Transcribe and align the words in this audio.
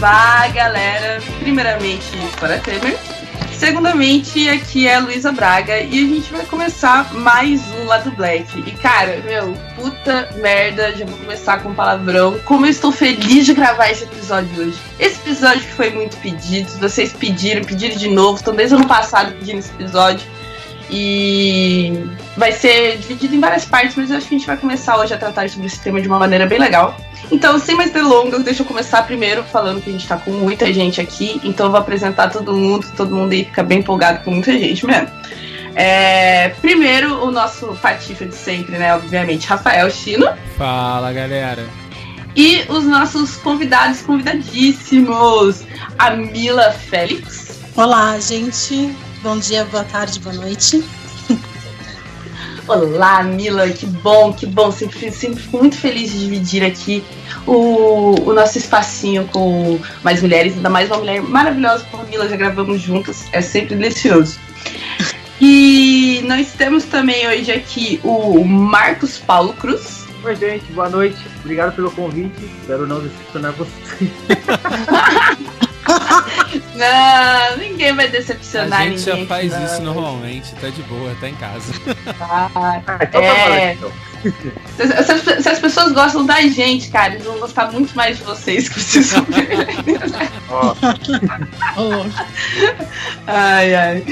Saravá, 0.00 0.48
galera! 0.48 1.20
Primeiramente, 1.40 2.10
para 2.40 2.58
Temer. 2.58 2.98
Segundamente, 3.52 4.48
aqui 4.48 4.88
é 4.88 4.94
a 4.94 5.00
Luísa 5.00 5.30
Braga 5.30 5.78
e 5.78 5.88
a 5.88 6.08
gente 6.08 6.32
vai 6.32 6.46
começar 6.46 7.12
mais 7.12 7.60
um 7.74 7.84
Lado 7.84 8.10
Black. 8.12 8.58
E 8.60 8.70
cara, 8.70 9.20
meu, 9.22 9.52
puta 9.76 10.30
merda, 10.36 10.96
já 10.96 11.04
vou 11.04 11.18
começar 11.18 11.62
com 11.62 11.74
palavrão. 11.74 12.38
Como 12.46 12.64
eu 12.64 12.70
estou 12.70 12.90
feliz 12.90 13.44
de 13.44 13.52
gravar 13.52 13.90
esse 13.90 14.04
episódio 14.04 14.62
hoje. 14.62 14.78
Esse 14.98 15.20
episódio 15.20 15.60
que 15.60 15.74
foi 15.74 15.90
muito 15.90 16.16
pedido, 16.16 16.70
vocês 16.78 17.12
pediram, 17.12 17.62
pediram 17.62 17.94
de 17.94 18.08
novo, 18.08 18.36
estão 18.36 18.54
desde 18.54 18.74
o 18.74 18.78
ano 18.78 18.88
passado 18.88 19.34
pedindo 19.34 19.58
esse 19.58 19.70
episódio. 19.72 20.26
E 20.90 22.04
vai 22.36 22.52
ser 22.52 22.98
dividido 22.98 23.34
em 23.34 23.40
várias 23.40 23.64
partes, 23.64 23.94
mas 23.96 24.10
eu 24.10 24.16
acho 24.16 24.26
que 24.26 24.34
a 24.34 24.38
gente 24.38 24.46
vai 24.46 24.56
começar 24.56 24.98
hoje 24.98 25.14
a 25.14 25.18
tratar 25.18 25.48
sobre 25.48 25.66
esse 25.66 25.80
tema 25.80 26.00
de 26.00 26.08
uma 26.08 26.18
maneira 26.18 26.46
bem 26.46 26.58
legal. 26.58 26.96
Então, 27.30 27.58
sem 27.60 27.76
mais 27.76 27.92
delongas, 27.92 28.42
deixa 28.42 28.62
eu 28.62 28.66
começar 28.66 29.02
primeiro 29.04 29.44
falando 29.44 29.80
que 29.80 29.88
a 29.88 29.92
gente 29.92 30.06
tá 30.06 30.16
com 30.16 30.32
muita 30.32 30.72
gente 30.72 31.00
aqui, 31.00 31.40
então 31.44 31.66
eu 31.66 31.70
vou 31.70 31.80
apresentar 31.80 32.28
todo 32.28 32.52
mundo, 32.56 32.86
todo 32.96 33.14
mundo 33.14 33.32
aí 33.32 33.44
fica 33.44 33.62
bem 33.62 33.78
empolgado 33.78 34.24
com 34.24 34.32
muita 34.32 34.52
gente 34.52 34.84
mesmo. 34.84 35.08
É, 35.76 36.48
primeiro, 36.60 37.24
o 37.24 37.30
nosso 37.30 37.68
patifa 37.80 38.26
de 38.26 38.34
sempre, 38.34 38.76
né? 38.76 38.94
Obviamente, 38.94 39.46
Rafael 39.46 39.88
Chino. 39.90 40.26
Fala, 40.56 41.12
galera. 41.12 41.64
E 42.34 42.64
os 42.68 42.84
nossos 42.84 43.36
convidados, 43.36 44.02
convidadíssimos, 44.02 45.64
a 45.98 46.10
Mila 46.10 46.72
Félix. 46.72 47.60
Olá, 47.76 48.18
gente. 48.18 48.94
Bom 49.22 49.38
dia, 49.38 49.66
boa 49.66 49.84
tarde, 49.84 50.18
boa 50.20 50.34
noite. 50.34 50.82
Olá, 52.66 53.22
Mila, 53.22 53.68
que 53.68 53.84
bom, 53.84 54.32
que 54.32 54.46
bom. 54.46 54.72
Sempre, 54.72 55.12
sempre 55.12 55.42
fico 55.42 55.58
muito 55.58 55.76
feliz 55.76 56.10
de 56.12 56.20
dividir 56.20 56.64
aqui 56.64 57.04
o, 57.46 58.14
o 58.18 58.32
nosso 58.32 58.56
espacinho 58.56 59.28
com 59.28 59.78
mais 60.02 60.22
mulheres, 60.22 60.54
ainda 60.54 60.70
mais 60.70 60.88
uma 60.88 60.96
mulher 60.96 61.20
maravilhosa 61.20 61.84
como 61.90 62.02
a 62.02 62.06
Mila, 62.06 62.26
já 62.30 62.36
gravamos 62.36 62.80
juntas, 62.80 63.26
é 63.32 63.42
sempre 63.42 63.74
delicioso. 63.76 64.38
E 65.38 66.22
nós 66.26 66.52
temos 66.52 66.84
também 66.84 67.28
hoje 67.28 67.52
aqui 67.52 68.00
o 68.02 68.42
Marcos 68.42 69.18
Paulo 69.18 69.52
Cruz. 69.52 70.06
Oi, 70.24 70.34
gente, 70.36 70.64
boa 70.72 70.88
noite. 70.88 71.18
Obrigado 71.40 71.74
pelo 71.74 71.90
convite. 71.90 72.50
Espero 72.60 72.86
não 72.86 73.00
decepcionar 73.00 73.52
vocês. 73.52 74.10
não, 76.80 77.56
ninguém 77.58 77.94
vai 77.94 78.08
decepcionar 78.08 78.80
A 78.80 78.84
gente 78.86 78.98
ninguém. 79.06 79.20
já 79.22 79.26
faz 79.26 79.52
não. 79.52 79.64
isso 79.64 79.82
normalmente, 79.82 80.54
tá 80.56 80.68
de 80.68 80.82
boa, 80.82 81.14
tá 81.20 81.28
em 81.28 81.34
casa. 81.34 81.72
Ah, 82.20 82.50
Ah, 82.54 82.98
então 83.02 83.20
tá 83.20 83.26
É. 83.26 83.74
valendo, 83.76 83.92
então. 84.22 84.52
se, 84.76 85.04
se 85.04 85.12
as- 85.12 85.42
se 85.42 85.48
as 85.48 85.58
pessoas 85.58 85.92
gostam 85.92 86.26
da 86.26 86.40
gente, 86.42 86.88
cara, 86.90 87.14
eles 87.14 87.24
vão 87.26 87.38
gostar 87.38 87.70
muito 87.70 87.94
mais 87.94 88.18
de 88.18 88.24
vocês 88.24 88.68
que 88.68 88.78
ver. 88.80 89.66
Ó, 90.50 90.74
Ô, 91.76 91.82
louco. 91.82 92.10
Ai, 93.26 93.74
ai. 93.74 94.04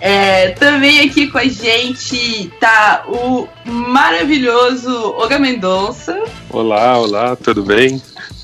É, 0.00 0.48
também 0.50 1.00
aqui 1.08 1.28
com 1.28 1.38
a 1.38 1.44
gente 1.44 2.52
tá 2.58 3.04
o 3.06 3.46
maravilhoso 3.64 4.90
Olga 5.16 5.38
Mendonça. 5.38 6.20
Olá, 6.50 6.98
olá, 6.98 7.36
tudo 7.36 7.62
bem? 7.62 8.02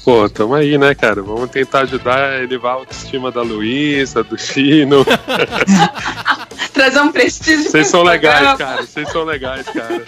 Pô, 0.09 0.27
tamo 0.27 0.55
aí, 0.55 0.78
né, 0.78 0.95
cara? 0.95 1.20
Vamos 1.20 1.51
tentar 1.51 1.81
ajudar 1.81 2.31
a 2.31 2.43
elevar 2.43 2.72
a 2.72 2.75
autoestima 2.77 3.31
da 3.31 3.43
Luísa, 3.43 4.25
do 4.25 4.38
Chino. 4.38 5.05
Trazer 6.72 7.00
um 7.00 7.12
prestígio. 7.12 7.71
Vocês 7.71 7.88
são 7.88 8.03
legais, 8.03 8.56
cara. 8.56 8.87
Vocês 8.87 9.06
são 9.10 9.25
legais, 9.25 9.66
cara. 9.66 10.03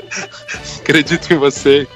Acredito 0.80 1.34
em 1.34 1.36
vocês. 1.36 1.86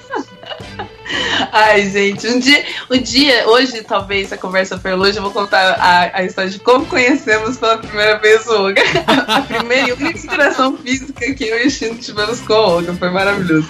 Ai, 1.52 1.88
gente, 1.90 2.26
um 2.28 2.38
dia, 2.38 2.64
um 2.90 2.98
dia, 2.98 3.48
hoje, 3.48 3.82
talvez, 3.82 4.32
a 4.32 4.36
conversa 4.36 4.78
for 4.78 4.94
longe, 4.94 5.16
eu 5.16 5.22
vou 5.22 5.30
contar 5.30 5.76
a, 5.78 6.18
a 6.18 6.24
história 6.24 6.50
de 6.50 6.58
como 6.58 6.86
conhecemos 6.86 7.56
pela 7.56 7.78
primeira 7.78 8.18
vez 8.18 8.46
o 8.46 8.52
Olga. 8.52 8.82
A 9.26 9.40
primeira 9.42 9.88
e 9.88 9.92
única 9.92 10.18
interação 10.18 10.76
física 10.76 11.34
que 11.34 11.44
eu 11.44 11.64
e 11.64 11.66
o 11.66 11.70
Chino 11.70 11.96
tivemos 11.96 12.40
com 12.40 12.52
o 12.52 12.56
Olga. 12.56 12.92
Foi 12.94 13.10
maravilhoso. 13.10 13.68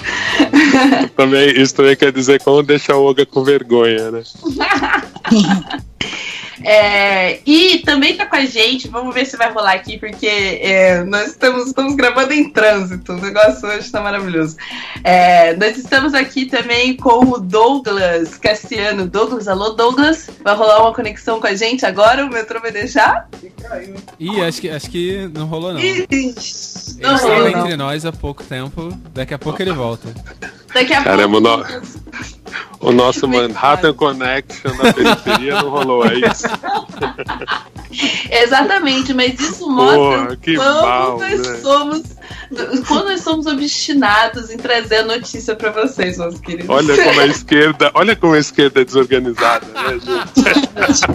Também, 1.17 1.61
isso 1.61 1.75
também 1.75 1.97
quer 1.97 2.13
dizer 2.13 2.43
como 2.43 2.63
deixar 2.63 2.97
o 2.97 3.05
Olga 3.05 3.27
com 3.27 3.43
vergonha, 3.43 4.11
né? 4.11 4.23
É, 6.63 7.41
e 7.45 7.79
também 7.79 8.17
tá 8.17 8.27
com 8.27 8.37
a 8.37 8.45
gente, 8.45 8.89
vamos 8.89 9.15
ver 9.15 9.27
se 9.27 9.37
vai 9.37 9.53
rolar 9.53 9.73
aqui, 9.73 9.99
porque 9.99 10.27
é, 10.27 11.05
nós 11.05 11.29
estamos, 11.29 11.67
estamos 11.69 11.95
gravando 11.95 12.33
em 12.33 12.51
trânsito, 12.51 13.13
o 13.13 13.21
negócio 13.21 13.69
hoje 13.69 13.91
tá 13.91 14.01
maravilhoso. 14.01 14.57
É, 15.05 15.55
nós 15.57 15.77
estamos 15.77 16.15
aqui 16.15 16.47
também 16.47 16.97
com 16.97 17.25
o 17.25 17.39
Douglas 17.39 18.39
Cassiano. 18.39 19.07
Douglas, 19.07 19.49
alô 19.49 19.71
Douglas, 19.71 20.31
vai 20.43 20.55
rolar 20.55 20.83
uma 20.83 20.95
conexão 20.95 21.41
com 21.41 21.47
a 21.47 21.55
gente 21.55 21.85
agora? 21.85 22.25
O 22.25 22.31
metrô 22.31 22.61
vai 22.61 22.73
deixar? 22.73 23.29
Ih, 24.19 24.41
acho 24.43 24.61
que, 24.61 24.71
acho 24.71 24.91
que 24.91 25.31
não 25.35 25.47
rolou 25.47 25.73
não. 25.73 25.81
Ele 25.81 26.07
não 27.01 27.15
estava 27.15 27.35
rolou, 27.35 27.51
não. 27.51 27.61
entre 27.61 27.77
nós 27.77 28.07
há 28.07 28.13
pouco 28.13 28.43
tempo, 28.43 28.97
daqui 29.13 29.35
a 29.35 29.39
pouco 29.39 29.61
ele 29.61 29.73
volta. 29.73 30.15
Daqui 30.73 30.93
a 30.93 31.03
Caramba, 31.03 31.41
pouco. 31.41 31.67
O 32.81 32.93
nosso 32.93 33.27
Manhattan 33.27 33.95
Connection 33.95 34.75
na 34.77 34.93
periferia 34.93 35.63
não 35.63 35.71
rolou, 35.71 36.07
é 36.07 36.15
isso? 36.15 36.47
Exatamente, 38.31 39.15
mas 39.15 39.39
isso 39.41 39.69
mostra 39.71 40.27
Pô, 40.27 40.37
que 40.37 40.57
como 40.57 40.83
mal, 40.83 41.19
nós 41.19 41.47
né? 41.47 41.57
somos. 41.57 42.03
Como 42.87 43.05
nós 43.05 43.21
somos 43.23 43.47
obstinados 43.47 44.51
em 44.51 44.57
trazer 44.57 44.97
a 44.99 45.05
notícia 45.05 45.55
pra 45.57 45.71
vocês, 45.71 46.19
meus 46.19 46.39
queridos. 46.41 46.69
Olha 46.69 46.97
como 47.05 47.21
a 47.21 47.27
esquerda, 47.27 47.91
olha 47.95 48.17
como 48.17 48.35
a 48.35 48.39
esquerda 48.39 48.81
é 48.81 48.85
desorganizada, 48.85 49.67
né, 49.67 49.99
gente? 49.99 51.07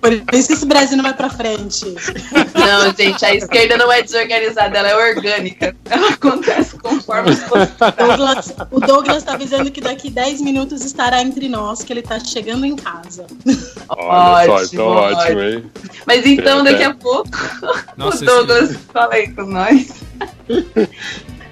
Por 0.00 0.12
isso 0.34 0.48
que 0.48 0.52
esse 0.52 0.66
Brasil 0.66 0.98
não 0.98 1.04
vai 1.04 1.14
pra 1.14 1.30
frente. 1.30 1.86
Não, 1.86 2.94
gente, 2.94 3.24
a 3.24 3.34
esquerda 3.34 3.78
não 3.78 3.90
é 3.90 4.02
desorganizada, 4.02 4.76
ela 4.78 4.90
é 4.90 5.08
orgânica. 5.10 5.74
Ela 5.88 6.08
acontece 6.10 6.76
conforme 6.78 7.30
os 7.30 7.38
Douglas- 7.40 8.54
o 8.70 8.80
Douglas 8.80 9.22
tá 9.22 9.32
avisando 9.32 9.70
que 9.70 9.80
daqui 9.80 10.10
10 10.10 10.42
minutos 10.42 10.84
estará 10.84 11.22
entre 11.22 11.48
nós, 11.48 11.82
que 11.82 11.90
ele 11.90 12.02
tá 12.02 12.20
chegando 12.20 12.66
em 12.66 12.76
casa. 12.76 13.26
Olha 13.88 14.44
só, 14.46 14.52
Ótimo, 14.56 14.68
então 14.74 14.86
ótimo, 14.88 15.40
hein? 15.40 15.64
Mas 16.06 16.26
então, 16.26 16.62
daqui 16.62 16.82
a 16.82 16.92
pouco, 16.94 17.30
Nossa, 17.96 18.22
o 18.24 18.26
Douglas 18.26 18.76
fala 18.92 19.14
aí 19.14 19.32
com 19.32 19.44
nós. 19.44 19.88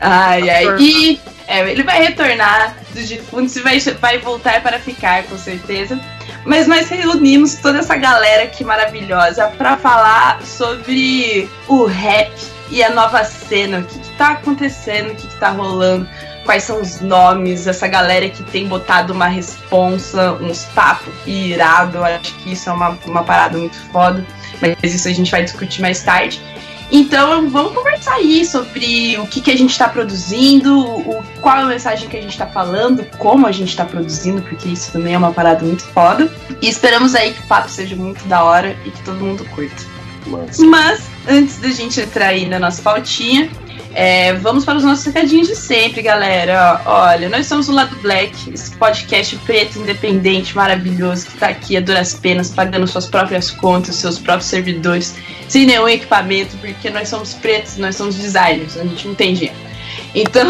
Ai, 0.01 0.51
ai. 0.51 0.77
E 0.81 1.21
é, 1.47 1.71
ele 1.71 1.83
vai 1.83 2.03
retornar. 2.03 2.77
Dos 2.93 3.09
defuntos 3.09 3.57
e 3.57 3.61
vai, 3.61 3.79
vai 3.79 4.19
voltar 4.19 4.63
para 4.63 4.79
ficar, 4.79 5.23
com 5.25 5.39
certeza. 5.39 5.99
Mas 6.45 6.67
nós 6.67 6.89
reunimos 6.91 7.55
toda 7.55 7.79
essa 7.79 7.97
galera 7.97 8.45
aqui 8.45 8.65
maravilhosa 8.65 9.47
para 9.57 9.77
falar 9.77 10.43
sobre 10.43 11.49
o 11.69 11.87
rap 11.87 12.31
e 12.71 12.83
a 12.83 12.91
nova 12.91 13.25
cena, 13.25 13.79
o 13.79 13.85
que, 13.85 13.99
que 13.99 14.11
tá 14.17 14.33
acontecendo, 14.33 15.13
o 15.13 15.15
que, 15.15 15.27
que 15.27 15.37
tá 15.37 15.51
rolando, 15.51 16.09
quais 16.45 16.65
são 16.65 16.81
os 16.81 17.01
nomes, 17.01 17.67
essa 17.67 17.87
galera 17.87 18.29
que 18.29 18.43
tem 18.45 18.67
botado 18.67 19.13
uma 19.13 19.27
responsa, 19.27 20.33
uns 20.35 20.65
papos 20.67 21.13
irado, 21.27 21.99
eu 21.99 22.05
acho 22.05 22.35
que 22.39 22.53
isso 22.53 22.69
é 22.69 22.73
uma, 22.73 22.99
uma 23.07 23.25
parada 23.25 23.59
muito 23.59 23.77
foda, 23.91 24.25
mas 24.61 24.95
isso 24.95 25.07
a 25.07 25.13
gente 25.13 25.31
vai 25.31 25.45
discutir 25.45 25.81
mais 25.81 26.03
tarde. 26.03 26.43
Então 26.95 27.49
vamos 27.49 27.73
conversar 27.73 28.17
aí 28.17 28.45
sobre 28.45 29.17
o 29.19 29.27
que, 29.27 29.41
que 29.41 29.51
a 29.51 29.57
gente 29.57 29.71
está 29.71 29.89
produzindo, 29.89 30.79
o, 30.79 31.25
qual 31.41 31.57
é 31.57 31.63
a 31.63 31.67
mensagem 31.67 32.07
que 32.07 32.19
a 32.19 32.21
gente 32.21 32.33
está 32.33 32.47
falando, 32.47 33.03
como 33.17 33.47
a 33.47 33.53
gente 33.53 33.71
está 33.71 33.87
produzindo, 33.87 34.43
porque 34.43 34.69
isso 34.69 34.93
também 34.93 35.15
é 35.15 35.19
uma 35.19 35.33
parada 35.33 35.65
muito 35.65 35.85
foda. 35.85 36.31
E 36.61 36.69
esperamos 36.69 37.15
aí 37.15 37.33
que 37.33 37.41
o 37.41 37.47
papo 37.47 37.71
seja 37.71 37.97
muito 37.97 38.23
da 38.27 38.45
hora 38.45 38.77
e 38.85 38.91
que 38.91 39.03
todo 39.05 39.17
mundo 39.25 39.43
curta. 39.55 39.83
Mas, 40.27 40.59
Mas, 40.59 41.11
antes 41.27 41.59
da 41.59 41.71
gente 41.71 41.99
entrar 41.99 42.27
aí 42.27 42.47
na 42.47 42.59
nossa 42.59 42.83
pautinha, 42.83 43.51
é, 43.95 44.33
vamos 44.35 44.65
para 44.65 44.79
os 44.79 44.85
nossos 44.85 45.05
recadinhos 45.05 45.49
de 45.49 45.57
sempre, 45.57 46.03
galera. 46.03 46.81
Olha, 46.87 47.29
nós 47.29 47.47
somos 47.47 47.69
o 47.69 47.73
Lado 47.73 47.95
Black, 47.97 48.51
esse 48.53 48.75
podcast 48.77 49.37
preto, 49.39 49.79
independente, 49.79 50.57
maravilhoso, 50.57 51.27
que 51.27 51.37
tá 51.37 51.49
aqui 51.49 51.77
a 51.77 51.81
duras 51.81 52.15
penas, 52.15 52.51
pagando 52.51 52.87
suas 52.87 53.07
próprias 53.07 53.51
contas, 53.51 53.97
seus 53.97 54.19
próprios 54.19 54.47
servidores, 54.47 55.15
sem 55.49 55.67
nenhum 55.67 55.89
equipamento, 55.89 56.57
porque 56.59 56.89
nós 56.89 57.09
somos 57.09 57.35
pretos, 57.35 57.77
nós 57.77 57.97
somos 57.97 58.15
designers, 58.15 58.77
a 58.77 58.85
gente 58.85 59.07
não 59.07 59.15
tem 59.15 59.35
dinheiro. 59.35 59.59
Então, 60.15 60.49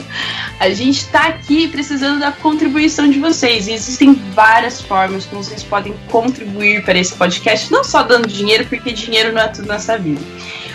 a 0.58 0.70
gente 0.70 1.06
tá 1.06 1.26
aqui 1.26 1.68
precisando 1.68 2.20
da 2.20 2.32
contribuição 2.32 3.10
de 3.10 3.18
vocês. 3.18 3.68
E 3.68 3.72
existem 3.72 4.14
várias 4.34 4.80
formas 4.80 5.26
como 5.26 5.44
vocês 5.44 5.62
podem 5.62 5.94
contribuir 6.08 6.82
para 6.84 6.98
esse 6.98 7.14
podcast, 7.14 7.70
não 7.70 7.84
só 7.84 8.02
dando 8.02 8.26
dinheiro, 8.26 8.64
porque 8.66 8.92
dinheiro 8.92 9.32
não 9.32 9.42
é 9.42 9.48
tudo 9.48 9.68
nessa 9.68 9.98
vida. 9.98 10.20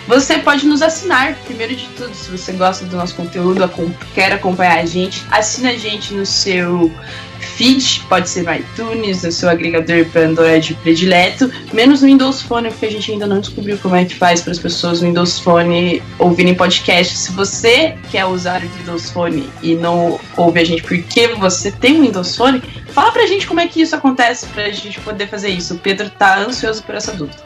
Você 0.08 0.38
pode 0.40 0.66
nos 0.66 0.82
assinar, 0.82 1.36
primeiro 1.46 1.76
de 1.76 1.88
tudo, 1.96 2.14
se 2.14 2.30
você 2.30 2.52
gosta 2.52 2.86
do 2.86 2.98
nosso 2.98 3.16
conteúdo, 3.16 3.70
quer 4.14 4.34
acompanhar 4.34 4.80
a 4.80 4.86
gente, 4.86 5.24
assina 5.32 5.70
a 5.70 5.78
gente 5.78 6.14
no 6.14 6.26
seu 6.26 6.92
feed, 7.40 8.02
pode 8.10 8.30
ser 8.30 8.44
no 8.44 8.54
iTunes, 8.54 9.24
no 9.24 9.32
seu 9.32 9.50
agregador 9.50 10.06
para 10.06 10.22
Android 10.22 10.74
predileto, 10.82 11.52
menos 11.72 12.02
no 12.02 12.08
Windows 12.08 12.42
Phone, 12.42 12.70
porque 12.70 12.86
a 12.86 12.92
gente 12.92 13.12
ainda 13.12 13.28
não 13.28 13.40
descobriu 13.40 13.78
como 13.78 13.96
é 13.96 14.06
que 14.06 14.16
faz 14.16 14.42
para 14.42 14.52
as 14.52 14.60
pessoas 14.60 15.02
no 15.02 15.08
Windows 15.08 15.40
Phone 15.40 16.02
ouvirem 16.20 16.56
podcast. 16.56 17.18
Se 17.18 17.32
você 17.32 17.96
quer 18.12 18.26
usar 18.26 18.62
o 18.64 18.68
Windows 18.78 19.10
Phone 19.10 19.50
e 19.62 19.76
não 19.76 20.20
ouve 20.36 20.60
a 20.60 20.66
gente 20.66 20.84
porque 20.84 21.28
você 21.36 21.72
tem 21.72 21.98
um 21.98 22.02
Windows 22.02 22.36
Phone, 22.36 22.62
Fala 22.94 23.12
pra 23.12 23.26
gente 23.26 23.48
como 23.48 23.60
é 23.60 23.68
que 23.68 23.82
isso 23.82 23.96
acontece 23.96 24.46
pra 24.48 24.70
gente 24.70 25.00
poder 25.00 25.28
fazer 25.28 25.50
isso. 25.50 25.74
O 25.74 25.80
Pedro 25.80 26.12
tá 26.12 26.38
ansioso 26.38 26.84
por 26.84 26.94
essa 26.94 27.12
dúvida. 27.12 27.42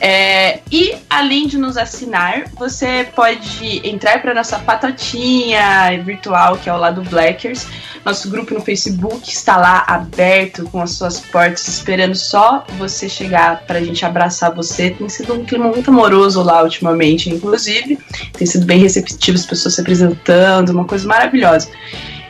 É, 0.00 0.60
e 0.70 0.94
além 1.10 1.46
de 1.46 1.58
nos 1.58 1.76
assinar, 1.76 2.44
você 2.56 3.08
pode 3.14 3.86
entrar 3.86 4.22
para 4.22 4.32
nossa 4.32 4.58
patotinha 4.58 6.00
virtual, 6.04 6.56
que 6.56 6.68
é 6.68 6.72
o 6.72 6.76
lado 6.76 7.02
Blackers. 7.02 7.66
Nosso 8.04 8.30
grupo 8.30 8.54
no 8.54 8.60
Facebook 8.60 9.28
está 9.28 9.56
lá 9.56 9.84
aberto, 9.86 10.64
com 10.70 10.80
as 10.80 10.92
suas 10.92 11.20
portas, 11.20 11.66
esperando 11.66 12.14
só 12.14 12.64
você 12.78 13.08
chegar 13.08 13.64
para 13.66 13.78
a 13.78 13.84
gente 13.84 14.04
abraçar 14.04 14.54
você. 14.54 14.90
Tem 14.90 15.08
sido 15.08 15.34
um 15.34 15.44
clima 15.44 15.66
muito 15.66 15.90
amoroso 15.90 16.42
lá 16.42 16.62
ultimamente, 16.62 17.28
inclusive. 17.28 17.98
Tem 18.32 18.46
sido 18.46 18.64
bem 18.66 18.78
receptivo, 18.78 19.36
as 19.36 19.46
pessoas 19.46 19.74
se 19.74 19.80
apresentando, 19.80 20.70
uma 20.70 20.84
coisa 20.84 21.06
maravilhosa. 21.06 21.68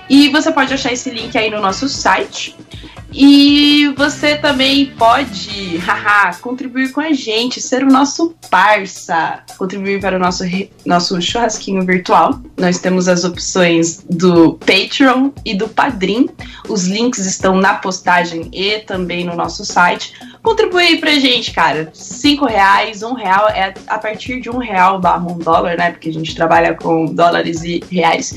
E 0.09 0.31
você 0.31 0.50
pode 0.50 0.73
achar 0.73 0.93
esse 0.93 1.11
link 1.11 1.37
aí 1.37 1.50
no 1.50 1.61
nosso 1.61 1.88
site. 1.88 2.56
E 3.13 3.93
você 3.97 4.37
também 4.37 4.87
pode, 4.87 5.79
haha, 5.79 6.35
contribuir 6.41 6.93
com 6.93 7.01
a 7.01 7.13
gente, 7.13 7.61
ser 7.61 7.83
o 7.83 7.91
nosso 7.91 8.35
parça, 8.51 9.43
contribuir 9.57 10.01
para 10.01 10.17
o 10.17 10.19
nosso, 10.19 10.45
nosso 10.85 11.21
churrasquinho 11.21 11.85
virtual. 11.85 12.39
Nós 12.57 12.79
temos 12.79 13.09
as 13.09 13.25
opções 13.25 14.05
do 14.09 14.55
Patreon 14.55 15.31
e 15.45 15.55
do 15.55 15.69
Padrim. 15.69 16.29
Os 16.69 16.87
links 16.87 17.25
estão 17.25 17.57
na 17.57 17.75
postagem 17.75 18.51
e 18.53 18.81
também 18.81 19.25
no 19.25 19.35
nosso 19.35 19.65
site. 19.65 20.13
Contribui 20.43 20.83
aí 20.83 20.99
pra 20.99 21.13
gente, 21.13 21.53
cara. 21.53 21.91
Cinco 21.95 22.45
reais, 22.45 23.03
um 23.03 23.15
real, 23.15 23.49
é 23.49 23.73
a 23.87 23.99
partir 23.99 24.41
de 24.41 24.51
um 24.51 24.59
real 24.59 25.01
barra 25.01 25.27
um 25.27 25.39
dólar, 25.39 25.77
né? 25.79 25.91
Porque 25.91 26.11
a 26.11 26.13
gente 26.13 26.35
trabalha 26.35 26.75
com 26.75 27.07
dólares 27.07 27.63
e 27.63 27.83
reais. 27.91 28.35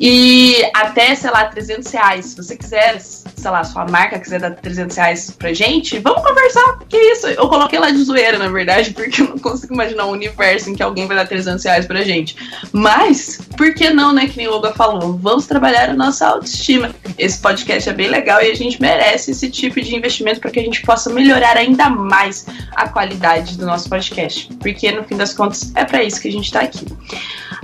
E 0.00 0.56
até, 0.74 1.14
sei 1.14 1.30
lá, 1.30 1.44
300 1.44 1.90
reais. 1.92 2.26
Se 2.26 2.36
você 2.36 2.56
quiser, 2.56 3.00
sei 3.38 3.50
lá, 3.50 3.64
sua 3.64 3.86
marca 3.86 4.18
quiser 4.18 4.40
dar 4.40 4.50
300 4.50 4.96
reais 4.96 5.30
pra 5.30 5.52
gente, 5.52 5.98
vamos 5.98 6.22
conversar. 6.22 6.78
Que 6.88 6.96
isso? 6.96 7.26
Eu 7.28 7.48
coloquei 7.48 7.78
lá 7.78 7.90
de 7.90 8.02
zoeira, 8.02 8.38
na 8.38 8.48
verdade, 8.48 8.90
porque 8.94 9.22
eu 9.22 9.28
não 9.28 9.38
consigo 9.38 9.74
imaginar 9.74 10.06
um 10.06 10.10
universo 10.10 10.70
em 10.70 10.74
que 10.74 10.82
alguém 10.82 11.06
vai 11.06 11.16
dar 11.16 11.26
300 11.26 11.64
reais 11.64 11.86
pra 11.86 12.02
gente. 12.02 12.36
Mas, 12.72 13.40
por 13.56 13.74
que 13.74 13.90
não, 13.90 14.12
né? 14.12 14.26
Que 14.26 14.36
nem 14.36 14.48
o 14.48 14.52
Olga 14.52 14.72
falou. 14.72 15.16
Vamos 15.18 15.46
trabalhar 15.46 15.90
a 15.90 15.94
nossa 15.94 16.26
autoestima. 16.26 16.94
Esse 17.16 17.38
podcast 17.40 17.88
é 17.88 17.92
bem 17.92 18.08
legal 18.08 18.42
e 18.42 18.50
a 18.50 18.54
gente 18.54 18.80
merece 18.80 19.30
esse 19.30 19.50
tipo 19.50 19.80
de 19.80 19.94
investimento 19.94 20.40
para 20.40 20.50
que 20.50 20.60
a 20.60 20.62
gente 20.62 20.82
possa 20.82 21.10
melhorar 21.10 21.56
ainda 21.56 21.88
mais 21.88 22.46
a 22.74 22.88
qualidade 22.88 23.56
do 23.56 23.66
nosso 23.66 23.88
podcast. 23.88 24.48
Porque, 24.60 24.90
no 24.92 25.04
fim 25.04 25.16
das 25.16 25.32
contas, 25.32 25.72
é 25.74 25.84
para 25.84 26.02
isso 26.02 26.20
que 26.20 26.28
a 26.28 26.32
gente 26.32 26.50
tá 26.50 26.60
aqui. 26.60 26.86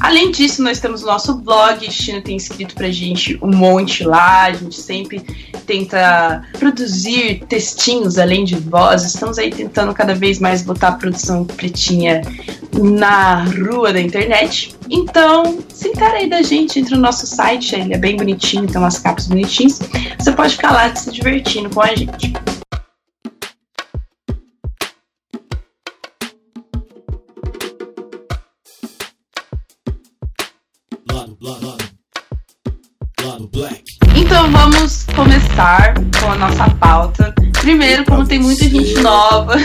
Além 0.01 0.31
disso, 0.31 0.63
nós 0.63 0.81
temos 0.81 1.03
o 1.03 1.07
nosso 1.07 1.35
blog, 1.35 1.91
China 1.91 2.21
tem 2.21 2.37
escrito 2.37 2.75
pra 2.75 2.91
gente 2.91 3.39
um 3.43 3.55
monte 3.55 4.05
lá, 4.05 4.45
a 4.45 4.53
gente 4.53 4.81
sempre 4.81 5.25
tenta 5.67 6.43
produzir 6.59 7.45
textinhos 7.49 8.19
além 8.19 8.45
de 8.45 8.57
voz. 8.57 9.05
Estamos 9.05 9.39
aí 9.39 9.51
tentando 9.51 9.95
cada 9.95 10.15
vez 10.15 10.39
mais 10.39 10.63
botar 10.63 10.89
a 10.89 10.93
produção 10.93 11.45
pretinha 11.45 12.23
na 12.73 13.45
rua 13.45 13.93
da 13.93 14.01
internet. 14.01 14.75
Então, 14.91 15.59
se 15.69 15.93
aí 16.01 16.29
da 16.29 16.43
gente, 16.43 16.79
entre 16.79 16.95
no 16.95 17.01
nosso 17.01 17.27
site, 17.27 17.75
ele 17.75 17.95
é 17.95 17.99
bem 17.99 18.17
bonitinho, 18.17 18.67
tem 18.67 18.77
umas 18.77 18.99
capas 18.99 19.27
bonitinhas. 19.27 19.81
Você 20.19 20.33
pode 20.33 20.55
ficar 20.57 20.73
lá 20.73 20.95
se 20.95 21.11
divertindo 21.11 21.71
com 21.71 21.81
a 21.81 21.95
gente. 21.95 22.33
Vamos 34.55 35.05
começar 35.15 35.95
com 36.21 36.31
a 36.31 36.37
nossa 36.37 36.71
pauta. 36.77 37.35
Primeiro, 37.61 38.05
como 38.05 38.27
tem 38.27 38.39
muita 38.39 38.65
gente 38.69 38.95
nova, 39.01 39.57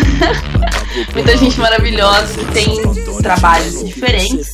muita 1.13 1.37
gente 1.37 1.59
maravilhosa 1.59 2.39
que 2.39 2.45
tem 2.45 2.81
trabalhos 3.21 3.83
diferentes, 3.83 4.47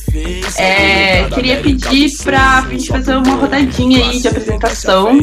é, 0.58 1.24
queria 1.30 1.60
pedir 1.60 2.10
para 2.22 2.58
a 2.58 2.62
gente 2.68 2.88
fazer 2.88 3.16
uma 3.16 3.34
rodadinha 3.36 4.04
aí 4.04 4.20
de 4.20 4.28
apresentação. 4.28 5.18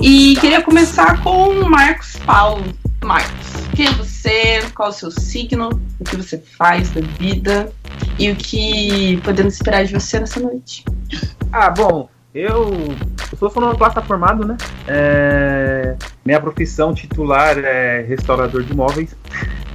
E 0.00 0.36
queria 0.40 0.62
começar 0.62 1.22
com 1.22 1.50
o 1.50 1.70
Marcos 1.70 2.16
Paulo. 2.24 2.64
Marcos, 3.04 3.48
quem 3.76 3.86
é 3.86 3.92
você? 3.92 4.62
Qual 4.74 4.88
é 4.88 4.92
o 4.92 4.94
seu 4.94 5.10
signo? 5.10 5.68
O 6.00 6.04
que 6.04 6.16
você 6.16 6.38
faz 6.38 6.90
da 6.90 7.02
vida? 7.02 7.70
E 8.18 8.30
o 8.30 8.36
que 8.36 9.20
podemos 9.22 9.54
esperar 9.54 9.84
de 9.84 9.92
você 9.92 10.18
nessa 10.18 10.40
noite? 10.40 10.84
Ah, 11.52 11.70
bom, 11.70 12.08
eu, 12.34 12.68
eu 13.30 13.38
sou 13.38 13.48
sonoplasta 13.48 14.02
formado, 14.02 14.44
né? 14.44 14.56
É, 14.88 15.94
minha 16.24 16.40
profissão 16.40 16.92
titular 16.92 17.56
é 17.58 18.02
restaurador 18.02 18.64
de 18.64 18.72
imóveis. 18.72 19.14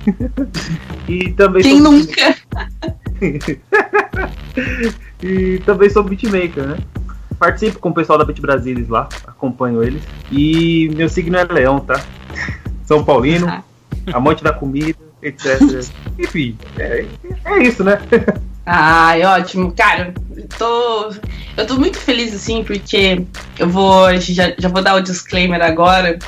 e 1.07 1.31
também 1.31 1.63
Quem 1.63 1.81
sou... 1.81 1.91
nunca? 1.91 2.35
e 5.23 5.59
também 5.59 5.89
sou 5.89 6.03
beatmaker, 6.03 6.67
né? 6.67 6.77
Participo 7.39 7.79
com 7.79 7.89
o 7.89 7.93
pessoal 7.93 8.19
da 8.19 8.25
Beat 8.25 8.41
Brasilis 8.41 8.89
lá, 8.89 9.07
acompanho 9.25 9.81
eles. 9.81 10.03
E 10.29 10.91
meu 10.93 11.07
signo 11.07 11.37
é 11.37 11.45
leão, 11.45 11.79
tá? 11.79 12.03
São 12.83 13.05
Paulino, 13.05 13.47
ah. 13.47 13.63
amante 14.11 14.43
da 14.43 14.51
comida, 14.51 14.99
etc. 15.21 15.61
Enfim, 16.17 16.57
é, 16.77 17.05
é 17.45 17.63
isso, 17.63 17.85
né? 17.85 17.97
Ai, 18.65 19.23
ótimo. 19.23 19.71
Cara, 19.71 20.13
eu 20.35 20.47
tô, 20.57 21.13
eu 21.57 21.67
tô 21.67 21.75
muito 21.75 21.97
feliz, 21.97 22.33
assim, 22.33 22.63
porque 22.63 23.25
eu 23.57 23.69
vou. 23.69 24.15
Já, 24.17 24.53
já 24.57 24.69
vou 24.69 24.81
dar 24.81 24.95
o 24.95 25.01
disclaimer 25.01 25.61
agora 25.61 26.19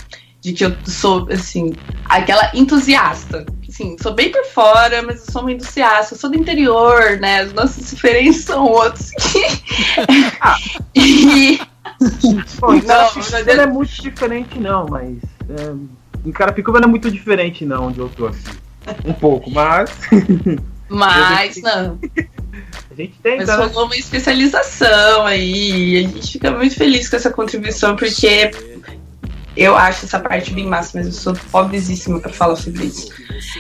de 0.42 0.54
que 0.54 0.66
eu 0.66 0.76
sou, 0.86 1.28
assim, 1.32 1.74
aquela 2.06 2.52
entusiasta. 2.54 3.46
Assim, 3.70 3.96
sou 4.02 4.14
bem 4.14 4.32
por 4.32 4.44
fora, 4.46 5.02
mas 5.04 5.26
eu 5.26 5.32
sou 5.32 5.42
uma 5.42 5.52
entusiasta. 5.52 6.16
Eu 6.16 6.18
sou 6.18 6.30
do 6.30 6.38
interior, 6.38 7.20
né? 7.20 7.42
As 7.42 7.54
nossas 7.54 7.90
diferenças 7.90 8.46
são 8.46 8.66
outras. 8.66 9.12
e. 10.96 11.60
Bom, 12.60 12.74
não, 12.82 13.56
não 13.56 13.64
é 13.64 13.68
muito 13.68 14.02
diferente, 14.02 14.60
não, 14.60 14.88
mas. 14.88 15.18
É, 15.50 15.74
em 16.26 16.32
Carapicuba 16.32 16.80
não 16.80 16.88
é 16.88 16.92
muito 16.92 17.10
diferente, 17.10 17.66
não, 17.66 17.88
onde 17.88 18.00
eu 18.00 18.10
tô 18.10 18.28
aqui. 18.28 18.40
Um 19.06 19.14
pouco, 19.14 19.50
mas. 19.52 19.92
Mas, 20.92 21.58
não. 21.62 21.98
A 22.92 22.94
gente 22.96 23.14
tem, 23.24 23.38
Mas 23.38 23.50
rolou 23.50 23.68
né? 23.68 23.82
uma 23.84 23.96
especialização 23.96 25.26
aí. 25.26 25.98
A 25.98 26.02
gente 26.02 26.34
fica 26.34 26.52
muito 26.52 26.76
feliz 26.76 27.10
com 27.10 27.16
essa 27.16 27.32
contribuição, 27.32 27.96
porque 27.96 28.52
eu 29.56 29.78
acho 29.78 30.06
essa 30.06 30.20
parte 30.20 30.54
bem 30.54 30.66
massa, 30.66 30.98
mas 30.98 31.08
eu 31.08 31.14
sou 31.14 31.34
pobrezíssima 31.52 32.20
pra 32.20 32.32
falar 32.32 32.58
sobre 32.58 32.86
isso. 32.86 33.10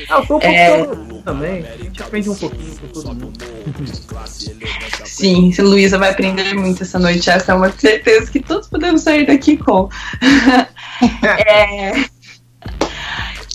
Ah, 0.09 0.19
eu 0.19 0.25
sou 0.25 0.37
um 0.37 0.39
pouco 0.39 0.45
é... 0.45 0.85
também. 1.23 1.65
A 1.65 1.77
gente 1.77 2.03
aprende 2.03 2.29
um 2.29 2.35
pouquinho 2.35 2.75
com 2.77 2.87
todo 2.87 3.07
mundo. 3.15 3.39
Sim, 5.05 5.53
Luísa 5.59 5.97
vai 5.97 6.11
aprender 6.11 6.53
muito 6.53 6.83
essa 6.83 6.99
noite. 6.99 7.29
Essa 7.29 7.53
é 7.53 7.55
uma 7.55 7.71
certeza 7.71 8.29
que 8.29 8.41
todos 8.41 8.67
podemos 8.67 9.01
sair 9.01 9.25
daqui 9.25 9.55
com. 9.55 9.89
é... 11.23 12.05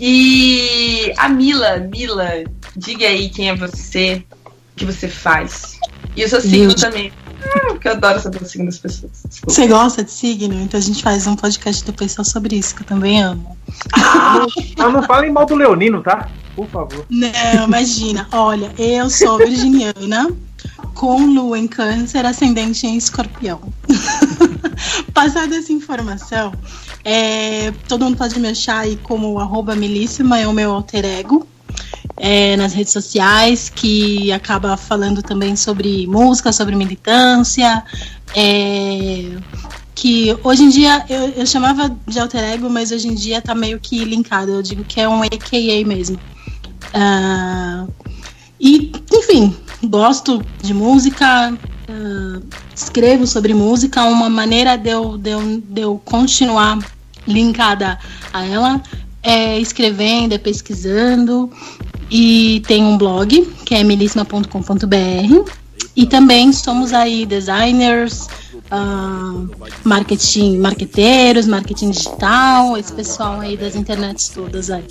E 0.00 1.12
a 1.16 1.28
Mila, 1.28 1.78
Mila, 1.78 2.44
diga 2.76 3.06
aí 3.06 3.28
quem 3.30 3.48
é 3.48 3.56
você, 3.56 4.24
o 4.44 4.76
que 4.76 4.84
você 4.84 5.08
faz. 5.08 5.78
E 6.14 6.24
o 6.24 6.28
seu 6.28 6.40
signo 6.40 6.74
também. 6.74 7.12
Ah, 7.54 7.66
porque 7.68 7.88
eu 7.88 7.92
adoro 7.92 8.20
saber 8.20 8.42
o 8.42 8.46
signo 8.46 8.66
das 8.66 8.78
pessoas. 8.78 9.12
Desculpa. 9.28 9.52
Você 9.52 9.66
gosta 9.66 10.04
de 10.04 10.10
signo? 10.10 10.54
Então 10.62 10.78
a 10.78 10.82
gente 10.82 11.02
faz 11.02 11.26
um 11.26 11.36
podcast 11.36 11.84
depois 11.84 12.12
só 12.12 12.24
sobre 12.24 12.56
isso, 12.56 12.74
que 12.74 12.82
eu 12.82 12.86
também 12.86 13.22
amo. 13.22 13.56
não, 14.76 14.92
não 14.92 15.02
falem 15.02 15.30
mal 15.30 15.46
do 15.46 15.54
Leonino, 15.54 16.02
tá? 16.02 16.30
Por 16.54 16.66
favor. 16.68 17.04
Não, 17.10 17.64
imagina. 17.66 18.26
Olha, 18.32 18.72
eu 18.78 19.10
sou 19.10 19.36
virginiana, 19.38 20.30
com 20.94 21.26
lua 21.26 21.58
em 21.58 21.66
câncer, 21.66 22.24
ascendente 22.24 22.86
em 22.86 22.96
escorpião. 22.96 23.60
Passada 25.12 25.56
essa 25.56 25.72
informação, 25.72 26.52
é, 27.04 27.70
todo 27.88 28.04
mundo 28.04 28.16
pode 28.16 28.38
me 28.38 28.48
achar 28.48 28.80
aí 28.80 28.96
como 28.96 29.38
arroba 29.38 29.74
milíssima, 29.74 30.38
é 30.38 30.46
o 30.46 30.52
meu 30.52 30.72
alter 30.72 31.04
ego. 31.04 31.46
É, 32.16 32.56
nas 32.56 32.72
redes 32.72 32.92
sociais, 32.92 33.68
que 33.68 34.32
acaba 34.32 34.76
falando 34.76 35.22
também 35.22 35.56
sobre 35.56 36.06
música, 36.06 36.52
sobre 36.52 36.74
militância. 36.74 37.82
É, 38.34 39.38
que 39.96 40.36
hoje 40.44 40.62
em 40.62 40.68
dia 40.68 41.04
eu, 41.08 41.28
eu, 41.30 41.46
chamava 41.46 41.96
de 42.06 42.20
alter 42.20 42.44
ego, 42.44 42.68
mas 42.68 42.92
hoje 42.92 43.08
em 43.08 43.14
dia 43.14 43.40
tá 43.40 43.54
meio 43.54 43.80
que 43.80 44.04
linkado. 44.04 44.52
Eu 44.52 44.62
digo 44.62 44.84
que 44.84 45.00
é 45.00 45.08
um 45.08 45.22
AKA 45.22 45.86
mesmo. 45.86 46.18
Uh, 46.94 47.90
e, 48.60 48.92
enfim, 49.12 49.56
gosto 49.84 50.44
de 50.62 50.74
música, 50.74 51.50
uh, 51.52 52.42
escrevo 52.74 53.26
sobre 53.26 53.54
música. 53.54 54.04
Uma 54.04 54.28
maneira 54.28 54.76
de 54.76 54.90
eu, 54.90 55.16
de 55.16 55.30
eu, 55.30 55.62
de 55.62 55.80
eu 55.80 56.00
continuar 56.04 56.78
linkada 57.26 57.98
a 58.34 58.44
ela, 58.44 58.82
é 59.22 59.58
escrevendo, 59.58 60.34
é 60.34 60.38
pesquisando. 60.38 61.50
E 62.10 62.62
tem 62.66 62.84
um 62.84 62.96
blog, 62.96 63.42
que 63.64 63.74
é 63.74 63.82
melissima.com.br. 63.82 65.50
E 65.94 66.06
também 66.06 66.52
somos 66.52 66.92
aí 66.92 67.24
designers, 67.24 68.28
uh, 68.70 69.48
marketing, 69.82 70.58
marqueteiros, 70.58 71.46
marketing 71.46 71.90
digital, 71.90 72.76
esse 72.76 72.92
pessoal 72.92 73.40
aí 73.40 73.56
das 73.56 73.74
internets 73.74 74.28
todas 74.28 74.70
aí. 74.70 74.84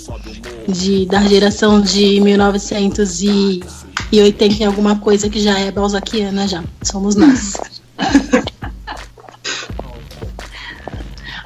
De, 0.67 1.05
da 1.05 1.21
geração 1.21 1.79
de 1.79 2.19
1980 2.21 3.63
e 4.11 4.63
alguma 4.63 4.97
coisa 4.97 5.29
que 5.29 5.39
já 5.39 5.59
é 5.59 5.71
balzaquiana 5.71 6.47
já. 6.47 6.63
Somos 6.81 7.15
nós. 7.15 7.53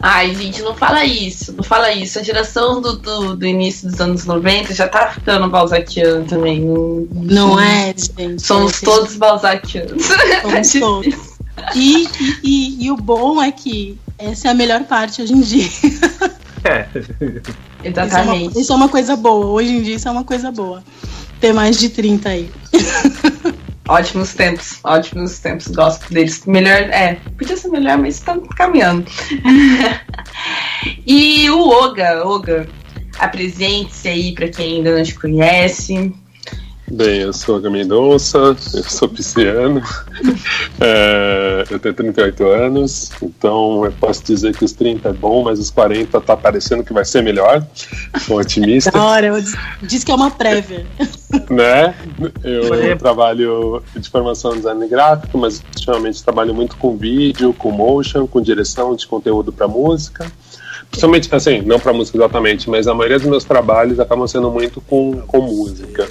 Ai, 0.01 0.34
gente, 0.34 0.62
não 0.62 0.74
fala 0.74 1.03
isso, 1.03 1.53
não 1.53 1.63
fala 1.63 1.91
isso. 1.91 2.20
A 2.20 2.24
geração 2.24 2.82
do, 2.82 2.98
do, 2.98 3.36
do 3.36 3.46
início 3.46 3.89
dos 3.89 4.00
anos 4.00 4.25
90 4.25 4.74
já 4.74 4.88
tá 4.88 5.12
ficando 5.12 5.50
balzaquiano 5.50 6.25
também. 6.25 6.62
Não, 6.62 7.08
não 7.12 7.60
é, 7.60 7.94
gente. 7.98 8.41
Somos 8.41 8.82
é, 8.82 8.86
todos 8.86 9.15
balzaquianos. 9.18 10.03
Somos 10.41 10.72
todos. 10.74 11.39
E, 11.75 12.08
e, 12.08 12.39
e, 12.44 12.86
e, 12.86 12.91
o 12.91 12.96
bom 12.96 13.41
é 13.41 13.51
que 13.51 13.98
essa 14.18 14.48
é 14.48 14.51
a 14.51 14.53
melhor 14.53 14.86
parte 14.86 15.22
hoje 15.22 15.34
em 15.34 15.41
dia. 15.41 15.70
É. 16.63 16.88
Exatamente. 17.84 18.56
Isso 18.60 18.60
é, 18.60 18.60
uma, 18.60 18.62
isso 18.62 18.74
é 18.74 18.75
uma 18.75 18.89
coisa 18.89 19.15
boa. 19.18 19.46
Hoje 19.48 19.70
em 19.70 19.82
dia 19.82 19.96
isso 19.96 20.08
é 20.08 20.12
uma 20.12 20.24
coisa 20.24 20.51
boa. 20.51 20.84
Ter 21.39 21.53
mais 21.53 21.77
de 21.77 21.89
30 21.89 22.29
aí. 22.29 22.51
Ótimos 23.89 24.36
tempos, 24.36 24.79
ótimos 24.84 25.39
tempos, 25.39 25.67
gosto 25.69 26.13
deles. 26.13 26.46
Melhor, 26.46 26.77
é, 26.91 27.15
podia 27.36 27.58
ser 27.58 27.69
melhor, 27.69 27.98
mas 27.98 28.19
tá 28.19 28.38
caminhando. 28.55 29.10
e 31.08 31.50
o 31.50 31.67
Oga, 31.67 32.24
Oga, 32.24 32.69
apresente-se 33.17 34.08
aí 34.08 34.36
para 34.36 34.48
quem 34.48 34.77
ainda 34.77 34.96
não 34.96 35.03
te 35.03 35.15
conhece. 35.15 36.13
Bem, 36.91 37.22
eu 37.22 37.34
sou 37.34 37.58
a 37.58 37.69
Mendonça, 37.69 38.38
eu 38.74 38.84
sou 38.84 39.08
pisciano, 39.08 39.81
é, 40.81 41.63
eu 41.69 41.79
tenho 41.79 41.93
38 41.93 42.48
anos, 42.48 43.12
então 43.22 43.86
eu 43.86 43.91
posso 43.91 44.24
dizer 44.24 44.55
que 44.58 44.65
os 44.65 44.74
30 44.74 45.10
é 45.10 45.13
bom, 45.13 45.43
mas 45.43 45.60
os 45.60 45.69
40 45.69 46.19
tá 46.19 46.36
parecendo 46.36 46.84
que 46.84 46.91
vai 46.91 47.05
ser 47.05 47.22
melhor, 47.22 47.63
sou 48.25 48.39
otimista. 48.39 48.89
Da 48.89 49.03
hora, 49.03 49.43
diz 49.84 50.03
que 50.03 50.12
é 50.12 50.15
uma 50.15 50.31
prévia. 50.31 50.86
Né? 51.50 51.93
Eu 52.43 52.98
trabalho 52.98 53.84
de 53.96 54.10
formação 54.10 54.53
em 54.53 54.58
design 54.58 54.88
gráfico, 54.88 55.38
mas 55.38 55.62
ultimamente 55.75 56.24
trabalho 56.24 56.55
muito 56.55 56.75
com 56.75 56.98
vídeo, 56.98 57.53
com 57.53 57.72
motion, 57.72 58.25
com 58.25 58.41
direção 58.41 58.96
de 58.96 59.05
conteúdo 59.05 59.53
para 59.53 59.67
música. 59.67 60.31
Principalmente, 60.89 61.34
assim, 61.36 61.62
não 61.62 61.79
para 61.79 61.93
música 61.93 62.17
exatamente, 62.17 62.67
mas 62.67 62.88
a 62.88 62.93
maioria 62.96 63.19
dos 63.19 63.27
meus 63.27 63.43
trabalhos 63.43 64.00
acabam 64.00 64.27
sendo 64.27 64.50
muito 64.50 64.81
com, 64.81 65.22
com 65.22 65.41
música. 65.41 66.08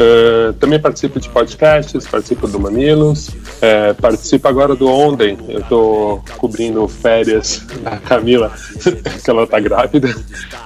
Uh, 0.00 0.54
também 0.54 0.80
participo 0.80 1.20
de 1.20 1.28
podcasts, 1.28 2.06
participo 2.06 2.48
do 2.48 2.58
Mamilos, 2.58 3.28
uh, 3.28 3.94
participo 4.00 4.48
agora 4.48 4.74
do 4.74 4.88
Ontem. 4.88 5.36
Eu 5.46 5.60
estou 5.60 6.24
cobrindo 6.38 6.88
férias 6.88 7.66
da 7.82 7.98
Camila, 7.98 8.50
que 9.22 9.28
ela 9.30 9.44
está 9.44 9.60
grávida. 9.60 10.08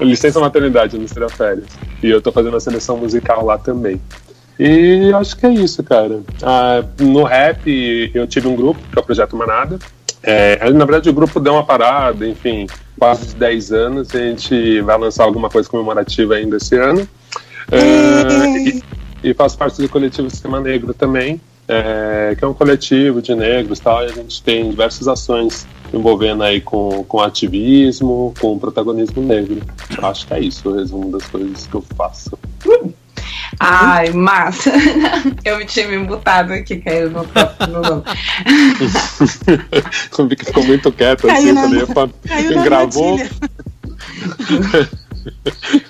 Licença 0.00 0.38
maternidade, 0.38 0.96
não 0.96 1.08
seria 1.08 1.28
férias. 1.28 1.66
E 2.00 2.08
eu 2.08 2.18
estou 2.18 2.32
fazendo 2.32 2.56
a 2.56 2.60
seleção 2.60 2.96
musical 2.96 3.44
lá 3.44 3.58
também. 3.58 4.00
E 4.56 5.12
acho 5.12 5.36
que 5.36 5.46
é 5.46 5.52
isso, 5.52 5.82
cara. 5.82 6.14
Uh, 6.14 7.04
no 7.04 7.24
rap, 7.24 8.12
eu 8.14 8.28
tive 8.28 8.46
um 8.46 8.54
grupo, 8.54 8.78
que 8.92 8.96
é 8.96 9.02
o 9.02 9.04
Projeto 9.04 9.36
Manada. 9.36 9.80
É, 10.22 10.70
na 10.70 10.84
verdade, 10.84 11.10
o 11.10 11.12
grupo 11.12 11.40
deu 11.40 11.54
uma 11.54 11.66
parada, 11.66 12.24
enfim, 12.24 12.68
quase 12.96 13.34
10 13.34 13.72
anos. 13.72 14.14
A 14.14 14.18
gente 14.18 14.80
vai 14.82 14.96
lançar 14.96 15.24
alguma 15.24 15.50
coisa 15.50 15.68
comemorativa 15.68 16.36
ainda 16.36 16.56
esse 16.56 16.76
ano. 16.76 17.06
Uh, 17.68 18.56
e 18.68 18.82
faço 19.32 19.56
parte 19.56 19.80
do 19.80 19.88
coletivo 19.88 20.28
Sistema 20.28 20.60
Negro 20.60 20.92
também, 20.92 21.40
é, 21.66 22.34
que 22.36 22.44
é 22.44 22.48
um 22.48 22.52
coletivo 22.52 23.22
de 23.22 23.34
negros 23.34 23.78
tal, 23.80 24.02
e 24.02 24.06
a 24.06 24.12
gente 24.12 24.42
tem 24.42 24.68
diversas 24.68 25.08
ações 25.08 25.66
envolvendo 25.92 26.42
aí 26.42 26.60
com, 26.60 27.04
com 27.04 27.20
ativismo, 27.20 28.34
com 28.38 28.58
protagonismo 28.58 29.22
negro. 29.22 29.62
Acho 30.02 30.26
que 30.26 30.34
é 30.34 30.40
isso 30.40 30.68
o 30.68 30.74
resumo 30.74 31.10
das 31.10 31.26
coisas 31.26 31.66
que 31.66 31.74
eu 31.74 31.84
faço. 31.96 32.36
Ai, 33.60 34.10
massa! 34.10 34.72
Eu 35.44 35.64
tinha 35.64 35.86
me 35.86 35.98
mutado 35.98 36.52
aqui, 36.52 36.78
caiu 36.78 37.10
no 37.10 37.24
próprio 37.24 37.68
nome. 37.68 38.02
Eu 40.18 40.26
que 40.36 40.44
ficou 40.44 40.64
muito 40.64 40.90
quieto 40.90 41.30
assim, 41.30 41.52
na, 41.52 41.68
falei, 41.86 42.64
gravou. 42.64 43.18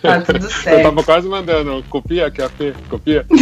Tá 0.00 0.20
tudo 0.20 0.50
certo. 0.50 0.68
Eu 0.78 0.82
tava 0.82 1.02
quase 1.02 1.28
mandando, 1.28 1.84
copia 1.88 2.26
aqui 2.26 2.42
a 2.42 2.48
P, 2.48 2.74
copia. 2.88 3.26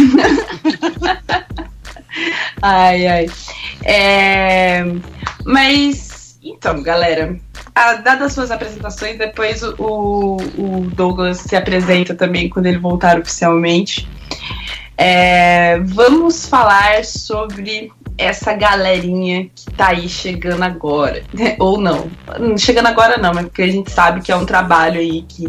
ai, 2.61 3.07
ai. 3.07 3.29
É... 3.83 4.83
Mas, 5.45 6.37
então, 6.43 6.81
galera, 6.81 7.37
a, 7.75 7.95
dadas 7.95 8.33
suas 8.33 8.51
apresentações, 8.51 9.17
depois 9.17 9.63
o, 9.63 10.37
o 10.57 10.87
Douglas 10.93 11.39
se 11.39 11.55
apresenta 11.55 12.13
também 12.13 12.49
quando 12.49 12.67
ele 12.67 12.77
voltar 12.77 13.19
oficialmente. 13.19 14.07
É, 14.95 15.79
vamos 15.79 16.47
falar 16.47 17.03
sobre 17.03 17.91
essa 18.17 18.53
galerinha 18.53 19.49
que 19.55 19.71
tá 19.71 19.89
aí 19.89 20.07
chegando 20.07 20.63
agora. 20.63 21.23
Ou 21.59 21.79
não. 21.79 22.09
Chegando 22.57 22.87
agora 22.87 23.17
não, 23.17 23.33
mas 23.33 23.45
porque 23.45 23.63
a 23.63 23.71
gente 23.71 23.91
sabe 23.91 24.21
que 24.21 24.31
é 24.31 24.35
um 24.35 24.45
trabalho 24.45 24.99
aí 24.99 25.23
que 25.23 25.47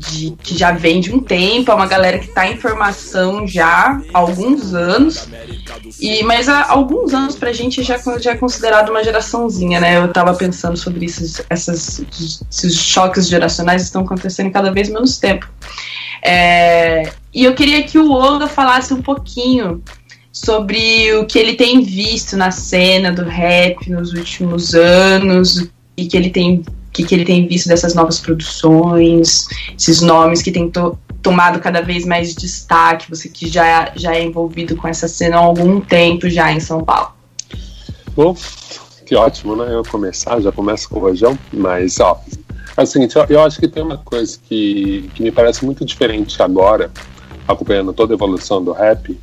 de, 0.00 0.30
que 0.42 0.56
já 0.56 0.72
vem 0.72 1.00
de 1.00 1.12
um 1.12 1.20
tempo, 1.20 1.70
é 1.70 1.74
uma 1.74 1.86
galera 1.86 2.18
que 2.18 2.26
está 2.26 2.46
em 2.48 2.56
formação 2.56 3.46
já 3.46 4.00
há 4.12 4.18
alguns 4.18 4.72
anos. 4.72 5.28
E, 6.00 6.22
mas 6.22 6.48
há 6.48 6.70
alguns 6.70 7.12
anos 7.12 7.36
pra 7.36 7.52
gente 7.52 7.82
já, 7.82 7.98
já 8.18 8.32
é 8.32 8.36
considerado 8.36 8.88
uma 8.88 9.04
geraçãozinha, 9.04 9.78
né? 9.78 9.98
Eu 9.98 10.08
tava 10.08 10.34
pensando 10.34 10.76
sobre 10.76 11.04
isso, 11.04 11.44
essas, 11.50 12.02
esses 12.50 12.76
choques 12.76 13.28
geracionais 13.28 13.82
estão 13.82 14.02
acontecendo 14.02 14.50
cada 14.50 14.72
vez 14.72 14.88
menos 14.88 15.18
tempo. 15.18 15.46
É, 16.22 17.12
e 17.32 17.44
eu 17.44 17.54
queria 17.54 17.82
que 17.82 17.98
o 17.98 18.10
Olga 18.10 18.46
falasse 18.46 18.94
um 18.94 19.02
pouquinho 19.02 19.82
sobre 20.32 21.14
o 21.14 21.26
que 21.26 21.38
ele 21.38 21.54
tem 21.54 21.82
visto 21.82 22.36
na 22.36 22.50
cena 22.50 23.12
do 23.12 23.24
rap 23.24 23.90
nos 23.90 24.12
últimos 24.14 24.74
anos 24.74 25.68
e 25.96 26.06
que 26.06 26.16
ele 26.16 26.30
tem 26.30 26.62
que, 26.92 27.04
que 27.04 27.14
ele 27.14 27.24
tem 27.24 27.46
visto 27.46 27.68
dessas 27.68 27.94
novas 27.94 28.18
produções, 28.18 29.46
esses 29.76 30.00
nomes 30.00 30.42
que 30.42 30.50
têm 30.50 30.70
to, 30.70 30.98
tomado 31.22 31.60
cada 31.60 31.80
vez 31.80 32.04
mais 32.04 32.34
destaque, 32.34 33.08
você 33.08 33.28
que 33.28 33.48
já, 33.48 33.92
já 33.94 34.14
é 34.14 34.22
envolvido 34.22 34.76
com 34.76 34.88
essa 34.88 35.06
cena 35.06 35.36
há 35.36 35.40
algum 35.40 35.80
tempo 35.80 36.28
já 36.28 36.52
em 36.52 36.60
São 36.60 36.82
Paulo. 36.82 37.12
Bom, 38.16 38.34
que 39.06 39.14
ótimo, 39.14 39.56
né? 39.56 39.72
Eu 39.72 39.82
começar, 39.84 40.40
já 40.40 40.50
começo 40.50 40.88
com 40.88 40.96
o 40.96 41.00
Rojão, 41.00 41.38
mas 41.52 42.00
ó, 42.00 42.20
é 42.76 42.82
o 42.82 42.86
seguinte, 42.86 43.16
eu, 43.16 43.24
eu 43.28 43.42
acho 43.42 43.60
que 43.60 43.68
tem 43.68 43.82
uma 43.82 43.98
coisa 43.98 44.38
que, 44.48 45.10
que 45.14 45.22
me 45.22 45.30
parece 45.30 45.64
muito 45.64 45.84
diferente 45.84 46.42
agora, 46.42 46.90
acompanhando 47.46 47.92
toda 47.92 48.14
a 48.14 48.16
evolução 48.16 48.62
do 48.62 48.72
rap, 48.72 49.18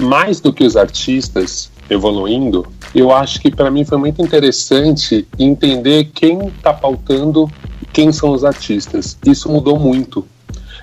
mais 0.00 0.40
do 0.40 0.52
que 0.52 0.64
os 0.64 0.76
artistas 0.76 1.70
evoluindo, 1.88 2.66
eu 2.94 3.12
acho 3.12 3.40
que 3.40 3.50
para 3.50 3.70
mim 3.70 3.84
foi 3.84 3.98
muito 3.98 4.22
interessante 4.22 5.26
entender 5.38 6.10
quem 6.14 6.48
está 6.48 6.72
pautando 6.72 7.50
quem 7.92 8.12
são 8.12 8.30
os 8.30 8.44
artistas. 8.44 9.16
Isso 9.24 9.50
mudou 9.50 9.78
muito. 9.78 10.26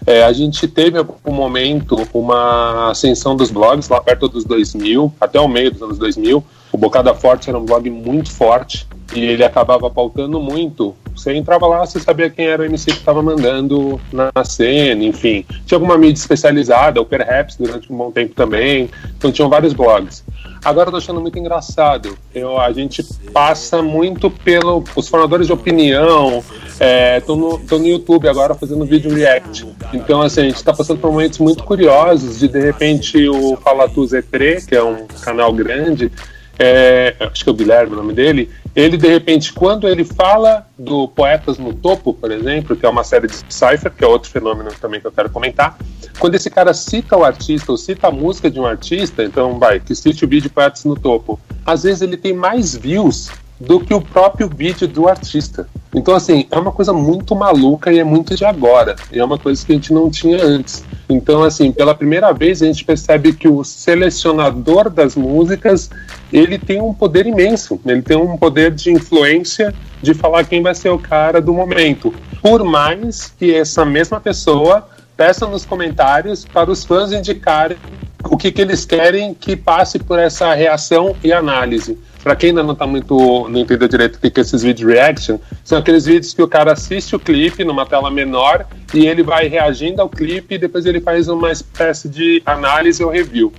É, 0.05 0.23
a 0.23 0.33
gente 0.33 0.67
teve 0.67 0.99
um 1.23 1.31
momento 1.31 1.95
uma 2.13 2.89
ascensão 2.89 3.35
dos 3.35 3.51
blogs 3.51 3.87
lá 3.87 4.01
perto 4.01 4.27
dos 4.27 4.43
2000, 4.43 5.13
até 5.21 5.39
o 5.39 5.47
meio 5.47 5.71
dos 5.71 5.81
anos 5.81 5.97
2000. 5.99 6.43
O 6.71 6.77
Bocada 6.77 7.13
Forte 7.13 7.49
era 7.49 7.59
um 7.59 7.65
blog 7.65 7.87
muito 7.89 8.31
forte 8.31 8.87
e 9.15 9.21
ele 9.23 9.43
acabava 9.43 9.89
pautando 9.91 10.41
muito. 10.41 10.95
Você 11.15 11.35
entrava 11.35 11.67
lá, 11.67 11.85
você 11.85 11.99
sabia 11.99 12.29
quem 12.29 12.47
era 12.47 12.63
o 12.63 12.65
MC 12.65 12.85
que 12.85 12.97
estava 12.97 13.21
mandando 13.21 14.01
na 14.11 14.31
cena, 14.43 15.03
enfim. 15.03 15.45
Tinha 15.65 15.77
alguma 15.77 15.97
mídia 15.97 16.19
especializada, 16.19 16.99
o 16.99 17.05
Perhaps 17.05 17.57
durante 17.57 17.93
um 17.93 17.95
bom 17.95 18.11
tempo 18.11 18.33
também. 18.33 18.89
Então 19.15 19.31
tinham 19.31 19.47
vários 19.49 19.73
blogs. 19.73 20.23
Agora 20.63 20.87
eu 20.87 20.91
tô 20.91 20.97
achando 20.97 21.19
muito 21.19 21.37
engraçado. 21.37 22.17
Eu, 22.33 22.59
a 22.59 22.71
gente 22.71 23.03
passa 23.33 23.81
muito 23.81 24.29
pelo. 24.29 24.83
Os 24.95 25.07
formadores 25.09 25.47
de 25.47 25.53
opinião. 25.53 26.43
É, 26.79 27.21
no, 27.27 27.59
no 27.59 27.87
YouTube 27.87 28.27
agora 28.27 28.55
fazendo 28.55 28.83
vídeo 28.85 29.13
react. 29.13 29.65
Então, 29.93 30.21
assim, 30.21 30.41
a 30.41 30.43
gente 30.45 30.55
está 30.55 30.73
passando 30.73 30.99
por 30.99 31.11
momentos 31.11 31.37
muito 31.39 31.63
curiosos 31.63 32.39
de 32.39 32.47
de 32.47 32.59
repente 32.59 33.29
o 33.29 33.55
Falatu 33.57 34.01
Z3, 34.01 34.65
que 34.65 34.75
é 34.75 34.83
um 34.83 35.05
canal 35.21 35.53
grande, 35.53 36.11
é, 36.57 37.15
acho 37.19 37.43
que 37.43 37.49
é 37.49 37.51
o 37.51 37.55
Guilherme 37.55 37.93
o 37.93 37.97
nome 37.97 38.13
dele, 38.13 38.49
ele 38.75 38.97
de 38.97 39.07
repente, 39.07 39.53
quando 39.53 39.87
ele 39.87 40.03
fala 40.03 40.65
do 40.77 41.07
Poetas 41.07 41.57
no 41.57 41.73
Topo, 41.73 42.13
por 42.13 42.31
exemplo, 42.31 42.75
que 42.75 42.85
é 42.85 42.89
uma 42.89 43.03
série 43.03 43.27
de 43.27 43.35
Cypher, 43.49 43.91
que 43.91 44.03
é 44.03 44.07
outro 44.07 44.29
fenômeno 44.29 44.71
também 44.79 44.99
que 44.99 45.07
eu 45.07 45.11
quero 45.11 45.29
comentar, 45.29 45.77
quando 46.19 46.35
esse 46.35 46.49
cara 46.49 46.73
cita 46.73 47.17
o 47.17 47.23
artista 47.23 47.71
ou 47.71 47.77
cita 47.77 48.07
a 48.07 48.11
música 48.11 48.49
de 48.49 48.59
um 48.59 48.65
artista, 48.65 49.23
então 49.23 49.59
vai, 49.59 49.79
que 49.79 49.95
cite 49.95 50.25
o 50.25 50.27
vídeo 50.27 50.49
Poetas 50.49 50.85
no 50.85 50.95
Topo, 50.95 51.39
às 51.65 51.83
vezes 51.83 52.01
ele 52.01 52.17
tem 52.17 52.33
mais 52.33 52.75
views 52.75 53.29
do 53.59 53.79
que 53.79 53.93
o 53.93 54.01
próprio 54.01 54.49
vídeo 54.49 54.87
do 54.87 55.07
artista. 55.07 55.67
Então, 55.93 56.15
assim, 56.15 56.47
é 56.49 56.57
uma 56.57 56.71
coisa 56.71 56.91
muito 56.91 57.35
maluca 57.35 57.91
e 57.91 57.99
é 57.99 58.03
muito 58.03 58.35
de 58.35 58.43
agora. 58.43 58.95
E 59.11 59.19
é 59.19 59.23
uma 59.23 59.37
coisa 59.37 59.63
que 59.65 59.71
a 59.71 59.75
gente 59.75 59.93
não 59.93 60.09
tinha 60.09 60.43
antes. 60.43 60.83
Então, 61.09 61.43
assim, 61.43 61.71
pela 61.71 61.93
primeira 61.93 62.31
vez 62.31 62.61
a 62.61 62.65
gente 62.65 62.85
percebe 62.85 63.33
que 63.33 63.47
o 63.47 63.63
selecionador 63.63 64.89
das 64.89 65.15
músicas 65.15 65.89
ele 66.31 66.57
tem 66.57 66.81
um 66.81 66.93
poder 66.93 67.25
imenso, 67.25 67.79
ele 67.85 68.01
tem 68.01 68.17
um 68.17 68.37
poder 68.37 68.71
de 68.71 68.91
influência 68.91 69.73
de 70.01 70.13
falar 70.13 70.45
quem 70.45 70.61
vai 70.61 70.73
ser 70.73 70.89
o 70.89 70.99
cara 70.99 71.41
do 71.41 71.53
momento. 71.53 72.13
Por 72.41 72.63
mais 72.63 73.33
que 73.37 73.53
essa 73.53 73.85
mesma 73.85 74.19
pessoa 74.19 74.87
peça 75.15 75.45
nos 75.45 75.65
comentários 75.65 76.45
para 76.45 76.71
os 76.71 76.83
fãs 76.83 77.11
indicarem 77.11 77.77
o 78.25 78.37
que, 78.37 78.51
que 78.51 78.61
eles 78.61 78.85
querem 78.85 79.33
que 79.33 79.55
passe 79.55 79.99
por 79.99 80.17
essa 80.17 80.53
reação 80.53 81.15
e 81.23 81.31
análise. 81.31 81.97
Para 82.23 82.35
quem 82.37 82.49
ainda 82.49 82.63
não 82.63 82.73
tá 82.73 82.87
muito, 82.87 83.49
não 83.49 83.59
entendeu 83.59 83.87
direito 83.87 84.15
o 84.15 84.19
que, 84.19 84.29
que 84.31 84.39
é 84.39 84.43
esses 84.43 84.63
vídeos 84.63 84.93
reaction, 84.93 85.37
são 85.63 85.77
aqueles 85.77 86.05
vídeos 86.05 86.33
que 86.33 86.41
o 86.41 86.47
cara 86.47 86.71
assiste 86.71 87.15
o 87.15 87.19
clipe 87.19 87.65
numa 87.65 87.85
tela 87.85 88.09
menor 88.09 88.65
e 88.93 89.05
ele 89.05 89.21
vai 89.21 89.47
reagindo 89.47 90.01
ao 90.01 90.07
clipe 90.07 90.55
e 90.55 90.57
depois 90.57 90.85
ele 90.85 91.01
faz 91.01 91.27
uma 91.27 91.51
espécie 91.51 92.07
de 92.07 92.41
análise 92.45 93.03
ou 93.03 93.11
review. 93.11 93.51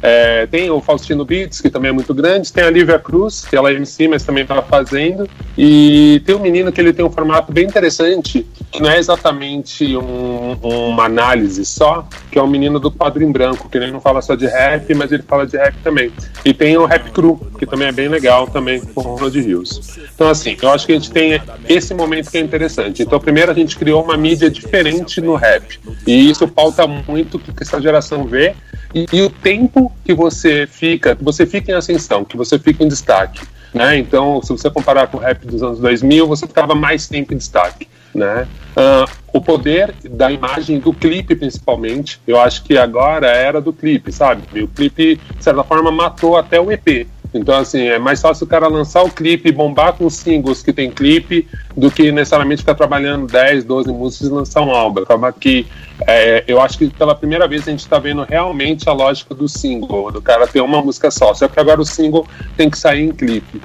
É, 0.00 0.46
tem 0.46 0.68
o 0.68 0.80
Faustino 0.80 1.24
Beats, 1.24 1.60
que 1.60 1.70
também 1.70 1.90
é 1.90 1.92
muito 1.92 2.12
grande, 2.12 2.52
tem 2.52 2.64
a 2.64 2.70
Lívia 2.70 2.98
Cruz, 2.98 3.44
que 3.44 3.54
ela 3.54 3.70
é 3.70 3.74
MC, 3.74 4.08
mas 4.08 4.24
também 4.24 4.42
está 4.42 4.60
fazendo, 4.60 5.28
e 5.56 6.20
tem 6.26 6.34
um 6.34 6.40
menino 6.40 6.72
que 6.72 6.80
ele 6.80 6.92
tem 6.92 7.04
um 7.04 7.10
formato 7.10 7.52
bem 7.52 7.64
interessante, 7.64 8.44
não 8.80 8.90
é 8.90 8.98
exatamente 8.98 9.96
um, 9.96 10.52
uma 10.62 11.04
análise 11.04 11.64
só, 11.64 12.06
que 12.30 12.38
é 12.38 12.42
o 12.42 12.44
um 12.44 12.48
menino 12.48 12.80
do 12.80 12.90
quadro 12.90 13.22
em 13.22 13.30
branco, 13.30 13.68
que 13.68 13.76
ele 13.76 13.90
não 13.90 14.00
fala 14.00 14.22
só 14.22 14.34
de 14.34 14.46
rap, 14.46 14.94
mas 14.94 15.12
ele 15.12 15.22
fala 15.22 15.46
de 15.46 15.56
rap 15.56 15.74
também. 15.82 16.10
E 16.44 16.54
tem 16.54 16.76
o 16.76 16.86
Rap 16.86 17.10
Cru, 17.10 17.38
que 17.58 17.66
também 17.66 17.88
é 17.88 17.92
bem 17.92 18.08
legal, 18.08 18.46
também 18.46 18.80
com 18.80 19.00
o 19.00 19.02
Ronald 19.02 19.38
Rios. 19.38 19.98
Então, 20.14 20.28
assim, 20.28 20.56
eu 20.60 20.70
acho 20.70 20.86
que 20.86 20.92
a 20.92 20.94
gente 20.94 21.10
tem 21.10 21.40
esse 21.68 21.94
momento 21.94 22.30
que 22.30 22.38
é 22.38 22.40
interessante. 22.40 23.02
Então, 23.02 23.20
primeiro 23.20 23.50
a 23.50 23.54
gente 23.54 23.76
criou 23.76 24.02
uma 24.02 24.16
mídia 24.16 24.50
diferente 24.50 25.20
no 25.20 25.34
rap, 25.34 25.78
e 26.06 26.30
isso 26.30 26.46
pauta 26.48 26.86
muito 26.86 27.36
o 27.36 27.40
que 27.40 27.62
essa 27.62 27.80
geração 27.80 28.24
vê, 28.24 28.54
e, 28.94 29.06
e 29.12 29.22
o 29.22 29.30
tempo 29.30 29.92
que 30.04 30.14
você 30.14 30.66
fica, 30.66 31.16
que 31.16 31.24
você 31.24 31.46
fica 31.46 31.72
em 31.72 31.74
ascensão, 31.74 32.24
que 32.24 32.36
você 32.36 32.58
fica 32.58 32.84
em 32.84 32.88
destaque. 32.88 33.40
Né? 33.72 33.98
Então, 33.98 34.42
se 34.42 34.50
você 34.50 34.70
comparar 34.70 35.06
com 35.06 35.16
o 35.16 35.20
rap 35.20 35.46
dos 35.46 35.62
anos 35.62 35.78
2000, 35.78 36.26
você 36.26 36.46
ficava 36.46 36.74
mais 36.74 37.08
tempo 37.08 37.32
em 37.32 37.38
destaque. 37.38 37.88
Né? 38.14 38.46
Uh, 38.76 39.10
o 39.32 39.40
poder 39.40 39.94
da 40.04 40.30
imagem 40.30 40.78
do 40.78 40.92
clipe, 40.92 41.34
principalmente, 41.34 42.20
eu 42.26 42.38
acho 42.38 42.62
que 42.62 42.76
agora 42.76 43.26
é 43.26 43.44
era 43.44 43.60
do 43.60 43.72
clipe, 43.72 44.12
sabe? 44.12 44.42
E 44.54 44.62
o 44.62 44.68
clipe, 44.68 45.18
de 45.36 45.44
certa 45.44 45.64
forma, 45.64 45.90
matou 45.90 46.36
até 46.36 46.60
o 46.60 46.70
EP. 46.70 47.06
Então, 47.34 47.56
assim, 47.56 47.86
é 47.86 47.98
mais 47.98 48.20
fácil 48.20 48.44
o 48.44 48.48
cara 48.48 48.68
lançar 48.68 49.02
o 49.02 49.10
clipe 49.10 49.48
e 49.48 49.52
bombar 49.52 49.94
com 49.94 50.08
singles 50.10 50.62
que 50.62 50.72
tem 50.72 50.90
clipe 50.90 51.48
do 51.74 51.90
que 51.90 52.12
necessariamente 52.12 52.60
ficar 52.60 52.74
trabalhando 52.74 53.26
10, 53.26 53.64
12 53.64 53.90
músicas 53.90 54.28
e 54.28 54.30
lançar 54.30 54.60
um 54.60 54.70
álbum. 54.70 55.02
Acaba 55.02 55.32
que 55.32 55.66
é, 56.06 56.44
eu 56.46 56.60
acho 56.60 56.76
que 56.76 56.88
pela 56.88 57.14
primeira 57.14 57.48
vez 57.48 57.66
a 57.66 57.70
gente 57.70 57.80
está 57.80 57.98
vendo 57.98 58.22
realmente 58.24 58.88
a 58.88 58.92
lógica 58.92 59.34
do 59.34 59.48
single, 59.48 60.12
do 60.12 60.20
cara 60.20 60.46
ter 60.46 60.60
uma 60.60 60.82
música 60.82 61.10
só. 61.10 61.32
Só 61.32 61.48
que 61.48 61.58
agora 61.58 61.80
o 61.80 61.86
single 61.86 62.26
tem 62.56 62.68
que 62.68 62.78
sair 62.78 63.02
em 63.02 63.12
clipe. 63.12 63.62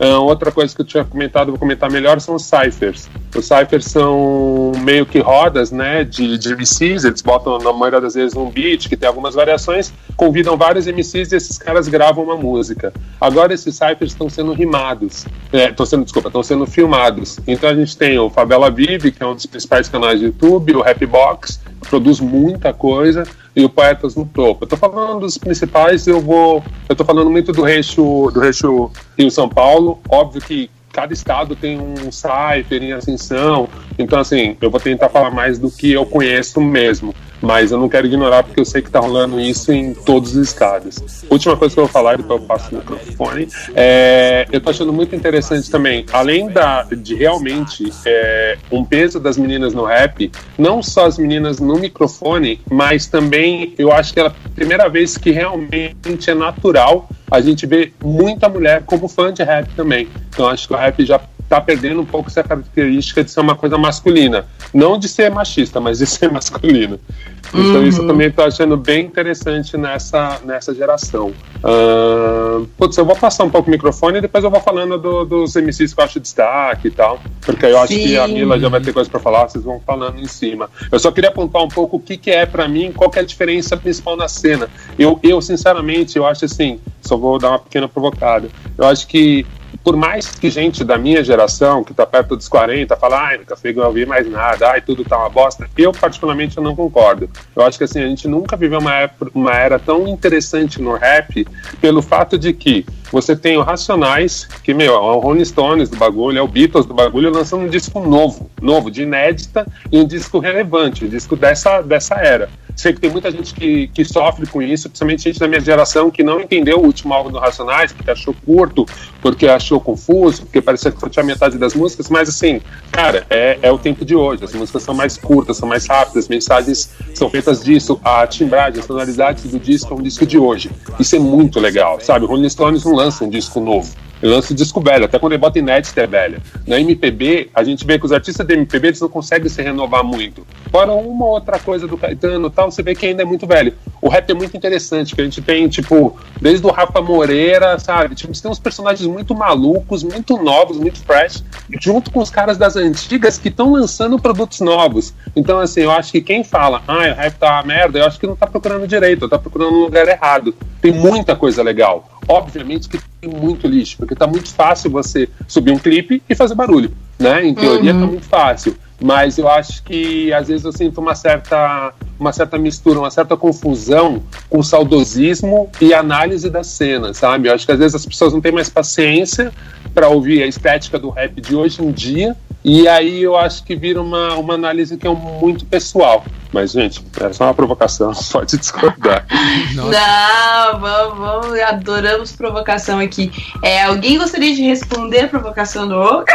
Uh, 0.00 0.22
outra 0.22 0.52
coisa 0.52 0.74
que 0.74 0.80
eu 0.80 0.86
tinha 0.86 1.04
comentado, 1.04 1.48
vou 1.48 1.58
comentar 1.58 1.90
melhor, 1.90 2.20
são 2.20 2.36
os 2.36 2.44
ciphers. 2.44 3.10
Os 3.34 3.46
ciphers 3.46 3.86
são 3.86 4.72
meio 4.82 5.04
que 5.04 5.18
rodas, 5.18 5.72
né, 5.72 6.04
de, 6.04 6.38
de 6.38 6.54
MCs, 6.54 7.04
eles 7.04 7.20
botam 7.20 7.58
na 7.58 7.72
maioria 7.72 8.00
das 8.00 8.14
vezes 8.14 8.36
um 8.36 8.48
beat 8.48 8.88
que 8.88 8.96
tem 8.96 9.08
algumas 9.08 9.34
variações, 9.34 9.92
convidam 10.16 10.56
vários 10.56 10.86
MCs 10.86 11.32
e 11.32 11.36
esses 11.36 11.58
caras 11.58 11.88
gravam 11.88 12.24
uma 12.24 12.36
música. 12.36 12.92
Agora 13.20 13.52
esses 13.52 13.74
ciphers 13.74 14.12
estão 14.12 14.28
sendo 14.28 14.52
rimados, 14.52 15.26
estão 15.52 15.84
é, 15.84 15.88
sendo, 15.88 16.04
desculpa, 16.04 16.28
estão 16.28 16.42
sendo 16.42 16.66
filmados. 16.66 17.40
Então 17.46 17.68
a 17.68 17.74
gente 17.74 17.96
tem 17.96 18.18
o 18.18 18.30
Favela 18.30 18.70
Vive, 18.70 19.10
que 19.10 19.22
é 19.22 19.26
um 19.26 19.34
dos 19.34 19.46
principais 19.46 19.88
canais 19.88 20.20
do 20.20 20.26
YouTube, 20.26 20.76
o 20.76 20.82
Rapbox, 20.82 21.60
que 21.80 21.88
produz 21.88 22.20
muita 22.20 22.72
coisa, 22.72 23.24
e 23.58 23.64
o 23.64 23.68
Poetas 23.68 24.14
no 24.14 24.24
Topo. 24.24 24.64
Eu 24.64 24.68
tô 24.68 24.76
falando 24.76 25.20
dos 25.20 25.36
principais, 25.36 26.06
eu 26.06 26.20
vou. 26.20 26.62
Eu 26.88 26.94
tô 26.94 27.04
falando 27.04 27.28
muito 27.28 27.50
do 27.50 27.62
recho, 27.62 28.30
do 28.32 28.38
recho 28.38 28.88
Rio 29.18 29.30
São 29.32 29.48
Paulo. 29.48 29.98
Óbvio 30.08 30.40
que 30.40 30.70
cada 30.92 31.12
estado 31.12 31.56
tem 31.56 31.76
um 31.80 32.12
cypher 32.12 32.80
em 32.80 32.92
ascensão. 32.92 33.68
Então, 33.98 34.20
assim, 34.20 34.56
eu 34.60 34.70
vou 34.70 34.78
tentar 34.78 35.08
falar 35.08 35.32
mais 35.32 35.58
do 35.58 35.72
que 35.72 35.90
eu 35.90 36.06
conheço 36.06 36.60
mesmo. 36.60 37.12
Mas 37.40 37.70
eu 37.70 37.78
não 37.78 37.88
quero 37.88 38.06
ignorar 38.06 38.42
porque 38.42 38.60
eu 38.60 38.64
sei 38.64 38.82
que 38.82 38.90
tá 38.90 39.00
rolando 39.00 39.40
isso 39.40 39.72
em 39.72 39.94
todos 39.94 40.36
os 40.36 40.48
estados. 40.48 41.24
Última 41.30 41.56
coisa 41.56 41.74
que 41.74 41.80
eu 41.80 41.84
vou 41.84 41.92
falar, 41.92 42.16
depois 42.16 42.40
eu 42.40 42.46
passo 42.46 42.74
o 42.74 42.78
microfone. 42.78 43.48
É, 43.74 44.46
eu 44.50 44.60
tô 44.60 44.70
achando 44.70 44.92
muito 44.92 45.14
interessante 45.14 45.70
também, 45.70 46.04
além 46.12 46.48
da, 46.48 46.82
de 46.84 47.14
realmente 47.14 47.92
é, 48.04 48.58
um 48.70 48.84
peso 48.84 49.20
das 49.20 49.36
meninas 49.36 49.74
no 49.74 49.84
rap, 49.84 50.30
não 50.56 50.82
só 50.82 51.06
as 51.06 51.18
meninas 51.18 51.60
no 51.60 51.78
microfone, 51.78 52.60
mas 52.70 53.06
também 53.06 53.74
eu 53.78 53.92
acho 53.92 54.12
que 54.12 54.20
é 54.20 54.26
a 54.26 54.32
primeira 54.54 54.88
vez 54.88 55.16
que 55.16 55.30
realmente 55.30 56.30
é 56.30 56.34
natural 56.34 57.08
a 57.30 57.40
gente 57.40 57.66
ver 57.66 57.92
muita 58.02 58.48
mulher 58.48 58.82
como 58.84 59.08
fã 59.08 59.32
de 59.32 59.42
rap 59.42 59.68
também. 59.74 60.08
Então 60.28 60.48
acho 60.48 60.66
que 60.66 60.74
o 60.74 60.76
rap 60.76 61.04
já 61.04 61.20
está 61.48 61.60
perdendo 61.62 62.02
um 62.02 62.04
pouco 62.04 62.28
essa 62.28 62.42
característica 62.42 63.24
de 63.24 63.30
ser 63.30 63.40
uma 63.40 63.56
coisa 63.56 63.78
masculina. 63.78 64.44
Não 64.72 64.98
de 64.98 65.08
ser 65.08 65.30
machista, 65.30 65.80
mas 65.80 65.98
de 65.98 66.06
ser 66.06 66.30
masculina. 66.30 67.00
Então 67.48 67.80
uhum. 67.80 67.86
isso 67.86 68.02
eu 68.02 68.06
também 68.06 68.28
estou 68.28 68.44
achando 68.44 68.76
bem 68.76 69.06
interessante 69.06 69.76
nessa, 69.78 70.38
nessa 70.44 70.74
geração. 70.74 71.32
Uh, 71.58 72.66
putz, 72.76 72.96
eu 72.98 73.06
vou 73.06 73.16
passar 73.16 73.44
um 73.44 73.50
pouco 73.50 73.68
o 73.68 73.70
microfone 73.70 74.18
e 74.18 74.20
depois 74.20 74.44
eu 74.44 74.50
vou 74.50 74.60
falando 74.60 74.98
do, 74.98 75.24
dos 75.24 75.54
MCs 75.56 75.94
que 75.94 76.00
eu 76.00 76.04
acho 76.04 76.20
destaque 76.20 76.88
e 76.88 76.90
tal. 76.90 77.18
Porque 77.40 77.64
eu 77.64 77.78
acho 77.78 77.94
Sim. 77.94 78.02
que 78.02 78.18
a 78.18 78.28
Mila 78.28 78.60
já 78.60 78.68
vai 78.68 78.82
ter 78.82 78.92
coisa 78.92 79.08
para 79.08 79.18
falar, 79.18 79.48
vocês 79.48 79.64
vão 79.64 79.80
falando 79.80 80.18
em 80.18 80.26
cima. 80.26 80.68
Eu 80.92 80.98
só 80.98 81.10
queria 81.10 81.30
apontar 81.30 81.62
um 81.62 81.68
pouco 81.68 81.96
o 81.96 82.00
que, 82.00 82.18
que 82.18 82.30
é 82.30 82.44
para 82.44 82.68
mim, 82.68 82.92
qual 82.94 83.10
é 83.14 83.20
a 83.20 83.24
diferença 83.24 83.74
principal 83.74 84.16
na 84.16 84.28
cena. 84.28 84.68
Eu, 84.98 85.18
eu, 85.22 85.40
sinceramente, 85.40 86.18
eu 86.18 86.26
acho 86.26 86.44
assim, 86.44 86.78
só 87.00 87.16
vou 87.16 87.38
dar 87.38 87.48
uma 87.48 87.58
pequena 87.58 87.88
provocada. 87.88 88.50
Eu 88.76 88.86
acho 88.86 89.06
que 89.08 89.46
por 89.88 89.96
mais 89.96 90.32
que 90.32 90.50
gente 90.50 90.84
da 90.84 90.98
minha 90.98 91.24
geração, 91.24 91.82
que 91.82 91.92
está 91.92 92.04
perto 92.04 92.36
dos 92.36 92.46
40, 92.46 92.94
fala, 92.94 93.28
ai, 93.28 93.38
nunca 93.38 93.56
fui 93.56 93.74
ouvir 93.74 94.06
mais 94.06 94.30
nada, 94.30 94.68
ai, 94.68 94.82
tudo 94.82 95.02
tá 95.02 95.16
uma 95.16 95.30
bosta, 95.30 95.66
eu 95.78 95.92
particularmente 95.92 96.58
eu 96.58 96.62
não 96.62 96.76
concordo. 96.76 97.30
Eu 97.56 97.62
acho 97.62 97.78
que 97.78 97.84
assim, 97.84 98.02
a 98.02 98.06
gente 98.06 98.28
nunca 98.28 98.54
viveu 98.54 98.80
uma, 98.80 98.94
época, 98.94 99.30
uma 99.34 99.54
era 99.54 99.78
tão 99.78 100.06
interessante 100.06 100.78
no 100.82 100.94
rap 100.94 101.48
pelo 101.80 102.02
fato 102.02 102.36
de 102.36 102.52
que 102.52 102.84
você 103.10 103.34
tem 103.34 103.56
o 103.56 103.62
Racionais, 103.62 104.46
que, 104.62 104.74
meu, 104.74 104.92
é 104.92 104.98
o 104.98 105.20
Rolling 105.20 105.46
Stones 105.46 105.88
do 105.88 105.96
bagulho, 105.96 106.36
é 106.36 106.42
o 106.42 106.46
Beatles 106.46 106.84
do 106.84 106.92
bagulho, 106.92 107.30
lançando 107.30 107.62
um 107.62 107.68
disco 107.68 107.98
novo, 107.98 108.50
novo, 108.60 108.90
de 108.90 109.04
inédita, 109.04 109.66
e 109.90 109.98
um 109.98 110.06
disco 110.06 110.38
relevante, 110.38 111.06
um 111.06 111.08
disco 111.08 111.34
dessa, 111.34 111.80
dessa 111.80 112.16
era. 112.16 112.50
Sei 112.78 112.92
que 112.92 113.00
tem 113.00 113.10
muita 113.10 113.28
gente 113.32 113.52
que, 113.52 113.88
que 113.88 114.04
sofre 114.04 114.46
com 114.46 114.62
isso, 114.62 114.88
principalmente 114.88 115.24
gente 115.24 115.40
da 115.40 115.48
minha 115.48 115.60
geração 115.60 116.12
que 116.12 116.22
não 116.22 116.40
entendeu 116.40 116.78
o 116.78 116.86
último 116.86 117.12
álbum 117.12 117.28
do 117.28 117.36
Racionais, 117.36 117.92
porque 117.92 118.08
achou 118.08 118.32
curto, 118.46 118.86
porque 119.20 119.48
achou 119.48 119.80
confuso, 119.80 120.42
porque 120.42 120.62
parecia 120.62 120.92
que 120.92 121.00
só 121.00 121.08
tinha 121.08 121.24
metade 121.24 121.58
das 121.58 121.74
músicas, 121.74 122.08
mas 122.08 122.28
assim, 122.28 122.60
cara, 122.92 123.26
é, 123.28 123.58
é 123.62 123.72
o 123.72 123.78
tempo 123.78 124.04
de 124.04 124.14
hoje. 124.14 124.44
As 124.44 124.52
músicas 124.52 124.84
são 124.84 124.94
mais 124.94 125.16
curtas, 125.16 125.56
são 125.56 125.68
mais 125.68 125.88
rápidas, 125.88 126.26
as 126.26 126.28
mensagens 126.28 126.88
são 127.16 127.28
feitas 127.28 127.64
disso, 127.64 128.00
a 128.04 128.24
timbragem, 128.28 128.78
as 128.78 128.86
tonalidades 128.86 129.42
do 129.42 129.58
disco 129.58 129.92
é 129.92 129.96
um 129.96 130.02
disco 130.02 130.24
de 130.24 130.38
hoje. 130.38 130.70
Isso 131.00 131.16
é 131.16 131.18
muito 131.18 131.58
legal, 131.58 131.98
sabe? 132.00 132.26
O 132.26 132.28
Rolling 132.28 132.48
Stones 132.48 132.84
não 132.84 132.94
lança 132.94 133.24
um 133.24 133.28
disco 133.28 133.58
novo. 133.58 133.92
Lança 134.22 134.52
um 134.52 134.56
disco 134.56 134.80
velho, 134.80 135.04
até 135.04 135.18
quando 135.18 135.32
ele 135.32 135.40
bota 135.40 135.58
inédito 135.58 135.98
é 135.98 136.06
velho. 136.06 136.42
Na 136.66 136.80
MPB, 136.80 137.50
a 137.54 137.62
gente 137.62 137.86
vê 137.86 137.98
que 137.98 138.04
os 138.04 138.10
artistas 138.10 138.44
da 138.44 138.52
MPB 138.52 138.88
eles 138.88 139.00
não 139.00 139.08
conseguem 139.08 139.48
se 139.48 139.62
renovar 139.62 140.02
muito. 140.02 140.44
Fora 140.70 140.92
uma 140.92 141.26
outra 141.26 141.58
coisa 141.58 141.86
do 141.86 141.96
Caetano 141.96 142.50
tal, 142.50 142.67
você 142.70 142.82
vê 142.82 142.94
que 142.94 143.06
ainda 143.06 143.22
é 143.22 143.24
muito 143.24 143.46
velho. 143.46 143.74
O 144.00 144.08
rap 144.08 144.30
é 144.30 144.34
muito 144.34 144.56
interessante, 144.56 145.14
que 145.14 145.20
a 145.20 145.24
gente 145.24 145.42
tem, 145.42 145.68
tipo, 145.68 146.16
desde 146.40 146.66
o 146.66 146.70
Rafa 146.70 147.00
Moreira, 147.00 147.78
sabe? 147.78 148.14
Tipo, 148.14 148.34
você 148.34 148.42
tem 148.42 148.50
uns 148.50 148.58
personagens 148.58 149.06
muito 149.06 149.34
malucos, 149.34 150.02
muito 150.02 150.36
novos, 150.42 150.76
muito 150.76 151.00
fresh, 151.00 151.42
junto 151.80 152.10
com 152.10 152.20
os 152.20 152.30
caras 152.30 152.56
das 152.56 152.76
antigas 152.76 153.38
que 153.38 153.48
estão 153.48 153.72
lançando 153.72 154.18
produtos 154.18 154.60
novos. 154.60 155.14
Então, 155.34 155.58
assim, 155.58 155.80
eu 155.80 155.90
acho 155.90 156.12
que 156.12 156.20
quem 156.20 156.44
fala, 156.44 156.82
ah, 156.86 156.96
o 156.96 157.14
rap 157.14 157.34
tá 157.34 157.52
uma 157.54 157.62
merda, 157.62 157.98
eu 157.98 158.06
acho 158.06 158.18
que 158.18 158.26
não 158.26 158.36
tá 158.36 158.46
procurando 158.46 158.86
direito, 158.86 159.28
tá 159.28 159.38
procurando 159.38 159.72
no 159.72 159.80
lugar 159.84 160.06
errado. 160.06 160.54
Tem 160.80 160.92
muita 160.92 161.34
coisa 161.34 161.62
legal. 161.62 162.08
Obviamente 162.28 162.88
que 162.88 162.98
tem 163.20 163.30
muito 163.30 163.66
lixo, 163.66 163.96
porque 163.96 164.14
tá 164.14 164.26
muito 164.26 164.52
fácil 164.52 164.90
você 164.90 165.28
subir 165.46 165.72
um 165.72 165.78
clipe 165.78 166.22
e 166.28 166.34
fazer 166.34 166.54
barulho, 166.54 166.92
né? 167.18 167.44
Em 167.44 167.54
teoria 167.54 167.92
tá 167.92 167.98
uhum. 167.98 168.06
tá 168.06 168.12
muito 168.12 168.26
fácil. 168.26 168.76
Mas 169.00 169.38
eu 169.38 169.48
acho 169.48 169.82
que 169.82 170.32
às 170.32 170.48
vezes 170.48 170.64
eu 170.64 170.72
sinto 170.72 171.00
uma 171.00 171.14
certa, 171.14 171.92
uma 172.18 172.32
certa 172.32 172.58
mistura, 172.58 172.98
uma 172.98 173.10
certa 173.10 173.36
confusão 173.36 174.22
com 174.48 174.62
saudosismo 174.62 175.70
e 175.80 175.94
análise 175.94 176.50
da 176.50 176.64
cena, 176.64 177.14
sabe? 177.14 177.48
Eu 177.48 177.54
acho 177.54 177.64
que 177.64 177.72
às 177.72 177.78
vezes 177.78 177.94
as 177.94 178.06
pessoas 178.06 178.32
não 178.32 178.40
têm 178.40 178.52
mais 178.52 178.68
paciência 178.68 179.52
para 179.94 180.08
ouvir 180.08 180.42
a 180.42 180.46
estética 180.46 180.98
do 180.98 181.10
rap 181.10 181.40
de 181.40 181.54
hoje 181.54 181.82
em 181.82 181.92
dia 181.92 182.36
e 182.64 182.88
aí 182.88 183.22
eu 183.22 183.36
acho 183.36 183.64
que 183.64 183.76
vira 183.76 184.02
uma, 184.02 184.34
uma 184.34 184.54
análise 184.54 184.96
que 184.96 185.06
é 185.06 185.10
muito 185.10 185.64
pessoal. 185.64 186.24
Mas, 186.52 186.72
gente, 186.72 187.04
é 187.20 187.32
só 187.32 187.44
uma 187.44 187.54
provocação, 187.54 188.12
pode 188.32 188.58
discordar. 188.58 189.26
Não, 189.74 190.80
vamos, 190.80 191.18
vamos, 191.18 191.60
adoramos 191.60 192.32
provocação 192.32 192.98
aqui. 192.98 193.30
É, 193.62 193.84
alguém 193.84 194.18
gostaria 194.18 194.54
de 194.54 194.62
responder 194.62 195.20
a 195.20 195.28
provocação 195.28 195.86
do 195.86 195.94
Oca? 195.94 196.32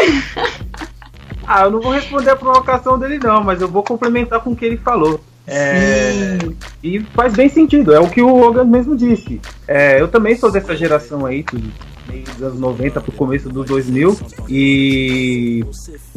ah, 1.46 1.64
eu 1.64 1.72
não 1.72 1.82
vou 1.82 1.92
responder 1.92 2.32
a 2.32 2.36
provocação 2.36 2.98
dele, 2.98 3.20
não, 3.20 3.44
mas 3.44 3.62
eu 3.62 3.68
vou 3.68 3.84
complementar 3.84 4.40
com 4.40 4.52
o 4.52 4.56
que 4.56 4.66
ele 4.66 4.78
falou. 4.78 5.20
É, 5.46 6.38
e 6.82 7.02
faz 7.14 7.34
bem 7.34 7.50
sentido, 7.50 7.94
é 7.94 8.00
o 8.00 8.10
que 8.10 8.22
o 8.22 8.38
Logan 8.38 8.64
mesmo 8.64 8.96
disse. 8.96 9.42
É, 9.68 10.00
eu 10.00 10.08
também 10.08 10.36
sou 10.36 10.52
dessa 10.52 10.76
geração 10.76 11.26
aí, 11.26 11.44
meio 12.08 12.24
dos 12.24 12.42
anos 12.42 12.60
90 12.60 13.02
pro 13.02 13.12
começo 13.12 13.50
dos 13.50 13.66
2000 13.66 14.18
e 14.50 15.66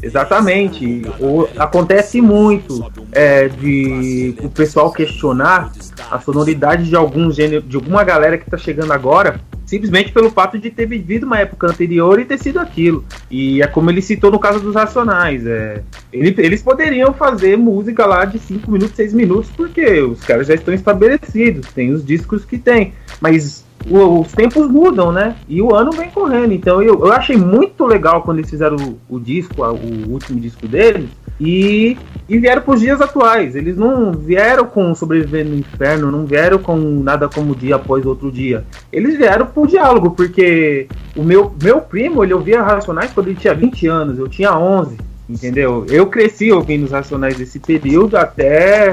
exatamente 0.03 1.03
o, 1.21 1.49
acontece 1.57 2.21
muito 2.21 2.91
é, 3.13 3.49
de 3.49 4.35
o 4.43 4.49
pessoal 4.51 4.93
questionar 4.93 5.73
a 6.11 6.21
sonoridade 6.21 6.85
de 6.85 6.97
algum 6.97 7.31
gênero 7.31 7.63
de 7.63 7.77
alguma 7.77 8.05
galera 8.05 8.39
que 8.39 8.51
tá 8.51 8.57
chegando 8.57 8.93
agora 8.93 9.41
simplesmente 9.67 10.13
pelo 10.13 10.31
fato 10.31 10.59
de 10.59 10.71
ter 10.71 10.87
vivido 10.87 11.27
uma 11.27 11.41
época 11.41 11.67
anterior 11.67 12.19
e 12.21 12.25
ter 12.25 12.39
sido 12.39 12.61
aquilo. 12.61 13.05
E 13.29 13.61
é 13.61 13.67
como 13.67 13.91
ele 13.91 14.01
citou 14.01 14.31
no 14.31 14.39
caso 14.39 14.61
dos 14.61 14.77
Racionais. 14.77 15.45
É, 15.45 15.83
ele, 16.13 16.35
eles 16.39 16.63
poderiam 16.63 17.13
fazer 17.13 17.59
música 17.59 18.07
lá 18.07 18.25
de 18.25 18.39
5 18.39 18.71
minutos, 18.71 18.95
6 18.95 19.13
minutos, 19.13 19.51
porque 19.57 20.01
os 20.01 20.23
caras 20.25 20.47
já 20.47 20.55
estão 20.55 20.73
estabelecidos, 20.73 21.67
tem 21.73 21.93
os 21.93 22.05
discos 22.07 22.45
que 22.45 22.57
tem. 22.57 22.95
Mas 23.21 23.66
os 23.89 24.33
tempos 24.33 24.69
mudam, 24.71 25.13
né? 25.13 25.37
E 25.49 25.63
o 25.63 25.75
ano 25.75 25.93
vem 25.93 26.11
correndo. 26.11 26.53
Então 26.53 26.83
eu, 26.83 26.99
eu 27.01 27.13
achei 27.13 27.37
muito 27.37 27.85
legal 27.85 28.23
quando 28.23 28.39
eles 28.39 28.51
fizeram 28.51 28.77
o, 28.77 29.17
o 29.17 29.21
disco, 29.21 29.63
o 29.63 30.11
último 30.11 30.41
disco 30.41 30.67
deles, 30.67 31.09
e, 31.41 31.97
e 32.29 32.39
vieram 32.39 32.63
para 32.63 32.75
os 32.75 32.81
dias 32.81 33.01
atuais. 33.01 33.55
Eles 33.55 33.77
não 33.77 34.13
vieram 34.13 34.65
com 34.65 34.95
Sobreviver 34.95 35.47
no 35.47 35.57
Inferno, 35.57 36.11
não 36.11 36.27
vieram 36.27 36.59
com 36.59 36.77
nada 36.77 37.29
como 37.29 37.55
dia 37.55 37.77
após 37.77 38.05
outro 38.05 38.31
dia. 38.33 38.65
Eles 38.93 39.17
vieram 39.17 39.47
pro 39.47 39.67
diálogo, 39.67 40.11
porque 40.11 40.89
o 41.15 41.23
meu, 41.23 41.55
meu 41.63 41.81
primo, 41.81 42.25
ele 42.25 42.35
ouvia 42.35 42.63
Racionais 42.63 43.13
quando 43.13 43.29
ele 43.29 43.37
tinha 43.37 43.55
20 43.55 43.87
anos, 43.87 44.19
eu 44.19 44.29
tinha 44.29 44.57
11. 44.57 44.97
Entendeu? 45.29 45.85
Eu 45.91 46.07
cresci 46.07 46.53
ouvindo 46.53 46.85
os 46.85 46.93
Racionais 46.93 47.37
desse 47.37 47.59
período 47.59 48.17
até 48.17 48.93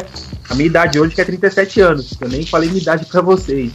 a 0.49 0.55
minha 0.55 0.65
idade 0.65 0.99
hoje, 0.99 1.13
que 1.13 1.21
é 1.21 1.25
37 1.25 1.79
anos. 1.79 2.17
Eu 2.19 2.27
nem 2.27 2.45
falei 2.45 2.69
minha 2.69 2.81
idade 2.81 3.05
para 3.05 3.21
vocês. 3.21 3.71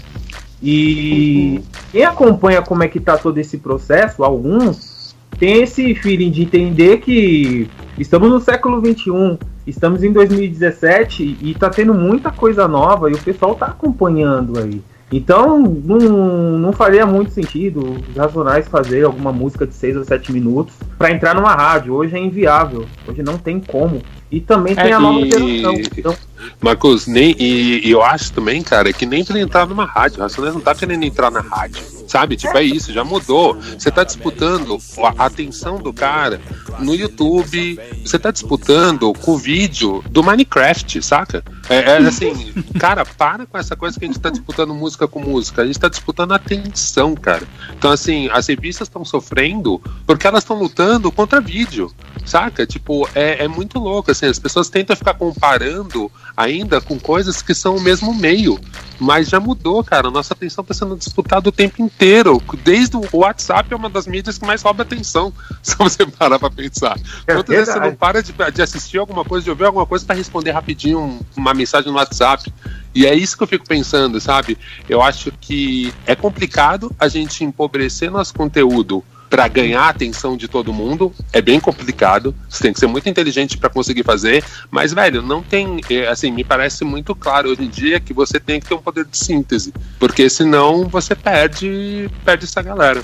E 0.62 1.61
quem 1.92 2.05
acompanha 2.05 2.62
como 2.62 2.83
é 2.83 2.88
que 2.88 3.01
tá 3.01 3.16
todo 3.16 3.38
esse 3.38 3.59
processo, 3.59 4.25
alguns, 4.25 5.14
tem 5.38 5.62
esse 5.62 5.94
feeling 5.94 6.31
de 6.31 6.42
entender 6.42 6.99
que 6.99 7.68
estamos 7.97 8.29
no 8.29 8.40
século 8.40 8.81
21, 8.81 9.38
estamos 9.66 10.03
em 10.03 10.12
2017 10.12 11.38
e 11.40 11.55
tá 11.55 11.71
tendo 11.71 11.94
muita 11.94 12.31
coisa 12.31 12.66
nova 12.66 13.11
e 13.11 13.14
o 13.14 13.18
pessoal 13.18 13.55
tá 13.55 13.66
acompanhando 13.66 14.59
aí. 14.59 14.83
Então, 15.11 15.59
não, 15.61 16.59
não 16.59 16.73
faria 16.73 17.07
muito 17.07 17.31
sentido 17.31 17.97
os 18.11 18.16
Racionais 18.16 18.68
fazer 18.68 19.05
alguma 19.05 19.33
música 19.33 19.66
de 19.66 19.73
6 19.73 19.97
ou 19.97 20.05
7 20.05 20.33
minutos 20.33 20.75
para 20.99 21.11
entrar 21.11 21.35
numa 21.35 21.55
rádio. 21.55 21.94
Hoje 21.94 22.14
é 22.14 22.18
inviável. 22.18 22.85
Hoje 23.07 23.23
não 23.23 23.38
tem 23.38 23.59
como. 23.59 24.03
E 24.31 24.38
também 24.38 24.75
tem 24.75 24.90
é, 24.90 24.92
a 24.92 25.01
nova 25.01 25.25
geração. 25.25 25.75
Então... 25.97 26.14
Marcos, 26.61 27.07
nem, 27.07 27.35
e, 27.38 27.87
e, 27.87 27.90
eu 27.90 28.03
acho 28.03 28.33
também, 28.33 28.62
cara, 28.62 28.92
que 28.92 29.07
nem 29.07 29.24
pra 29.24 29.38
entrar 29.38 29.66
numa 29.66 29.85
rádio. 29.85 30.18
O 30.18 30.22
Racionais 30.22 30.55
não 30.55 30.61
tá 30.61 30.74
querendo 30.74 31.05
entrar 31.05 31.31
na 31.31 31.40
rádio. 31.40 31.83
Sabe? 32.07 32.37
Tipo, 32.37 32.57
é 32.57 32.62
isso, 32.62 32.92
já 32.92 33.05
mudou. 33.05 33.59
Você 33.79 33.90
tá 33.90 34.03
disputando 34.03 34.79
a 35.18 35.27
atenção 35.27 35.79
do 35.79 35.92
cara 35.92 36.40
no 36.79 36.94
YouTube. 36.94 37.79
Você 38.03 38.18
tá 38.18 38.31
disputando 38.31 39.12
com 39.12 39.33
o 39.33 39.38
vídeo 39.38 40.03
do 40.11 40.22
Minecraft, 40.22 41.03
saca? 41.03 41.44
É, 41.68 41.76
é 41.76 41.96
assim, 41.98 42.52
cara, 42.78 43.04
para 43.04 43.46
com 43.46 43.59
essa 43.59 43.76
coisa 43.76 43.98
que 43.98 44.04
a 44.04 44.09
gente 44.09 44.18
tá 44.18 44.31
disputando 44.31 44.74
música 44.74 45.07
com 45.07 45.20
música. 45.20 45.62
A 45.62 45.66
gente 45.66 45.78
tá 45.78 45.88
disputando 45.88 46.33
atenção, 46.33 47.14
cara. 47.14 47.46
Então, 47.76 47.90
assim, 47.90 48.28
as 48.31 48.46
revistas 48.46 48.88
estão 48.88 49.04
sofrendo 49.04 49.81
porque 50.07 50.26
elas 50.26 50.42
estão 50.42 50.59
lutando 50.59 51.12
contra 51.12 51.40
vídeo, 51.40 51.92
saca? 52.24 52.66
Tipo, 52.66 53.09
é, 53.14 53.44
é 53.44 53.48
muito 53.48 53.78
louco, 53.78 54.11
assim, 54.11 54.26
as 54.26 54.38
pessoas 54.38 54.68
tentam 54.68 54.96
ficar 54.96 55.14
comparando 55.14 56.11
ainda 56.37 56.81
com 56.81 56.98
coisas 56.98 57.42
que 57.42 57.54
são 57.54 57.76
o 57.76 57.81
mesmo 57.81 58.14
meio. 58.14 58.59
Mas 59.00 59.28
já 59.28 59.38
mudou, 59.38 59.83
cara. 59.85 60.11
Nossa 60.11 60.35
atenção 60.35 60.62
está 60.62 60.74
sendo 60.74 60.96
disputada 60.96 61.48
o 61.48 61.52
tempo 61.52 61.83
inteiro. 61.83 62.42
Desde 62.64 62.96
o 62.96 63.07
WhatsApp 63.12 63.72
é 63.72 63.76
uma 63.76 63.88
das 63.88 64.07
mídias 64.07 64.38
que 64.38 64.46
mais 64.46 64.62
rouba 64.62 64.83
atenção. 64.83 65.33
Se 65.62 65.76
você 65.76 66.04
parar 66.07 66.38
pra 66.38 66.50
pensar. 66.50 66.98
É 67.26 67.35
Quantas 67.35 67.54
vezes 67.54 67.74
você 67.74 67.81
não 67.81 67.94
para 67.94 68.22
de, 68.22 68.33
de, 68.33 68.62
assistir 68.62 68.98
alguma 68.98 69.24
coisa, 69.24 69.44
de 69.44 69.50
ouvir 69.50 69.64
alguma 69.64 69.87
coisa 69.87 70.04
para 70.04 70.16
responder 70.16 70.50
rapidinho 70.50 71.20
uma 71.37 71.54
mensagem 71.59 71.90
no 71.90 71.99
WhatsApp? 71.99 72.53
E 72.94 73.07
é 73.07 73.14
isso 73.14 73.37
que 73.37 73.42
eu 73.42 73.47
fico 73.47 73.66
pensando, 73.66 74.21
sabe? 74.21 74.57
Eu 74.88 75.03
acho 75.03 75.31
que 75.40 75.92
é 76.07 76.14
complicado 76.14 76.90
a 76.99 77.07
gente 77.07 77.44
empobrecer 77.44 78.11
nosso 78.11 78.35
conteúdo 78.35 79.05
para 79.29 79.47
ganhar 79.49 79.83
a 79.83 79.88
atenção 79.88 80.37
de 80.37 80.49
todo 80.49 80.73
mundo 80.73 81.12
é 81.33 81.41
bem 81.41 81.61
complicado. 81.61 82.35
Você 82.49 82.62
tem 82.62 82.73
que 82.73 82.81
ser 82.81 82.87
muito 82.87 83.09
inteligente 83.09 83.57
para 83.57 83.69
conseguir 83.69 84.03
fazer. 84.03 84.43
Mas, 84.71 84.93
velho, 84.93 85.23
não 85.23 85.43
tem. 85.43 85.81
É, 85.91 86.09
assim, 86.09 86.31
me 86.31 86.45
parece 86.45 86.85
muito 86.85 87.14
claro 87.14 87.51
hoje 87.51 87.64
em 87.64 87.69
dia 87.69 88.01
que 88.01 88.12
você 88.12 88.41
tem 88.41 88.61
que 88.61 88.67
ter 88.67 88.75
um 88.75 88.83
poder 88.83 89.05
de 89.05 89.17
síntese. 89.17 89.73
Porque 89.99 90.29
senão 90.29 90.88
você 90.88 91.14
perde, 91.14 92.11
perde 92.25 92.45
essa 92.45 92.62
galera. 92.62 93.03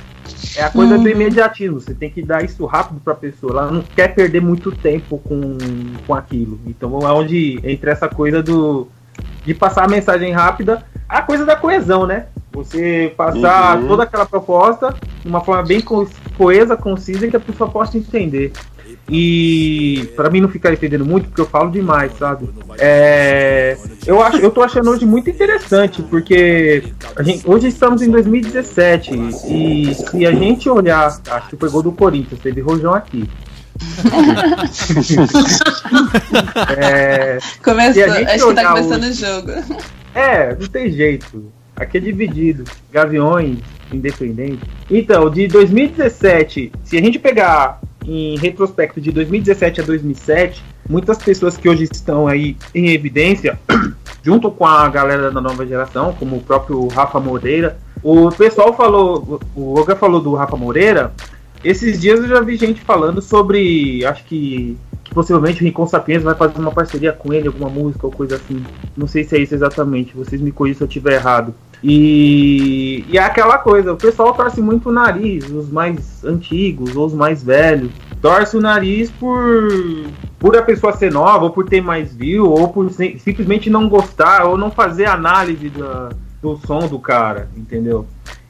É 0.56 0.62
a 0.62 0.70
coisa 0.70 0.96
uhum. 0.96 1.02
do 1.02 1.08
imediatismo. 1.08 1.80
Você 1.80 1.94
tem 1.94 2.10
que 2.10 2.22
dar 2.22 2.44
isso 2.44 2.64
rápido 2.66 3.00
para 3.00 3.12
a 3.12 3.16
pessoa. 3.16 3.52
Ela 3.52 3.70
não 3.70 3.82
quer 3.82 4.14
perder 4.14 4.40
muito 4.40 4.72
tempo 4.72 5.18
com, 5.18 5.58
com 6.06 6.14
aquilo. 6.14 6.58
Então 6.66 6.98
é 7.00 7.12
onde 7.12 7.60
entra 7.62 7.92
essa 7.92 8.08
coisa 8.08 8.42
do 8.42 8.88
de 9.44 9.54
passar 9.54 9.84
a 9.84 9.88
mensagem 9.88 10.32
rápida, 10.32 10.84
a 11.08 11.22
coisa 11.22 11.44
da 11.44 11.54
coesão, 11.54 12.06
né? 12.06 12.26
Você 12.54 13.12
passar 13.16 13.80
uhum. 13.80 13.88
toda 13.88 14.04
aquela 14.04 14.24
proposta 14.24 14.94
de 15.20 15.28
uma 15.28 15.40
forma 15.40 15.64
bem 15.64 15.82
coesa, 16.36 16.76
concisa, 16.76 17.26
que 17.26 17.36
a 17.36 17.40
pessoa 17.40 17.68
possa 17.68 17.98
entender. 17.98 18.52
E 19.08 20.10
para 20.16 20.30
mim 20.30 20.40
não 20.40 20.48
ficar 20.48 20.72
entendendo 20.72 21.04
muito, 21.04 21.28
porque 21.28 21.40
eu 21.40 21.46
falo 21.46 21.70
demais, 21.70 22.12
sabe? 22.16 22.48
É, 22.78 23.76
eu 24.06 24.22
acho, 24.22 24.38
eu 24.38 24.50
tô 24.50 24.62
achando 24.62 24.90
hoje 24.90 25.04
muito 25.04 25.28
interessante, 25.28 26.02
porque 26.02 26.84
a 27.16 27.22
gente, 27.22 27.48
hoje 27.48 27.68
estamos 27.68 28.02
em 28.02 28.10
2017 28.10 29.12
e 29.48 29.94
se 29.94 30.26
a 30.26 30.32
gente 30.32 30.68
olhar, 30.70 31.20
acho 31.28 31.48
que 31.48 31.56
foi 31.56 31.68
gol 31.68 31.82
do 31.82 31.92
Corinthians, 31.92 32.40
teve 32.40 32.60
Rojão 32.60 32.94
aqui. 32.94 33.28
é, 36.78 37.38
Começou, 37.62 38.04
acho 38.04 38.48
que 38.48 38.54
tá 38.54 38.68
começando 38.68 39.02
o 39.02 39.12
jogo. 39.12 39.50
É, 40.14 40.54
não 40.54 40.68
tem 40.68 40.90
jeito. 40.90 41.52
Aqui 41.76 41.98
é 41.98 42.00
dividido. 42.00 42.64
Gaviões, 42.92 43.58
independente. 43.92 44.60
Então, 44.90 45.28
de 45.30 45.46
2017, 45.48 46.72
se 46.84 46.96
a 46.96 47.00
gente 47.00 47.18
pegar 47.18 47.80
em 48.06 48.36
retrospecto 48.36 49.00
de 49.00 49.10
2017 49.10 49.80
a 49.80 49.84
2007, 49.84 50.62
muitas 50.88 51.18
pessoas 51.18 51.56
que 51.56 51.68
hoje 51.68 51.84
estão 51.84 52.26
aí 52.26 52.56
em 52.74 52.90
evidência, 52.90 53.58
junto 54.22 54.50
com 54.50 54.66
a 54.66 54.88
galera 54.88 55.30
da 55.30 55.40
nova 55.40 55.66
geração, 55.66 56.14
como 56.18 56.36
o 56.36 56.42
próprio 56.42 56.86
Rafa 56.88 57.18
Moreira, 57.18 57.78
o 58.02 58.30
pessoal 58.30 58.76
falou, 58.76 59.40
o 59.54 59.78
Olga 59.78 59.96
falou 59.96 60.20
do 60.20 60.34
Rafa 60.34 60.56
Moreira, 60.56 61.12
esses 61.64 61.98
dias 61.98 62.20
eu 62.20 62.28
já 62.28 62.40
vi 62.40 62.56
gente 62.56 62.82
falando 62.82 63.22
sobre, 63.22 64.04
acho 64.04 64.22
que, 64.24 64.76
que 65.04 65.14
possivelmente 65.14 65.62
o 65.62 65.64
Rincon 65.64 65.86
Sapiens 65.86 66.22
vai 66.22 66.34
fazer 66.34 66.58
uma 66.58 66.72
parceria 66.72 67.12
com 67.12 67.32
ele, 67.32 67.46
alguma 67.46 67.68
música 67.68 68.06
ou 68.06 68.12
coisa 68.12 68.36
assim. 68.36 68.64
Não 68.96 69.06
sei 69.06 69.22
se 69.22 69.36
é 69.36 69.40
isso 69.40 69.54
exatamente, 69.54 70.16
vocês 70.16 70.40
me 70.40 70.50
corrigem 70.50 70.78
se 70.78 70.82
eu 70.82 70.88
estiver 70.88 71.14
errado. 71.14 71.54
E, 71.86 73.04
e 73.10 73.18
é 73.18 73.22
aquela 73.22 73.58
coisa, 73.58 73.92
o 73.92 73.96
pessoal 73.96 74.32
torce 74.32 74.62
muito 74.62 74.88
o 74.88 74.92
nariz, 74.92 75.50
os 75.50 75.70
mais 75.70 76.24
antigos 76.24 76.96
ou 76.96 77.06
os 77.06 77.12
mais 77.12 77.42
velhos. 77.42 77.90
Torce 78.22 78.56
o 78.56 78.60
nariz 78.60 79.10
por, 79.10 79.68
por 80.38 80.56
a 80.56 80.62
pessoa 80.62 80.96
ser 80.96 81.12
nova, 81.12 81.44
ou 81.44 81.50
por 81.50 81.68
ter 81.68 81.82
mais 81.82 82.14
view, 82.14 82.50
ou 82.50 82.68
por 82.68 82.90
simplesmente 82.90 83.68
não 83.68 83.86
gostar, 83.86 84.46
ou 84.46 84.56
não 84.56 84.70
fazer 84.70 85.04
análise 85.04 85.68
da, 85.68 86.08
do 86.40 86.56
som 86.56 86.88
do 86.88 86.98
cara, 86.98 87.50
entendeu? 87.54 88.06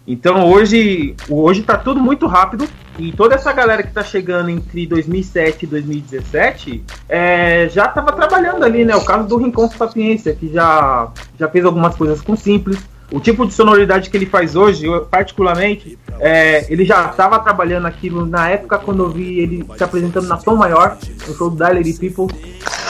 Então 0.07 0.51
hoje, 0.51 1.17
hoje 1.29 1.63
tá 1.63 1.79
tudo 1.79 1.99
muito 1.99 2.27
rápido 2.27 2.69
e 2.99 3.11
toda 3.11 3.35
essa 3.35 3.53
galera 3.53 3.83
que 3.83 3.93
tá 3.93 4.03
chegando 4.03 4.51
entre 4.51 4.87
2007 4.87 5.65
e 5.65 5.67
2017 5.67 6.85
é, 7.09 7.69
já 7.71 7.89
tava 7.89 8.13
trabalhando 8.13 8.65
ali, 8.65 8.85
né? 8.85 8.95
O 8.95 9.05
caso 9.05 9.27
do 9.27 9.37
Rincon 9.37 9.69
Sapiência, 9.69 10.35
que 10.35 10.53
já, 10.53 11.11
já 11.39 11.49
fez 11.49 11.65
algumas 11.65 11.97
coisas 11.97 12.21
com 12.21 12.37
simples. 12.37 12.79
O 13.11 13.21
tipo 13.21 13.47
de 13.47 13.53
sonoridade 13.53 14.11
que 14.11 14.17
ele 14.17 14.27
faz 14.27 14.57
hoje, 14.57 14.87
eu, 14.87 15.05
particularmente, 15.07 15.99
é, 16.19 16.71
ele 16.73 16.85
já 16.85 17.07
estava 17.07 17.39
trabalhando 17.39 17.87
aquilo 17.87 18.27
na 18.27 18.49
época 18.49 18.79
quando 18.79 19.05
eu 19.05 19.11
vi 19.11 19.41
ele 19.41 19.65
se 19.77 19.85
apresentando 19.85 20.27
na 20.27 20.37
Tom 20.37 20.57
Maior, 20.57 20.97
no 21.29 21.35
show 21.35 21.51
do 21.51 21.57
Diary 21.57 21.93
People. 21.95 22.27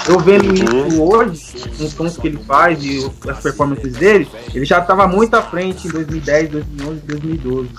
Eu 0.07 0.19
vendo 0.19 0.53
isso 0.53 1.03
hoje, 1.03 1.55
os 1.81 1.93
sons 1.93 2.19
que 2.19 2.29
ele 2.29 2.39
faz 2.39 2.85
e 2.85 3.11
as 3.29 3.39
performances 3.41 3.95
dele, 3.95 4.29
ele 4.53 4.65
já 4.65 4.79
estava 4.79 5.07
muito 5.07 5.35
à 5.35 5.43
frente 5.43 5.89
em 5.89 5.91
2010, 5.91 6.51
2011, 6.51 7.01
2012. 7.01 7.71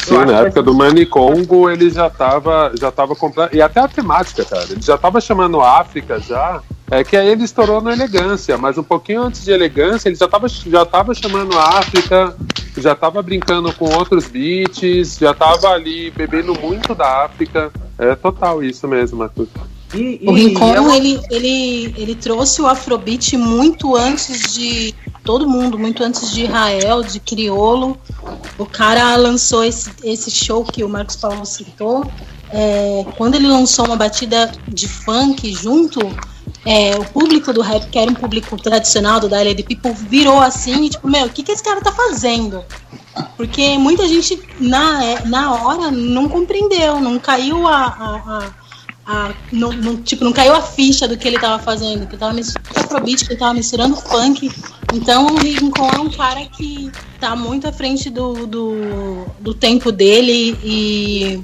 Sim, 0.00 0.24
na 0.24 0.38
época 0.40 0.62
do 0.62 0.74
Manicongo 0.74 1.70
ele 1.70 1.90
já 1.90 2.08
estava 2.08 2.72
já 2.78 2.90
tava 2.90 3.14
comprando. 3.14 3.54
E 3.54 3.62
até 3.62 3.80
a 3.80 3.86
temática, 3.86 4.44
cara. 4.44 4.64
Ele 4.70 4.82
já 4.82 4.96
estava 4.96 5.20
chamando 5.20 5.60
África 5.60 6.18
já. 6.18 6.62
É 6.90 7.04
que 7.04 7.16
aí 7.16 7.28
ele 7.28 7.44
estourou 7.44 7.82
na 7.82 7.92
elegância, 7.92 8.56
mas 8.56 8.78
um 8.78 8.82
pouquinho 8.82 9.22
antes 9.22 9.44
de 9.44 9.52
elegância 9.52 10.08
ele 10.08 10.16
já 10.16 10.24
estava 10.24 10.48
já 10.48 10.86
tava 10.86 11.12
chamando 11.14 11.56
a 11.58 11.78
África, 11.78 12.34
já 12.78 12.92
estava 12.92 13.22
brincando 13.22 13.70
com 13.74 13.94
outros 13.94 14.26
beats, 14.26 15.18
já 15.18 15.32
estava 15.32 15.68
ali 15.68 16.10
bebendo 16.10 16.58
muito 16.58 16.94
da 16.94 17.26
África. 17.26 17.70
É 17.98 18.14
total 18.14 18.64
isso 18.64 18.88
mesmo, 18.88 19.22
Arthur. 19.22 19.46
E, 19.94 20.20
e 20.22 20.28
o 20.28 20.32
Rincon, 20.32 20.74
eu... 20.74 20.94
ele, 20.94 21.20
ele, 21.30 21.94
ele 21.96 22.14
trouxe 22.14 22.60
o 22.60 22.66
Afrobeat 22.66 23.36
muito 23.36 23.96
antes 23.96 24.52
de 24.52 24.94
todo 25.24 25.48
mundo, 25.48 25.78
muito 25.78 26.02
antes 26.02 26.30
de 26.30 26.44
Israel, 26.44 27.02
de 27.02 27.20
Criolo. 27.20 27.98
O 28.58 28.66
cara 28.66 29.16
lançou 29.16 29.64
esse, 29.64 29.90
esse 30.04 30.30
show 30.30 30.64
que 30.64 30.84
o 30.84 30.88
Marcos 30.88 31.16
Paulo 31.16 31.44
citou. 31.46 32.04
É, 32.50 33.04
quando 33.16 33.34
ele 33.34 33.46
lançou 33.46 33.84
uma 33.84 33.96
batida 33.96 34.50
de 34.66 34.88
funk 34.88 35.52
junto, 35.52 36.00
é, 36.64 36.96
o 36.96 37.04
público 37.04 37.52
do 37.52 37.60
rap, 37.60 37.88
que 37.88 37.98
era 37.98 38.10
um 38.10 38.14
público 38.14 38.56
tradicional 38.56 39.20
do 39.20 39.28
Daily 39.28 39.62
People, 39.62 39.92
virou 39.92 40.40
assim, 40.40 40.84
e, 40.84 40.90
tipo, 40.90 41.08
meu, 41.08 41.26
o 41.26 41.30
que, 41.30 41.42
que 41.42 41.52
esse 41.52 41.62
cara 41.62 41.80
tá 41.80 41.92
fazendo? 41.92 42.64
Porque 43.36 43.76
muita 43.78 44.06
gente, 44.08 44.40
na, 44.60 45.04
é, 45.04 45.24
na 45.26 45.54
hora, 45.54 45.90
não 45.90 46.28
compreendeu, 46.28 47.00
não 47.00 47.18
caiu 47.18 47.66
a. 47.66 47.86
a, 47.86 48.16
a, 48.16 48.67
a 49.08 49.32
não, 49.50 49.96
tipo, 49.96 50.22
não 50.22 50.34
caiu 50.34 50.54
a 50.54 50.60
ficha 50.60 51.08
do 51.08 51.16
que 51.16 51.26
ele 51.26 51.38
tava 51.38 51.62
fazendo, 51.62 52.06
que 52.06 52.12
ele 52.12 52.18
tava 52.18 52.34
misturando 52.34 52.78
afrobeat, 52.78 53.24
que 53.24 53.32
ele 53.32 53.40
tava 53.40 53.54
misturando 53.54 53.96
funk. 53.96 54.50
Então 54.92 55.34
o 55.34 55.38
Lincoln 55.38 55.90
é 55.90 55.98
um 55.98 56.10
cara 56.10 56.44
que 56.44 56.92
tá 57.18 57.34
muito 57.34 57.66
à 57.66 57.72
frente 57.72 58.10
do, 58.10 58.46
do, 58.46 59.24
do 59.40 59.54
tempo 59.54 59.90
dele 59.90 60.58
e 60.62 61.42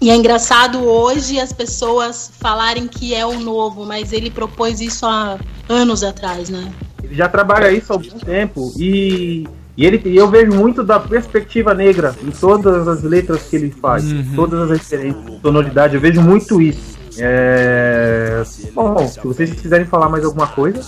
e 0.00 0.10
é 0.10 0.16
engraçado 0.16 0.78
hoje 0.84 1.40
as 1.40 1.52
pessoas 1.52 2.30
falarem 2.38 2.86
que 2.86 3.12
é 3.14 3.26
o 3.26 3.40
novo, 3.40 3.84
mas 3.84 4.12
ele 4.12 4.30
propôs 4.30 4.80
isso 4.80 5.04
há 5.04 5.36
anos 5.68 6.04
atrás, 6.04 6.48
né? 6.48 6.72
Ele 7.02 7.16
já 7.16 7.28
trabalha 7.28 7.72
isso 7.72 7.92
há 7.92 7.96
algum 7.96 8.18
tempo 8.20 8.72
e, 8.78 9.44
e 9.78 9.86
ele, 9.86 10.02
eu 10.18 10.28
vejo 10.28 10.52
muito 10.52 10.82
da 10.82 11.00
perspectiva 11.00 11.72
negra 11.72 12.14
em 12.22 12.30
todas 12.30 12.86
as 12.86 13.02
letras 13.02 13.44
que 13.44 13.56
ele 13.56 13.70
faz, 13.70 14.10
uhum. 14.10 14.34
todas 14.34 14.60
as 14.62 14.78
referências, 14.78 15.40
sonoridade, 15.40 15.94
eu 15.94 16.00
vejo 16.00 16.20
muito 16.20 16.60
isso. 16.60 16.98
É... 17.16 18.42
Bom, 18.74 19.08
se 19.08 19.20
vocês 19.20 19.52
quiserem 19.52 19.86
falar 19.86 20.08
mais 20.08 20.24
alguma 20.24 20.48
coisa. 20.48 20.82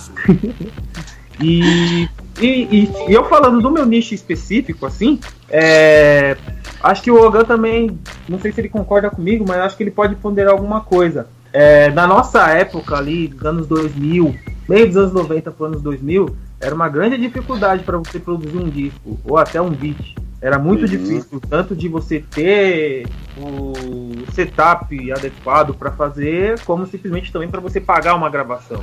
e, 1.41 2.09
e, 2.41 2.47
e, 2.47 2.91
e, 3.09 3.15
eu 3.15 3.25
falando 3.25 3.63
do 3.63 3.71
meu 3.71 3.87
nicho 3.87 4.15
específico, 4.15 4.85
assim, 4.87 5.19
é, 5.49 6.37
Acho 6.83 7.03
que 7.03 7.11
o 7.11 7.23
Ogan 7.23 7.45
também, 7.45 7.99
não 8.27 8.39
sei 8.41 8.53
se 8.53 8.61
ele 8.61 8.69
concorda 8.69 9.11
comigo, 9.11 9.45
mas 9.47 9.59
acho 9.59 9.77
que 9.77 9.83
ele 9.83 9.91
pode 9.91 10.17
ponderar 10.17 10.53
alguma 10.53 10.81
coisa. 10.81 11.27
É, 11.53 11.91
na 11.91 12.07
nossa 12.07 12.49
época 12.49 12.97
ali, 12.97 13.29
dos 13.29 13.45
anos 13.45 13.67
2000, 13.67 14.35
meio 14.69 14.87
dos 14.87 14.97
anos 14.97 15.13
90 15.13 15.51
para 15.51 15.67
anos 15.67 15.83
2000, 15.83 16.35
era 16.61 16.75
uma 16.75 16.89
grande 16.89 17.17
dificuldade 17.17 17.83
para 17.83 17.97
você 17.97 18.21
produzir 18.21 18.57
um 18.59 18.69
disco 18.69 19.19
ou 19.25 19.39
até 19.39 19.61
um 19.61 19.71
beat. 19.71 20.15
Era 20.43 20.59
muito 20.59 20.83
uhum. 20.83 20.89
difícil, 20.89 21.41
tanto 21.49 21.75
de 21.77 21.89
você 21.89 22.21
ter 22.21 23.07
o 23.37 23.73
setup 24.33 25.13
adequado 25.13 25.75
para 25.75 25.91
fazer, 25.91 26.61
como 26.61 26.87
simplesmente 26.87 27.31
também 27.33 27.49
para 27.49 27.61
você 27.61 27.81
pagar 27.81 28.15
uma 28.15 28.31
gravação. 28.31 28.83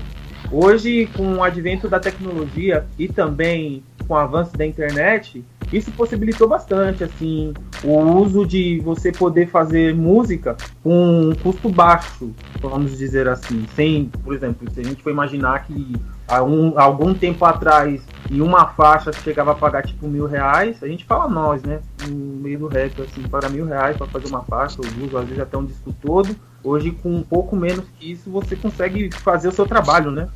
Hoje, 0.52 1.08
com 1.16 1.36
o 1.36 1.44
advento 1.44 1.90
da 1.90 2.00
tecnologia 2.00 2.86
e 2.98 3.08
também 3.08 3.84
com 4.08 4.14
o 4.14 4.18
avanço 4.18 4.56
da 4.56 4.66
internet, 4.66 5.44
isso 5.72 5.92
possibilitou 5.92 6.48
bastante, 6.48 7.04
assim, 7.04 7.54
o 7.84 8.00
uso 8.00 8.46
de 8.46 8.80
você 8.80 9.12
poder 9.12 9.48
fazer 9.48 9.94
música 9.94 10.56
com 10.82 11.30
um 11.30 11.36
custo 11.36 11.68
baixo, 11.68 12.32
vamos 12.62 12.98
dizer 12.98 13.28
assim. 13.28 13.66
Sem, 13.76 14.06
por 14.24 14.34
exemplo, 14.34 14.72
se 14.72 14.80
a 14.80 14.84
gente 14.84 15.04
for 15.04 15.10
imaginar 15.10 15.66
que 15.66 15.94
há 16.28 16.42
um, 16.42 16.80
algum 16.80 17.14
tempo 17.14 17.44
atrás 17.44 18.02
em 18.32 18.40
uma 18.40 18.68
faixa 18.68 19.12
chegava 19.12 19.52
a 19.52 19.56
pagar 19.56 19.84
tipo 19.84 20.08
mil 20.08 20.26
reais, 20.26 20.82
a 20.82 20.88
gente 20.88 21.04
fala 21.04 21.28
nós, 21.28 21.62
né? 21.64 21.82
No 22.08 22.16
meio 22.16 22.60
do 22.60 22.68
rap, 22.68 23.02
assim, 23.02 23.24
para 23.24 23.50
mil 23.50 23.66
reais 23.66 23.98
para 23.98 24.08
fazer 24.08 24.28
uma 24.28 24.44
faixa, 24.44 24.78
ou 24.80 24.90
duas, 24.92 25.16
às 25.16 25.26
vezes 25.28 25.44
até 25.44 25.58
um 25.58 25.66
disco 25.66 25.94
todo. 26.02 26.34
Hoje, 26.68 26.92
com 26.92 27.16
um 27.16 27.24
pouco 27.24 27.56
menos 27.56 27.86
que 27.98 28.12
isso, 28.12 28.30
você 28.30 28.54
consegue 28.54 29.10
fazer 29.24 29.48
o 29.48 29.54
seu 29.54 29.66
trabalho, 29.66 30.12
né? 30.12 30.28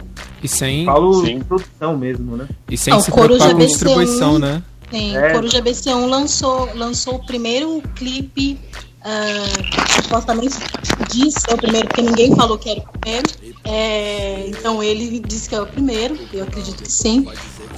E 0.42 0.48
sem. 0.48 0.86
Falo 0.86 1.26
Sim. 1.26 1.42
produção 1.42 1.98
mesmo, 1.98 2.38
né? 2.38 2.48
E 2.70 2.78
sem 2.78 2.98
se 3.02 3.12
preocupar 3.12 3.52
com 3.52 3.58
distribuição, 3.58 4.40
né? 4.40 4.64
Sim, 4.90 5.18
é. 5.18 5.34
Coruja 5.34 5.62
BC1 5.62 6.06
lançou, 6.06 6.70
lançou 6.74 7.16
o 7.16 7.26
primeiro 7.26 7.82
clipe, 7.96 8.58
uh, 9.06 10.04
supostamente 10.04 10.58
disse 11.12 11.40
é 11.50 11.54
o 11.54 11.58
primeiro, 11.58 11.88
porque 11.88 12.02
ninguém 12.02 12.36
falou 12.36 12.58
que 12.58 12.70
era 12.70 12.80
o 12.80 13.00
primeiro. 13.00 13.30
É, 13.64 14.48
então 14.48 14.82
ele 14.82 15.20
disse 15.20 15.50
que 15.50 15.56
é 15.56 15.62
o 15.62 15.68
primeiro, 15.68 16.18
eu 16.34 16.44
acredito 16.44 16.84
que 16.84 16.92
sim. 16.92 17.28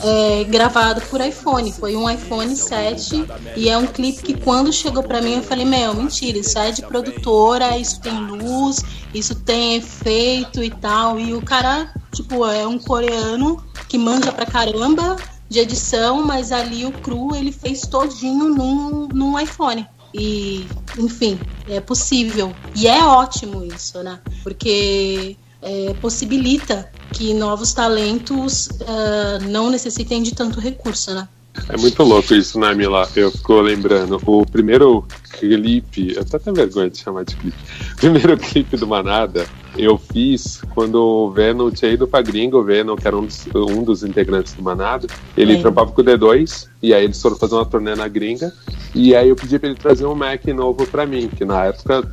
É, 0.03 0.43
gravado 0.45 1.01
por 1.01 1.21
iPhone, 1.21 1.71
foi 1.71 1.95
um 1.95 2.09
iPhone 2.09 2.55
7 2.55 3.25
e 3.55 3.69
é 3.69 3.77
um 3.77 3.86
clipe 3.86 4.21
que 4.21 4.33
quando 4.33 4.73
chegou 4.73 5.03
para 5.03 5.21
mim 5.21 5.36
eu 5.36 5.43
falei, 5.43 5.65
meu, 5.65 5.93
mentira, 5.93 6.38
isso 6.38 6.57
é 6.57 6.71
de 6.71 6.81
produtora, 6.81 7.77
isso 7.77 8.01
tem 8.01 8.13
luz, 8.13 8.83
isso 9.13 9.36
tem 9.36 9.75
efeito 9.75 10.63
e 10.63 10.69
tal. 10.69 11.19
E 11.19 11.33
o 11.33 11.41
cara, 11.41 11.93
tipo, 12.12 12.45
é 12.45 12.67
um 12.67 12.77
coreano 12.79 13.63
que 13.88 13.97
manja 13.97 14.31
pra 14.31 14.45
caramba 14.45 15.15
de 15.47 15.59
edição, 15.59 16.25
mas 16.25 16.51
ali 16.51 16.86
o 16.86 16.91
cru 16.91 17.36
ele 17.36 17.51
fez 17.51 17.81
todinho 17.81 18.49
num, 18.49 19.07
num 19.07 19.39
iPhone. 19.39 19.88
E, 20.13 20.67
enfim, 20.97 21.39
é 21.67 21.80
possível. 21.80 22.54
E 22.76 22.88
é 22.88 23.04
ótimo 23.04 23.63
isso, 23.63 24.02
né? 24.04 24.19
Porque 24.43 25.36
é, 25.62 25.93
possibilita 25.95 26.91
que 27.13 27.34
novos 27.34 27.73
talentos 27.73 28.67
uh, 28.67 29.43
não 29.49 29.69
necessitem 29.69 30.21
de 30.21 30.34
tanto 30.34 30.60
recurso, 30.60 31.13
né? 31.13 31.28
É 31.70 31.78
muito 31.78 32.04
louco 32.04 32.34
isso, 32.34 32.60
né, 32.60 32.74
Mila? 32.74 33.08
Eu 33.16 33.32
fico 33.32 33.62
lembrando. 33.62 34.20
O 34.26 34.46
primeiro 34.46 35.06
clipe, 35.32 36.13
eu 36.16 36.22
até 36.22 36.52
vergonha 36.52 36.89
de 36.89 36.98
chamar 36.98 37.24
de 37.26 37.36
clipe. 37.36 37.58
O 37.94 37.96
primeiro 37.98 38.38
clipe 38.38 38.76
do 38.78 38.88
Manada 38.88 39.46
eu 39.78 39.98
fiz 39.98 40.62
quando 40.74 40.96
o 40.96 41.32
Venom 41.32 41.72
tinha 41.72 41.92
ido 41.92 42.08
pra 42.08 42.22
gringa, 42.22 42.58
o 42.58 42.63
Venom, 42.63 42.96
que 42.96 43.08
era 43.08 43.18
um 43.18 43.26
dos, 43.26 43.48
um 43.56 43.84
dos 43.84 44.04
integrantes 44.04 44.54
do 44.54 44.62
Manada, 44.62 45.08
ele 45.36 45.56
é. 45.56 45.62
trampava 45.62 45.92
com 45.92 46.02
o 46.02 46.06
D2, 46.06 46.68
e 46.82 46.94
aí 46.94 47.04
eles 47.04 47.22
foram 47.22 47.36
fazer 47.36 47.56
uma 47.56 47.66
turnê 47.66 47.96
na 47.96 48.08
gringa, 48.08 48.54
e 48.94 49.16
aí 49.16 49.30
eu 49.30 49.36
pedi 49.36 49.58
pra 49.58 49.70
ele 49.70 49.78
trazer 49.78 50.06
um 50.06 50.16
Mac 50.16 50.46
novo 50.48 50.86
pra 50.88 51.06
mim, 51.06 51.28
que 51.28 51.44
na 51.44 51.66
época, 51.66 52.08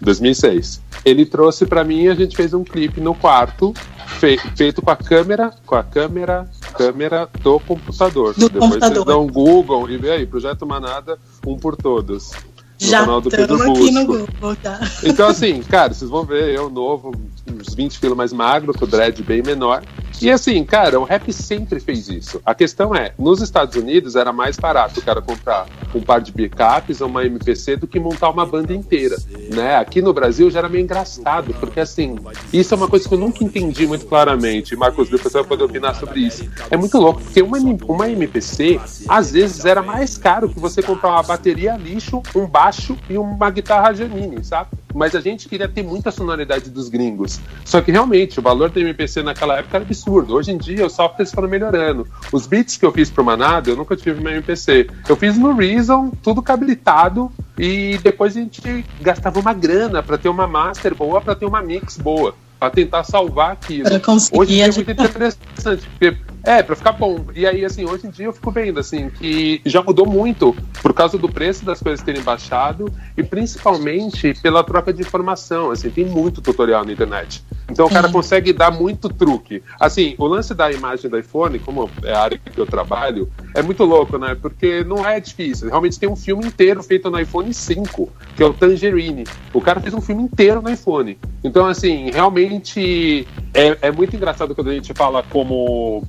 2006. 0.00 0.82
Ele 1.02 1.24
trouxe 1.24 1.64
pra 1.64 1.82
mim 1.82 2.02
e 2.02 2.08
a 2.08 2.14
gente 2.14 2.36
fez 2.36 2.52
um 2.52 2.62
clipe 2.62 3.00
no 3.00 3.14
quarto, 3.14 3.72
fe 4.18 4.36
feito 4.54 4.82
com 4.82 4.90
a 4.90 4.96
câmera, 4.96 5.50
com 5.64 5.74
a 5.74 5.82
câmera, 5.82 6.46
câmera 6.70 7.28
do 7.42 7.60
computador. 7.60 8.34
Do 8.34 8.48
Depois 8.48 8.70
computador. 8.70 8.94
vocês 8.94 9.06
dão 9.06 9.26
Google 9.26 9.90
e 9.90 9.96
vê 9.96 10.10
aí, 10.12 10.26
Projeto 10.26 10.66
Manada, 10.66 11.18
um 11.46 11.56
por 11.56 11.76
todos 11.76 12.32
no 12.80 12.88
Já 12.88 13.00
canal 13.00 13.20
do 13.20 13.30
Pedro 13.30 13.62
aqui 13.62 13.90
no 13.90 14.06
Google, 14.06 14.56
tá? 14.62 14.80
Então, 15.04 15.28
assim, 15.28 15.62
cara, 15.62 15.92
vocês 15.92 16.10
vão 16.10 16.24
ver 16.24 16.54
eu 16.54 16.70
novo, 16.70 17.12
uns 17.46 17.74
20 17.74 18.00
quilos 18.00 18.16
mais 18.16 18.32
magro, 18.32 18.72
com 18.72 18.84
o 18.84 18.88
dread 18.88 19.22
bem 19.22 19.42
menor. 19.42 19.82
E 20.20 20.30
assim, 20.30 20.62
cara, 20.64 21.00
o 21.00 21.04
rap 21.04 21.32
sempre 21.32 21.80
fez 21.80 22.08
isso. 22.08 22.42
A 22.44 22.54
questão 22.54 22.94
é, 22.94 23.12
nos 23.18 23.40
Estados 23.40 23.74
Unidos 23.74 24.16
era 24.16 24.32
mais 24.32 24.58
barato 24.58 25.00
o 25.00 25.02
cara 25.02 25.22
comprar 25.22 25.66
um 25.94 26.00
par 26.00 26.20
de 26.20 26.30
backups 26.30 27.00
ou 27.00 27.08
uma 27.08 27.24
MPC 27.24 27.76
do 27.76 27.86
que 27.86 27.98
montar 27.98 28.28
uma 28.28 28.44
banda 28.44 28.74
inteira, 28.74 29.16
né? 29.54 29.76
Aqui 29.76 30.02
no 30.02 30.12
Brasil 30.12 30.50
já 30.50 30.58
era 30.58 30.68
meio 30.68 30.82
engraçado, 30.82 31.54
porque 31.54 31.80
assim, 31.80 32.16
isso 32.52 32.74
é 32.74 32.76
uma 32.76 32.86
coisa 32.86 33.08
que 33.08 33.14
eu 33.14 33.18
nunca 33.18 33.42
entendi 33.42 33.86
muito 33.86 34.04
claramente. 34.04 34.76
Marcos, 34.76 35.08
depois 35.08 35.32
você 35.32 35.38
vai 35.38 35.46
poder 35.48 35.64
opinar 35.64 35.94
sobre 35.94 36.20
isso. 36.20 36.48
É 36.70 36.76
muito 36.76 36.98
louco, 36.98 37.22
porque 37.22 37.40
uma, 37.40 37.56
uma 37.88 38.08
MPC, 38.10 38.78
às 39.08 39.32
vezes, 39.32 39.64
era 39.64 39.82
mais 39.82 40.18
caro 40.18 40.50
que 40.50 40.60
você 40.60 40.82
comprar 40.82 41.10
uma 41.10 41.22
bateria 41.22 41.76
lixo, 41.76 42.22
um 42.34 42.46
baixo 42.46 42.96
e 43.08 43.16
uma 43.16 43.50
guitarra 43.50 43.94
Janine, 43.94 44.44
sabe? 44.44 44.70
Mas 44.94 45.14
a 45.14 45.20
gente 45.20 45.48
queria 45.48 45.68
ter 45.68 45.82
muita 45.82 46.10
sonoridade 46.10 46.70
dos 46.70 46.88
gringos. 46.88 47.40
Só 47.64 47.80
que 47.80 47.90
realmente, 47.90 48.38
o 48.38 48.42
valor 48.42 48.70
da 48.70 48.80
MPC 48.80 49.22
naquela 49.22 49.58
época 49.58 49.76
era 49.76 49.84
absurdo. 49.84 50.34
Hoje 50.34 50.52
em 50.52 50.58
dia, 50.58 50.86
os 50.86 50.92
softwares 50.92 51.32
foram 51.32 51.48
melhorando. 51.48 52.06
Os 52.32 52.46
beats 52.46 52.76
que 52.76 52.84
eu 52.84 52.92
fiz 52.92 53.10
pro 53.10 53.24
Manada, 53.24 53.70
eu 53.70 53.76
nunca 53.76 53.96
tive 53.96 54.20
uma 54.20 54.30
MPC. 54.30 54.88
Eu 55.08 55.16
fiz 55.16 55.36
no 55.38 55.54
Reason, 55.54 56.10
tudo 56.22 56.42
cablitado, 56.42 57.30
e 57.58 57.98
depois 58.02 58.36
a 58.36 58.40
gente 58.40 58.84
gastava 59.00 59.38
uma 59.38 59.52
grana 59.52 60.02
para 60.02 60.18
ter 60.18 60.28
uma 60.28 60.46
master 60.46 60.94
boa, 60.94 61.20
para 61.20 61.34
ter 61.34 61.46
uma 61.46 61.62
mix 61.62 61.96
boa 61.96 62.34
para 62.60 62.70
tentar 62.70 63.02
salvar 63.04 63.52
aquilo. 63.52 63.88
Hoje 64.32 64.60
é 64.60 64.70
muito 64.70 64.90
interessante, 64.90 65.88
porque 65.98 66.14
é, 66.42 66.62
para 66.62 66.76
ficar 66.76 66.92
bom. 66.92 67.26
E 67.34 67.46
aí, 67.46 67.64
assim, 67.64 67.84
hoje 67.84 68.06
em 68.06 68.10
dia 68.10 68.26
eu 68.26 68.32
fico 68.32 68.50
vendo, 68.50 68.80
assim, 68.80 69.10
que 69.10 69.60
já 69.64 69.82
mudou 69.82 70.06
muito 70.06 70.56
por 70.82 70.94
causa 70.94 71.18
do 71.18 71.28
preço 71.28 71.64
das 71.64 71.80
coisas 71.80 72.04
terem 72.04 72.22
baixado 72.22 72.92
e 73.16 73.22
principalmente 73.22 74.34
pela 74.42 74.64
troca 74.64 74.92
de 74.92 75.02
informação. 75.02 75.70
Assim, 75.70 75.90
tem 75.90 76.04
muito 76.04 76.40
tutorial 76.40 76.84
na 76.84 76.92
internet. 76.92 77.42
Então 77.70 77.86
o 77.86 77.90
cara 77.90 78.08
consegue 78.10 78.52
dar 78.52 78.70
muito 78.70 79.08
truque. 79.08 79.62
Assim, 79.78 80.14
o 80.18 80.26
lance 80.26 80.54
da 80.54 80.70
imagem 80.72 81.10
do 81.10 81.18
iPhone, 81.18 81.58
como 81.58 81.88
é 82.02 82.12
a 82.12 82.20
área 82.20 82.38
que 82.38 82.58
eu 82.58 82.66
trabalho, 82.66 83.30
é 83.54 83.62
muito 83.62 83.84
louco, 83.84 84.18
né? 84.18 84.36
Porque 84.40 84.82
não 84.84 85.06
é 85.06 85.20
difícil. 85.20 85.68
Realmente 85.68 85.98
tem 85.98 86.08
um 86.08 86.16
filme 86.16 86.46
inteiro 86.46 86.82
feito 86.82 87.10
no 87.10 87.20
iPhone 87.20 87.52
5, 87.52 88.10
que 88.36 88.42
é 88.42 88.46
o 88.46 88.52
Tangerine. 88.52 89.24
O 89.52 89.60
cara 89.60 89.80
fez 89.80 89.94
um 89.94 90.00
filme 90.00 90.22
inteiro 90.22 90.60
no 90.60 90.70
iPhone. 90.70 91.18
Então, 91.44 91.66
assim, 91.66 92.10
realmente 92.10 93.26
é, 93.54 93.78
é 93.82 93.92
muito 93.92 94.14
engraçado 94.16 94.54
quando 94.54 94.70
a 94.70 94.74
gente 94.74 94.92
fala 94.92 95.22
como 95.22 96.04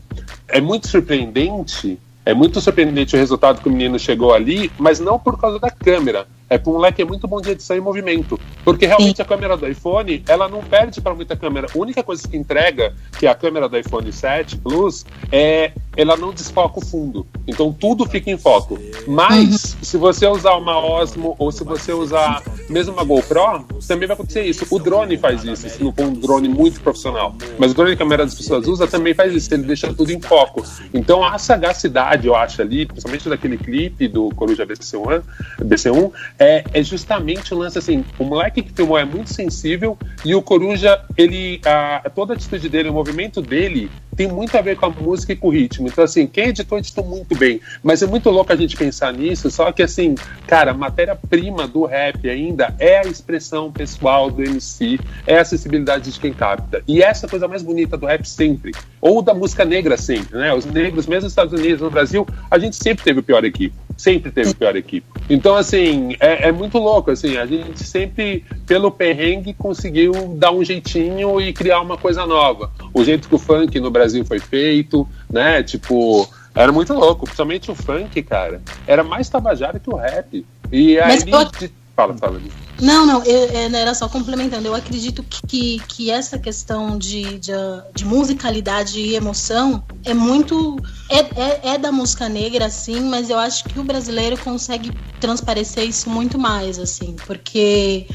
é 0.47 0.61
muito 0.61 0.87
surpreendente. 0.87 1.99
É 2.23 2.33
muito 2.33 2.61
surpreendente 2.61 3.15
o 3.15 3.19
resultado 3.19 3.61
que 3.61 3.67
o 3.67 3.71
menino 3.71 3.97
chegou 3.97 4.33
ali, 4.33 4.71
mas 4.77 4.99
não 4.99 5.17
por 5.17 5.39
causa 5.39 5.59
da 5.59 5.71
câmera. 5.71 6.27
É 6.51 6.57
para 6.57 6.69
um 6.69 6.73
moleque 6.73 7.01
é 7.01 7.05
muito 7.05 7.29
bom 7.29 7.39
de 7.39 7.51
edição 7.51 7.77
e 7.77 7.79
movimento. 7.79 8.37
Porque 8.65 8.85
realmente 8.85 9.15
Sim. 9.15 9.21
a 9.21 9.25
câmera 9.25 9.55
do 9.55 9.65
iPhone, 9.65 10.21
ela 10.27 10.49
não 10.49 10.61
perde 10.61 10.99
para 10.99 11.15
muita 11.15 11.33
câmera. 11.33 11.67
A 11.73 11.77
única 11.77 12.03
coisa 12.03 12.27
que 12.27 12.35
entrega, 12.35 12.93
que 13.17 13.25
é 13.25 13.29
a 13.29 13.33
câmera 13.33 13.69
do 13.69 13.77
iPhone 13.77 14.11
7 14.11 14.57
Plus, 14.57 15.05
é 15.31 15.71
ela 15.95 16.17
não 16.17 16.33
desfoca 16.33 16.79
o 16.79 16.85
fundo. 16.85 17.25
Então 17.47 17.71
tudo 17.71 18.05
fica 18.05 18.29
em 18.29 18.37
foco. 18.37 18.77
Mas, 19.07 19.75
uhum. 19.75 19.83
se 19.83 19.97
você 19.97 20.27
usar 20.27 20.55
uma 20.55 20.77
Osmo 20.77 21.35
ou 21.39 21.51
se 21.53 21.63
você 21.63 21.93
usar 21.93 22.43
mesmo 22.69 22.93
uma 22.93 23.03
GoPro, 23.03 23.65
também 23.87 24.07
vai 24.07 24.15
acontecer 24.15 24.43
isso. 24.43 24.65
O 24.69 24.79
drone 24.79 25.17
faz 25.17 25.43
isso, 25.43 25.69
se 25.69 25.83
não 25.83 25.91
for 25.91 26.05
um 26.05 26.13
drone 26.13 26.47
muito 26.47 26.81
profissional. 26.81 27.35
Mas 27.57 27.71
o 27.71 27.75
drone 27.75 27.95
que 27.95 28.03
a 28.03 28.05
maioria 28.05 28.25
das 28.25 28.35
pessoas 28.35 28.67
usa 28.67 28.87
também 28.87 29.13
faz 29.13 29.33
isso, 29.33 29.53
ele 29.53 29.63
deixa 29.63 29.93
tudo 29.93 30.11
em 30.11 30.19
foco. 30.19 30.63
Então 30.93 31.23
a 31.23 31.37
sagacidade, 31.37 32.27
eu 32.27 32.35
acho, 32.35 32.61
ali, 32.61 32.85
principalmente 32.85 33.29
daquele 33.29 33.57
clipe 33.57 34.07
do 34.07 34.29
Coruja 34.35 34.65
BC1, 34.65 35.23
BC1 35.61 36.11
é, 36.41 36.63
é 36.73 36.83
justamente 36.83 37.53
o 37.53 37.57
lance 37.57 37.77
assim: 37.77 38.03
o 38.17 38.23
moleque 38.23 38.63
que 38.63 38.73
filmou 38.73 38.97
é 38.97 39.05
muito 39.05 39.31
sensível 39.31 39.95
e 40.25 40.33
o 40.33 40.41
Coruja, 40.41 40.99
ele, 41.15 41.61
a, 41.63 42.09
toda 42.15 42.33
a 42.33 42.35
atitude 42.35 42.67
dele, 42.67 42.89
o 42.89 42.93
movimento 42.93 43.43
dele 43.43 43.91
tem 44.15 44.27
muito 44.27 44.57
a 44.57 44.61
ver 44.61 44.75
com 44.75 44.87
a 44.87 44.89
música 44.89 45.33
e 45.33 45.35
com 45.35 45.47
o 45.47 45.51
ritmo. 45.51 45.87
Então, 45.87 46.03
assim, 46.03 46.27
quem 46.27 46.47
editou, 46.47 46.77
editou 46.77 47.05
muito 47.05 47.35
bem. 47.35 47.61
Mas 47.81 48.01
é 48.01 48.07
muito 48.07 48.29
louco 48.29 48.51
a 48.51 48.55
gente 48.55 48.75
pensar 48.75 49.13
nisso, 49.13 49.49
só 49.49 49.71
que, 49.71 49.81
assim, 49.81 50.15
cara, 50.47 50.71
a 50.71 50.73
matéria-prima 50.73 51.67
do 51.67 51.85
rap 51.85 52.27
ainda 52.29 52.75
é 52.79 52.97
a 52.97 53.03
expressão 53.03 53.71
pessoal 53.71 54.29
do 54.29 54.43
MC, 54.43 54.99
é 55.25 55.37
a 55.37 55.41
acessibilidade 55.41 56.11
de 56.11 56.19
quem 56.19 56.33
capta. 56.33 56.83
E 56.87 57.01
essa 57.01 57.25
é 57.25 57.27
a 57.27 57.29
coisa 57.29 57.47
mais 57.47 57.61
bonita 57.61 57.95
do 57.95 58.05
rap 58.05 58.25
sempre. 58.27 58.73
Ou 58.99 59.21
da 59.21 59.33
música 59.33 59.63
negra 59.63 59.95
sempre, 59.95 60.37
né? 60.37 60.53
Os 60.53 60.65
negros, 60.65 61.07
mesmo 61.07 61.23
nos 61.23 61.31
Estados 61.31 61.53
Unidos, 61.53 61.81
no 61.81 61.89
Brasil, 61.89 62.27
a 62.49 62.59
gente 62.59 62.75
sempre 62.75 63.03
teve 63.03 63.19
o 63.19 63.23
pior 63.23 63.45
equipe. 63.45 63.75
Sempre 64.01 64.31
teve 64.31 64.55
pior 64.55 64.75
equipe. 64.75 65.05
Então, 65.29 65.55
assim, 65.55 66.15
é, 66.19 66.47
é 66.47 66.51
muito 66.51 66.79
louco, 66.79 67.11
assim, 67.11 67.37
a 67.37 67.45
gente 67.45 67.83
sempre, 67.83 68.43
pelo 68.65 68.89
perrengue, 68.89 69.53
conseguiu 69.53 70.11
dar 70.39 70.51
um 70.51 70.63
jeitinho 70.63 71.39
e 71.39 71.53
criar 71.53 71.81
uma 71.81 71.95
coisa 71.95 72.25
nova. 72.25 72.71
O 72.95 73.03
jeito 73.03 73.29
que 73.29 73.35
o 73.35 73.37
funk 73.37 73.79
no 73.79 73.91
Brasil 73.91 74.25
foi 74.25 74.39
feito, 74.39 75.07
né? 75.29 75.61
Tipo, 75.61 76.27
era 76.55 76.71
muito 76.71 76.95
louco, 76.95 77.25
principalmente 77.25 77.69
o 77.69 77.75
funk, 77.75 78.23
cara. 78.23 78.59
Era 78.87 79.03
mais 79.03 79.29
tabajara 79.29 79.79
que 79.79 79.89
o 79.91 79.95
rap. 79.95 80.43
E 80.71 80.99
aí. 80.99 81.29
Mas, 81.29 81.71
Fala, 81.95 82.17
fala. 82.17 82.41
Não, 82.79 83.05
não, 83.05 83.23
eu, 83.23 83.49
é, 83.49 83.65
era 83.79 83.93
só 83.93 84.09
complementando. 84.09 84.67
Eu 84.67 84.73
acredito 84.73 85.23
que, 85.47 85.79
que 85.87 86.09
essa 86.09 86.39
questão 86.39 86.97
de, 86.97 87.37
de, 87.37 87.51
de 87.93 88.05
musicalidade 88.05 88.99
e 88.99 89.15
emoção 89.15 89.83
é 90.03 90.13
muito. 90.13 90.77
É, 91.09 91.19
é, 91.19 91.73
é, 91.73 91.77
da 91.77 91.91
música 91.91 92.27
negra, 92.27 92.69
sim, 92.69 93.01
mas 93.01 93.29
eu 93.29 93.37
acho 93.37 93.65
que 93.65 93.79
o 93.79 93.83
brasileiro 93.83 94.37
consegue 94.37 94.91
transparecer 95.19 95.83
isso 95.87 96.09
muito 96.09 96.39
mais, 96.39 96.79
assim, 96.79 97.15
porque 97.25 98.07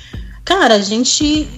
Cara, 0.46 0.74
a 0.74 0.80
gente, 0.80 1.48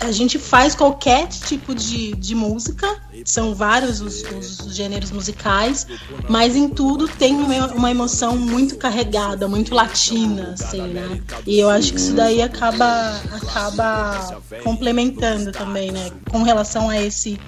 a 0.00 0.10
gente 0.10 0.36
faz 0.36 0.74
qualquer 0.74 1.28
tipo 1.28 1.72
de, 1.72 2.12
de 2.16 2.34
música, 2.34 3.00
são 3.24 3.54
vários 3.54 4.00
os, 4.00 4.20
os 4.22 4.74
gêneros 4.74 5.12
musicais, 5.12 5.86
mas 6.28 6.56
em 6.56 6.68
tudo 6.68 7.06
tem 7.06 7.36
uma 7.36 7.88
emoção 7.88 8.36
muito 8.36 8.76
carregada, 8.76 9.46
muito 9.46 9.72
latina, 9.72 10.54
assim, 10.58 10.82
né? 10.82 11.22
E 11.46 11.60
eu 11.60 11.70
acho 11.70 11.92
que 11.92 12.00
isso 12.00 12.14
daí 12.14 12.42
acaba, 12.42 13.14
acaba 13.30 14.42
complementando 14.64 15.52
também, 15.52 15.92
né? 15.92 16.10
Com 16.28 16.42
relação 16.42 16.90
a 16.90 17.00
esse 17.00 17.38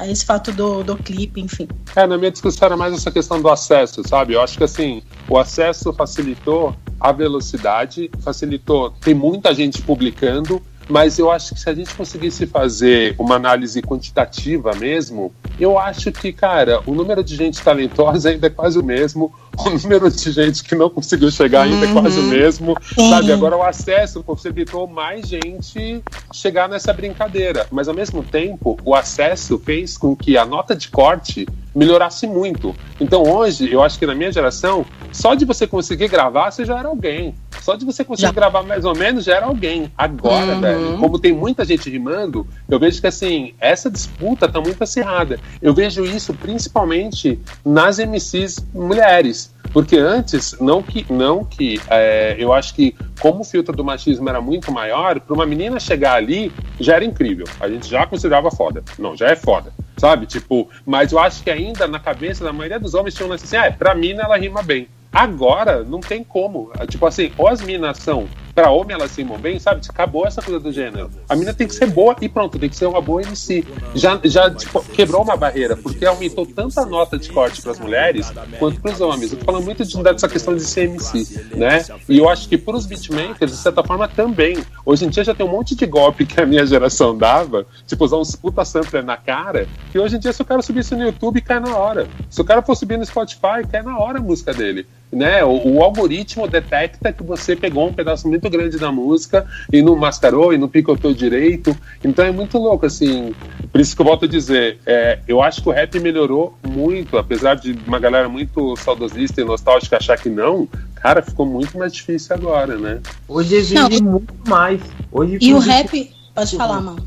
a 0.00 0.08
esse 0.08 0.24
fato 0.24 0.50
do, 0.50 0.82
do 0.82 0.96
clipe, 0.96 1.40
enfim. 1.40 1.68
É, 1.94 2.06
na 2.06 2.16
minha 2.16 2.30
discussão 2.30 2.66
era 2.66 2.76
mais 2.76 2.94
essa 2.94 3.10
questão 3.10 3.40
do 3.40 3.48
acesso, 3.48 4.02
sabe? 4.08 4.32
Eu 4.32 4.40
acho 4.40 4.56
que 4.56 4.64
assim, 4.64 5.02
o 5.28 5.38
acesso 5.38 5.92
facilitou 5.92 6.74
a 6.98 7.12
velocidade, 7.12 8.10
facilitou. 8.22 8.90
Tem 9.00 9.12
muita 9.12 9.54
gente 9.54 9.82
publicando, 9.82 10.62
mas 10.88 11.18
eu 11.18 11.30
acho 11.30 11.54
que 11.54 11.60
se 11.60 11.68
a 11.68 11.74
gente 11.74 11.94
conseguisse 11.94 12.46
fazer 12.46 13.14
uma 13.18 13.36
análise 13.36 13.80
quantitativa 13.82 14.74
mesmo, 14.74 15.32
eu 15.58 15.78
acho 15.78 16.10
que, 16.10 16.32
cara, 16.32 16.80
o 16.86 16.94
número 16.94 17.22
de 17.22 17.36
gente 17.36 17.62
talentosa 17.62 18.30
ainda 18.30 18.46
é 18.46 18.50
quase 18.50 18.78
o 18.78 18.82
mesmo, 18.82 19.32
o 19.58 19.70
número 19.70 20.10
de 20.10 20.32
gente 20.32 20.64
que 20.64 20.74
não 20.74 20.88
conseguiu 20.88 21.30
chegar 21.30 21.62
ainda 21.62 21.86
uhum. 21.86 21.98
é 21.98 22.00
quase 22.00 22.18
o 22.18 22.22
uhum. 22.22 22.28
mesmo, 22.28 22.76
Sim. 22.94 23.10
sabe? 23.10 23.32
Agora 23.32 23.56
o 23.56 23.62
acesso 23.62 24.22
possibilitou 24.22 24.86
mais 24.86 25.28
gente 25.28 26.02
chegar 26.32 26.68
nessa 26.68 26.92
brincadeira, 26.92 27.66
mas 27.70 27.88
ao 27.88 27.94
mesmo 27.94 28.22
tempo, 28.22 28.78
o 28.84 28.94
acesso 28.94 29.58
fez 29.58 29.96
com 29.98 30.16
que 30.16 30.36
a 30.36 30.44
nota 30.44 30.74
de 30.74 30.88
corte 30.88 31.46
melhorasse 31.74 32.26
muito. 32.26 32.74
Então 33.00 33.22
hoje, 33.22 33.72
eu 33.72 33.82
acho 33.82 33.98
que 33.98 34.06
na 34.06 34.14
minha 34.14 34.32
geração, 34.32 34.84
só 35.12 35.34
de 35.34 35.44
você 35.44 35.66
conseguir 35.66 36.08
gravar, 36.08 36.50
você 36.50 36.64
já 36.64 36.78
era 36.78 36.88
alguém. 36.88 37.34
Só 37.60 37.76
de 37.76 37.84
você 37.84 38.02
conseguir 38.02 38.28
já. 38.28 38.32
gravar 38.32 38.62
mais 38.62 38.84
ou 38.84 38.96
menos, 38.96 39.24
já 39.24 39.36
era 39.36 39.46
alguém. 39.46 39.92
Agora, 39.96 40.54
uhum. 40.54 40.60
velho, 40.60 40.98
como 40.98 41.18
tem 41.18 41.32
muita 41.32 41.64
gente 41.64 41.88
rimando, 41.90 42.46
eu 42.68 42.78
vejo 42.78 43.00
que 43.00 43.06
assim, 43.06 43.54
essa 43.60 43.90
disputa 43.90 44.48
tá 44.48 44.60
muito 44.60 44.82
acirrada. 44.82 45.38
Eu 45.60 45.74
vejo 45.74 46.04
isso 46.04 46.32
principalmente 46.34 47.38
nas 47.64 47.98
MCs 47.98 48.64
mulheres. 48.74 49.39
Porque 49.72 49.96
antes, 49.96 50.56
não 50.60 50.82
que, 50.82 51.06
não 51.08 51.44
que 51.44 51.80
é, 51.88 52.34
eu 52.38 52.52
acho 52.52 52.74
que 52.74 52.94
como 53.20 53.40
o 53.40 53.44
filtro 53.44 53.74
do 53.76 53.84
machismo 53.84 54.28
era 54.28 54.40
muito 54.40 54.72
maior, 54.72 55.20
para 55.20 55.34
uma 55.34 55.46
menina 55.46 55.78
chegar 55.78 56.14
ali 56.14 56.52
já 56.80 56.96
era 56.96 57.04
incrível. 57.04 57.46
A 57.60 57.68
gente 57.68 57.88
já 57.88 58.04
considerava 58.04 58.50
foda. 58.50 58.82
Não, 58.98 59.16
já 59.16 59.28
é 59.28 59.36
foda 59.36 59.72
sabe? 60.00 60.24
Tipo, 60.24 60.68
mas 60.86 61.12
eu 61.12 61.18
acho 61.18 61.42
que 61.42 61.50
ainda 61.50 61.86
na 61.86 62.00
cabeça 62.00 62.42
da 62.42 62.52
maioria 62.52 62.80
dos 62.80 62.94
homens 62.94 63.14
tinha 63.14 63.26
um 63.26 63.28
lance 63.28 63.44
assim, 63.44 63.56
ah, 63.56 63.70
pra 63.70 63.94
mim 63.94 64.12
ela 64.12 64.38
rima 64.38 64.62
bem. 64.62 64.88
Agora 65.12 65.84
não 65.84 66.00
tem 66.00 66.24
como. 66.24 66.72
Tipo 66.88 67.06
assim, 67.06 67.30
ou 67.36 67.48
as 67.48 67.60
minas 67.60 67.98
são 67.98 68.26
pra 68.54 68.70
homem 68.70 68.94
elas 68.94 69.14
rimam 69.16 69.38
bem, 69.38 69.58
sabe? 69.58 69.80
Acabou 69.88 70.26
essa 70.26 70.42
coisa 70.42 70.60
do 70.60 70.72
gênero. 70.72 71.10
A 71.28 71.36
mina 71.36 71.54
tem 71.54 71.66
que 71.66 71.74
ser 71.74 71.86
boa 71.86 72.16
e 72.20 72.28
pronto, 72.28 72.58
tem 72.58 72.68
que 72.68 72.76
ser 72.76 72.86
uma 72.86 73.00
boa 73.00 73.22
MC. 73.22 73.64
Já, 73.94 74.20
já 74.24 74.50
tipo, 74.50 74.82
quebrou 74.84 75.22
uma 75.22 75.36
barreira, 75.36 75.76
porque 75.76 76.04
aumentou 76.04 76.46
tanta 76.46 76.84
nota 76.84 77.18
de 77.18 77.30
corte 77.30 77.62
para 77.62 77.72
as 77.72 77.78
mulheres 77.78 78.32
quanto 78.58 78.80
para 78.80 78.92
os 78.92 79.00
homens. 79.00 79.32
Eu 79.32 79.38
tô 79.38 79.44
falando 79.44 79.64
muito 79.64 79.84
de, 79.84 80.02
dessa 80.02 80.28
questão 80.28 80.54
de 80.54 80.62
ser 80.62 80.84
MC, 80.84 81.56
né? 81.56 81.84
E 82.08 82.18
eu 82.18 82.28
acho 82.28 82.48
que 82.48 82.56
para 82.58 82.76
os 82.76 82.86
beatmakers, 82.86 83.52
de 83.52 83.58
certa 83.58 83.82
forma, 83.82 84.08
também. 84.08 84.58
Hoje 84.84 85.04
em 85.04 85.08
dia 85.08 85.22
já 85.24 85.34
tem 85.34 85.46
um 85.46 85.50
monte 85.50 85.74
de 85.74 85.86
golpe 85.86 86.26
que 86.26 86.40
a 86.40 86.46
minha 86.46 86.66
geração 86.66 87.16
dava, 87.16 87.66
tipo, 87.86 88.04
usar 88.04 88.16
uns 88.16 88.34
puta 88.34 88.64
sampler 88.64 89.04
na 89.04 89.16
cara, 89.16 89.68
que 89.92 89.98
hoje 89.98 90.16
em 90.16 90.18
dia, 90.18 90.32
se 90.32 90.42
o 90.42 90.44
cara 90.44 90.62
subisse 90.62 90.94
no 90.94 91.04
YouTube, 91.04 91.40
cai 91.40 91.60
na 91.60 91.76
hora. 91.76 92.08
Se 92.28 92.40
o 92.40 92.44
cara 92.44 92.62
for 92.62 92.74
subir 92.74 92.98
no 92.98 93.04
Spotify, 93.04 93.66
cai 93.70 93.82
na 93.82 93.98
hora 93.98 94.18
a 94.18 94.22
música 94.22 94.52
dele 94.52 94.86
né? 95.12 95.44
O, 95.44 95.74
o, 95.74 95.82
algoritmo 95.82 96.46
detecta 96.46 97.12
que 97.12 97.22
você 97.22 97.56
pegou 97.56 97.88
um 97.88 97.92
pedaço 97.92 98.28
muito 98.28 98.48
grande 98.48 98.78
da 98.78 98.92
música 98.92 99.46
e 99.72 99.82
não 99.82 99.96
mascarou 99.96 100.52
e 100.52 100.58
não 100.58 100.68
picotou 100.68 101.12
direito. 101.12 101.76
Então 102.02 102.24
é 102.24 102.30
muito 102.30 102.58
louco, 102.58 102.86
assim. 102.86 103.34
Por 103.72 103.80
isso 103.80 103.94
que 103.94 104.02
eu 104.02 104.06
volto 104.06 104.24
a 104.24 104.28
dizer, 104.28 104.78
é, 104.86 105.18
eu 105.26 105.42
acho 105.42 105.62
que 105.62 105.68
o 105.68 105.72
rap 105.72 105.98
melhorou 105.98 106.56
muito, 106.66 107.18
apesar 107.18 107.54
de 107.54 107.76
uma 107.86 107.98
galera 107.98 108.28
muito 108.28 108.76
saudosista 108.76 109.40
e 109.40 109.44
nostálgica 109.44 109.96
achar 109.96 110.16
que 110.16 110.28
não. 110.28 110.68
Cara, 110.94 111.22
ficou 111.22 111.46
muito 111.46 111.78
mais 111.78 111.92
difícil 111.92 112.34
agora, 112.34 112.76
né? 112.76 113.00
Hoje 113.26 113.56
exige 113.56 114.02
não. 114.02 114.12
muito 114.12 114.34
mais. 114.46 114.80
Hoje 115.10 115.38
e 115.40 115.54
o 115.54 115.58
rap. 115.58 116.10
Pode 116.34 116.56
falar, 116.56 116.80
mano. 116.80 117.04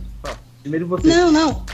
Primeiro 0.62 0.88
você. 0.88 1.08
Não, 1.08 1.32
não. 1.32 1.66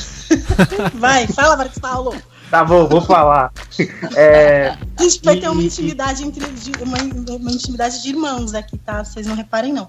Vai, 0.94 1.26
fala, 1.26 1.56
Marcos 1.56 1.78
Paulo. 1.78 2.14
Tá 2.54 2.62
bom, 2.62 2.86
vou 2.86 3.00
falar. 3.00 3.52
É, 4.16 4.76
a 4.96 5.02
gente 5.02 5.20
vai 5.24 5.36
e, 5.36 5.40
ter 5.40 5.48
uma 5.48 5.62
intimidade 5.62 6.22
entre 6.22 6.44
uma, 6.80 6.96
uma, 7.36 7.50
intimidade 7.50 8.00
de 8.00 8.10
irmãos 8.10 8.54
aqui, 8.54 8.78
tá? 8.78 9.02
Vocês 9.02 9.26
não 9.26 9.34
reparem, 9.34 9.72
não. 9.72 9.88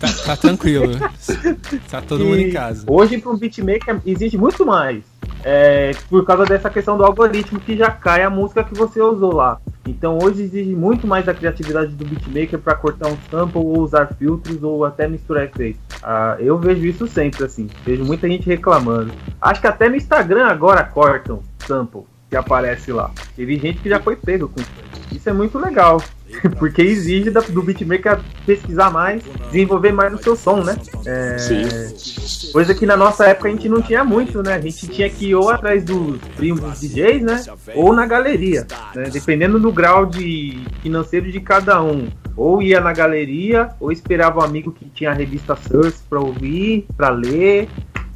Tá, 0.00 0.08
tá 0.24 0.36
tranquilo. 0.36 0.94
tá 1.90 2.00
todo 2.00 2.24
mundo 2.24 2.38
em 2.38 2.50
casa. 2.50 2.86
Hoje, 2.86 3.18
para 3.18 3.30
um 3.30 3.36
beatmaker, 3.36 4.00
existe 4.06 4.38
muito 4.38 4.64
mais. 4.64 5.04
É, 5.44 5.90
por 6.08 6.24
causa 6.24 6.46
dessa 6.46 6.70
questão 6.70 6.96
do 6.96 7.04
algoritmo 7.04 7.60
que 7.60 7.76
já 7.76 7.90
cai 7.90 8.22
a 8.22 8.30
música 8.30 8.64
que 8.64 8.74
você 8.74 9.02
usou 9.02 9.34
lá. 9.34 9.60
Então 9.86 10.18
hoje 10.22 10.42
exige 10.42 10.74
muito 10.74 11.06
mais 11.06 11.26
da 11.26 11.34
criatividade 11.34 11.92
do 11.92 12.06
beatmaker 12.06 12.58
para 12.58 12.74
cortar 12.74 13.08
um 13.08 13.18
sample 13.30 13.60
ou 13.60 13.80
usar 13.80 14.06
filtros 14.18 14.62
ou 14.62 14.84
até 14.84 15.06
misturar 15.06 15.44
efeitos. 15.44 15.80
Ah, 16.02 16.36
eu 16.38 16.58
vejo 16.58 16.86
isso 16.86 17.06
sempre 17.06 17.44
assim. 17.44 17.68
Vejo 17.84 18.04
muita 18.04 18.26
gente 18.26 18.46
reclamando. 18.46 19.12
Acho 19.40 19.60
que 19.60 19.66
até 19.66 19.88
no 19.90 19.96
Instagram 19.96 20.46
agora 20.46 20.82
cortam 20.84 21.42
sample 21.68 22.06
que 22.30 22.36
aparece 22.36 22.92
lá. 22.92 23.10
Teve 23.36 23.58
gente 23.58 23.80
que 23.80 23.88
já 23.88 24.00
foi 24.00 24.16
pego 24.16 24.48
com 24.48 24.60
isso. 24.60 24.70
Isso 25.12 25.28
é 25.28 25.32
muito 25.32 25.58
legal. 25.58 26.02
Porque 26.58 26.82
exige 26.82 27.30
do 27.30 27.62
beatmaker 27.62 28.20
pesquisar 28.44 28.90
mais, 28.90 29.22
desenvolver 29.50 29.92
mais 29.92 30.12
no 30.12 30.22
seu 30.22 30.36
som, 30.36 30.62
né? 30.62 30.76
É. 31.06 31.36
Coisa 32.52 32.74
que 32.74 32.84
na 32.84 32.98
nossa 32.98 33.26
época 33.26 33.48
a 33.48 33.50
gente 33.50 33.68
não 33.68 33.80
tinha 33.80 34.04
muito, 34.04 34.42
né? 34.42 34.54
A 34.54 34.60
gente 34.60 34.86
tinha 34.88 35.08
que 35.08 35.28
ir 35.28 35.34
ou 35.34 35.48
atrás 35.48 35.82
dos 35.82 36.18
primos 36.36 36.80
DJs, 36.80 37.22
né? 37.22 37.42
Ou 37.74 37.94
na 37.94 38.04
galeria. 38.04 38.66
Né? 38.94 39.04
Dependendo 39.10 39.58
do 39.58 39.72
grau 39.72 40.04
de 40.04 40.62
financeiro 40.82 41.32
de 41.32 41.40
cada 41.40 41.82
um. 41.82 42.08
Ou 42.36 42.62
ia 42.62 42.80
na 42.80 42.92
galeria, 42.92 43.70
ou 43.80 43.90
esperava 43.90 44.40
um 44.40 44.44
amigo 44.44 44.70
que 44.70 44.84
tinha 44.90 45.10
a 45.10 45.14
revista 45.14 45.56
Source 45.56 46.02
pra 46.08 46.20
ouvir, 46.20 46.86
pra 46.96 47.08
ler 47.08 47.68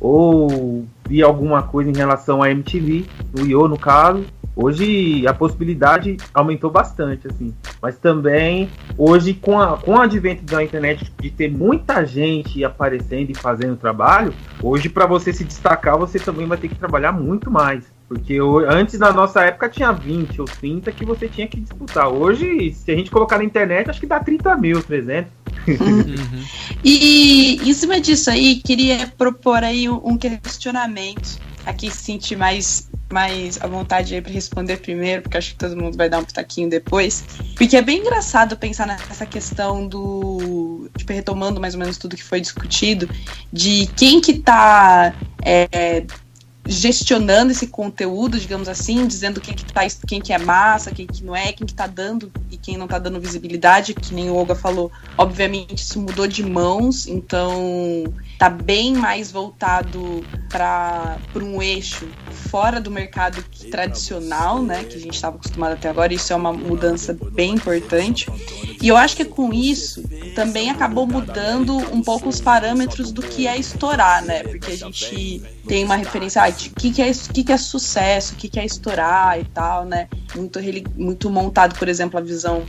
ou 0.03 0.85
via 1.09 1.25
alguma 1.25 1.63
coisa 1.63 1.89
em 1.89 1.97
relação 1.97 2.43
à 2.43 2.51
MTV, 2.51 3.05
no 3.33 3.47
Yo 3.47 3.69
no 3.69 3.79
caso. 3.79 4.25
Hoje 4.55 5.27
a 5.27 5.33
possibilidade 5.33 6.19
aumentou 6.35 6.71
bastante, 6.71 7.27
assim. 7.27 7.55
Mas 7.81 7.97
também, 7.97 8.69
hoje, 8.99 9.33
com, 9.33 9.59
a, 9.59 9.79
com 9.79 9.93
o 9.93 10.01
advento 10.01 10.43
da 10.45 10.63
internet 10.63 11.11
de 11.19 11.31
ter 11.31 11.51
muita 11.51 12.05
gente 12.05 12.63
aparecendo 12.63 13.31
e 13.31 13.35
fazendo 13.35 13.77
trabalho, 13.77 14.35
hoje, 14.63 14.91
para 14.91 15.07
você 15.07 15.33
se 15.33 15.45
destacar, 15.45 15.97
você 15.97 16.19
também 16.19 16.47
vai 16.47 16.59
ter 16.59 16.69
que 16.69 16.75
trabalhar 16.75 17.13
muito 17.13 17.51
mais. 17.51 17.85
Porque 18.09 18.39
antes, 18.69 18.99
na 18.99 19.11
nossa 19.11 19.43
época, 19.43 19.71
tinha 19.71 19.91
20 19.91 20.43
ou 20.43 20.47
30 20.47 20.93
que 20.93 21.05
você 21.05 21.29
tinha 21.29 21.47
que 21.47 21.59
disputar. 21.59 22.09
Hoje, 22.09 22.73
se 22.75 22.91
a 22.91 22.95
gente 22.95 23.11
colocar 23.11 23.39
na 23.39 23.45
internet, 23.45 23.89
acho 23.89 24.01
que 24.01 24.07
dá 24.07 24.21
30 24.21 24.55
mil, 24.59 24.83
300. 24.83 25.33
Uhum. 25.67 26.45
e 26.85 27.61
em 27.63 27.75
cima 27.75 28.01
disso 28.01 28.31
aí, 28.31 28.57
queria 28.57 29.07
propor 29.17 29.63
aí 29.63 29.89
um 29.89 30.17
questionamento. 30.17 31.39
Aqui 31.65 31.89
se 31.91 32.03
sentir 32.03 32.37
mais, 32.37 32.91
mais 33.13 33.57
à 33.63 33.69
vontade 33.69 34.15
aí 34.15 34.21
para 34.21 34.33
responder 34.33 34.79
primeiro, 34.79 35.23
porque 35.23 35.37
acho 35.37 35.51
que 35.51 35.59
todo 35.59 35.81
mundo 35.81 35.97
vai 35.97 36.09
dar 36.09 36.19
um 36.19 36.25
pitaquinho 36.25 36.69
depois. 36.69 37.25
Porque 37.57 37.77
é 37.77 37.83
bem 37.83 38.01
engraçado 38.01 38.57
pensar 38.57 38.85
nessa 38.87 39.25
questão 39.25 39.87
do. 39.87 40.91
Tipo, 40.97 41.13
retomando 41.13 41.61
mais 41.61 41.75
ou 41.75 41.81
menos 41.81 41.99
tudo 41.99 42.17
que 42.17 42.25
foi 42.25 42.41
discutido, 42.41 43.09
de 43.53 43.87
quem 43.95 44.21
que 44.21 44.35
tá 44.41 45.15
é, 45.41 46.05
gestionando 46.67 47.51
esse 47.51 47.67
conteúdo, 47.67 48.39
digamos 48.39 48.69
assim, 48.69 49.07
dizendo 49.07 49.41
quem 49.41 49.55
que, 49.55 49.65
tá, 49.65 49.83
quem 50.07 50.21
que 50.21 50.33
é 50.33 50.39
massa, 50.39 50.91
quem 50.93 51.07
que 51.07 51.25
não 51.25 51.35
é, 51.35 51.53
quem 51.53 51.67
que 51.67 51.75
tá 51.75 51.87
dando 51.87 52.31
e 52.51 52.57
quem 52.57 52.77
não 52.77 52.87
tá 52.87 52.99
dando 52.99 53.21
visibilidade, 53.21 53.95
que 53.95 54.15
nem 54.15 54.31
o 54.31 54.35
Olga 54.35 54.55
falou. 54.55 54.91
Obviamente 55.19 55.83
isso 55.83 56.01
mudou 56.01 56.27
de 56.27 56.45
mãos, 56.45 57.07
então 57.07 58.05
tá 58.39 58.49
bem 58.49 58.95
mais 58.95 59.31
voltado 59.33 60.25
para 60.49 61.19
um 61.35 61.61
eixo 61.61 62.07
fora 62.53 62.79
do 62.79 62.91
mercado 62.91 63.43
tradicional, 63.71 64.63
né, 64.63 64.85
que 64.85 64.95
a 64.95 65.01
gente 65.01 65.15
estava 65.15 65.37
acostumado 65.37 65.73
até 65.73 65.89
agora. 65.89 66.13
Isso 66.13 66.35
é 66.35 66.37
uma 66.37 66.53
mudança 66.53 67.17
bem 67.33 67.55
importante. 67.55 68.29
E 68.79 68.89
eu 68.89 68.95
acho 68.95 69.17
que 69.17 69.25
com 69.25 69.55
isso 69.55 70.03
também 70.35 70.69
acabou 70.69 71.07
mudando 71.07 71.75
um 71.91 72.03
pouco 72.03 72.29
os 72.29 72.43
parâmetros 72.43 73.11
do 73.11 73.23
que 73.23 73.47
é 73.47 73.57
estourar, 73.57 74.23
né? 74.23 74.43
Porque 74.43 74.71
a 74.71 74.77
gente 74.77 75.43
tem 75.67 75.83
uma 75.83 75.97
referência, 75.97 76.43
ah, 76.43 76.51
de 76.51 76.69
que, 76.69 76.93
que, 76.93 77.01
é, 77.01 77.11
que, 77.11 77.43
que 77.43 77.53
é 77.53 77.57
sucesso, 77.57 78.35
o 78.35 78.37
que, 78.37 78.51
que 78.51 78.61
é 78.61 78.67
estourar 78.67 79.41
e 79.41 79.45
tal, 79.45 79.87
né? 79.87 80.09
Muito, 80.37 80.59
muito 80.95 81.31
montado, 81.31 81.79
por 81.79 81.89
exemplo, 81.89 82.19
a 82.19 82.23
visão 82.23 82.65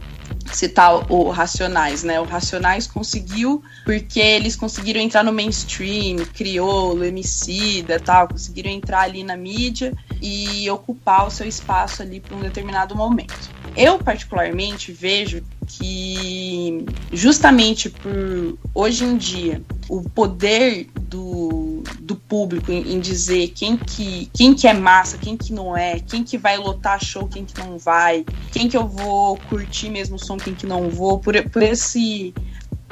citar 0.52 1.12
o 1.12 1.30
Racionais, 1.30 2.04
né? 2.04 2.20
O 2.20 2.26
Racionais 2.26 2.88
conseguiu 2.88 3.64
porque 3.86 4.20
eles 4.20 4.56
conseguiram 4.56 5.00
entrar 5.00 5.24
no 5.24 5.32
mainstream, 5.32 6.18
Criolo, 6.34 7.04
Emicida, 7.04 8.00
tal, 8.00 8.28
conseguiram 8.28 8.70
entrar 8.70 9.02
ali 9.02 9.24
na 9.24 9.38
mídia 9.38 9.94
e 10.22 10.70
ocupar 10.70 11.28
o 11.28 11.32
seu 11.32 11.48
espaço 11.48 12.02
ali 12.02 12.20
por 12.20 12.38
um 12.38 12.41
determinado 12.41 12.96
momento. 12.96 13.50
Eu 13.76 13.98
particularmente 13.98 14.92
vejo 14.92 15.44
que 15.68 16.86
justamente 17.12 17.90
por 17.90 18.58
hoje 18.74 19.04
em 19.04 19.18
dia 19.18 19.62
o 19.90 20.02
poder 20.02 20.88
do, 21.02 21.84
do 22.00 22.16
público 22.16 22.72
em, 22.72 22.94
em, 22.94 23.00
dizer 23.00 23.50
quem 23.50 23.76
que, 23.76 24.30
quem 24.34 24.54
que 24.54 24.68
é 24.68 24.74
massa, 24.74 25.18
quem 25.18 25.36
que 25.36 25.52
não 25.52 25.76
é, 25.76 26.00
quem 26.00 26.24
que 26.24 26.38
vai 26.38 26.58
lotar 26.58 27.04
show, 27.04 27.28
quem 27.28 27.46
que 27.46 27.60
não 27.60 27.78
vai, 27.78 28.26
quem 28.52 28.70
que 28.70 28.78
eu 28.78 28.88
vou 28.88 29.38
curtir 29.50 29.90
mesmo 29.90 30.16
o 30.16 30.20
som, 30.20 30.38
quem 30.38 30.54
que 30.54 30.66
não 30.66 30.90
vou, 30.90 31.20
por, 31.20 31.34
por 31.50 31.64
esse 31.64 32.34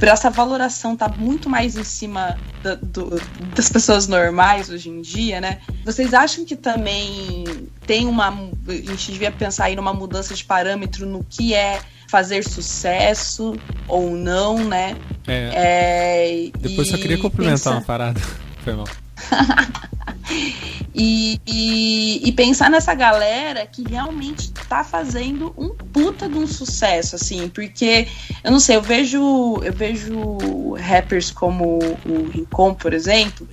essa 0.10 0.30
valoração 0.30 0.96
tá 0.96 1.08
muito 1.08 1.50
mais 1.50 1.76
em 1.76 1.84
cima 1.84 2.38
da, 2.64 2.76
do, 2.76 3.22
das 3.56 3.70
pessoas 3.70 4.08
normais 4.08 4.70
hoje 4.70 4.90
em 4.90 5.02
dia, 5.02 5.40
né? 5.40 5.60
Vocês 5.86 6.14
acham 6.14 6.44
que 6.44 6.56
também 6.56 7.44
tem 7.86 8.08
uma. 8.08 8.30
A 8.68 8.72
gente 8.72 9.12
devia 9.12 9.32
pensar 9.32 9.66
aí 9.66 9.76
numa 9.76 9.94
mudança 9.94 10.34
de 10.34 10.44
parâmetro 10.44 11.06
no 11.06 11.24
que 11.24 11.54
é 11.54 11.80
fazer 12.08 12.44
sucesso 12.44 13.56
ou 13.88 14.12
não, 14.12 14.58
né? 14.64 14.98
É. 15.28 16.52
é 16.54 16.60
Depois 16.60 16.90
só 16.90 16.98
queria 16.98 17.18
complementar 17.18 17.74
uma 17.74 17.82
parada. 17.82 18.20
Foi 18.64 18.74
mal. 18.76 18.88
e, 20.94 21.40
e, 21.46 22.28
e, 22.28 22.32
pensar 22.34 22.70
nessa 22.70 22.94
galera 22.94 23.66
que 23.66 23.84
realmente 23.88 24.52
tá 24.52 24.84
fazendo 24.84 25.54
um 25.58 25.70
puta 25.70 26.28
de 26.28 26.38
um 26.38 26.48
sucesso, 26.48 27.16
assim, 27.16 27.50
porque 27.50 28.08
eu 28.44 28.52
não 28.52 28.60
sei, 28.60 28.76
eu 28.76 28.82
vejo 28.82 29.62
eu 29.64 29.74
vejo 29.74 30.74
rappers 30.76 31.32
como 31.32 31.80
o 32.06 32.30
Rincon, 32.30 32.74
por 32.74 32.94
exemplo, 32.94 33.48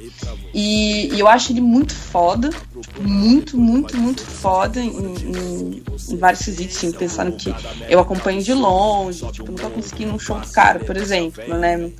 e, 0.52 1.14
e 1.14 1.20
eu 1.20 1.28
acho 1.28 1.52
ele 1.52 1.60
muito 1.60 1.94
foda, 1.94 2.50
tipo, 2.80 3.02
muito, 3.02 3.56
muito, 3.56 3.96
muito 3.96 4.22
foda 4.22 4.80
em, 4.80 4.88
em, 4.88 5.82
em 6.10 6.16
vários 6.16 6.44
quesitos, 6.44 6.76
assim, 6.76 6.92
pensando 6.92 7.36
que 7.36 7.54
eu 7.88 8.00
acompanho 8.00 8.42
de 8.42 8.54
longe, 8.54 9.24
tipo, 9.32 9.50
não 9.50 9.58
tô 9.58 9.70
conseguindo 9.70 10.14
um 10.14 10.18
show 10.18 10.38
do 10.38 10.48
cara, 10.48 10.80
por 10.80 10.96
exemplo, 10.96 11.42
né? 11.54 11.90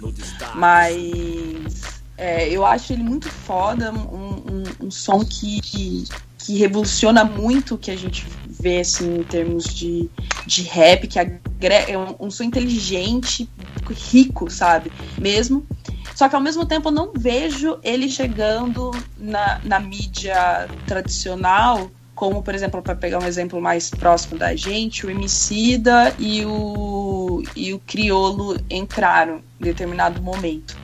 Mas 0.55 1.98
é, 2.19 2.49
eu 2.49 2.67
acho 2.67 2.93
ele 2.93 3.05
muito 3.05 3.29
foda, 3.29 3.93
um, 3.93 4.03
um, 4.03 4.87
um 4.87 4.91
som 4.91 5.25
que, 5.25 5.61
que 6.37 6.57
revoluciona 6.57 7.25
muito 7.25 7.77
o 7.77 7.79
que 7.79 7.93
a 7.93 7.97
gente 7.97 8.27
vê 8.49 8.81
assim, 8.81 9.21
em 9.21 9.23
termos 9.23 9.65
de, 9.65 10.11
de 10.45 10.63
rap, 10.63 11.07
que 11.07 11.19
é 11.19 11.97
um, 11.97 12.27
um 12.27 12.31
som 12.31 12.43
inteligente, 12.43 13.49
rico, 13.89 14.51
sabe? 14.51 14.91
Mesmo. 15.17 15.65
Só 16.15 16.29
que 16.29 16.35
ao 16.35 16.41
mesmo 16.41 16.67
tempo 16.67 16.89
eu 16.89 16.93
não 16.93 17.13
vejo 17.15 17.79
ele 17.83 18.11
chegando 18.11 18.91
na, 19.17 19.61
na 19.63 19.79
mídia 19.79 20.69
tradicional, 20.87 21.89
como, 22.17 22.43
por 22.43 22.53
exemplo, 22.53 22.83
para 22.83 22.97
pegar 22.97 23.21
um 23.21 23.27
exemplo 23.27 23.61
mais 23.61 23.91
próximo 23.91 24.37
da 24.37 24.57
gente, 24.57 25.07
o 25.07 25.11
Emicida 25.11 26.13
e 26.19 26.45
o, 26.45 27.45
e 27.55 27.73
o 27.73 27.79
Criolo 27.79 28.57
entraram 28.69 29.41
em 29.61 29.65
determinado 29.65 30.21
momento. 30.21 30.77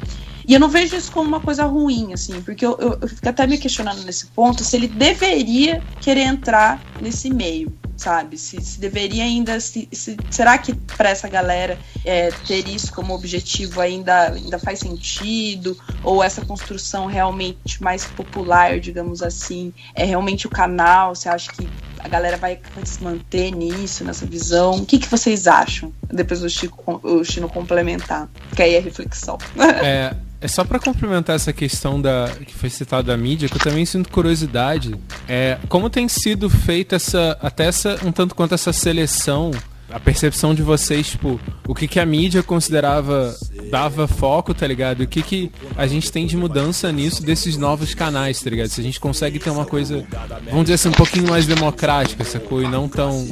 E 0.47 0.53
eu 0.53 0.61
não 0.61 0.69
vejo 0.69 0.97
isso 0.97 1.11
como 1.11 1.29
uma 1.29 1.41
coisa 1.41 1.65
ruim, 1.65 2.13
assim, 2.13 2.43
porque 2.43 2.65
eu, 2.65 2.77
eu, 2.79 2.99
eu 3.01 3.09
fico 3.09 3.29
até 3.29 3.47
me 3.47 3.59
questionando 3.59 4.03
nesse 4.05 4.27
ponto 4.29 4.63
se 4.63 4.77
ele 4.77 4.89
deveria 4.89 5.83
querer 6.01 6.23
entrar 6.23 6.85
nesse 7.01 7.31
meio 7.31 7.77
sabe? 7.97 8.39
Se, 8.39 8.61
se, 8.61 8.81
deveria 8.81 9.25
ainda. 9.25 9.59
Se, 9.61 9.89
se 9.93 10.17
será 10.31 10.59
que 10.59 10.75
para 10.75 11.11
essa 11.11 11.29
galera 11.29 11.79
é, 12.05 12.31
ter 12.47 12.69
isso 12.69 12.93
como 12.93 13.15
objetivo 13.15 13.81
ainda, 13.81 14.33
ainda 14.33 14.59
faz 14.59 14.81
sentido? 14.81 15.77
Ou 16.03 16.23
essa 16.23 16.45
construção 16.45 17.07
realmente 17.07 17.83
mais 17.83 18.05
popular, 18.05 18.79
digamos 18.81 19.23
assim, 19.23 19.73
é 19.95 20.05
realmente 20.05 20.47
o 20.47 20.51
canal? 20.51 21.15
Você 21.15 21.29
acha 21.29 21.53
que 21.53 21.69
a 21.99 22.09
galera 22.09 22.37
vai 22.37 22.59
se 22.85 23.03
manter 23.03 23.51
nisso, 23.51 24.05
nessa 24.05 24.27
visão? 24.27 24.77
O 24.77 24.87
que, 24.87 24.99
que 24.99 25.09
vocês 25.09 25.47
acham? 25.47 25.93
Depois 26.13 26.43
o 26.43 26.49
Chico 26.49 27.01
o 27.03 27.25
Chino 27.25 27.49
complementar, 27.49 28.29
que 28.55 28.63
aí 28.63 28.75
é 28.75 28.79
reflexão. 28.79 29.39
É, 29.83 30.15
é 30.45 30.49
só 30.49 30.63
para 30.63 30.79
complementar 30.79 31.35
essa 31.35 31.55
questão 31.55 31.99
da 31.99 32.31
que 32.47 32.53
foi 32.55 32.69
citada 32.69 33.05
da 33.05 33.17
mídia, 33.17 33.49
que 33.49 33.57
eu 33.57 33.61
também 33.61 33.87
sinto 33.87 34.11
curiosidade. 34.11 34.95
É, 35.27 35.57
como 35.71 35.89
tem 35.89 36.07
sido 36.07 36.51
feita 36.51 36.97
essa 36.97 37.39
até 37.41 37.65
essa 37.65 37.84
um 38.05 38.13
tanto 38.13 38.35
quanto 38.35 38.55
essa 38.55 38.73
seleção, 38.73 39.51
a 39.91 40.01
percepção 40.01 40.55
de 40.55 40.63
vocês, 40.63 41.09
tipo, 41.09 41.41
o 41.67 41.75
que 41.75 41.87
que 41.87 42.01
a 42.01 42.07
mídia 42.07 42.43
considerava 42.43 43.35
dava 43.71 44.09
foco, 44.09 44.55
tá 44.55 44.67
ligado? 44.67 45.03
O 45.03 45.07
que 45.07 45.23
que 45.23 45.53
a 45.77 45.87
gente 45.87 46.11
tem 46.11 46.27
de 46.27 46.37
mudança 46.37 46.91
nisso 46.91 47.23
desses 47.23 47.57
novos 47.57 47.95
canais, 47.95 48.41
tá 48.41 48.51
ligado? 48.51 48.69
Se 48.69 48.81
a 48.81 48.85
gente 48.85 48.99
consegue 48.99 49.39
ter 49.39 49.51
uma 49.51 49.65
coisa, 49.65 50.05
vamos 50.47 50.65
dizer 50.65 50.75
assim, 50.75 50.89
um 50.89 50.93
pouquinho 50.93 51.29
mais 51.29 51.47
democrática, 51.47 52.25
sacou? 52.25 52.63
E 52.63 52.69
não 52.69 52.89
tão 52.89 53.27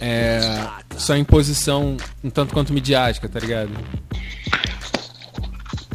é, 0.00 0.66
só 0.96 1.16
imposição 1.16 1.96
um 2.22 2.30
tanto 2.30 2.54
quanto 2.54 2.72
midiática, 2.72 3.28
tá 3.28 3.40
ligado? 3.40 3.70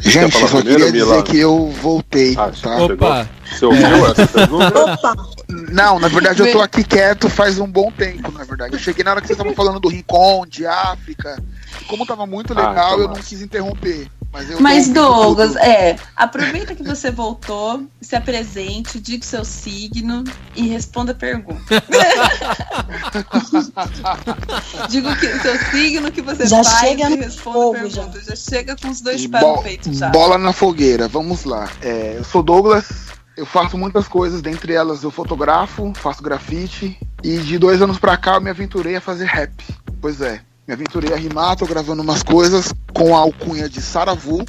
Gente, 0.00 0.32
só 0.38 0.46
primeiro, 0.46 0.84
queria 0.86 1.04
dizer 1.04 1.22
que 1.24 1.38
eu 1.38 1.70
voltei, 1.82 2.34
ah, 2.36 2.50
tá? 2.50 2.82
Opa! 2.84 3.28
Você 3.44 3.66
ouviu 3.66 4.06
essa 4.06 4.26
pergunta? 4.26 4.94
Opa! 4.94 5.39
Não, 5.50 5.98
na 5.98 6.08
verdade 6.08 6.40
eu 6.40 6.52
tô 6.52 6.60
aqui 6.60 6.84
quieto 6.84 7.28
faz 7.28 7.58
um 7.58 7.66
bom 7.66 7.90
tempo, 7.90 8.30
na 8.32 8.44
verdade. 8.44 8.74
Eu 8.74 8.78
cheguei 8.78 9.04
na 9.04 9.12
hora 9.12 9.20
que 9.20 9.26
vocês 9.26 9.38
estavam 9.38 9.54
falando 9.54 9.80
do 9.80 9.88
Rincon, 9.88 10.46
de 10.46 10.66
África. 10.66 11.42
Como 11.86 12.06
tava 12.06 12.26
muito 12.26 12.54
legal, 12.54 12.98
ah, 12.98 13.02
eu 13.02 13.08
não 13.08 13.14
quis 13.14 13.42
interromper. 13.42 14.08
Mas, 14.32 14.60
Mas 14.60 14.88
Douglas, 14.88 15.56
é, 15.56 15.96
aproveita 16.14 16.72
que 16.74 16.84
você 16.84 17.10
voltou, 17.10 17.84
se 18.00 18.14
apresente, 18.14 19.00
diga 19.00 19.24
o 19.24 19.26
seu 19.26 19.44
signo 19.44 20.22
e 20.54 20.68
responda 20.68 21.10
a 21.10 21.14
pergunta. 21.16 21.60
diga 24.88 25.10
o, 25.10 25.16
que, 25.16 25.26
o 25.26 25.42
seu 25.42 25.58
signo 25.72 26.12
que 26.12 26.22
você 26.22 26.46
já 26.46 26.62
faz 26.62 26.78
chega 26.78 27.10
e 27.10 27.16
responda 27.16 27.78
a 27.78 27.82
pergunta. 27.82 28.20
Já. 28.20 28.22
já. 28.22 28.36
chega 28.36 28.76
com 28.76 28.88
os 28.88 29.00
dois 29.00 29.26
pés 29.26 29.42
no 29.42 29.62
peito 29.64 29.92
já. 29.92 30.10
Bola 30.10 30.38
na 30.38 30.52
fogueira, 30.52 31.08
vamos 31.08 31.44
lá. 31.44 31.68
É, 31.82 32.14
eu 32.16 32.22
sou 32.22 32.40
Douglas, 32.40 33.09
eu 33.36 33.46
faço 33.46 33.78
muitas 33.78 34.08
coisas, 34.08 34.42
dentre 34.42 34.72
elas 34.72 35.02
eu 35.02 35.10
fotografo, 35.10 35.92
faço 35.94 36.22
grafite 36.22 36.98
e 37.22 37.38
de 37.38 37.58
dois 37.58 37.80
anos 37.80 37.98
pra 37.98 38.16
cá 38.16 38.34
eu 38.34 38.40
me 38.40 38.50
aventurei 38.50 38.96
a 38.96 39.00
fazer 39.00 39.26
rap. 39.26 39.52
Pois 40.00 40.20
é, 40.20 40.40
me 40.66 40.74
aventurei 40.74 41.12
a 41.12 41.16
rimar, 41.16 41.56
tô 41.56 41.66
gravando 41.66 42.02
umas 42.02 42.22
coisas 42.22 42.72
com 42.92 43.16
a 43.16 43.20
alcunha 43.20 43.68
de 43.68 43.80
Saravu. 43.80 44.44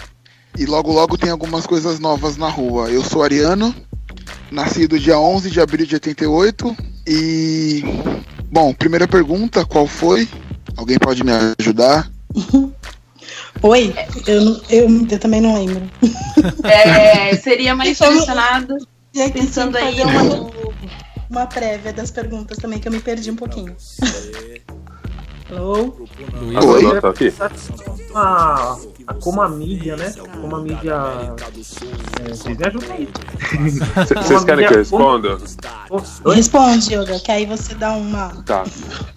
E 0.58 0.66
logo 0.66 0.92
logo 0.92 1.18
tem 1.18 1.30
algumas 1.30 1.66
coisas 1.66 1.98
novas 1.98 2.36
na 2.36 2.50
rua. 2.50 2.90
Eu 2.90 3.04
sou 3.04 3.24
Ariano, 3.24 3.74
nascido 4.52 5.00
dia 5.00 5.18
11 5.18 5.50
de 5.50 5.62
abril 5.62 5.86
de 5.86 5.96
88 5.96 6.76
e 7.08 7.84
bom, 8.52 8.74
primeira 8.74 9.08
pergunta, 9.08 9.66
qual 9.66 9.88
foi? 9.88 10.28
Alguém 10.76 11.00
pode 11.00 11.24
me 11.24 11.32
ajudar? 11.58 12.12
Oi, 13.64 13.94
eu, 14.28 14.62
eu, 14.70 15.08
eu 15.10 15.20
também 15.20 15.40
não 15.40 15.54
lembro. 15.54 15.90
É, 16.64 17.36
seria 17.36 17.76
mais 17.76 17.98
selecionado 17.98 18.78
pensando 19.34 19.78
aí 19.78 20.02
uma, 20.02 20.52
uma 21.30 21.46
prévia 21.46 21.94
das 21.94 22.10
perguntas 22.10 22.58
também 22.58 22.80
que 22.80 22.88
eu 22.88 22.92
me 22.92 23.00
perdi 23.00 23.30
um 23.30 23.36
pouquinho. 23.36 23.76
Alô? 25.52 25.94
Luiz, 26.42 26.66
Oi, 26.66 27.02
tô 27.02 27.08
aqui. 27.08 27.34
A, 28.16 28.78
a, 29.08 29.14
como 29.16 29.42
a 29.42 29.50
mídia, 29.50 29.98
né? 29.98 30.14
Como 30.40 30.56
a 30.56 30.62
mídia. 30.62 30.94
É, 30.94 32.30
vocês 32.30 32.58
me 32.58 32.66
ajudam 32.66 32.92
aí. 32.96 33.10
Vocês 34.24 34.46
querem 34.46 34.66
que 34.66 34.74
eu 34.74 34.78
responda? 34.78 35.38
Responde, 36.34 36.96
Yoga, 36.96 37.20
que 37.20 37.32
aí 37.32 37.46
você 37.46 37.76
dá 37.76 37.92
uma. 37.92 38.30
Tá. 38.44 38.64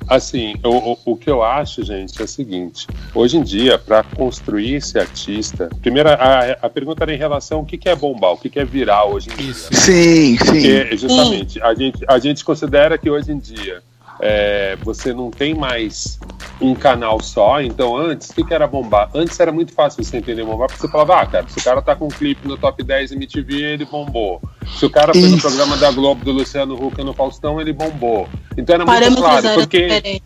Assim, 0.09 0.57
o, 0.65 0.93
o, 0.93 0.99
o 1.05 1.17
que 1.17 1.31
eu 1.31 1.45
acho, 1.45 1.85
gente, 1.85 2.21
é 2.21 2.25
o 2.25 2.29
seguinte: 2.29 2.89
hoje 3.15 3.37
em 3.37 3.43
dia, 3.43 3.79
para 3.79 4.03
construir 4.03 4.75
esse 4.75 4.99
artista, 4.99 5.71
primeiro 5.83 6.09
a, 6.09 6.57
a 6.63 6.69
pergunta 6.69 7.05
era 7.05 7.15
em 7.15 7.19
relação 7.19 7.59
ao 7.59 7.65
que, 7.65 7.79
que 7.79 7.89
é 7.89 7.95
bombar, 7.95 8.33
o 8.33 8.37
que, 8.37 8.51
que 8.51 8.59
é 8.59 8.65
virar 8.65 9.05
hoje 9.05 9.31
em 9.31 9.37
dia. 9.37 9.55
Sim, 9.55 9.71
sim. 9.71 10.37
Porque, 10.37 10.97
justamente, 10.97 11.53
sim. 11.55 11.61
A, 11.61 11.75
gente, 11.75 12.05
a 12.09 12.19
gente 12.19 12.45
considera 12.45 12.99
que 12.99 13.09
hoje 13.09 13.31
em 13.31 13.39
dia 13.39 13.83
é, 14.25 14.75
você 14.83 15.13
não 15.13 15.31
tem 15.31 15.55
mais 15.55 16.19
um 16.59 16.75
canal 16.75 17.21
só. 17.21 17.61
Então, 17.61 17.95
antes, 17.95 18.31
o 18.31 18.35
que, 18.35 18.43
que, 18.43 18.55
era 18.55 18.67
bombar? 18.67 19.11
Antes 19.15 19.39
era 19.39 19.53
muito 19.53 19.75
fácil 19.75 20.03
você 20.03 20.17
entender 20.17 20.43
bombar, 20.43 20.69
porque 20.69 20.81
você 20.81 20.89
falava, 20.89 21.21
ah, 21.21 21.27
cara, 21.27 21.47
se 21.47 21.59
o 21.59 21.63
cara 21.63 21.83
tá 21.83 21.95
com 21.95 22.07
um 22.07 22.09
clipe 22.09 22.49
no 22.49 22.57
top 22.57 22.83
10 22.83 23.13
MTV, 23.13 23.55
ele 23.55 23.85
bombou. 23.85 24.41
Se 24.79 24.87
o 24.87 24.91
cara 24.91 25.13
foi 25.13 25.29
no 25.29 25.39
programa 25.39 25.77
da 25.77 25.91
Globo 25.91 26.25
do 26.25 26.33
Luciano 26.33 26.75
Huck 26.75 27.05
no 27.05 27.13
Faustão, 27.13 27.61
ele 27.61 27.75
bombou. 27.75 28.27
Então 28.57 28.77
era 28.77 28.87
muito 28.87 29.17
claro, 29.19 29.47
porque 29.57 30.23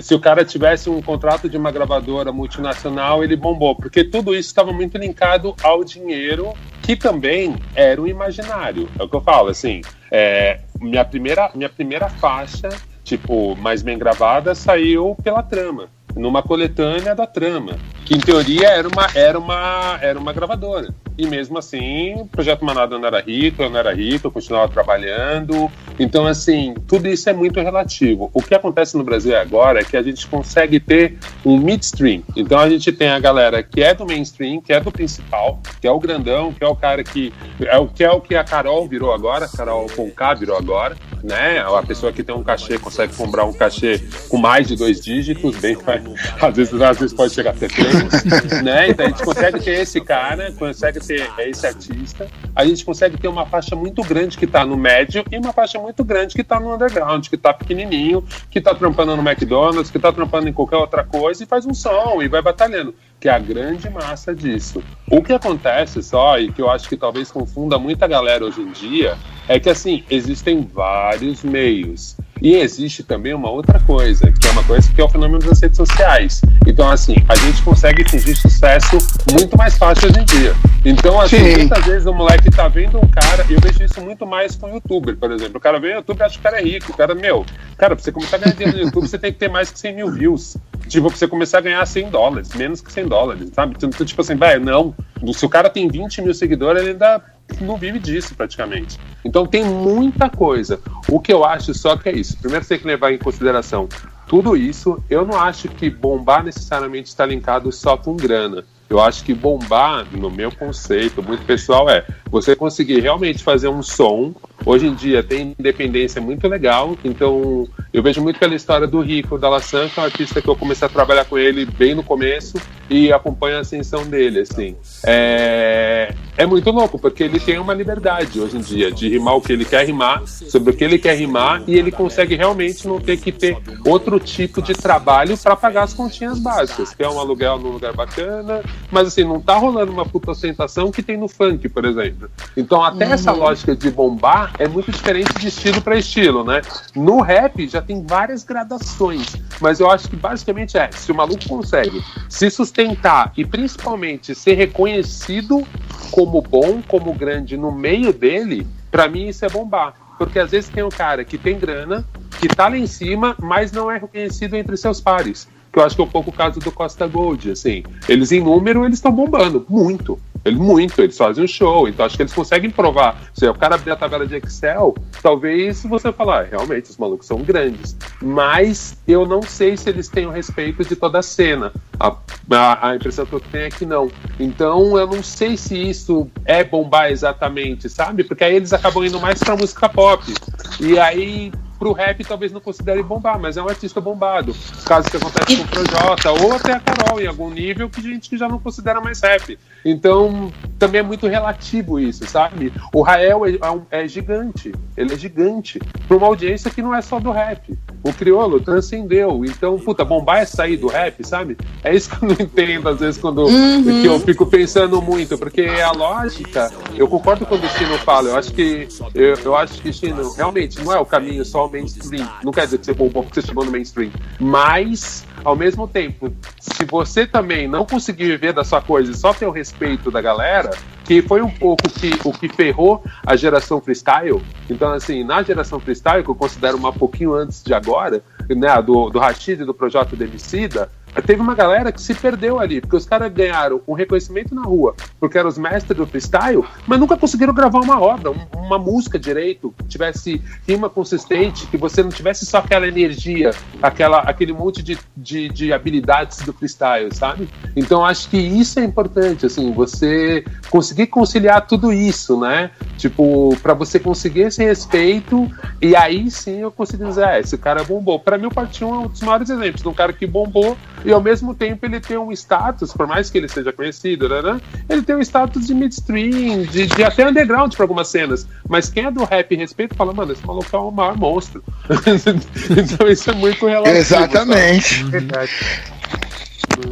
se 0.00 0.12
o 0.12 0.18
cara 0.18 0.44
tivesse 0.44 0.90
um 0.90 1.00
contrato 1.00 1.48
de 1.48 1.56
uma 1.56 1.70
gravadora 1.70 2.32
multinacional, 2.32 3.22
ele 3.22 3.36
bombou, 3.36 3.76
porque 3.76 4.02
tudo 4.02 4.34
isso 4.34 4.48
estava 4.48 4.72
muito 4.72 4.98
linkado 4.98 5.54
ao 5.62 5.84
dinheiro, 5.84 6.52
que 6.82 6.96
também 6.96 7.54
era 7.76 8.02
o 8.02 8.08
imaginário. 8.08 8.88
É 8.98 9.04
o 9.04 9.08
que 9.08 9.14
eu 9.14 9.20
falo, 9.20 9.50
assim, 9.50 9.82
é, 10.10 10.62
minha, 10.80 11.04
primeira, 11.04 11.48
minha 11.54 11.68
primeira 11.68 12.08
faixa 12.08 12.70
tipo, 13.06 13.54
mais 13.56 13.82
bem 13.82 13.96
gravada, 13.96 14.54
saiu 14.54 15.16
pela 15.22 15.42
trama, 15.42 15.88
numa 16.16 16.42
coletânea 16.42 17.14
da 17.14 17.26
trama, 17.26 17.76
que 18.04 18.14
em 18.14 18.18
teoria 18.18 18.68
era 18.68 18.88
uma, 18.88 19.06
era 19.14 19.38
uma, 19.38 19.98
era 20.00 20.18
uma 20.18 20.32
gravadora. 20.32 20.94
E 21.18 21.26
mesmo 21.26 21.58
assim, 21.58 22.14
o 22.14 22.26
Projeto 22.26 22.64
Manada 22.64 22.98
não 22.98 23.06
era 23.06 23.20
rico, 23.20 23.62
eu 23.62 23.70
não 23.70 23.78
era 23.78 23.94
rico, 23.94 24.26
eu 24.26 24.30
continuava 24.30 24.70
trabalhando. 24.70 25.70
Então, 25.98 26.26
assim, 26.26 26.74
tudo 26.86 27.08
isso 27.08 27.28
é 27.30 27.32
muito 27.32 27.58
relativo. 27.60 28.30
O 28.34 28.42
que 28.42 28.54
acontece 28.54 28.96
no 28.96 29.04
Brasil 29.04 29.36
agora 29.36 29.80
é 29.80 29.84
que 29.84 29.96
a 29.96 30.02
gente 30.02 30.26
consegue 30.26 30.78
ter 30.78 31.18
um 31.44 31.56
midstream. 31.56 32.22
Então, 32.36 32.58
a 32.58 32.68
gente 32.68 32.92
tem 32.92 33.08
a 33.08 33.18
galera 33.18 33.62
que 33.62 33.82
é 33.82 33.94
do 33.94 34.04
mainstream, 34.04 34.60
que 34.60 34.72
é 34.72 34.80
do 34.80 34.92
principal, 34.92 35.60
que 35.80 35.86
é 35.86 35.90
o 35.90 35.98
grandão, 35.98 36.52
que 36.52 36.62
é 36.62 36.68
o 36.68 36.76
cara 36.76 37.02
que 37.02 37.32
é 37.60 37.78
o 37.78 37.88
que 37.88 38.04
é 38.04 38.10
o 38.10 38.20
que 38.20 38.34
a 38.34 38.44
Carol 38.44 38.86
virou 38.86 39.12
agora, 39.12 39.46
a 39.46 39.48
Carol 39.48 39.86
Conká 39.94 40.34
virou 40.34 40.56
agora, 40.56 40.96
né? 41.24 41.60
A 41.60 41.82
pessoa 41.82 42.12
que 42.12 42.22
tem 42.22 42.34
um 42.34 42.42
cachê 42.42 42.78
consegue 42.78 43.14
comprar 43.14 43.44
um 43.44 43.52
cachê 43.52 44.00
com 44.28 44.36
mais 44.36 44.68
de 44.68 44.76
dois 44.76 45.00
dígitos, 45.00 45.56
bem, 45.56 45.74
às 46.40 46.56
vezes, 46.56 46.80
às 46.80 46.98
vezes 46.98 47.14
pode 47.14 47.32
chegar 47.32 47.50
até 47.50 47.68
três, 47.68 48.22
né? 48.62 48.88
Então 48.88 49.06
a 49.06 49.08
gente 49.08 49.22
consegue 49.22 49.60
ter 49.60 49.80
esse 49.80 50.00
cara, 50.00 50.52
consegue 50.52 51.00
ter 51.00 51.30
esse 51.38 51.66
artista, 51.66 52.28
a 52.54 52.64
gente 52.64 52.84
consegue 52.84 53.16
ter 53.16 53.28
uma 53.28 53.46
faixa 53.46 53.74
muito 53.74 54.02
grande 54.02 54.36
que 54.36 54.44
está 54.44 54.64
no 54.64 54.76
médio 54.76 55.24
e 55.30 55.38
uma 55.38 55.52
faixa 55.52 55.78
muito 55.78 56.04
grande 56.04 56.34
que 56.34 56.40
está 56.40 56.60
no 56.60 56.74
underground, 56.74 57.26
que 57.28 57.34
está 57.34 57.52
pequenininho, 57.52 58.24
que 58.50 58.58
está 58.58 58.74
trampando 58.74 59.16
no 59.16 59.28
McDonald's, 59.28 59.90
que 59.90 59.96
está 59.96 60.12
trampando 60.12 60.48
em 60.48 60.52
qualquer 60.52 60.76
outra 60.76 61.04
coisa 61.04 61.42
e 61.42 61.46
faz 61.46 61.66
um 61.66 61.74
som 61.74 62.22
e 62.22 62.28
vai 62.28 62.42
batalhando, 62.42 62.94
que 63.20 63.28
é 63.28 63.32
a 63.32 63.38
grande 63.38 63.88
massa 63.90 64.34
disso. 64.34 64.82
O 65.10 65.22
que 65.22 65.32
acontece 65.32 66.02
só, 66.02 66.38
e 66.38 66.52
que 66.52 66.60
eu 66.60 66.70
acho 66.70 66.88
que 66.88 66.96
talvez 66.96 67.30
confunda 67.30 67.78
muita 67.78 68.06
galera 68.06 68.44
hoje 68.44 68.60
em 68.60 68.72
dia, 68.72 69.16
é 69.48 69.58
que 69.60 69.68
assim, 69.68 70.04
existem 70.10 70.60
vários 70.60 71.42
meios. 71.42 72.16
E 72.40 72.54
existe 72.54 73.02
também 73.02 73.32
uma 73.32 73.50
outra 73.50 73.80
coisa, 73.80 74.30
que 74.30 74.46
é 74.46 74.50
uma 74.50 74.64
coisa 74.64 74.92
que 74.92 75.00
é 75.00 75.04
o 75.04 75.08
fenômeno 75.08 75.38
das 75.38 75.60
redes 75.60 75.76
sociais. 75.76 76.42
Então, 76.66 76.88
assim, 76.90 77.16
a 77.28 77.34
gente 77.34 77.62
consegue 77.62 78.02
atingir 78.02 78.36
sucesso 78.36 78.98
muito 79.32 79.56
mais 79.56 79.76
fácil 79.76 80.08
hoje 80.08 80.20
em 80.20 80.24
dia. 80.24 80.54
Então, 80.84 81.20
assim, 81.20 81.38
Sim. 81.38 81.56
muitas 81.58 81.84
vezes 81.84 82.06
o 82.06 82.12
moleque 82.12 82.50
tá 82.50 82.68
vendo 82.68 82.98
um 82.98 83.08
cara, 83.08 83.44
eu 83.48 83.58
vejo 83.60 83.82
isso 83.82 84.00
muito 84.00 84.26
mais 84.26 84.54
com 84.54 84.66
o 84.66 84.74
youtuber, 84.74 85.16
por 85.16 85.32
exemplo. 85.32 85.56
O 85.56 85.60
cara 85.60 85.80
vê 85.80 85.88
o 85.88 85.94
YouTube 85.96 86.20
e 86.20 86.22
acha 86.22 86.34
que 86.34 86.40
o 86.40 86.42
cara 86.42 86.60
é 86.60 86.62
rico. 86.62 86.92
O 86.92 86.96
cara, 86.96 87.14
meu, 87.14 87.44
cara, 87.76 87.96
pra 87.96 88.04
você 88.04 88.12
começar 88.12 88.36
a 88.36 88.40
ganhar 88.40 88.54
dinheiro 88.54 88.78
no 88.78 88.84
YouTube, 88.84 89.08
você 89.08 89.18
tem 89.18 89.32
que 89.32 89.38
ter 89.38 89.48
mais 89.48 89.70
que 89.70 89.78
100 89.78 89.94
mil 89.94 90.10
views. 90.10 90.56
Tipo, 90.88 91.08
pra 91.08 91.16
você 91.16 91.26
começar 91.26 91.58
a 91.58 91.62
ganhar 91.62 91.84
100 91.84 92.10
dólares, 92.10 92.54
menos 92.54 92.80
que 92.80 92.92
100 92.92 93.08
dólares, 93.08 93.50
sabe? 93.54 93.74
Então, 93.76 93.90
tipo 93.90 94.20
assim, 94.20 94.36
velho, 94.36 94.64
não. 94.64 94.94
Se 95.32 95.44
o 95.44 95.48
cara 95.48 95.68
tem 95.68 95.88
20 95.88 96.22
mil 96.22 96.34
seguidores, 96.34 96.82
ele 96.82 96.90
ainda 96.92 97.20
não 97.60 97.76
vive 97.76 97.98
disso 97.98 98.34
praticamente. 98.34 98.98
Então 99.24 99.46
tem 99.46 99.64
muita 99.64 100.28
coisa. 100.28 100.80
O 101.08 101.20
que 101.20 101.32
eu 101.32 101.44
acho 101.44 101.72
só 101.74 101.96
que 101.96 102.08
é 102.08 102.12
isso. 102.12 102.36
Primeiro 102.38 102.64
você 102.64 102.74
tem 102.74 102.78
que 102.78 102.86
levar 102.86 103.12
em 103.12 103.18
consideração 103.18 103.88
tudo 104.26 104.56
isso. 104.56 105.02
Eu 105.08 105.24
não 105.24 105.38
acho 105.40 105.68
que 105.68 105.88
bombar 105.88 106.44
necessariamente 106.44 107.08
está 107.08 107.24
linkado 107.24 107.70
só 107.72 107.96
com 107.96 108.16
grana. 108.16 108.64
Eu 108.88 109.00
acho 109.00 109.24
que 109.24 109.34
bombar, 109.34 110.06
no 110.12 110.30
meu 110.30 110.52
conceito 110.52 111.20
muito 111.22 111.44
pessoal, 111.44 111.90
é 111.90 112.06
você 112.30 112.54
conseguir 112.54 113.00
realmente 113.00 113.42
fazer 113.42 113.68
um 113.68 113.82
som. 113.82 114.32
Hoje 114.66 114.88
em 114.88 114.94
dia 114.94 115.22
tem 115.22 115.54
independência 115.56 116.20
muito 116.20 116.48
legal, 116.48 116.98
então 117.04 117.68
eu 117.92 118.02
vejo 118.02 118.20
muito 118.20 118.36
pela 118.40 118.52
história 118.52 118.84
do 118.84 119.00
Rico 119.00 119.38
da 119.38 119.48
Lassan, 119.48 119.88
que 119.88 120.00
é 120.00 120.02
um 120.02 120.06
artista 120.06 120.42
que 120.42 120.48
eu 120.48 120.56
comecei 120.56 120.86
a 120.86 120.88
trabalhar 120.88 121.24
com 121.24 121.38
ele 121.38 121.64
bem 121.64 121.94
no 121.94 122.02
começo 122.02 122.60
e 122.90 123.12
acompanho 123.12 123.58
a 123.58 123.60
ascensão 123.60 124.04
dele, 124.04 124.40
assim. 124.40 124.76
É, 125.04 126.12
é 126.36 126.46
muito 126.46 126.68
louco, 126.72 126.98
porque 126.98 127.22
ele 127.22 127.38
tem 127.38 127.58
uma 127.58 127.72
liberdade 127.72 128.40
hoje 128.40 128.56
em 128.56 128.60
dia 128.60 128.90
de 128.90 129.08
rimar 129.08 129.36
o 129.36 129.40
que 129.40 129.52
ele 129.52 129.64
quer 129.64 129.86
rimar, 129.86 130.26
sobre 130.26 130.72
o 130.72 130.76
que 130.76 130.82
ele 130.82 130.98
quer 130.98 131.16
rimar, 131.16 131.62
e 131.66 131.76
ele 131.76 131.92
consegue 131.92 132.34
realmente 132.34 132.88
não 132.88 133.00
ter 133.00 133.18
que 133.18 133.30
ter 133.30 133.56
outro 133.84 134.18
tipo 134.18 134.60
de 134.60 134.74
trabalho 134.74 135.38
para 135.38 135.54
pagar 135.54 135.84
as 135.84 135.94
continhas 135.94 136.40
básicas, 136.40 136.92
que 136.92 137.04
é 137.04 137.08
um 137.08 137.20
aluguel 137.20 137.56
num 137.58 137.70
lugar 137.70 137.92
bacana, 137.92 138.62
mas 138.90 139.08
assim, 139.08 139.22
não 139.22 139.40
tá 139.40 139.56
rolando 139.56 139.92
uma 139.92 140.04
puta 140.04 140.32
ostentação 140.32 140.90
que 140.90 141.04
tem 141.04 141.16
no 141.16 141.28
funk, 141.28 141.68
por 141.68 141.84
exemplo. 141.84 142.28
Então, 142.56 142.82
até 142.82 143.06
uhum. 143.06 143.12
essa 143.12 143.30
lógica 143.30 143.76
de 143.76 143.90
bombar 143.90 144.55
é 144.58 144.68
muito 144.68 144.90
diferente 144.90 145.32
de 145.38 145.48
estilo 145.48 145.80
para 145.80 145.96
estilo, 145.96 146.44
né? 146.44 146.62
No 146.94 147.20
rap 147.20 147.66
já 147.68 147.82
tem 147.82 148.04
várias 148.04 148.44
gradações, 148.44 149.36
mas 149.60 149.80
eu 149.80 149.90
acho 149.90 150.08
que 150.08 150.16
basicamente 150.16 150.76
é, 150.76 150.90
se 150.92 151.12
o 151.12 151.14
maluco 151.14 151.48
consegue 151.48 152.02
se 152.28 152.50
sustentar 152.50 153.32
e 153.36 153.44
principalmente 153.44 154.34
ser 154.34 154.54
reconhecido 154.54 155.66
como 156.10 156.40
bom, 156.40 156.82
como 156.86 157.12
grande 157.12 157.56
no 157.56 157.72
meio 157.72 158.12
dele, 158.12 158.66
para 158.90 159.08
mim 159.08 159.28
isso 159.28 159.44
é 159.44 159.48
bombar. 159.48 159.94
Porque 160.18 160.38
às 160.38 160.50
vezes 160.50 160.70
tem 160.70 160.82
um 160.82 160.88
cara 160.88 161.24
que 161.24 161.36
tem 161.36 161.58
grana, 161.58 162.04
que 162.40 162.48
tá 162.48 162.68
lá 162.68 162.78
em 162.78 162.86
cima, 162.86 163.36
mas 163.38 163.70
não 163.70 163.90
é 163.90 163.98
reconhecido 163.98 164.54
entre 164.54 164.76
seus 164.76 165.00
pares 165.00 165.46
que 165.76 165.80
eu 165.80 165.84
acho 165.84 165.94
que 165.94 166.00
é 166.00 166.04
um 166.06 166.08
pouco 166.08 166.30
o 166.30 166.32
caso 166.32 166.58
do 166.58 166.72
Costa 166.72 167.06
Gold, 167.06 167.50
assim. 167.50 167.82
Eles 168.08 168.32
em 168.32 168.40
número, 168.40 168.86
eles 168.86 168.96
estão 168.96 169.12
bombando, 169.12 169.66
muito. 169.68 170.18
Ele, 170.46 170.56
muito, 170.56 171.02
eles 171.02 171.18
fazem 171.18 171.42
um 171.42 171.48
show, 171.48 171.88
então 171.88 172.06
acho 172.06 172.16
que 172.16 172.22
eles 172.22 172.32
conseguem 172.32 172.70
provar. 172.70 173.20
Se 173.34 173.48
o 173.48 173.54
cara 173.54 173.74
abrir 173.74 173.90
a 173.90 173.96
tabela 173.96 174.24
de 174.24 174.36
Excel, 174.36 174.94
talvez 175.20 175.82
você 175.82 176.12
falar, 176.12 176.42
ah, 176.42 176.48
realmente, 176.48 176.88
os 176.88 176.96
malucos 176.96 177.26
são 177.26 177.38
grandes. 177.38 177.96
Mas 178.22 178.96
eu 179.08 179.26
não 179.26 179.42
sei 179.42 179.76
se 179.76 179.88
eles 179.88 180.08
têm 180.08 180.24
o 180.26 180.30
respeito 180.30 180.84
de 180.84 180.94
toda 180.94 181.18
a 181.18 181.22
cena. 181.22 181.72
A, 181.98 182.14
a, 182.50 182.90
a 182.90 182.96
impressão 182.96 183.26
que 183.26 183.32
eu 183.32 183.40
tenho 183.40 183.64
é 183.64 183.70
que 183.70 183.84
não. 183.84 184.08
Então 184.38 184.96
eu 184.96 185.06
não 185.08 185.22
sei 185.22 185.56
se 185.56 185.76
isso 185.76 186.30
é 186.44 186.62
bombar 186.62 187.10
exatamente, 187.10 187.88
sabe? 187.88 188.22
Porque 188.22 188.44
aí 188.44 188.54
eles 188.54 188.72
acabam 188.72 189.04
indo 189.04 189.18
mais 189.18 189.40
pra 189.40 189.56
música 189.56 189.88
pop. 189.88 190.32
E 190.78 190.96
aí 190.96 191.50
pro 191.78 191.92
rap 191.92 192.24
talvez 192.24 192.52
não 192.52 192.60
considere 192.60 193.02
bombar, 193.02 193.38
mas 193.38 193.56
é 193.56 193.62
um 193.62 193.68
artista 193.68 194.00
bombado. 194.00 194.54
Caso 194.84 195.10
que 195.10 195.16
acontece 195.16 195.56
com 195.56 195.62
o 195.62 195.68
Projota, 195.68 196.32
ou 196.32 196.52
até 196.52 196.72
a 196.72 196.80
Carol, 196.80 197.20
em 197.20 197.26
algum 197.26 197.50
nível, 197.50 197.88
que 197.88 198.00
gente 198.00 198.28
que 198.28 198.38
já 198.38 198.48
não 198.48 198.58
considera 198.58 199.00
mais 199.00 199.20
rap. 199.20 199.58
Então, 199.88 200.52
também 200.80 200.98
é 200.98 201.02
muito 201.02 201.28
relativo 201.28 202.00
isso, 202.00 202.26
sabe? 202.26 202.72
O 202.92 203.02
Rael 203.02 203.46
é, 203.46 203.50
é, 203.52 204.02
é 204.02 204.08
gigante, 204.08 204.72
ele 204.96 205.14
é 205.14 205.16
gigante, 205.16 205.78
para 206.08 206.16
uma 206.16 206.26
audiência 206.26 206.72
que 206.72 206.82
não 206.82 206.92
é 206.92 207.00
só 207.00 207.20
do 207.20 207.30
rap. 207.30 207.78
O 208.02 208.12
crioulo 208.12 208.60
transcendeu. 208.60 209.44
Então, 209.44 209.78
puta, 209.78 210.04
bombar 210.04 210.38
é 210.38 210.44
sair 210.44 210.76
do 210.76 210.88
rap, 210.88 211.24
sabe? 211.24 211.56
É 211.84 211.94
isso 211.94 212.10
que 212.10 212.24
eu 212.24 212.28
não 212.30 212.36
entendo, 212.38 212.88
às 212.88 212.98
vezes, 212.98 213.20
quando 213.20 213.44
uhum. 213.44 213.84
que 213.84 214.06
eu 214.06 214.18
fico 214.18 214.44
pensando 214.44 215.00
muito, 215.00 215.38
porque 215.38 215.62
a 215.62 215.92
lógica, 215.92 216.72
eu 216.96 217.06
concordo 217.06 217.46
com 217.46 217.54
o 217.54 217.68
Chino 217.68 217.96
fala, 217.98 218.30
eu 218.30 218.36
acho 218.36 218.52
que 218.52 218.88
eu, 219.14 219.34
eu 219.44 219.56
acho 219.56 219.80
que 219.80 219.92
Chino 219.92 220.32
realmente 220.32 220.82
não 220.82 220.92
é 220.92 220.98
o 220.98 221.06
caminho 221.06 221.44
só 221.44 221.60
ao 221.60 221.70
mainstream. 221.70 222.28
Não 222.42 222.50
quer 222.50 222.64
dizer 222.64 222.78
que 222.78 222.86
você 222.86 222.92
bombou 222.92 223.22
porque 223.22 223.40
você 223.40 223.46
chegou 223.46 223.64
no 223.64 223.70
mainstream. 223.70 224.10
Mas 224.40 225.24
ao 225.46 225.54
mesmo 225.54 225.86
tempo, 225.86 226.32
se 226.58 226.84
você 226.84 227.24
também 227.24 227.68
não 227.68 227.86
conseguir 227.86 228.24
viver 228.24 228.52
da 228.52 228.64
sua 228.64 228.82
coisa 228.82 229.12
e 229.12 229.14
só 229.14 229.32
ter 229.32 229.46
o 229.46 229.52
respeito 229.52 230.10
da 230.10 230.20
galera, 230.20 230.70
que 231.04 231.22
foi 231.22 231.40
um 231.40 231.48
pouco 231.48 231.88
que, 231.88 232.10
o 232.24 232.32
que 232.32 232.48
ferrou 232.48 233.00
a 233.24 233.36
geração 233.36 233.80
freestyle. 233.80 234.42
Então, 234.68 234.90
assim, 234.92 235.22
na 235.22 235.44
geração 235.44 235.78
freestyle, 235.78 236.24
que 236.24 236.30
eu 236.30 236.34
considero 236.34 236.76
uma 236.76 236.92
pouquinho 236.92 237.32
antes 237.32 237.62
de 237.62 237.72
agora, 237.72 238.24
né, 238.50 238.82
do, 238.82 239.08
do 239.08 239.20
Rashid 239.20 239.62
e 239.62 239.64
do 239.64 239.72
Projeto 239.72 240.16
Demicida, 240.16 240.90
teve 241.22 241.40
uma 241.40 241.54
galera 241.54 241.90
que 241.92 242.00
se 242.00 242.14
perdeu 242.14 242.58
ali, 242.58 242.80
porque 242.80 242.96
os 242.96 243.06
caras 243.06 243.32
ganharam 243.32 243.80
um 243.86 243.94
reconhecimento 243.94 244.54
na 244.54 244.62
rua, 244.62 244.94
porque 245.18 245.38
eram 245.38 245.48
os 245.48 245.58
mestres 245.58 245.96
do 245.96 246.06
freestyle, 246.06 246.64
mas 246.86 246.98
nunca 246.98 247.16
conseguiram 247.16 247.54
gravar 247.54 247.80
uma 247.80 248.00
obra, 248.00 248.32
uma 248.54 248.78
música 248.78 249.18
direito, 249.18 249.74
que 249.78 249.84
tivesse 249.84 250.42
rima 250.66 250.88
consistente, 250.88 251.66
que 251.66 251.76
você 251.76 252.02
não 252.02 252.10
tivesse 252.10 252.44
só 252.44 252.58
aquela 252.58 252.86
energia, 252.86 253.50
aquela, 253.82 254.20
aquele 254.20 254.52
monte 254.52 254.82
de, 254.82 254.98
de, 255.16 255.48
de 255.48 255.72
habilidades 255.72 256.38
do 256.38 256.52
freestyle, 256.52 257.14
sabe? 257.14 257.48
Então 257.74 258.04
acho 258.04 258.28
que 258.28 258.36
isso 258.36 258.78
é 258.78 258.84
importante, 258.84 259.46
assim, 259.46 259.72
você 259.72 260.44
conseguir 260.70 261.06
conciliar 261.06 261.66
tudo 261.66 261.92
isso, 261.92 262.38
né? 262.38 262.70
Tipo, 262.96 263.56
para 263.62 263.74
você 263.74 263.98
conseguir 263.98 264.42
esse 264.42 264.64
respeito, 264.64 265.50
e 265.80 265.94
aí 265.94 266.30
sim 266.30 266.60
eu 266.60 266.70
consigo 266.70 267.04
dizer, 267.04 267.24
ah, 267.24 267.38
esse 267.38 267.56
cara 267.58 267.84
bombou. 267.84 268.18
Para 268.18 268.38
mim, 268.38 268.46
o 268.46 268.54
Partião 268.54 268.94
é 268.94 268.98
um 268.98 269.08
dos 269.08 269.20
maiores 269.22 269.50
exemplos 269.50 269.82
de 269.82 269.88
um 269.88 269.94
cara 269.94 270.12
que 270.12 270.26
bombou 270.26 270.76
e 271.06 271.12
ao 271.12 271.20
mesmo 271.20 271.54
tempo 271.54 271.86
ele 271.86 272.00
tem 272.00 272.18
um 272.18 272.32
status, 272.32 272.92
por 272.92 273.06
mais 273.06 273.30
que 273.30 273.38
ele 273.38 273.48
seja 273.48 273.72
conhecido, 273.72 274.28
né, 274.28 274.42
né 274.42 274.60
ele 274.88 275.02
tem 275.02 275.16
um 275.16 275.20
status 275.20 275.66
de 275.66 275.74
midstream, 275.74 276.64
de, 276.64 276.86
de 276.86 277.04
até 277.04 277.28
underground 277.28 277.74
para 277.74 277.84
algumas 277.84 278.08
cenas. 278.08 278.46
Mas 278.68 278.88
quem 278.88 279.06
é 279.06 279.10
do 279.10 279.24
rap 279.24 279.52
e 279.52 279.56
respeito 279.56 279.94
fala, 279.94 280.12
mano, 280.12 280.32
esse 280.32 280.44
maluco 280.46 280.68
é 280.74 280.78
o 280.78 280.90
maior 280.90 281.16
monstro. 281.16 281.62
então 282.76 283.08
isso 283.08 283.30
é 283.30 283.34
muito 283.34 283.66
relativo. 283.66 283.96
Exatamente. 283.96 285.04
Verdade. 285.04 285.52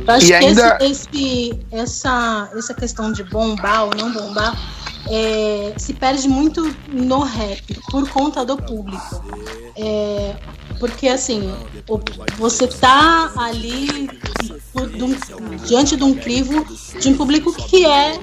Eu 0.07 0.15
acho 0.15 0.27
e 0.27 0.29
que 0.29 0.35
ainda... 0.35 0.79
esse, 0.81 1.09
esse, 1.09 1.61
essa, 1.71 2.51
essa 2.57 2.75
questão 2.75 3.13
de 3.13 3.23
bombar 3.25 3.85
ou 3.85 3.95
não 3.95 4.13
bombar 4.13 4.57
é, 5.11 5.75
se 5.77 5.93
perde 5.93 6.29
muito 6.29 6.75
no 6.89 7.21
rap 7.21 7.63
por 7.91 8.09
conta 8.09 8.45
do 8.45 8.57
público. 8.57 9.25
É, 9.77 10.35
porque 10.79 11.09
assim, 11.09 11.55
você 12.37 12.67
tá 12.67 13.33
ali 13.37 14.09
diante 15.67 15.97
de 15.97 16.05
um 16.05 16.15
crivo 16.15 16.65
de 17.01 17.09
um 17.09 17.17
público 17.17 17.53
que 17.53 17.85
é 17.85 18.19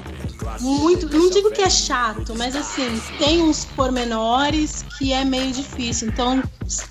muito, 0.60 1.08
não 1.10 1.30
digo 1.30 1.52
que 1.52 1.62
é 1.62 1.70
chato, 1.70 2.34
mas 2.36 2.56
assim, 2.56 2.99
tem 3.18 3.41
uns 3.41 3.66
pormenores 3.66 4.84
que 4.97 5.14
é 5.14 5.24
meio 5.24 5.52
difícil. 5.52 6.08
Então, 6.08 6.41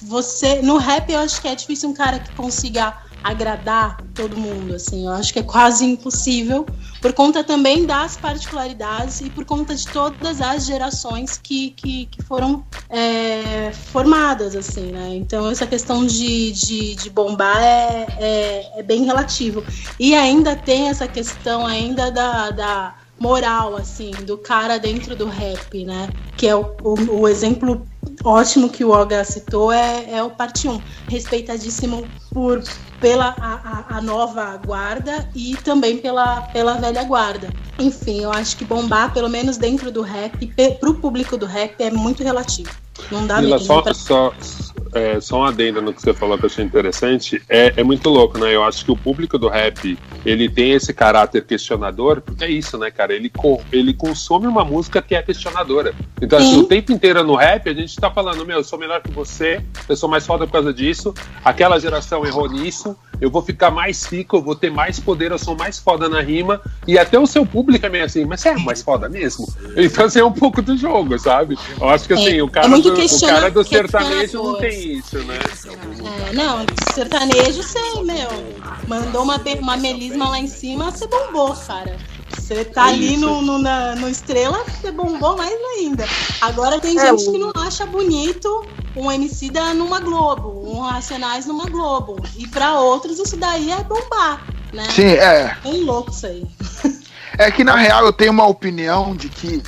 você 0.02 0.62
no 0.62 0.76
rap 0.76 1.10
eu 1.10 1.20
acho 1.20 1.40
que 1.40 1.48
é 1.48 1.54
difícil 1.54 1.88
um 1.88 1.94
cara 1.94 2.18
que 2.18 2.34
consiga 2.34 2.96
agradar 3.22 3.98
todo 4.14 4.36
mundo, 4.36 4.74
assim. 4.74 5.06
Eu 5.06 5.12
acho 5.12 5.32
que 5.32 5.38
é 5.38 5.42
quase 5.42 5.84
impossível 5.84 6.66
por 7.00 7.12
conta 7.12 7.42
também 7.42 7.86
das 7.86 8.16
particularidades 8.16 9.20
e 9.20 9.30
por 9.30 9.44
conta 9.44 9.74
de 9.74 9.86
todas 9.88 10.40
as 10.40 10.66
gerações 10.66 11.38
que, 11.38 11.70
que, 11.70 12.06
que 12.06 12.22
foram 12.22 12.64
é, 12.88 13.72
formadas, 13.72 14.54
assim, 14.54 14.92
né? 14.92 15.14
Então 15.14 15.50
essa 15.50 15.66
questão 15.66 16.04
de, 16.06 16.52
de, 16.52 16.94
de 16.94 17.10
bombar 17.10 17.58
é, 17.58 18.06
é, 18.18 18.80
é, 18.80 18.82
bem 18.82 19.04
relativo. 19.04 19.64
E 19.98 20.14
ainda 20.14 20.56
tem 20.56 20.88
essa 20.88 21.08
questão 21.08 21.66
ainda 21.66 22.10
da, 22.10 22.50
da 22.50 22.94
moral, 23.18 23.76
assim, 23.76 24.10
do 24.10 24.38
cara 24.38 24.78
dentro 24.78 25.14
do 25.14 25.26
rap, 25.26 25.84
né? 25.84 26.08
Que 26.36 26.48
é 26.48 26.56
o, 26.56 26.74
o, 26.82 27.20
o 27.20 27.28
exemplo 27.28 27.86
ótimo 28.24 28.68
que 28.68 28.84
o 28.84 28.90
Olga 28.90 29.24
citou 29.24 29.72
é, 29.72 30.04
é 30.10 30.22
o 30.22 30.30
parte 30.30 30.68
1. 30.68 30.80
Respeitadíssimo 31.08 32.06
por, 32.32 32.62
pela 33.00 33.34
a, 33.38 33.96
a, 33.96 34.02
nova 34.02 34.56
guarda 34.58 35.28
e 35.34 35.56
também 35.56 35.98
pela, 35.98 36.42
pela 36.42 36.74
velha 36.74 37.04
guarda. 37.04 37.50
Enfim, 37.78 38.22
eu 38.22 38.32
acho 38.32 38.56
que 38.56 38.64
bombar, 38.64 39.12
pelo 39.12 39.28
menos 39.28 39.56
dentro 39.56 39.90
do 39.90 40.02
rap, 40.02 40.46
para 40.78 40.90
o 40.90 40.94
público 40.94 41.36
do 41.36 41.46
rap, 41.46 41.80
é 41.80 41.90
muito 41.90 42.22
relativo. 42.22 42.70
Não 43.10 43.26
dá 43.26 43.40
mesmo. 43.40 43.58
Só, 43.60 43.82
pra... 43.82 43.94
só, 43.94 44.34
é, 44.92 45.20
só 45.20 45.40
um 45.40 45.44
adendo 45.44 45.80
no 45.80 45.92
que 45.92 46.02
você 46.02 46.12
falou 46.12 46.36
que 46.36 46.44
eu 46.44 46.50
achei 46.50 46.64
interessante. 46.64 47.42
É, 47.48 47.72
é 47.76 47.82
muito 47.82 48.08
louco, 48.08 48.38
né? 48.38 48.54
Eu 48.54 48.62
acho 48.64 48.84
que 48.84 48.90
o 48.90 48.96
público 48.96 49.38
do 49.38 49.48
rap 49.48 49.98
ele 50.24 50.48
tem 50.48 50.72
esse 50.72 50.92
caráter 50.92 51.44
questionador, 51.44 52.20
porque 52.20 52.44
é 52.44 52.50
isso, 52.50 52.76
né, 52.78 52.90
cara? 52.90 53.14
Ele, 53.14 53.30
ele 53.72 53.94
consome 53.94 54.46
uma 54.46 54.64
música 54.64 55.00
que 55.00 55.14
é 55.14 55.22
questionadora. 55.22 55.94
Então, 56.20 56.38
assim, 56.38 56.58
o 56.58 56.64
tempo 56.64 56.92
inteiro 56.92 57.22
no 57.24 57.34
rap, 57.34 57.68
a 57.68 57.74
gente 57.74 57.96
tá 57.96 58.10
falando, 58.10 58.44
meu, 58.44 58.58
eu 58.58 58.64
sou 58.64 58.78
melhor 58.78 59.00
que 59.00 59.10
você, 59.10 59.64
eu 59.88 59.96
sou 59.96 60.08
mais 60.08 60.26
foda 60.26 60.46
por 60.46 60.52
causa 60.52 60.72
disso, 60.72 61.14
aquela 61.44 61.78
geração 61.78 62.24
errou 62.26 62.48
nisso, 62.48 62.96
eu 63.20 63.30
vou 63.30 63.42
ficar 63.42 63.70
mais 63.70 64.04
rico, 64.04 64.36
eu 64.36 64.42
vou 64.42 64.54
ter 64.54 64.70
mais 64.70 64.98
poder, 64.98 65.30
eu 65.30 65.38
sou 65.38 65.56
mais 65.56 65.78
foda 65.78 66.08
na 66.08 66.20
rima, 66.20 66.60
e 66.86 66.98
até 66.98 67.18
o 67.18 67.26
seu 67.26 67.44
público 67.44 67.84
é 67.84 67.88
meio 67.88 68.04
assim, 68.04 68.24
mas 68.24 68.40
você 68.40 68.50
é 68.50 68.56
mais 68.56 68.82
foda 68.82 69.08
mesmo? 69.08 69.46
Então, 69.76 70.06
assim, 70.06 70.20
é 70.20 70.24
um 70.24 70.32
pouco 70.32 70.62
do 70.62 70.76
jogo, 70.76 71.18
sabe? 71.18 71.58
Eu 71.80 71.88
acho 71.88 72.06
que, 72.06 72.14
assim, 72.14 72.38
é, 72.38 72.42
o, 72.42 72.48
cara 72.48 72.66
é 72.66 72.80
do, 72.80 72.92
o 72.92 73.20
cara 73.20 73.50
do 73.50 73.64
sertanejo 73.64 74.42
não 74.42 74.58
tem 74.58 74.92
isso, 74.98 75.18
né? 75.18 75.38
É, 76.28 76.32
não, 76.32 76.64
sertanejo, 76.94 77.62
sei, 77.62 78.02
meu, 78.02 78.28
mandou 78.86 79.22
uma, 79.22 79.40
uma 79.60 79.76
melisma 79.76 80.28
lá 80.28 80.38
em 80.38 80.46
cima, 80.46 80.90
você 80.90 81.06
bombou, 81.06 81.54
cara. 81.54 81.96
Você 82.50 82.64
tá 82.64 82.88
é 82.88 82.94
ali 82.94 83.16
no, 83.16 83.40
no, 83.40 83.58
na, 83.58 83.94
no 83.94 84.08
Estrela, 84.08 84.64
você 84.64 84.90
bombou 84.90 85.36
mais 85.36 85.54
ainda. 85.78 86.04
Agora 86.40 86.80
tem 86.80 86.98
é, 86.98 87.06
gente 87.06 87.28
o... 87.28 87.32
que 87.32 87.38
não 87.38 87.52
acha 87.54 87.86
bonito 87.86 88.66
um 88.96 89.10
MC 89.10 89.50
da 89.50 89.72
numa 89.72 90.00
Globo, 90.00 90.68
um 90.68 90.80
Racionais 90.80 91.46
numa 91.46 91.66
Globo. 91.66 92.20
E 92.36 92.48
para 92.48 92.80
outros 92.80 93.20
isso 93.20 93.36
daí 93.36 93.70
é 93.70 93.84
bombar, 93.84 94.44
né? 94.72 94.82
Sim, 94.90 95.12
é. 95.12 95.56
Bem 95.62 95.84
louco 95.84 96.10
isso 96.10 96.26
aí. 96.26 96.44
É 97.38 97.48
que 97.52 97.62
na 97.62 97.76
real 97.76 98.04
eu 98.04 98.12
tenho 98.12 98.32
uma 98.32 98.48
opinião 98.48 99.14
de 99.14 99.28
que 99.28 99.62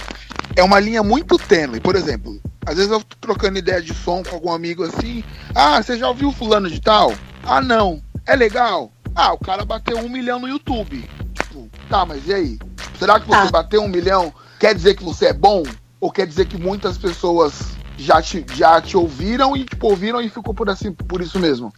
é 0.57 0.62
uma 0.64 0.80
linha 0.80 1.05
muito 1.05 1.39
tênue. 1.39 1.78
Por 1.78 1.95
exemplo, 1.95 2.41
às 2.66 2.74
vezes 2.74 2.91
eu 2.91 3.01
tô 3.01 3.16
trocando 3.20 3.61
ideia 3.61 3.80
de 3.80 3.95
som 3.95 4.24
com 4.24 4.35
algum 4.35 4.53
amigo 4.53 4.83
assim. 4.83 5.22
Ah, 5.55 5.80
você 5.80 5.97
já 5.97 6.09
ouviu 6.09 6.33
fulano 6.33 6.68
de 6.68 6.80
tal? 6.80 7.14
Ah, 7.45 7.61
não. 7.61 8.03
É 8.26 8.35
legal? 8.35 8.91
Ah, 9.14 9.33
o 9.33 9.39
cara 9.39 9.64
bateu 9.64 9.97
um 9.99 10.09
milhão 10.09 10.41
no 10.41 10.49
YouTube. 10.49 11.09
Tipo, 11.33 11.70
tá, 11.89 12.05
mas 12.05 12.26
e 12.26 12.35
aí? 12.35 12.59
Será 13.03 13.18
que 13.18 13.26
você 13.26 13.46
tá. 13.46 13.50
bateu 13.50 13.82
um 13.82 13.88
milhão 13.88 14.32
quer 14.61 14.76
dizer 14.76 14.94
que 14.94 15.03
você 15.03 15.26
é 15.26 15.32
bom? 15.32 15.64
Ou 16.00 16.09
quer 16.09 16.24
dizer 16.24 16.46
que 16.46 16.57
muitas 16.57 16.96
pessoas 16.96 17.72
já 17.98 18.22
te, 18.22 18.46
já 18.55 18.80
te 18.80 18.96
ouviram 18.96 19.57
e 19.57 19.64
tipo, 19.64 19.88
ouviram 19.88 20.22
e 20.22 20.28
ficou 20.28 20.55
por, 20.55 20.70
assim, 20.70 20.92
por 20.92 21.20
isso 21.20 21.40
mesmo? 21.40 21.72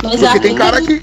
Mas 0.00 0.20
Porque 0.20 0.38
tem 0.38 0.54
cara 0.54 0.80
que 0.80 1.02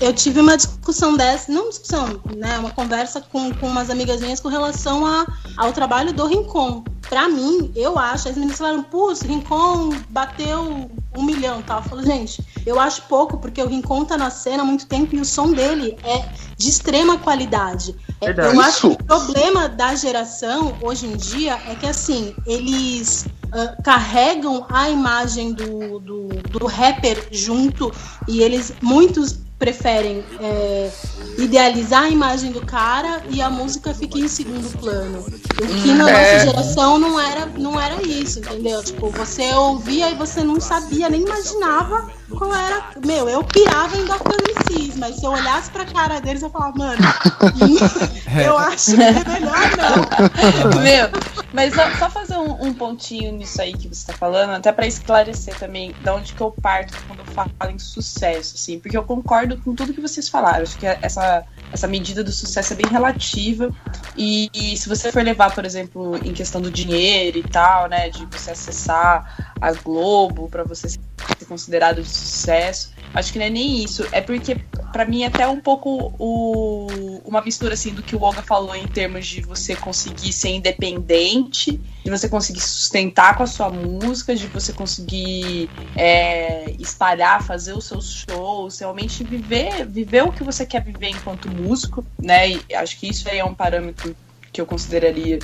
eu 0.00 0.12
tive 0.12 0.40
uma 0.40 0.56
discussão 0.56 1.16
dessa, 1.16 1.50
não 1.50 1.68
discussão, 1.68 2.20
né? 2.36 2.58
Uma 2.58 2.70
conversa 2.70 3.20
com, 3.20 3.52
com 3.54 3.66
umas 3.66 3.88
amigas 3.88 4.20
minhas 4.20 4.40
com 4.40 4.48
relação 4.48 5.06
a, 5.06 5.26
ao 5.56 5.72
trabalho 5.72 6.12
do 6.12 6.26
Rincon. 6.26 6.84
Pra 7.08 7.28
mim, 7.28 7.70
eu 7.74 7.98
acho, 7.98 8.28
as 8.28 8.34
meninas 8.34 8.58
falaram, 8.58 8.82
putz, 8.82 9.22
Rincon 9.22 9.90
bateu 10.10 10.90
um 11.16 11.22
milhão 11.22 11.62
tal. 11.62 11.78
Eu 11.78 11.84
falo, 11.84 12.04
gente, 12.04 12.44
eu 12.66 12.78
acho 12.80 13.02
pouco, 13.02 13.38
porque 13.38 13.62
o 13.62 13.68
Rincon 13.68 14.04
tá 14.04 14.18
na 14.18 14.28
cena 14.28 14.62
há 14.62 14.66
muito 14.66 14.86
tempo 14.86 15.14
e 15.14 15.20
o 15.20 15.24
som 15.24 15.52
dele 15.52 15.96
é 16.02 16.28
de 16.56 16.68
extrema 16.68 17.16
qualidade. 17.18 17.94
É, 18.20 18.30
eu 18.30 18.60
acho 18.60 18.80
que 18.80 19.02
o 19.02 19.04
problema 19.04 19.68
da 19.68 19.94
geração 19.94 20.76
hoje 20.82 21.06
em 21.06 21.16
dia 21.16 21.58
é 21.68 21.74
que 21.74 21.86
assim, 21.86 22.34
eles 22.44 23.26
uh, 23.46 23.82
carregam 23.82 24.66
a 24.68 24.90
imagem 24.90 25.52
do, 25.52 26.00
do, 26.00 26.28
do 26.28 26.66
rapper 26.66 27.28
junto 27.30 27.92
e 28.26 28.42
eles, 28.42 28.74
muitos 28.82 29.45
preferem 29.58 30.22
é, 30.40 30.90
idealizar 31.38 32.04
a 32.04 32.08
imagem 32.10 32.52
do 32.52 32.60
cara 32.64 33.22
e 33.30 33.40
a 33.40 33.48
música 33.48 33.94
fica 33.94 34.18
em 34.18 34.28
segundo 34.28 34.70
plano. 34.78 35.20
O 35.20 35.82
que 35.82 35.94
na 35.94 36.10
é. 36.10 36.12
nossa 36.12 36.46
geração 36.46 36.98
não 36.98 37.18
era, 37.18 37.46
não 37.46 37.80
era 37.80 38.02
isso, 38.02 38.40
entendeu? 38.40 38.82
Tipo, 38.82 39.10
você 39.10 39.52
ouvia 39.54 40.10
e 40.10 40.14
você 40.14 40.42
não 40.42 40.60
sabia, 40.60 41.08
nem 41.08 41.22
imaginava 41.22 42.10
qual 42.30 42.54
era. 42.54 42.84
Meu, 43.04 43.28
eu 43.28 43.42
pirava 43.44 43.96
em 43.96 44.04
Dr. 44.04 44.34
MCs, 44.70 44.96
mas 44.96 45.16
se 45.16 45.24
eu 45.24 45.30
olhasse 45.30 45.70
pra 45.70 45.84
cara 45.84 46.20
deles, 46.20 46.42
eu 46.42 46.50
falava, 46.50 46.76
mano, 46.76 47.00
eu 48.44 48.58
acho 48.58 48.94
que 48.94 49.02
é 49.02 49.12
melhor 49.12 49.58
não. 49.76 50.80
Meu, 50.82 51.08
mas 51.52 51.74
só, 51.74 51.90
só 51.98 52.10
fazer 52.10 52.36
um, 52.36 52.66
um, 52.66 52.74
pontinho 52.74 53.32
nisso 53.32 53.60
aí 53.62 53.72
que 53.72 53.88
você 53.88 54.06
tá 54.06 54.12
falando, 54.12 54.50
até 54.50 54.72
pra 54.72 54.86
esclarecer 54.86 55.58
também 55.58 55.94
de 56.02 56.10
onde 56.10 56.34
que 56.34 56.40
eu 56.40 56.50
parto 56.50 56.94
quando 57.06 57.20
eu 57.20 57.26
falo 57.26 57.48
em 57.70 57.78
sucesso, 57.78 58.56
assim, 58.56 58.78
porque 58.78 58.96
eu 58.96 59.04
concordo 59.04 59.45
com 59.58 59.74
tudo 59.74 59.92
que 59.92 60.00
vocês 60.00 60.28
falaram. 60.28 60.62
Acho 60.62 60.78
que 60.78 60.86
essa, 60.86 61.44
essa 61.72 61.86
medida 61.86 62.24
do 62.24 62.32
sucesso 62.32 62.72
é 62.72 62.76
bem 62.76 62.90
relativa. 62.90 63.70
E, 64.16 64.50
e 64.54 64.76
se 64.76 64.88
você 64.88 65.12
for 65.12 65.22
levar, 65.22 65.54
por 65.54 65.64
exemplo, 65.64 66.16
em 66.24 66.32
questão 66.32 66.60
do 66.60 66.70
dinheiro 66.70 67.38
e 67.38 67.42
tal, 67.42 67.88
né, 67.88 68.08
de 68.08 68.24
você 68.26 68.50
acessar 68.50 69.54
a 69.60 69.72
Globo 69.72 70.48
para 70.48 70.64
você 70.64 70.88
ser 70.88 70.98
considerado 71.46 72.02
de 72.02 72.08
sucesso. 72.08 72.92
Acho 73.16 73.32
que 73.32 73.38
não 73.38 73.46
é 73.46 73.50
nem 73.50 73.82
isso. 73.82 74.06
É 74.12 74.20
porque, 74.20 74.56
para 74.92 75.06
mim, 75.06 75.22
é 75.22 75.26
até 75.28 75.48
um 75.48 75.58
pouco 75.58 76.14
o, 76.18 77.18
uma 77.24 77.40
mistura 77.40 77.72
assim 77.72 77.94
do 77.94 78.02
que 78.02 78.14
o 78.14 78.20
Olga 78.20 78.42
falou 78.42 78.76
em 78.76 78.86
termos 78.86 79.26
de 79.26 79.40
você 79.40 79.74
conseguir 79.74 80.34
ser 80.34 80.50
independente, 80.50 81.80
de 82.04 82.10
você 82.10 82.28
conseguir 82.28 82.60
sustentar 82.60 83.34
com 83.34 83.42
a 83.42 83.46
sua 83.46 83.70
música, 83.70 84.36
de 84.36 84.46
você 84.48 84.70
conseguir 84.70 85.70
é, 85.96 86.70
espalhar, 86.78 87.42
fazer 87.42 87.72
os 87.72 87.86
seus 87.86 88.26
shows, 88.28 88.78
realmente 88.80 89.24
viver, 89.24 89.86
viver 89.86 90.22
o 90.22 90.30
que 90.30 90.44
você 90.44 90.66
quer 90.66 90.84
viver 90.84 91.08
enquanto 91.08 91.48
músico, 91.48 92.04
né? 92.22 92.50
E 92.50 92.74
acho 92.74 93.00
que 93.00 93.08
isso 93.08 93.26
aí 93.30 93.38
é 93.38 93.44
um 93.46 93.54
parâmetro 93.54 94.14
que 94.52 94.60
eu 94.60 94.66
consideraria 94.66 95.38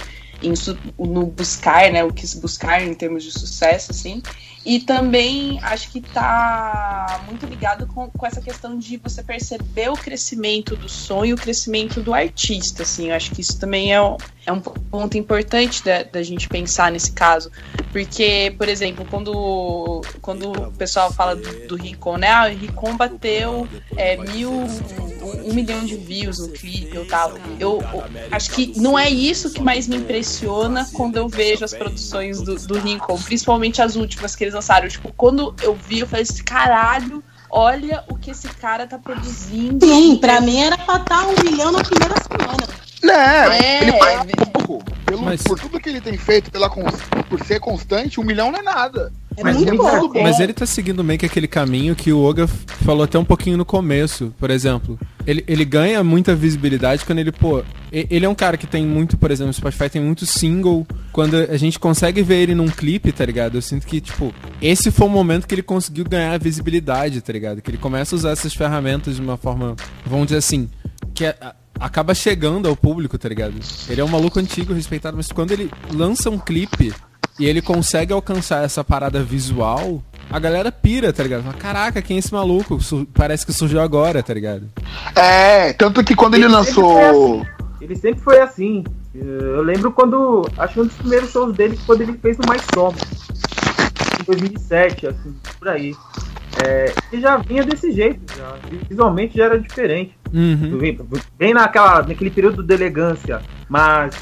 no 0.99 1.25
buscar, 1.25 1.91
né? 1.91 2.05
O 2.05 2.13
que 2.13 2.27
se 2.27 2.39
buscar 2.39 2.83
em 2.83 2.93
termos 2.93 3.25
de 3.25 3.33
sucesso, 3.33 3.93
assim. 3.93 4.23
E 4.65 4.79
também 4.79 5.59
acho 5.63 5.91
que 5.91 5.99
está 5.99 7.21
muito 7.27 7.47
ligado 7.47 7.87
com, 7.89 8.09
com 8.09 8.27
essa 8.27 8.41
questão 8.41 8.79
de 8.79 8.97
você 8.97 9.23
perceber 9.23 9.91
o 9.91 9.95
crescimento 9.95 10.77
do 10.77 10.89
sonho, 10.89 11.35
o 11.35 11.39
crescimento 11.39 12.01
do 12.01 12.15
artista, 12.15 12.85
assim. 12.85 13.09
Eu 13.09 13.17
acho 13.17 13.33
que 13.33 13.41
isso 13.41 13.59
também 13.59 13.93
é 13.93 14.01
um, 14.01 14.17
é 14.47 14.53
um 14.53 14.61
ponto 14.61 15.19
importante 15.19 15.85
da, 15.85 16.05
da 16.05 16.23
gente 16.23 16.49
pensar 16.49 16.93
nesse 16.93 17.11
caso. 17.11 17.51
Porque, 17.91 18.55
por 18.57 18.69
exemplo, 18.69 19.05
quando, 19.11 20.01
quando 20.21 20.53
o 20.53 20.73
pessoal 20.73 21.13
fala 21.13 21.35
do, 21.35 21.67
do 21.67 21.77
Ricon, 21.77 22.17
né? 22.17 22.29
Ah, 22.31 22.47
o 22.47 22.57
Ricon 22.57 22.97
bateu 22.97 23.69
é, 23.97 24.17
mil, 24.17 24.51
um, 24.51 25.51
um, 25.51 25.55
milhão 25.55 25.85
de 25.85 25.97
views 25.97 26.39
no 26.39 26.49
clipe 26.49 26.97
ou 26.97 27.05
tal. 27.05 27.33
Eu, 27.59 27.83
eu, 27.83 28.05
acho 28.31 28.51
que 28.53 28.79
não 28.81 28.99
é 28.99 29.11
isso 29.11 29.53
que 29.53 29.61
mais 29.61 29.89
me 29.89 29.97
impressiona 29.97 30.89
quando 30.95 31.17
eu 31.17 31.29
vejo 31.29 31.65
as 31.65 31.75
produções 31.75 32.41
do, 32.41 32.55
do 32.55 32.79
Rincon, 32.79 33.21
principalmente 33.21 33.83
as 33.83 33.97
últimas 33.97 34.35
que 34.37 34.52
eles 34.53 34.55
lançaram. 34.55 34.89
Tipo, 34.89 35.13
quando 35.17 35.55
eu 35.63 35.75
vi, 35.75 36.01
eu 36.01 36.07
falei 36.07 36.23
assim, 36.23 36.43
caralho, 36.45 37.23
olha 37.51 38.05
o 38.09 38.17
que 38.17 38.31
esse 38.31 38.49
cara 38.49 38.87
tá 38.87 38.99
produzindo. 38.99 39.85
Sim, 39.85 40.17
pra 40.17 40.41
mim 40.41 40.61
era 40.61 40.77
pra 40.77 40.97
estar 40.97 41.27
um 41.27 41.35
milhão 41.43 41.73
na 41.73 41.83
primeira 41.83 42.15
semana. 42.23 42.83
Né, 43.03 43.59
é, 43.59 43.83
ele 43.83 43.93
vai 43.99 44.17
pouco. 44.53 44.85
Pelo, 45.05 45.23
mas... 45.23 45.43
Por 45.43 45.59
tudo 45.59 45.81
que 45.81 45.89
ele 45.89 46.01
tem 46.01 46.17
feito, 46.17 46.51
pela, 46.51 46.71
por 46.71 47.45
ser 47.45 47.59
constante, 47.59 48.21
um 48.21 48.25
milhão 48.25 48.53
não 48.53 48.61
é 48.61 48.63
nada. 48.63 49.13
É 49.37 49.43
mas, 49.43 49.57
muito 49.57 49.77
bom. 49.77 50.23
mas 50.23 50.41
ele 50.41 50.53
tá 50.53 50.67
seguindo 50.67 51.03
meio 51.03 51.19
que 51.19 51.27
aquele 51.27 51.49
caminho 51.49 51.95
que 51.95 52.13
o 52.13 52.23
Oga 52.23 52.47
falou 52.47 53.03
até 53.05 53.19
um 53.19 53.25
pouquinho 53.25 53.57
no 53.57 53.65
começo, 53.65 54.35
por 54.39 54.51
exemplo. 54.51 54.99
Ele, 55.27 55.45
ele 55.47 55.65
ganha 55.65 56.03
muita 56.03 56.35
visibilidade 56.35 57.05
quando 57.05 57.21
ele, 57.21 57.33
pô. 57.33 57.63
Ele 57.91 58.25
é 58.25 58.29
um 58.29 58.35
cara 58.35 58.57
que 58.57 58.67
tem 58.67 58.87
muito, 58.87 59.17
por 59.17 59.31
exemplo, 59.31 59.51
o 59.51 59.55
Spotify 59.55 59.89
tem 59.89 60.03
muito 60.03 60.27
single. 60.27 60.87
Quando 61.13 61.37
a 61.37 61.57
gente 61.57 61.79
consegue 61.79 62.23
ver 62.23 62.37
ele 62.37 62.55
num 62.55 62.69
clipe, 62.69 63.13
tá 63.13 63.25
ligado? 63.25 63.57
Eu 63.57 63.63
sinto 63.63 63.87
que, 63.87 64.01
tipo, 64.01 64.35
esse 64.61 64.91
foi 64.91 65.07
o 65.07 65.11
momento 65.11 65.47
que 65.47 65.55
ele 65.55 65.63
conseguiu 65.63 66.05
ganhar 66.05 66.39
visibilidade, 66.39 67.21
tá 67.21 67.33
ligado? 67.33 67.61
Que 67.63 67.71
ele 67.71 67.79
começa 67.79 68.15
a 68.15 68.17
usar 68.17 68.31
essas 68.31 68.55
ferramentas 68.55 69.17
de 69.17 69.23
uma 69.23 69.37
forma, 69.37 69.77
vamos 70.07 70.27
dizer 70.27 70.39
assim, 70.39 70.69
que 71.15 71.25
é, 71.25 71.37
acaba 71.79 72.15
chegando 72.15 72.69
ao 72.69 72.77
público, 72.77 73.19
tá 73.19 73.29
ligado? 73.29 73.55
Ele 73.89 74.01
é 74.01 74.05
um 74.05 74.09
maluco 74.09 74.39
antigo, 74.39 74.73
respeitado, 74.73 75.17
mas 75.17 75.29
quando 75.29 75.53
ele 75.53 75.71
lança 75.93 76.31
um 76.31 76.39
clipe 76.39 76.93
e 77.39 77.47
ele 77.47 77.63
consegue 77.63 78.13
alcançar 78.13 78.65
essa 78.65 78.85
parada 78.85 79.23
visual, 79.23 80.03
a 80.31 80.39
galera 80.39 80.71
pira, 80.71 81.13
tá 81.13 81.23
ligado? 81.23 81.43
Fala, 81.43 81.55
Caraca, 81.55 82.03
quem 82.03 82.17
é 82.17 82.19
esse 82.19 82.33
maluco? 82.33 82.79
Parece 83.15 83.45
que 83.45 83.53
surgiu 83.53 83.81
agora, 83.81 84.23
tá 84.23 84.33
ligado? 84.33 84.69
É, 85.15 85.73
tanto 85.73 86.05
que 86.05 86.15
quando 86.15 86.35
ele, 86.35 86.45
ele 86.45 86.53
lançou. 86.53 86.99
Assim. 86.99 87.47
Ele 87.81 87.97
sempre 87.97 88.21
foi 88.21 88.41
assim. 88.41 88.85
Eu 89.15 89.63
lembro 89.63 89.93
quando. 89.93 90.49
Acho 90.57 90.75
que 90.75 90.81
um 90.81 90.87
dos 90.87 90.97
primeiros 90.97 91.31
shows 91.31 91.55
dele 91.55 91.77
foi 91.77 91.87
quando 91.87 92.01
ele 92.03 92.19
fez 92.19 92.39
no 92.39 92.47
Mais 92.47 92.63
Som. 92.75 92.95
Em 94.21 94.25
2007, 94.25 95.09
assim, 95.09 95.35
por 95.59 95.69
aí. 95.69 95.95
É, 96.65 96.95
ele 97.11 97.23
já 97.23 97.39
vinha 97.39 97.65
desse 97.65 97.93
jeito, 97.93 98.21
já. 98.37 98.55
visualmente 98.89 99.37
já 99.37 99.45
era 99.47 99.59
diferente. 99.59 100.17
Uhum. 100.33 100.79
Bem 101.39 101.53
naquela, 101.53 102.03
naquele 102.03 102.31
período 102.31 102.63
de 102.63 102.75
elegância, 102.75 103.43
mas 103.69 104.15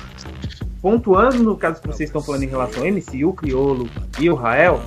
pontuando 0.80 1.42
no 1.42 1.56
caso 1.56 1.80
que 1.80 1.86
vocês 1.86 2.08
estão 2.08 2.22
falando 2.22 2.42
em 2.42 2.48
relação 2.48 2.82
ao 2.82 2.88
MC, 2.88 3.24
o 3.24 3.32
Criolo 3.32 3.88
e 4.18 4.30
o 4.30 4.34
Rael, 4.34 4.80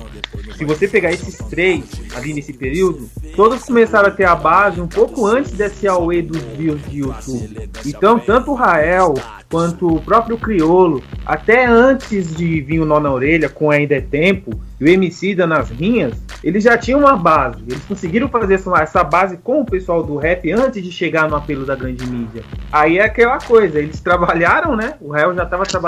se 0.56 0.64
você 0.64 0.88
pegar 0.88 1.12
esses 1.12 1.36
três 1.48 1.84
ali 2.14 2.34
nesse 2.34 2.52
período, 2.52 3.08
todos 3.36 3.64
começaram 3.64 4.08
a 4.08 4.10
ter 4.10 4.24
a 4.24 4.34
base 4.34 4.80
um 4.80 4.88
pouco 4.88 5.26
antes 5.26 5.52
desse 5.52 5.86
AOE 5.86 6.22
dos 6.22 6.42
views 6.56 6.80
de 6.88 6.98
YouTube. 6.98 7.70
Então, 7.86 8.18
tanto 8.18 8.50
o 8.50 8.54
Rael 8.54 9.14
quanto 9.50 9.86
o 9.86 10.00
próprio 10.00 10.36
Criolo, 10.36 11.02
até 11.24 11.66
antes 11.66 12.34
de 12.34 12.60
vir 12.60 12.80
o 12.80 12.84
Nó 12.84 12.98
na 12.98 13.12
Orelha, 13.12 13.48
com 13.48 13.70
Ainda 13.70 13.94
é 13.94 14.00
Tempo, 14.00 14.50
e 14.80 14.84
o 14.84 14.88
MC 14.88 15.34
da 15.34 15.46
nas 15.46 15.70
rinhas, 15.70 16.20
eles 16.42 16.64
já 16.64 16.76
tinham 16.76 17.00
uma 17.00 17.16
base. 17.16 17.62
Eles 17.66 17.84
conseguiram 17.84 18.28
fazer 18.28 18.54
essa, 18.54 18.70
essa 18.82 19.04
base 19.04 19.36
com 19.38 19.60
o 19.60 19.64
pessoal 19.64 20.02
do 20.02 20.16
rap 20.16 20.50
antes 20.50 20.82
de 20.82 20.90
chegar 20.90 21.28
no 21.28 21.36
apelo 21.36 21.64
da 21.64 21.76
grande 21.76 22.04
mídia. 22.06 22.42
Aí 22.72 22.98
é 22.98 23.04
aquela 23.04 23.38
coisa, 23.38 23.78
eles 23.78 24.00
trabalharam, 24.00 24.76
né? 24.76 24.94
O 25.00 25.12
Rael 25.12 25.34
já 25.34 25.44
estava 25.44 25.64
trabalhando, 25.64 25.83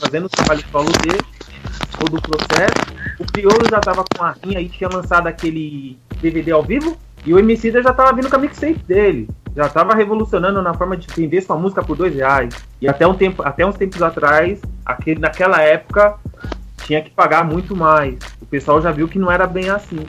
fazendo 0.00 0.26
o 0.26 0.28
trabalho 0.28 0.64
solo 0.70 0.92
dele, 1.02 1.24
todo 1.98 2.16
o 2.16 2.22
processo. 2.22 2.96
O 3.18 3.24
Criolo 3.32 3.68
já 3.70 3.78
estava 3.78 4.04
com 4.04 4.24
a 4.24 4.34
rinha 4.44 4.60
e 4.60 4.68
tinha 4.68 4.88
lançado 4.88 5.26
aquele 5.26 5.98
DVD 6.20 6.52
ao 6.52 6.62
vivo. 6.62 6.96
E 7.24 7.34
o 7.34 7.38
MC 7.38 7.72
já 7.72 7.80
estava 7.80 8.12
vindo 8.12 8.30
com 8.30 8.36
a 8.36 8.38
mixtape 8.38 8.78
dele 8.86 9.28
já 9.56 9.64
estava 9.64 9.94
revolucionando 9.94 10.60
na 10.60 10.74
forma 10.74 10.98
de 10.98 11.06
vender 11.16 11.40
sua 11.40 11.56
música 11.56 11.82
por 11.82 11.96
dois 11.96 12.14
reais. 12.14 12.54
E 12.78 12.86
até, 12.86 13.06
um 13.06 13.14
tempo, 13.14 13.42
até 13.42 13.66
uns 13.66 13.74
tempos 13.74 14.02
atrás, 14.02 14.60
aquele, 14.84 15.18
naquela 15.18 15.62
época, 15.62 16.16
tinha 16.84 17.00
que 17.00 17.08
pagar 17.08 17.42
muito 17.42 17.74
mais. 17.74 18.18
O 18.40 18.44
pessoal 18.44 18.82
já 18.82 18.92
viu 18.92 19.08
que 19.08 19.18
não 19.18 19.32
era 19.32 19.46
bem 19.46 19.70
assim. 19.70 20.06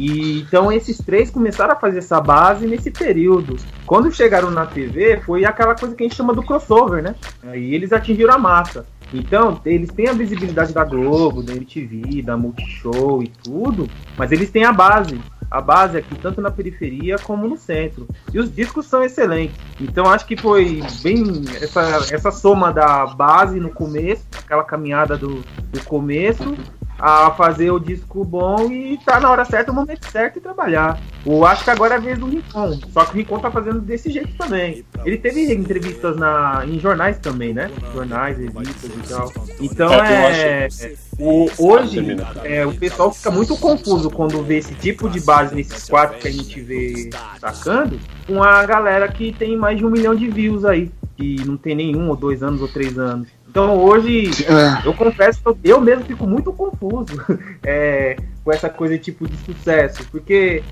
E 0.00 0.40
então 0.40 0.72
esses 0.72 0.96
três 0.96 1.30
começaram 1.30 1.74
a 1.74 1.76
fazer 1.76 1.98
essa 1.98 2.18
base 2.22 2.66
nesse 2.66 2.90
período. 2.90 3.58
Quando 3.84 4.10
chegaram 4.10 4.50
na 4.50 4.64
TV, 4.64 5.20
foi 5.20 5.44
aquela 5.44 5.74
coisa 5.74 5.94
que 5.94 6.02
a 6.02 6.06
gente 6.06 6.16
chama 6.16 6.32
do 6.32 6.42
crossover, 6.42 7.02
né? 7.02 7.14
Aí 7.42 7.74
eles 7.74 7.92
atingiram 7.92 8.32
a 8.32 8.38
massa. 8.38 8.86
Então, 9.12 9.60
eles 9.66 9.90
têm 9.90 10.08
a 10.08 10.14
visibilidade 10.14 10.72
da 10.72 10.84
Globo, 10.84 11.42
da 11.42 11.52
MTV, 11.52 12.22
da 12.22 12.34
Multishow 12.34 13.22
e 13.22 13.28
tudo, 13.28 13.90
mas 14.16 14.32
eles 14.32 14.50
têm 14.50 14.64
a 14.64 14.72
base 14.72 15.20
a 15.50 15.60
base 15.60 15.98
aqui, 15.98 16.14
tanto 16.14 16.40
na 16.40 16.50
periferia 16.50 17.18
como 17.18 17.48
no 17.48 17.56
centro. 17.56 18.06
E 18.32 18.38
os 18.38 18.54
discos 18.54 18.86
são 18.86 19.02
excelentes. 19.02 19.56
Então 19.80 20.06
acho 20.06 20.24
que 20.24 20.36
foi 20.36 20.80
bem 21.02 21.42
essa, 21.60 21.80
essa 22.14 22.30
soma 22.30 22.72
da 22.72 23.04
base 23.06 23.58
no 23.58 23.70
começo, 23.70 24.24
aquela 24.38 24.62
caminhada 24.62 25.16
do, 25.16 25.42
do 25.72 25.84
começo, 25.84 26.56
a 27.00 27.30
fazer 27.30 27.70
o 27.70 27.78
disco 27.78 28.24
bom 28.24 28.70
e 28.70 28.98
tá 28.98 29.18
na 29.18 29.30
hora 29.30 29.44
certa, 29.44 29.72
no 29.72 29.80
momento 29.80 30.10
certo 30.10 30.36
e 30.38 30.40
trabalhar. 30.40 31.00
Eu 31.24 31.44
acho 31.46 31.64
que 31.64 31.70
agora 31.70 31.94
é 31.94 31.96
a 31.96 32.00
vez 32.00 32.18
do 32.18 32.26
Rincon. 32.26 32.78
Só 32.92 33.04
que 33.04 33.12
o 33.12 33.16
Rincon 33.16 33.38
tá 33.38 33.50
fazendo 33.50 33.80
desse 33.80 34.10
jeito 34.10 34.36
também. 34.36 34.84
Ele 35.04 35.16
teve 35.16 35.52
entrevistas 35.52 36.16
na, 36.16 36.62
em 36.66 36.78
jornais 36.78 37.18
também, 37.18 37.54
né? 37.54 37.70
Jornais, 37.94 38.36
revistas 38.38 38.90
e 38.90 39.08
tal. 39.08 39.32
Então 39.60 39.92
é. 39.92 40.66
é 40.66 40.68
o, 41.18 41.48
hoje 41.58 42.16
é, 42.44 42.66
o 42.66 42.74
pessoal 42.74 43.12
fica 43.12 43.30
muito 43.30 43.56
confuso 43.56 44.10
quando 44.10 44.42
vê 44.42 44.58
esse 44.58 44.74
tipo 44.74 45.08
de 45.08 45.20
base 45.20 45.54
nesses 45.54 45.88
quatro 45.88 46.18
que 46.18 46.28
a 46.28 46.32
gente 46.32 46.60
vê 46.60 47.10
sacando, 47.38 47.98
com 48.26 48.42
a 48.42 48.64
galera 48.64 49.08
que 49.08 49.32
tem 49.32 49.56
mais 49.56 49.78
de 49.78 49.84
um 49.84 49.90
milhão 49.90 50.14
de 50.14 50.28
views 50.28 50.64
aí, 50.64 50.90
que 51.16 51.44
não 51.46 51.56
tem 51.56 51.74
nenhum, 51.74 52.08
ou 52.08 52.16
dois 52.16 52.42
anos, 52.42 52.60
ou 52.60 52.68
três 52.68 52.98
anos. 52.98 53.28
Então 53.50 53.76
hoje, 53.76 54.30
é. 54.44 54.86
eu 54.86 54.94
confesso 54.94 55.40
que 55.42 55.68
eu 55.68 55.80
mesmo 55.80 56.04
fico 56.04 56.24
muito 56.24 56.52
confuso 56.52 57.20
é, 57.64 58.16
com 58.44 58.52
essa 58.52 58.70
coisa 58.70 58.96
tipo 58.96 59.26
de 59.28 59.36
sucesso, 59.38 60.06
porque 60.08 60.62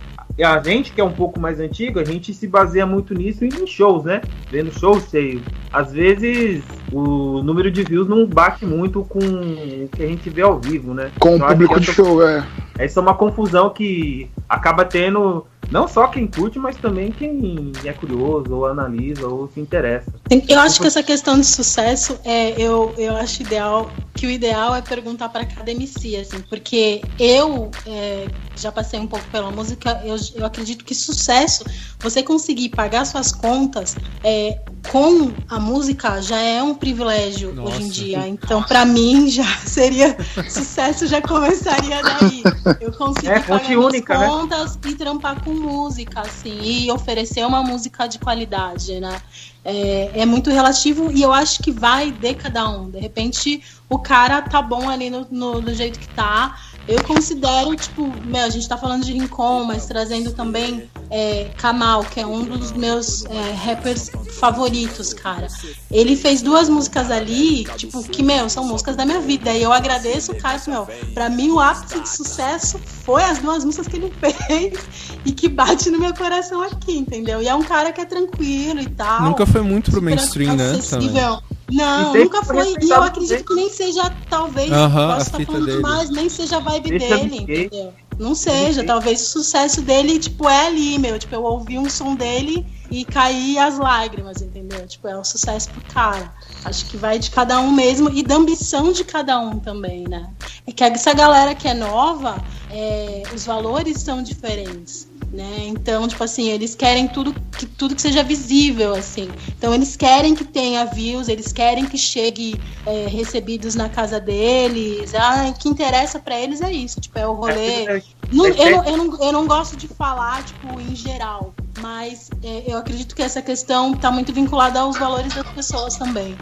a 0.41 0.63
gente 0.63 0.93
que 0.93 1.01
é 1.01 1.05
um 1.05 1.13
pouco 1.13 1.41
mais 1.41 1.59
antigo, 1.59 1.99
a 1.99 2.05
gente 2.05 2.33
se 2.33 2.47
baseia 2.47 2.87
muito 2.87 3.15
nisso 3.15 3.45
em 3.45 3.67
shows, 3.67 4.05
né? 4.05 4.21
Vendo 4.49 4.71
shows 4.71 5.11
cheios. 5.11 5.43
Às 5.73 5.93
vezes 5.93 6.63
o 6.93 7.43
número 7.43 7.69
de 7.69 7.83
views 7.83 8.07
não 8.07 8.25
bate 8.25 8.65
muito 8.65 9.03
com 9.03 9.19
o 9.19 9.89
que 9.89 10.05
a 10.05 10.07
gente 10.07 10.31
vê 10.31 10.43
ao 10.43 10.61
vivo, 10.61 10.95
né? 10.95 11.11
Com 11.19 11.35
o 11.35 11.41
público 11.41 11.81
de 11.81 11.93
show, 11.93 12.23
é. 12.23 12.47
Essa 12.79 13.01
é 13.01 13.03
uma 13.03 13.15
confusão 13.15 13.71
que 13.71 14.31
acaba 14.49 14.85
tendo 14.85 15.45
não 15.71 15.87
só 15.87 16.07
quem 16.09 16.27
curte, 16.27 16.59
mas 16.59 16.77
também 16.77 17.13
quem 17.13 17.73
é 17.85 17.93
curioso, 17.93 18.55
ou 18.55 18.67
analisa, 18.67 19.27
ou 19.27 19.49
se 19.49 19.61
interessa. 19.61 20.13
Eu 20.49 20.61
acho 20.61 20.81
que 20.81 20.87
essa 20.87 21.03
questão 21.03 21.39
de 21.39 21.47
sucesso, 21.47 22.19
é, 22.25 22.61
eu, 22.61 22.95
eu 22.97 23.17
acho 23.17 23.43
ideal, 23.43 23.91
que 24.15 24.27
o 24.27 24.31
ideal 24.31 24.75
é 24.75 24.83
perguntar 24.83 25.29
para 25.29 25.45
cada 25.45 25.71
MC, 25.71 26.17
assim, 26.17 26.41
porque 26.49 27.03
eu 27.19 27.71
é, 27.87 28.27
já 28.57 28.73
passei 28.73 28.99
um 28.99 29.07
pouco 29.07 29.25
pela 29.31 29.51
música, 29.51 30.01
eu, 30.05 30.17
eu 30.35 30.47
acredito 30.47 30.85
que 30.85 30.95
sucesso, 30.95 31.65
você 32.01 32.23
conseguir 32.23 32.71
pagar 32.71 33.05
suas 33.05 33.33
contas 33.33 33.97
é, 34.25 34.59
com 34.91 35.33
a 35.49 35.61
música 35.61 36.21
já 36.23 36.39
é 36.39 36.63
um 36.63 36.75
privilégio 36.75 37.55
Nossa. 37.55 37.77
hoje 37.77 37.83
em 37.83 37.89
dia. 37.89 38.29
Então, 38.29 38.63
para 38.63 38.85
mim, 38.85 39.29
já 39.29 39.45
seria 39.67 40.17
sucesso, 40.49 41.07
já 41.07 41.21
começaria 41.21 42.01
daí. 42.03 42.43
Eu 42.81 42.93
consegui 42.93 43.29
é, 43.29 43.41
pagar 43.41 43.79
única, 43.79 44.19
minhas 44.19 44.31
né? 44.31 44.39
contas 44.39 44.77
né? 44.77 44.81
e 44.87 44.95
trampar 44.95 45.43
com 45.43 45.58
música, 45.59 46.21
assim, 46.21 46.61
e 46.63 46.91
oferecer 46.91 47.45
uma 47.47 47.63
música 47.63 48.07
de 48.07 48.19
qualidade, 48.19 49.01
né? 49.01 49.21
É, 49.65 50.21
é, 50.21 50.27
muito 50.27 50.51
relativo 50.51 51.11
e 51.13 51.21
eu 51.21 51.33
acho 51.33 51.63
que 51.63 51.71
vai 51.71 52.11
de 52.11 52.35
cada 52.35 52.69
um. 52.69 52.91
De 52.91 52.99
repente, 52.99 53.63
o 53.89 53.99
cara 53.99 54.41
tá 54.41 54.63
bom 54.63 54.89
ali 54.89 55.11
no, 55.11 55.27
no 55.31 55.61
do 55.61 55.75
jeito 55.75 55.99
que 55.99 56.09
tá, 56.09 56.57
Eu 56.89 57.05
considero, 57.05 57.77
tipo, 57.77 58.11
meu, 58.25 58.45
a 58.45 58.49
gente 58.49 58.67
tá 58.67 58.79
falando 58.79 59.05
de 59.05 59.13
Rincon, 59.13 59.65
mas 59.65 59.85
trazendo 59.85 60.33
também 60.33 60.89
é, 61.11 61.51
Kamal, 61.59 62.03
que 62.03 62.19
é 62.19 62.27
um 62.27 62.45
dos 62.45 62.73
meus 62.73 63.27
é, 63.27 63.53
rappers 63.53 64.11
favoritos, 64.39 65.13
cara. 65.13 65.49
Ele 65.91 66.17
fez 66.17 66.41
duas 66.41 66.67
músicas 66.67 67.11
ali, 67.11 67.65
tipo, 67.77 68.03
que, 68.05 68.23
meu, 68.23 68.49
são 68.49 68.65
músicas 68.65 68.97
da 68.97 69.05
minha 69.05 69.21
vida. 69.21 69.53
E 69.53 69.63
eu 69.63 69.71
agradeço 69.71 70.33
o 70.33 70.37
cara, 70.37 70.59
meu, 70.67 70.89
pra 71.13 71.29
mim 71.29 71.51
o 71.51 71.61
ápice 71.61 72.01
de 72.01 72.09
sucesso 72.09 72.79
foi 72.79 73.23
as 73.23 73.39
duas 73.39 73.65
músicas 73.65 73.87
que 73.87 73.97
ele 73.97 74.13
fez 74.47 74.79
e 75.27 75.33
que 75.33 75.47
bate 75.47 75.91
no 75.91 75.99
meu 75.99 76.15
coração 76.15 76.63
aqui, 76.63 76.97
entendeu? 76.97 77.43
E 77.43 77.49
é 77.49 77.55
um 77.55 77.63
cara 77.63 77.93
que 77.93 78.01
é 78.01 78.07
tranquilo 78.07 78.81
e 78.81 78.89
tal. 78.89 79.25
Nunca 79.25 79.45
foi 79.45 79.61
muito 79.61 79.91
pro 79.91 80.01
mainstream, 80.01 80.57
né? 80.57 80.79
Também. 80.89 81.39
Não, 81.71 82.15
nunca 82.15 82.43
foi. 82.43 82.75
E 82.81 82.91
eu 82.91 83.03
acredito 83.03 83.45
que 83.45 83.55
nem 83.55 83.69
seja, 83.69 84.11
talvez, 84.31 84.71
uh 84.71 84.75
-huh, 84.75 85.15
posso 85.15 85.27
estar 85.27 85.45
falando 85.45 85.67
dele. 85.67 85.77
demais, 85.77 86.11
nem 86.11 86.29
seja 86.29 86.57
a 86.57 86.61
vibe 86.61 86.91
Deixa 86.91 87.19
dele, 87.19 87.37
entendeu? 87.37 87.93
Não 88.19 88.35
seja, 88.35 88.83
talvez 88.83 89.21
o 89.21 89.27
sucesso 89.27 89.81
dele, 89.83 90.19
tipo, 90.19 90.49
é 90.49 90.67
ali, 90.67 90.99
meu. 90.99 91.19
Tipo, 91.19 91.37
eu 91.37 91.45
ouvi 91.45 91.79
um 91.79 91.89
som 91.89 92.17
dele 92.17 92.67
e 92.91 93.05
caí 93.05 93.59
as 93.59 93.79
lágrimas, 93.79 94.43
entendeu? 94.43 94.85
Tipo, 94.87 95.09
é 95.09 95.17
um 95.17 95.23
sucesso 95.23 95.69
pro 95.71 95.83
cara. 95.93 96.33
Acho 96.65 96.87
que 96.87 96.97
vai 96.97 97.19
de 97.19 97.31
cada 97.31 97.61
um 97.61 97.71
mesmo 97.71 98.11
e 98.11 98.23
da 98.25 98.35
ambição 98.35 98.91
de 98.91 99.05
cada 99.05 99.39
um 99.39 99.61
também, 99.61 100.09
né? 100.09 100.31
É 100.67 100.73
que 100.73 100.83
essa 100.83 101.13
galera 101.13 101.55
que 101.55 101.69
é 101.69 101.75
nova, 101.75 102.43
é, 102.71 103.23
os 103.33 103.47
valores 103.47 104.01
são 104.01 104.23
diferentes 104.23 105.07
né? 105.33 105.67
Então, 105.67 106.09
tipo 106.09 106.23
assim, 106.25 106.49
eles 106.49 106.75
querem 106.75 107.07
tudo 107.07 107.35
que 107.57 107.67
tudo 107.67 107.95
que 107.95 108.03
seja 108.03 108.23
visível, 108.23 108.95
assim. 108.95 109.29
Então, 109.49 109.75
eles 109.75 109.97
querem 109.97 110.35
que 110.35 110.45
tenha 110.45 110.85
views, 110.87 111.29
eles 111.29 111.53
querem 111.53 111.87
que 111.87 111.99
chegue 111.99 112.59
é, 112.87 113.07
recebidos 113.07 113.75
na 113.75 113.89
casa 113.89 114.19
deles. 114.19 115.15
Ah, 115.15 115.47
o 115.49 115.59
que 115.59 115.69
interessa 115.69 116.19
para 116.19 116.39
eles 116.39 116.61
é 116.61 116.73
isso, 116.73 117.01
tipo, 117.01 117.19
é 117.19 117.27
o 117.27 117.35
rolê. 117.35 117.85
É, 117.85 118.03
não, 118.33 118.47
eu, 118.47 118.71
não, 118.71 118.85
eu, 118.85 118.97
não, 118.97 119.23
eu 119.23 119.33
não 119.33 119.47
gosto 119.47 119.77
de 119.77 119.87
falar, 119.87 120.43
tipo, 120.45 120.81
em 120.81 120.95
geral, 120.97 121.55
mas 121.81 122.31
é, 122.43 122.65
eu 122.67 122.79
acredito 122.79 123.15
que 123.15 123.23
essa 123.23 123.43
questão 123.43 123.93
está 123.93 124.11
muito 124.11 124.33
vinculada 124.33 124.81
aos 124.81 124.99
valores 124.99 125.35
das 125.35 125.47
pessoas 125.49 125.97
também. 125.97 126.37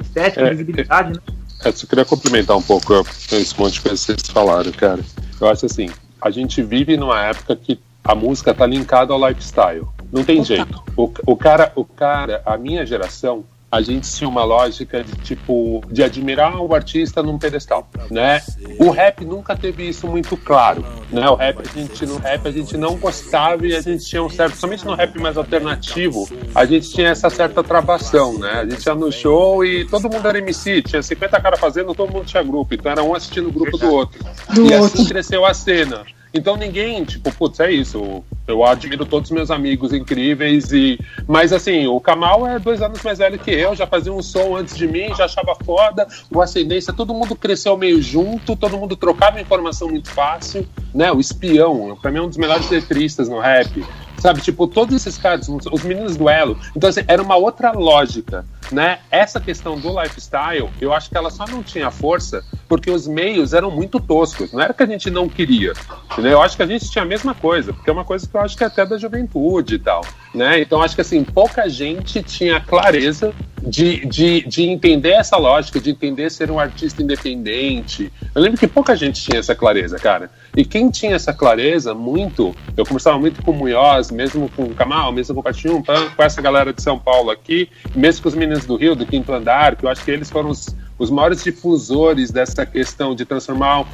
Estética, 0.00 0.40
é, 0.40 0.50
visibilidade, 0.50 1.12
né? 1.12 1.20
Eu 1.64 1.72
só 1.72 1.86
queria 1.86 2.06
complementar 2.06 2.56
um 2.56 2.62
pouco 2.62 2.94
esse 3.30 3.58
monte 3.60 3.74
de 3.74 3.80
coisas 3.82 4.00
que 4.00 4.12
vocês 4.12 4.28
falaram, 4.28 4.72
cara. 4.72 5.04
Eu 5.38 5.48
acho 5.48 5.66
assim, 5.66 5.90
a 6.20 6.30
gente 6.30 6.62
vive 6.62 6.96
numa 6.96 7.22
época 7.26 7.54
que 7.54 7.78
a 8.04 8.14
música 8.14 8.54
tá 8.54 8.66
linkada 8.66 9.12
ao 9.12 9.28
lifestyle. 9.28 9.86
Não 10.12 10.24
tem 10.24 10.44
jeito. 10.44 10.82
O, 10.96 11.10
o, 11.26 11.36
cara, 11.36 11.72
o 11.76 11.84
cara, 11.84 12.42
a 12.44 12.56
minha 12.56 12.84
geração, 12.84 13.44
a 13.70 13.80
gente 13.80 14.12
tinha 14.12 14.28
uma 14.28 14.42
lógica 14.42 15.04
de 15.04 15.12
tipo 15.18 15.80
de 15.88 16.02
admirar 16.02 16.60
o 16.60 16.74
artista 16.74 17.22
num 17.22 17.38
pedestal, 17.38 17.88
né? 18.10 18.42
O 18.80 18.90
rap 18.90 19.24
nunca 19.24 19.56
teve 19.56 19.88
isso 19.88 20.08
muito 20.08 20.36
claro, 20.36 20.84
né? 21.08 21.28
O 21.30 21.36
rap 21.36 21.60
a 21.60 21.78
gente 21.78 22.04
no 22.04 22.18
rap 22.18 22.48
a 22.48 22.50
gente 22.50 22.76
não 22.76 22.96
gostava 22.96 23.64
e 23.64 23.76
a 23.76 23.80
gente 23.80 24.04
tinha 24.04 24.22
um 24.24 24.28
certo, 24.28 24.56
somente 24.56 24.84
no 24.84 24.94
rap 24.94 25.16
mais 25.20 25.36
alternativo, 25.36 26.28
a 26.52 26.64
gente 26.64 26.90
tinha 26.90 27.10
essa 27.10 27.30
certa 27.30 27.62
travação, 27.62 28.36
né? 28.38 28.54
A 28.54 28.68
gente 28.68 28.84
ia 28.84 28.94
no 28.94 29.12
show 29.12 29.64
e 29.64 29.84
todo 29.84 30.10
mundo 30.10 30.26
era 30.26 30.38
MC, 30.38 30.82
tinha 30.82 31.00
50 31.00 31.40
caras 31.40 31.60
fazendo, 31.60 31.94
todo 31.94 32.12
mundo 32.12 32.24
tinha 32.24 32.42
grupo, 32.42 32.74
então 32.74 32.90
era 32.90 33.04
um 33.04 33.14
assistindo 33.14 33.50
o 33.50 33.52
grupo 33.52 33.78
do 33.78 33.88
outro. 33.88 34.20
Do 34.52 34.62
e 34.62 34.74
assim 34.74 34.82
outro. 34.82 35.00
assim 35.00 35.08
cresceu 35.08 35.46
a 35.46 35.54
cena. 35.54 36.04
Então 36.32 36.56
ninguém, 36.56 37.04
tipo, 37.04 37.32
putz, 37.34 37.58
é 37.60 37.70
isso. 37.72 38.22
Eu 38.46 38.64
admiro 38.64 39.04
todos 39.04 39.30
os 39.30 39.34
meus 39.34 39.50
amigos 39.50 39.92
incríveis 39.92 40.72
e. 40.72 40.98
Mas 41.26 41.52
assim, 41.52 41.86
o 41.86 42.00
Kamal 42.00 42.46
é 42.46 42.58
dois 42.58 42.80
anos 42.80 43.02
mais 43.02 43.18
velho 43.18 43.38
que 43.38 43.50
eu, 43.50 43.74
já 43.74 43.86
fazia 43.86 44.12
um 44.12 44.22
som 44.22 44.56
antes 44.56 44.76
de 44.76 44.86
mim, 44.86 45.14
já 45.16 45.24
achava 45.24 45.54
foda. 45.64 46.06
O 46.32 46.40
Ascendência, 46.40 46.92
todo 46.92 47.12
mundo 47.12 47.34
cresceu 47.34 47.76
meio 47.76 48.00
junto, 48.00 48.54
todo 48.54 48.78
mundo 48.78 48.96
trocava 48.96 49.40
informação 49.40 49.88
muito 49.88 50.10
fácil, 50.10 50.66
né? 50.94 51.10
O 51.10 51.20
espião, 51.20 51.98
pra 52.00 52.10
mim 52.10 52.18
é 52.18 52.22
um 52.22 52.28
dos 52.28 52.36
melhores 52.36 52.70
letristas 52.70 53.28
no 53.28 53.40
rap. 53.40 53.84
Sabe, 54.18 54.42
tipo, 54.42 54.66
todos 54.66 54.94
esses 54.94 55.16
caras, 55.16 55.48
os 55.48 55.82
meninos 55.82 56.14
do 56.14 56.28
Elo. 56.28 56.58
Então, 56.76 56.90
assim, 56.90 57.00
era 57.08 57.22
uma 57.22 57.36
outra 57.36 57.72
lógica, 57.72 58.44
né? 58.70 59.00
Essa 59.10 59.40
questão 59.40 59.78
do 59.78 60.00
lifestyle, 60.00 60.70
eu 60.80 60.92
acho 60.92 61.10
que 61.10 61.16
ela 61.16 61.30
só 61.30 61.46
não 61.46 61.62
tinha 61.62 61.90
força 61.90 62.44
porque 62.68 62.90
os 62.90 63.06
meios 63.06 63.52
eram 63.52 63.70
muito 63.70 63.98
toscos. 63.98 64.52
Não 64.52 64.60
era 64.60 64.72
que 64.72 64.82
a 64.82 64.86
gente 64.86 65.10
não 65.10 65.28
queria, 65.28 65.72
entendeu? 66.12 66.32
Eu 66.32 66.42
acho 66.42 66.56
que 66.56 66.62
a 66.62 66.66
gente 66.66 66.90
tinha 66.90 67.02
a 67.02 67.06
mesma 67.06 67.34
coisa, 67.34 67.72
porque 67.72 67.90
é 67.90 67.92
uma 67.92 68.04
coisa 68.04 68.28
que 68.28 68.36
eu 68.36 68.40
acho 68.40 68.56
que 68.56 68.64
é 68.64 68.66
até 68.66 68.86
da 68.86 68.96
juventude 68.96 69.74
e 69.74 69.78
tal, 69.78 70.02
né? 70.34 70.60
Então, 70.60 70.82
acho 70.82 70.94
que, 70.94 71.00
assim, 71.00 71.24
pouca 71.24 71.68
gente 71.68 72.22
tinha 72.22 72.60
clareza 72.60 73.32
de, 73.62 74.06
de, 74.06 74.42
de 74.46 74.62
entender 74.62 75.10
essa 75.10 75.36
lógica, 75.36 75.80
de 75.80 75.90
entender 75.90 76.30
ser 76.30 76.50
um 76.50 76.58
artista 76.58 77.02
independente. 77.02 78.12
Eu 78.34 78.40
lembro 78.40 78.58
que 78.58 78.66
pouca 78.66 78.96
gente 78.96 79.22
tinha 79.22 79.38
essa 79.38 79.54
clareza, 79.54 79.98
cara. 79.98 80.30
E 80.56 80.64
quem 80.64 80.90
tinha 80.90 81.14
essa 81.14 81.32
clareza, 81.32 81.94
muito, 81.94 82.54
eu 82.76 82.84
conversava 82.84 83.18
muito 83.18 83.42
com 83.42 83.52
o 83.52 83.54
Munhoz, 83.54 84.10
mesmo 84.10 84.48
com 84.56 84.64
o 84.64 84.74
Kamal, 84.74 85.12
mesmo 85.12 85.34
com 85.34 85.40
o 85.40 85.44
Patinho, 85.44 85.82
com 85.82 86.22
essa 86.22 86.42
galera 86.42 86.72
de 86.72 86.82
São 86.82 86.98
Paulo 86.98 87.30
aqui, 87.30 87.68
mesmo 87.94 88.22
com 88.22 88.28
os 88.28 88.34
meninos 88.34 88.66
do 88.66 88.76
Rio, 88.76 88.96
do 88.96 89.06
Quinto 89.06 89.32
Andar, 89.32 89.76
que 89.76 89.84
eu 89.84 89.88
acho 89.88 90.04
que 90.04 90.10
eles 90.10 90.28
foram 90.28 90.50
os, 90.50 90.74
os 91.00 91.10
maiores 91.10 91.42
difusores 91.42 92.30
dessa 92.30 92.66
questão 92.66 93.14
de 93.14 93.24
transformar, 93.24 93.86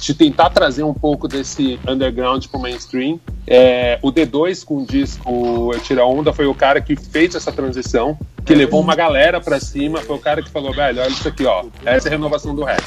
de 0.00 0.14
tentar 0.14 0.48
trazer 0.48 0.82
um 0.82 0.94
pouco 0.94 1.28
desse 1.28 1.78
underground 1.86 2.46
para 2.46 2.58
o 2.58 2.62
mainstream. 2.62 3.20
É, 3.46 3.98
o 4.00 4.10
D2 4.10 4.64
com 4.64 4.78
o 4.78 4.86
disco 4.86 5.70
Tira 5.82 6.06
Onda 6.06 6.32
foi 6.32 6.46
o 6.46 6.54
cara 6.54 6.80
que 6.80 6.96
fez 6.96 7.34
essa 7.34 7.52
transição, 7.52 8.18
que 8.46 8.54
levou 8.54 8.80
uma 8.80 8.94
galera 8.94 9.42
para 9.42 9.60
cima, 9.60 10.00
foi 10.00 10.16
o 10.16 10.18
cara 10.18 10.42
que 10.42 10.50
falou, 10.50 10.72
velho, 10.72 11.02
olha 11.02 11.10
isso 11.10 11.28
aqui, 11.28 11.44
ó, 11.44 11.66
essa 11.84 12.08
é 12.08 12.10
a 12.10 12.12
renovação 12.12 12.54
do 12.54 12.64
rap. 12.64 12.82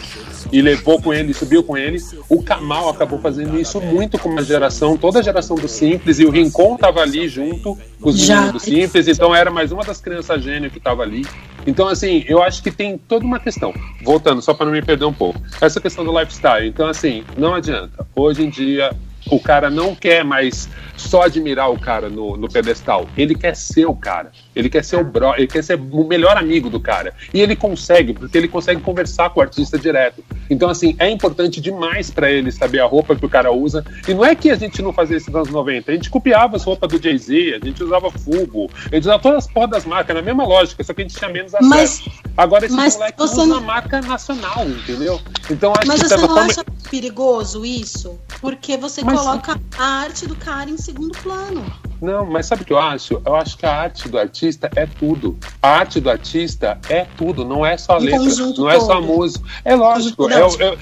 E 0.51 0.59
levou 0.61 0.99
com 0.99 1.13
ele, 1.13 1.33
subiu 1.33 1.63
com 1.63 1.77
ele. 1.77 1.99
O 2.29 2.41
Kamal 2.41 2.89
acabou 2.89 3.19
fazendo 3.19 3.59
isso 3.59 3.79
muito 3.81 4.17
com 4.17 4.29
uma 4.29 4.43
geração, 4.43 4.97
toda 4.97 5.19
a 5.19 5.21
geração 5.21 5.55
do 5.55 5.67
Simples, 5.67 6.19
e 6.19 6.25
o 6.25 6.31
Rincon 6.31 6.77
tava 6.77 7.01
ali 7.01 7.27
junto 7.27 7.77
com 8.01 8.09
os 8.09 8.27
meninos 8.27 8.51
do 8.53 8.59
Simples, 8.59 9.07
então 9.07 9.35
era 9.35 9.51
mais 9.51 9.71
uma 9.71 9.83
das 9.83 9.99
crianças 9.99 10.43
gênio 10.43 10.71
que 10.71 10.79
tava 10.79 11.03
ali. 11.03 11.25
Então, 11.65 11.87
assim, 11.87 12.23
eu 12.27 12.41
acho 12.41 12.63
que 12.63 12.71
tem 12.71 12.97
toda 12.97 13.25
uma 13.25 13.39
questão. 13.39 13.66
Voltando, 14.03 14.41
só 14.41 14.53
para 14.53 14.65
não 14.65 14.73
me 14.73 14.81
perder 14.81 15.05
um 15.05 15.13
pouco. 15.13 15.41
Essa 15.61 15.79
questão 15.81 16.03
do 16.03 16.17
lifestyle. 16.17 16.67
Então, 16.67 16.87
assim, 16.87 17.23
não 17.37 17.53
adianta. 17.55 18.05
Hoje 18.15 18.43
em 18.43 18.49
dia, 18.49 18.91
o 19.29 19.39
cara 19.39 19.69
não 19.69 19.95
quer 19.95 20.23
mais 20.23 20.69
só 20.95 21.23
admirar 21.23 21.71
o 21.71 21.79
cara 21.79 22.09
no, 22.09 22.37
no 22.37 22.47
pedestal. 22.47 23.07
Ele 23.17 23.35
quer 23.35 23.55
ser 23.55 23.85
o 23.85 23.95
cara. 23.95 24.31
Ele 24.57 24.69
quer 24.69 24.83
ser 24.83 24.97
o 24.97 25.03
bro, 25.03 25.33
ele 25.35 25.47
quer 25.47 25.63
ser 25.63 25.79
o 25.79 26.03
melhor 26.03 26.37
amigo 26.37 26.69
do 26.69 26.79
cara. 26.79 27.13
E 27.33 27.41
ele 27.41 27.55
consegue, 27.55 28.13
porque 28.13 28.37
ele 28.37 28.47
consegue 28.47 28.81
conversar 28.81 29.29
com 29.29 29.39
o 29.39 29.43
artista 29.43 29.77
direto. 29.77 30.23
Então, 30.49 30.69
assim, 30.69 30.95
é 30.99 31.09
importante 31.09 31.59
demais 31.59 32.09
para 32.09 32.31
ele 32.31 32.51
saber 32.51 32.79
a 32.79 32.85
roupa 32.85 33.15
que 33.15 33.25
o 33.25 33.29
cara 33.29 33.51
usa. 33.51 33.85
E 34.07 34.13
não 34.13 34.25
é 34.25 34.35
que 34.35 34.49
a 34.49 34.55
gente 34.55 34.81
não 34.81 34.93
fazia 34.93 35.17
isso 35.17 35.29
nos 35.29 35.41
anos 35.41 35.49
90. 35.51 35.91
A 35.91 35.95
gente 35.95 36.09
copiava 36.09 36.55
as 36.55 36.63
roupas 36.63 36.89
do 36.89 37.01
Jay-Z, 37.01 37.59
a 37.61 37.65
gente 37.65 37.83
usava 37.83 38.09
Fubo, 38.11 38.69
a 38.91 38.95
gente 38.95 39.03
usava 39.03 39.21
todas 39.21 39.45
as 39.45 39.51
porras 39.51 39.69
das 39.69 39.85
marcas, 39.85 40.15
na 40.15 40.21
mesma 40.21 40.45
lógica, 40.45 40.83
só 40.83 40.93
que 40.93 41.01
a 41.01 41.05
gente 41.07 41.17
tinha 41.17 41.29
menos 41.29 41.53
acesso. 41.53 41.69
Mas, 41.69 42.03
Agora 42.37 42.67
esse 42.67 42.75
mas 42.75 42.95
moleque 42.95 43.23
usa 43.23 43.45
não... 43.47 43.61
marca 43.61 43.99
nacional, 43.99 44.63
entendeu? 44.67 45.19
Então 45.49 45.73
acho 45.75 45.87
mas 45.87 46.01
que 46.03 46.07
você 46.07 46.17
não 46.17 46.27
forma... 46.27 46.43
acha 46.43 46.63
perigoso 46.89 47.65
isso? 47.65 48.19
Porque 48.39 48.77
você 48.77 49.03
mas... 49.03 49.19
coloca 49.19 49.59
a 49.77 49.85
arte 50.01 50.27
do 50.27 50.35
cara 50.35 50.69
em 50.69 50.77
segundo 50.77 51.17
plano. 51.17 51.65
Não, 52.01 52.25
mas 52.25 52.45
sabe 52.45 52.61
o 52.61 52.65
que 52.65 52.73
eu 52.73 52.79
acho? 52.79 53.21
Eu 53.25 53.35
acho 53.35 53.57
que 53.57 53.65
a 53.65 53.73
arte 53.73 54.07
do 54.07 54.17
artista 54.17 54.69
é 54.75 54.85
tudo. 54.85 55.37
A 55.61 55.69
arte 55.69 55.99
do 55.99 56.09
artista 56.09 56.79
é 56.89 57.05
tudo, 57.17 57.43
não 57.43 57.65
é 57.65 57.77
só 57.77 57.93
a 57.93 57.97
letra, 57.97 58.19
não 58.19 58.53
todo. 58.53 58.69
é 58.69 58.79
só 58.79 58.93
a 58.93 59.01
música. 59.01 59.47
É 59.65 59.75
lógico, 59.75 60.29
eu, 60.29 60.49
eu, 60.59 60.77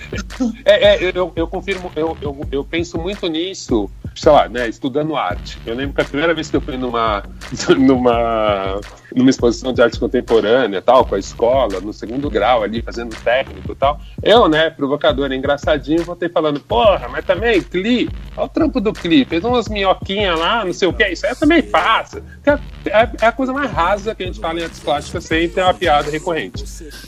é, 0.66 0.96
é, 0.96 1.12
eu, 1.16 1.32
eu, 1.36 1.48
confirmo, 1.48 1.92
eu, 1.96 2.18
eu, 2.22 2.48
eu 2.52 2.64
penso 2.64 2.98
muito 2.98 3.28
nisso, 3.28 3.90
sei 4.16 4.32
lá, 4.32 4.50
né, 4.50 4.68
estudando 4.68 5.16
arte. 5.16 5.58
Eu 5.66 5.76
lembro 5.76 5.96
que 5.96 6.02
a 6.02 6.06
primeira 6.06 6.34
vez 6.34 6.50
que 6.50 6.58
eu 6.58 6.62
fui 6.62 6.78
numa, 6.78 7.24
numa, 7.78 8.80
numa 9.16 9.30
exposição 9.30 9.74
de 9.74 9.82
arte 9.82 10.00
contemporânea, 10.00 10.82
tal, 10.82 11.06
com 11.06 11.16
a 11.16 11.20
escola, 11.20 11.80
no 11.80 11.94
segundo 11.94 12.30
grau 12.30 12.64
ali, 12.64 12.82
fazendo 12.82 13.16
técnico 13.16 13.72
e 13.72 13.76
tal, 13.76 14.00
eu, 14.22 14.48
né, 14.48 14.70
provocador, 14.70 15.32
engraçadinho, 15.32 16.04
voltei 16.04 16.30
falando, 16.30 16.60
porra, 16.60 17.08
mas 17.10 17.26
também, 17.26 17.62
Cli, 17.62 18.10
olha 18.36 18.46
o 18.46 18.50
trampo 18.50 18.82
do 18.82 18.92
Cli, 18.92 19.26
fez 19.26 19.44
umas 19.44 19.70
minhoquinhas 19.70 20.38
lá, 20.38 20.66
não 20.66 20.74
sei 20.74 20.88
o 20.88 20.94
que, 20.94 21.08
isso 21.08 21.26
aí 21.26 21.32
eu 21.32 21.36
também 21.36 21.62
faço. 21.62 22.22
É, 22.46 22.52
é, 22.90 23.10
é, 23.22 23.26
a 23.26 23.32
coisa 23.32 23.54
mais 23.54 23.72
rasa 23.72 24.14
que 24.14 24.24
a 24.24 24.26
gente 24.26 24.40
fala 24.40 24.60
em 24.60 24.64
artes 24.64 24.80
plásticas, 24.80 25.24
sempre 25.24 25.62
é 25.62 25.64
uma 25.64 25.74
piada 25.74 26.12
recorrente. 26.12 26.64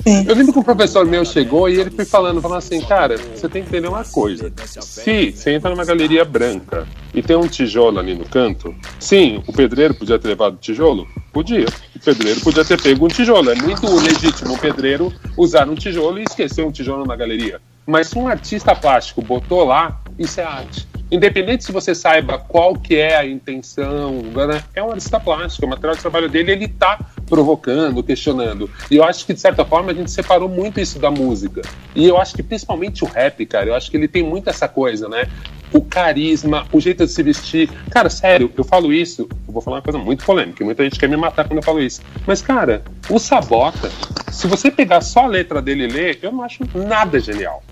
Eu 0.06 0.36
lembro 0.36 0.54
que 0.54 0.60
um 0.60 0.64
professor 0.64 1.06
meu 1.06 1.26
chegou 1.26 1.70
e 1.70 1.80
ele 1.80 1.90
foi 1.90 2.06
falando, 2.06 2.42
falando 2.42 2.58
assim, 2.58 2.82
cara, 2.82 3.18
você 3.18 3.48
tem 3.50 3.62
que 3.64 3.70
entender 3.70 3.88
uma 3.88 4.04
coisa. 4.04 4.52
Se 4.82 5.32
você 5.32 5.52
entra 5.52 5.70
numa 5.70 5.86
galeria 5.86 6.24
branca 6.24 6.88
e 7.14 7.22
tem 7.22 7.36
um 7.36 7.48
tijolo 7.48 8.00
ali 8.00 8.16
no 8.16 8.26
canto, 8.26 8.74
sim, 9.00 9.44
o 9.48 9.54
pedreiro 9.54 9.94
podia 9.94 10.18
ter 10.18 10.28
levado 10.28 10.56
o 10.56 10.58
tijolo? 10.58 11.08
Podia. 11.38 11.68
O 11.96 12.00
pedreiro 12.00 12.42
podia 12.42 12.66
ter 12.66 12.82
pego 12.82 13.06
um 13.06 13.08
tijolo. 13.08 13.52
É 13.52 13.54
muito 13.54 13.86
legítimo 13.98 14.56
o 14.56 14.58
pedreiro 14.58 15.14
usar 15.38 15.70
um 15.70 15.76
tijolo 15.76 16.18
e 16.18 16.24
esquecer 16.24 16.66
um 16.66 16.72
tijolo 16.72 17.06
na 17.06 17.16
galeria. 17.16 17.62
Mas 17.86 18.08
se 18.08 18.18
um 18.18 18.28
artista 18.28 18.76
plástico 18.76 19.22
botou 19.22 19.64
lá, 19.64 20.02
isso 20.18 20.42
é 20.42 20.44
arte. 20.44 20.88
independente 21.12 21.64
se 21.64 21.72
você 21.72 21.94
saiba 21.94 22.40
qual 22.40 22.74
que 22.74 22.96
é 22.96 23.16
a 23.16 23.24
intenção, 23.24 24.14
né, 24.14 24.64
é 24.74 24.82
um 24.82 24.90
artista 24.90 25.20
plástico, 25.20 25.68
o 25.68 25.70
material 25.70 25.96
de 25.96 26.02
trabalho 26.02 26.28
dele, 26.28 26.52
ele 26.52 26.68
tá 26.68 27.00
provocando, 27.28 28.02
questionando. 28.02 28.68
E 28.90 28.96
eu 28.96 29.04
acho 29.04 29.24
que, 29.26 29.34
de 29.34 29.40
certa 29.40 29.64
forma, 29.64 29.92
a 29.92 29.94
gente 29.94 30.10
separou 30.10 30.50
muito 30.50 30.80
isso 30.80 30.98
da 30.98 31.12
música. 31.12 31.62
E 31.96 32.08
eu 32.08 32.18
acho 32.18 32.34
que, 32.34 32.42
principalmente 32.42 33.04
o 33.04 33.08
rap, 33.08 33.46
cara, 33.46 33.68
eu 33.68 33.76
acho 33.76 33.92
que 33.92 33.98
ele 33.98 34.08
tem 34.08 34.24
muito 34.24 34.50
essa 34.50 34.68
coisa, 34.68 35.08
né? 35.08 35.28
O 35.72 35.82
carisma, 35.82 36.66
o 36.72 36.80
jeito 36.80 37.06
de 37.06 37.12
se 37.12 37.24
vestir. 37.24 37.70
Cara, 37.92 38.10
sério, 38.10 38.52
eu 38.58 38.64
falo 38.64 38.94
isso, 38.94 39.28
eu 39.48 39.54
vou 39.54 39.62
falar 39.62 39.78
uma 39.78 39.84
coisa 39.84 40.00
muito 40.00 40.26
polêmica, 40.26 40.64
muita 40.64 40.84
gente 40.84 41.00
quer 41.00 41.10
me 41.10 41.18
matar 41.18 41.48
quando 41.48 41.58
eu 41.58 41.64
falo 41.64 41.82
isso. 41.82 42.02
Mas, 42.26 42.42
cara, 42.42 42.84
o 43.10 43.20
Sabota, 43.20 43.92
se 44.32 44.48
você 44.48 44.70
pegar 44.70 45.02
só 45.02 45.22
a 45.22 45.28
letra 45.28 45.62
dele 45.62 45.86
e 45.86 45.88
ler, 45.88 46.20
eu 46.22 46.32
não 46.32 46.44
acho 46.44 46.64
nada 46.76 47.20
genial. 47.20 47.64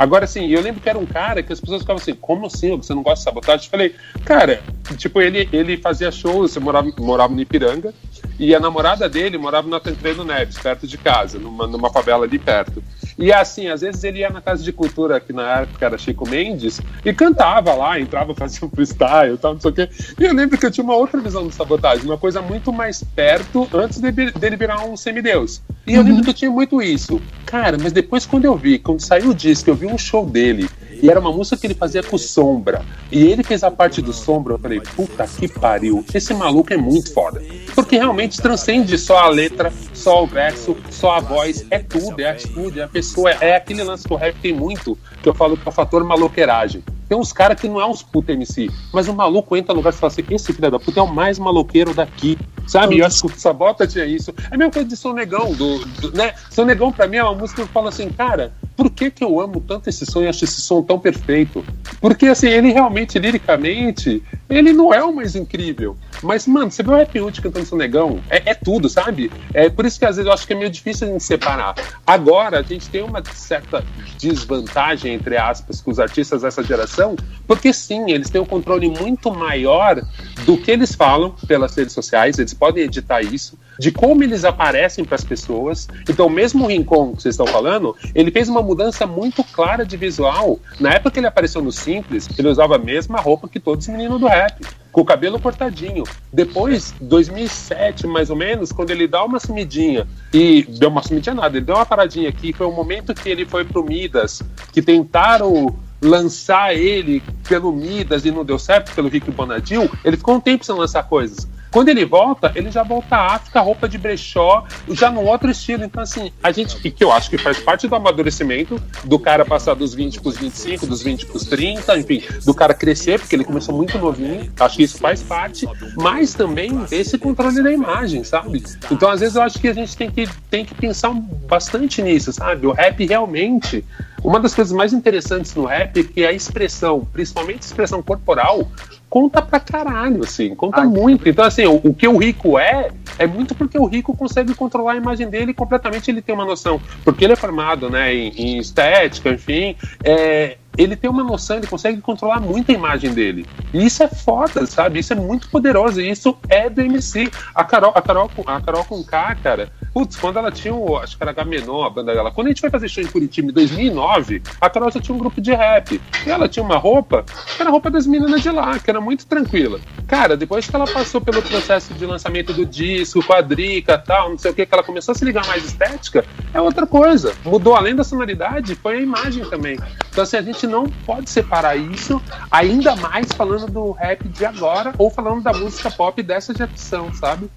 Agora, 0.00 0.24
assim, 0.24 0.46
eu 0.46 0.62
lembro 0.62 0.80
que 0.80 0.88
era 0.88 0.98
um 0.98 1.04
cara 1.04 1.42
que 1.42 1.52
as 1.52 1.60
pessoas 1.60 1.82
ficavam 1.82 2.00
assim, 2.00 2.14
como 2.14 2.46
assim? 2.46 2.74
Você 2.74 2.94
não 2.94 3.02
gosta 3.02 3.18
de 3.18 3.24
sabotagem? 3.24 3.66
Eu 3.66 3.70
falei, 3.70 3.94
cara, 4.24 4.62
tipo, 4.96 5.20
ele, 5.20 5.46
ele 5.52 5.76
fazia 5.76 6.10
shows, 6.10 6.56
eu 6.56 6.62
morava, 6.62 6.90
morava 6.98 7.34
no 7.34 7.40
Ipiranga, 7.42 7.92
e 8.38 8.54
a 8.54 8.58
namorada 8.58 9.06
dele 9.10 9.36
morava 9.36 9.68
no 9.68 9.78
Tancredo 9.78 10.24
Neves, 10.24 10.58
perto 10.58 10.86
de 10.86 10.96
casa, 10.96 11.38
numa, 11.38 11.66
numa 11.66 11.90
favela 11.90 12.24
ali 12.24 12.38
perto. 12.38 12.82
E 13.18 13.30
assim, 13.30 13.68
às 13.68 13.82
vezes 13.82 14.02
ele 14.02 14.20
ia 14.20 14.30
na 14.30 14.40
Casa 14.40 14.64
de 14.64 14.72
Cultura, 14.72 15.20
que 15.20 15.30
na 15.30 15.60
época 15.60 15.84
era 15.84 15.98
Chico 15.98 16.26
Mendes, 16.26 16.80
e 17.04 17.12
cantava 17.12 17.74
lá, 17.74 18.00
entrava, 18.00 18.32
fazia 18.34 18.66
um 18.66 18.70
freestyle 18.70 19.34
e 19.34 19.36
tal, 19.36 19.52
não 19.52 19.60
sei 19.60 19.70
o 19.70 19.74
quê. 19.74 19.90
E 20.18 20.24
eu 20.24 20.32
lembro 20.32 20.56
que 20.56 20.64
eu 20.64 20.70
tinha 20.70 20.82
uma 20.82 20.96
outra 20.96 21.20
visão 21.20 21.46
do 21.46 21.52
sabotagem, 21.52 22.06
uma 22.06 22.16
coisa 22.16 22.40
muito 22.40 22.72
mais 22.72 23.04
perto 23.04 23.68
antes 23.74 24.00
dele, 24.00 24.30
dele 24.30 24.56
virar 24.56 24.82
um 24.86 24.96
semideus. 24.96 25.60
E 25.86 25.94
eu 25.94 26.02
lembro 26.02 26.22
que 26.24 26.30
eu 26.30 26.34
tinha 26.34 26.50
muito 26.50 26.80
isso. 26.80 27.20
Cara, 27.44 27.76
mas 27.78 27.92
depois 27.92 28.24
quando 28.24 28.46
eu 28.46 28.56
vi, 28.56 28.78
quando 28.78 29.00
saiu 29.00 29.30
o 29.30 29.34
disco, 29.34 29.68
eu 29.68 29.74
vi 29.74 29.89
um 29.92 29.98
show 29.98 30.24
dele, 30.24 30.68
e 31.02 31.08
era 31.10 31.18
uma 31.18 31.32
música 31.32 31.56
que 31.56 31.66
ele 31.66 31.74
fazia 31.74 32.02
com 32.02 32.18
sombra. 32.18 32.84
E 33.10 33.24
ele 33.24 33.42
fez 33.42 33.64
a 33.64 33.70
parte 33.70 34.02
do 34.02 34.12
sombra. 34.12 34.54
Eu 34.54 34.58
falei, 34.58 34.80
puta 34.80 35.26
que 35.26 35.48
pariu. 35.48 36.04
Esse 36.12 36.34
maluco 36.34 36.72
é 36.72 36.76
muito 36.76 37.12
foda. 37.12 37.42
Porque 37.74 37.96
realmente 37.96 38.40
transcende 38.40 38.98
só 38.98 39.18
a 39.18 39.28
letra, 39.28 39.72
só 39.94 40.22
o 40.22 40.26
verso, 40.26 40.76
só 40.90 41.12
a 41.12 41.20
voz. 41.20 41.64
É 41.70 41.78
tudo, 41.78 42.20
é 42.20 42.28
atitude, 42.28 42.80
é 42.80 42.84
a 42.84 42.88
pessoa. 42.88 43.30
É 43.30 43.56
aquele 43.56 43.82
lance 43.82 44.06
que 44.06 44.12
o 44.12 44.16
rap 44.16 44.36
tem 44.40 44.52
muito, 44.52 44.98
que 45.22 45.28
eu 45.28 45.34
falo 45.34 45.56
que 45.56 45.66
é 45.66 45.70
o 45.70 45.72
fator 45.72 46.04
maloqueiragem. 46.04 46.84
Tem 47.10 47.18
uns 47.18 47.32
caras 47.32 47.60
que 47.60 47.68
não 47.68 47.80
é 47.80 47.84
uns 47.84 48.04
puta 48.04 48.30
MC, 48.30 48.70
mas 48.92 49.08
o 49.08 49.12
maluco 49.12 49.56
entra 49.56 49.74
no 49.74 49.80
lugar 49.80 49.92
e 49.92 49.96
fala 49.96 50.12
assim: 50.12 50.22
esse 50.30 50.52
filho 50.52 50.70
da 50.70 50.78
puta 50.78 51.00
é 51.00 51.02
o 51.02 51.12
mais 51.12 51.40
maloqueiro 51.40 51.92
daqui. 51.92 52.38
Sabe? 52.68 53.00
Eu 53.00 53.06
acho 53.06 53.26
que 53.26 53.34
o 53.34 53.36
Sabota 53.36 53.84
tinha 53.84 54.04
isso. 54.04 54.32
É 54.48 54.54
a 54.54 54.56
mesma 54.56 54.72
coisa 54.72 54.88
de 54.88 54.96
Sonegão, 54.96 55.52
do, 55.52 55.84
do, 55.84 56.16
né? 56.16 56.34
Sonegão, 56.50 56.92
pra 56.92 57.08
mim, 57.08 57.16
é 57.16 57.24
uma 57.24 57.34
música 57.34 57.62
que 57.62 57.68
eu 57.68 57.72
falo 57.72 57.88
assim, 57.88 58.08
cara, 58.10 58.52
por 58.76 58.88
que, 58.90 59.10
que 59.10 59.24
eu 59.24 59.40
amo 59.40 59.60
tanto 59.60 59.88
esse 59.88 60.06
som 60.06 60.22
e 60.22 60.28
acho 60.28 60.44
esse 60.44 60.60
som 60.60 60.80
tão 60.80 60.96
perfeito? 60.98 61.64
Porque, 62.00 62.26
assim, 62.26 62.46
ele 62.46 62.72
realmente, 62.72 63.18
liricamente, 63.18 64.22
ele 64.48 64.72
não 64.72 64.94
é 64.94 65.02
o 65.02 65.12
mais 65.12 65.34
incrível. 65.34 65.96
Mas, 66.22 66.46
mano, 66.46 66.70
você 66.70 66.82
vê 66.82 66.90
o 66.90 66.96
Rap 66.96 67.20
Hood 67.20 67.42
cantando 67.42 67.66
Sonegão, 67.66 68.20
é, 68.30 68.50
é 68.50 68.54
tudo, 68.54 68.88
sabe? 68.88 69.32
É 69.52 69.68
por 69.68 69.84
isso 69.84 69.98
que 69.98 70.04
às 70.04 70.16
vezes 70.16 70.26
eu 70.26 70.32
acho 70.32 70.46
que 70.46 70.52
é 70.52 70.56
meio 70.56 70.70
difícil 70.70 71.12
de 71.12 71.22
separar. 71.22 71.74
Agora, 72.06 72.60
a 72.60 72.62
gente 72.62 72.88
tem 72.88 73.02
uma 73.02 73.22
certa 73.34 73.84
desvantagem, 74.16 75.12
entre 75.12 75.36
aspas, 75.36 75.80
com 75.80 75.90
os 75.90 75.98
artistas 75.98 76.42
dessa 76.42 76.62
geração, 76.62 76.99
porque 77.46 77.72
sim, 77.72 78.10
eles 78.10 78.30
têm 78.30 78.40
um 78.40 78.46
controle 78.46 78.88
muito 78.88 79.30
maior 79.32 80.00
do 80.44 80.56
que 80.56 80.70
eles 80.70 80.94
falam 80.94 81.34
pelas 81.46 81.74
redes 81.74 81.92
sociais, 81.92 82.38
eles 82.38 82.54
podem 82.54 82.84
editar 82.84 83.22
isso, 83.22 83.58
de 83.78 83.90
como 83.90 84.22
eles 84.22 84.44
aparecem 84.44 85.04
para 85.04 85.16
as 85.16 85.24
pessoas. 85.24 85.88
Então, 86.08 86.28
mesmo 86.28 86.64
o 86.64 86.68
Rincon 86.68 87.14
que 87.14 87.22
vocês 87.22 87.34
estão 87.34 87.46
falando, 87.46 87.96
ele 88.14 88.30
fez 88.30 88.48
uma 88.48 88.62
mudança 88.62 89.06
muito 89.06 89.42
clara 89.42 89.84
de 89.84 89.96
visual. 89.96 90.58
Na 90.78 90.90
época 90.90 91.10
que 91.12 91.20
ele 91.20 91.26
apareceu 91.26 91.62
no 91.62 91.72
Simples, 91.72 92.28
ele 92.38 92.48
usava 92.48 92.76
a 92.76 92.78
mesma 92.78 93.20
roupa 93.20 93.48
que 93.48 93.58
todos 93.58 93.86
os 93.86 93.92
meninos 93.92 94.20
do 94.20 94.26
rap 94.26 94.60
com 94.92 95.00
o 95.00 95.04
cabelo 95.04 95.40
cortadinho. 95.40 96.04
Depois, 96.32 96.94
2007, 97.00 98.06
mais 98.06 98.30
ou 98.30 98.36
menos, 98.36 98.72
quando 98.72 98.90
ele 98.90 99.06
dá 99.06 99.24
uma 99.24 99.38
sumidinha 99.38 100.06
e 100.32 100.62
deu 100.62 100.88
uma 100.88 101.02
sumidinha 101.02 101.34
nada, 101.34 101.56
ele 101.56 101.66
deu 101.66 101.76
uma 101.76 101.86
paradinha 101.86 102.28
aqui, 102.28 102.52
foi 102.52 102.66
o 102.66 102.72
momento 102.72 103.14
que 103.14 103.28
ele 103.28 103.44
foi 103.44 103.64
pro 103.64 103.84
Midas, 103.84 104.42
que 104.72 104.82
tentaram 104.82 105.76
lançar 106.02 106.74
ele 106.74 107.22
pelo 107.48 107.72
Midas 107.72 108.24
e 108.24 108.30
não 108.30 108.44
deu 108.44 108.58
certo 108.58 108.94
pelo 108.94 109.08
Rick 109.08 109.30
Bonadil, 109.30 109.90
ele 110.04 110.16
ficou 110.16 110.36
um 110.36 110.40
tempo 110.40 110.64
sem 110.64 110.74
lançar 110.74 111.02
coisas. 111.02 111.46
Quando 111.70 111.88
ele 111.88 112.04
volta, 112.04 112.52
ele 112.54 112.70
já 112.70 112.82
volta 112.82 113.16
à 113.16 113.34
África, 113.34 113.60
roupa 113.60 113.88
de 113.88 113.96
brechó, 113.96 114.64
já 114.88 115.10
num 115.10 115.24
outro 115.24 115.50
estilo. 115.50 115.84
Então, 115.84 116.02
assim, 116.02 116.32
a 116.42 116.50
gente, 116.50 116.78
que 116.90 117.04
eu 117.04 117.12
acho 117.12 117.30
que 117.30 117.38
faz 117.38 117.60
parte 117.60 117.86
do 117.86 117.94
amadurecimento, 117.94 118.80
do 119.04 119.18
cara 119.18 119.44
passar 119.44 119.74
dos 119.74 119.94
20 119.94 120.20
para 120.20 120.28
os 120.28 120.36
25, 120.36 120.86
dos 120.86 121.02
20 121.02 121.26
para 121.26 121.36
os 121.36 121.44
30, 121.44 121.98
enfim, 121.98 122.22
do 122.44 122.52
cara 122.52 122.74
crescer, 122.74 123.20
porque 123.20 123.36
ele 123.36 123.44
começou 123.44 123.74
muito 123.74 123.98
novinho, 123.98 124.50
acho 124.58 124.76
que 124.76 124.82
isso 124.82 124.98
faz 124.98 125.22
parte, 125.22 125.68
mas 125.96 126.34
também 126.34 126.70
esse 126.90 127.16
controle 127.16 127.62
da 127.62 127.70
imagem, 127.70 128.24
sabe? 128.24 128.62
Então, 128.90 129.08
às 129.08 129.20
vezes, 129.20 129.36
eu 129.36 129.42
acho 129.42 129.58
que 129.58 129.68
a 129.68 129.72
gente 129.72 129.96
tem 129.96 130.10
que, 130.10 130.28
tem 130.50 130.64
que 130.64 130.74
pensar 130.74 131.12
bastante 131.48 132.02
nisso, 132.02 132.32
sabe? 132.32 132.66
O 132.66 132.72
rap 132.72 133.06
realmente. 133.06 133.84
Uma 134.22 134.38
das 134.38 134.54
coisas 134.54 134.72
mais 134.72 134.92
interessantes 134.92 135.54
no 135.54 135.64
rap 135.64 135.98
é 135.98 136.02
que 136.02 136.26
a 136.26 136.32
expressão, 136.32 137.08
principalmente 137.10 137.62
a 137.62 137.66
expressão 137.66 138.02
corporal, 138.02 138.68
conta 139.10 139.42
pra 139.42 139.58
caralho, 139.58 140.22
assim, 140.22 140.54
conta 140.54 140.82
Ai, 140.82 140.86
muito. 140.86 141.28
Então, 141.28 141.44
assim, 141.44 141.66
o, 141.66 141.80
o, 141.82 141.92
que 141.92 142.06
o 142.06 142.16
rico 142.16 142.56
é, 142.56 142.90
é 143.18 143.26
muito 143.26 143.56
porque 143.56 143.76
o 143.76 143.84
rico 143.84 144.16
consegue 144.16 144.54
controlar 144.54 144.92
a 144.92 144.96
imagem 144.96 145.28
dele 145.28 145.52
completamente 145.52 146.08
ele 146.08 146.22
tem 146.22 146.32
uma 146.32 146.44
noção. 146.44 146.80
Porque 147.04 147.24
ele 147.24 147.32
é 147.32 147.36
formado, 147.36 147.90
né, 147.90 148.14
em, 148.14 148.28
em 148.28 148.58
estética, 148.58 149.30
enfim, 149.30 149.74
é, 150.04 150.56
ele 150.76 150.96
tem 150.96 151.10
uma 151.10 151.22
noção, 151.22 151.56
ele 151.56 151.66
consegue 151.66 152.00
controlar 152.00 152.40
muito 152.40 152.70
a 152.70 152.74
imagem 152.74 153.12
dele. 153.12 153.46
E 153.72 153.84
isso 153.84 154.02
é 154.02 154.08
foda, 154.08 154.66
sabe? 154.66 154.98
Isso 155.00 155.12
é 155.12 155.16
muito 155.16 155.48
poderoso. 155.48 156.00
E 156.00 156.10
isso 156.10 156.36
é 156.48 156.70
do 156.70 156.80
MC. 156.80 157.30
A 157.54 157.64
Carol, 157.64 157.92
a 157.94 158.00
Carol, 158.00 158.30
a 158.46 158.60
Carol 158.60 158.84
com 158.84 159.02
K, 159.02 159.34
cara, 159.36 159.70
putz, 159.92 160.16
quando 160.16 160.38
ela 160.38 160.50
tinha 160.50 160.74
o, 160.74 160.96
acho 160.98 161.16
que 161.16 161.22
era 161.22 161.32
Gamenon, 161.32 161.84
a 161.84 161.90
banda 161.90 162.14
dela, 162.14 162.30
quando 162.30 162.46
a 162.46 162.50
gente 162.50 162.60
foi 162.60 162.70
fazer 162.70 162.88
show 162.88 163.02
em 163.02 163.06
Curitiba 163.06 163.50
em 163.50 163.52
2009, 163.52 164.42
a 164.60 164.70
Carol 164.70 164.90
já 164.90 165.00
tinha 165.00 165.14
um 165.14 165.18
grupo 165.18 165.40
de 165.40 165.52
rap. 165.52 166.00
E 166.26 166.30
ela 166.30 166.48
tinha 166.48 166.62
uma 166.62 166.76
roupa, 166.76 167.24
que 167.24 167.60
era 167.60 167.68
a 167.68 167.72
roupa 167.72 167.90
das 167.90 168.06
meninas 168.06 168.42
de 168.42 168.50
lá, 168.50 168.78
que 168.78 168.90
era 168.90 169.00
muito 169.00 169.26
tranquila. 169.26 169.80
Cara, 170.06 170.36
depois 170.36 170.68
que 170.68 170.74
ela 170.74 170.86
passou 170.86 171.20
pelo 171.20 171.42
processo 171.42 171.92
de 171.94 172.06
lançamento 172.06 172.52
do 172.52 172.64
disco, 172.64 173.22
quadrica 173.24 173.98
tal, 173.98 174.30
não 174.30 174.38
sei 174.38 174.50
o 174.50 174.54
que, 174.54 174.66
que 174.66 174.74
ela 174.74 174.82
começou 174.82 175.12
a 175.12 175.14
se 175.14 175.24
ligar 175.24 175.46
mais 175.46 175.64
estética, 175.64 176.24
é 176.52 176.60
outra 176.60 176.86
coisa. 176.86 177.34
Mudou 177.44 177.74
além 177.74 177.94
da 177.94 178.04
sonoridade, 178.04 178.74
foi 178.74 178.98
a 178.98 179.00
imagem 179.00 179.44
também. 179.48 179.78
Então, 180.20 180.28
assim, 180.28 180.36
a 180.36 180.42
gente 180.42 180.66
não 180.66 180.84
pode 180.84 181.30
separar 181.30 181.76
isso, 181.76 182.20
ainda 182.50 182.94
mais 182.94 183.26
falando 183.32 183.72
do 183.72 183.92
rap 183.92 184.28
de 184.28 184.44
agora 184.44 184.92
ou 184.98 185.08
falando 185.08 185.42
da 185.42 185.50
música 185.50 185.90
pop 185.90 186.22
dessa 186.22 186.54
geração, 186.54 187.10
sabe? 187.14 187.50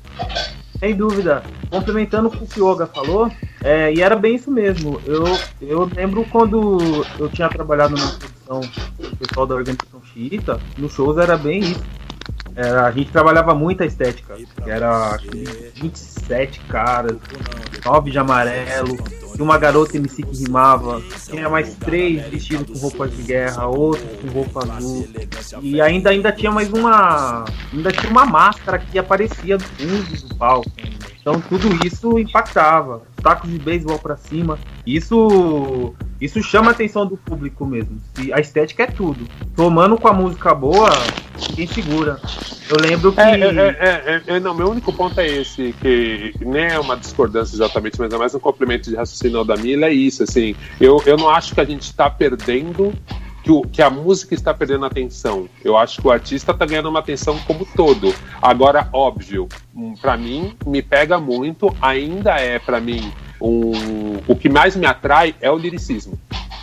Sem 0.80 0.96
dúvida. 0.96 1.44
Complementando 1.70 2.30
o 2.30 2.32
que 2.32 2.42
o 2.42 2.48
Fioga 2.48 2.88
falou, 2.88 3.30
é, 3.62 3.94
e 3.94 4.02
era 4.02 4.16
bem 4.16 4.36
isso 4.36 4.50
mesmo. 4.50 5.02
Eu, 5.06 5.26
eu 5.62 5.92
lembro 5.94 6.26
quando 6.32 6.80
eu 7.20 7.28
tinha 7.28 7.50
trabalhado 7.50 7.98
na 7.98 8.08
produção 8.08 8.62
do 8.98 9.18
pessoal 9.18 9.46
da 9.46 9.56
organização 9.56 10.02
Xiita, 10.14 10.58
nos 10.78 10.94
shows 10.94 11.18
era 11.18 11.36
bem 11.36 11.60
isso. 11.60 11.84
Era, 12.56 12.86
a 12.88 12.92
gente 12.92 13.12
trabalhava 13.12 13.56
muito 13.56 13.84
a 13.84 13.86
estética. 13.86 14.36
Era 14.66 15.18
27 15.76 16.60
caras, 16.62 17.18
9 17.84 18.12
de 18.12 18.20
amarelo, 18.20 18.98
tinha 19.34 19.44
uma 19.44 19.58
garota 19.58 19.98
MC 19.98 20.24
que 20.24 20.44
rimava, 20.44 21.02
tinha 21.28 21.50
mais 21.50 21.76
três 21.76 22.26
vestidos 22.28 22.80
com 22.80 22.88
roupas 22.88 23.16
de 23.16 23.24
guerra, 23.24 23.66
outros 23.66 24.06
com 24.22 24.28
roupa 24.28 24.72
azul. 24.72 25.08
E 25.62 25.82
ainda, 25.82 26.12
ainda 26.12 26.32
tinha 26.32 26.52
mais 26.52 26.72
uma. 26.72 27.46
Ainda 27.74 27.92
tinha 27.92 28.12
uma 28.12 28.26
máscara 28.26 28.78
que 28.78 29.00
aparecia 29.00 29.58
do 29.58 29.64
fundo 29.64 30.28
do 30.28 30.36
palco. 30.36 30.72
Então 31.20 31.42
tudo 31.42 31.68
isso 31.86 32.20
impactava. 32.20 33.02
Tacos 33.24 33.50
de 33.50 33.58
beisebol 33.58 33.98
para 33.98 34.18
cima. 34.18 34.60
Isso 34.86 35.96
isso 36.20 36.42
chama 36.42 36.70
a 36.70 36.72
atenção 36.72 37.06
do 37.06 37.18
público 37.18 37.66
mesmo. 37.66 38.02
A 38.34 38.40
estética 38.40 38.84
é 38.84 38.88
tudo. 38.88 39.28
Tomando 39.56 39.98
com 39.98 40.08
a 40.08 40.14
música 40.14 40.54
boa, 40.54 40.90
quem 41.56 41.68
segura. 41.68 42.20
Eu 42.70 42.78
lembro 42.80 43.12
que. 43.12 43.20
É, 43.20 43.40
é, 43.42 44.22
é, 44.28 44.36
é, 44.36 44.40
não, 44.40 44.54
meu 44.54 44.70
único 44.70 44.94
ponto 44.94 45.20
é 45.20 45.28
esse, 45.28 45.74
que 45.82 46.34
nem 46.40 46.66
é 46.66 46.80
uma 46.80 46.96
discordância 46.96 47.56
exatamente, 47.56 48.00
mas 48.00 48.14
é 48.14 48.18
mais 48.18 48.34
um 48.34 48.40
complemento 48.40 48.90
de 48.90 48.96
raciocínio 48.96 49.44
da 49.44 49.58
Mila, 49.58 49.88
é 49.88 49.94
isso, 49.94 50.24
assim. 50.24 50.56
Eu, 50.80 51.02
eu 51.06 51.18
não 51.18 51.30
acho 51.30 51.54
que 51.54 51.62
a 51.62 51.66
gente 51.66 51.84
está 51.84 52.10
perdendo 52.10 52.94
que, 53.44 53.52
o, 53.52 53.62
que, 53.62 53.82
a 53.82 53.90
música 53.90 54.34
está 54.34 54.54
perdendo 54.54 54.86
atenção. 54.86 55.50
Eu 55.64 55.78
acho 55.78 56.02
que 56.02 56.08
o 56.08 56.12
artista 56.12 56.52
está 56.54 56.66
ganhando 56.66 56.90
uma 56.90 57.00
atenção 57.00 57.38
como 57.40 57.66
todo. 57.76 58.16
Agora, 58.42 58.88
óbvio, 58.94 59.50
hum, 59.76 59.94
para 60.02 60.16
mim, 60.16 60.56
me 60.66 60.82
pega 60.82 61.20
muito, 61.20 61.76
ainda 61.82 62.38
é 62.40 62.58
para 62.58 62.80
mim 62.80 63.12
um, 63.42 64.18
o 64.28 64.36
que 64.36 64.48
mais 64.48 64.76
me 64.76 64.86
atrai 64.86 65.36
é 65.42 65.52
o 65.52 65.58
liricismo. 65.58 66.18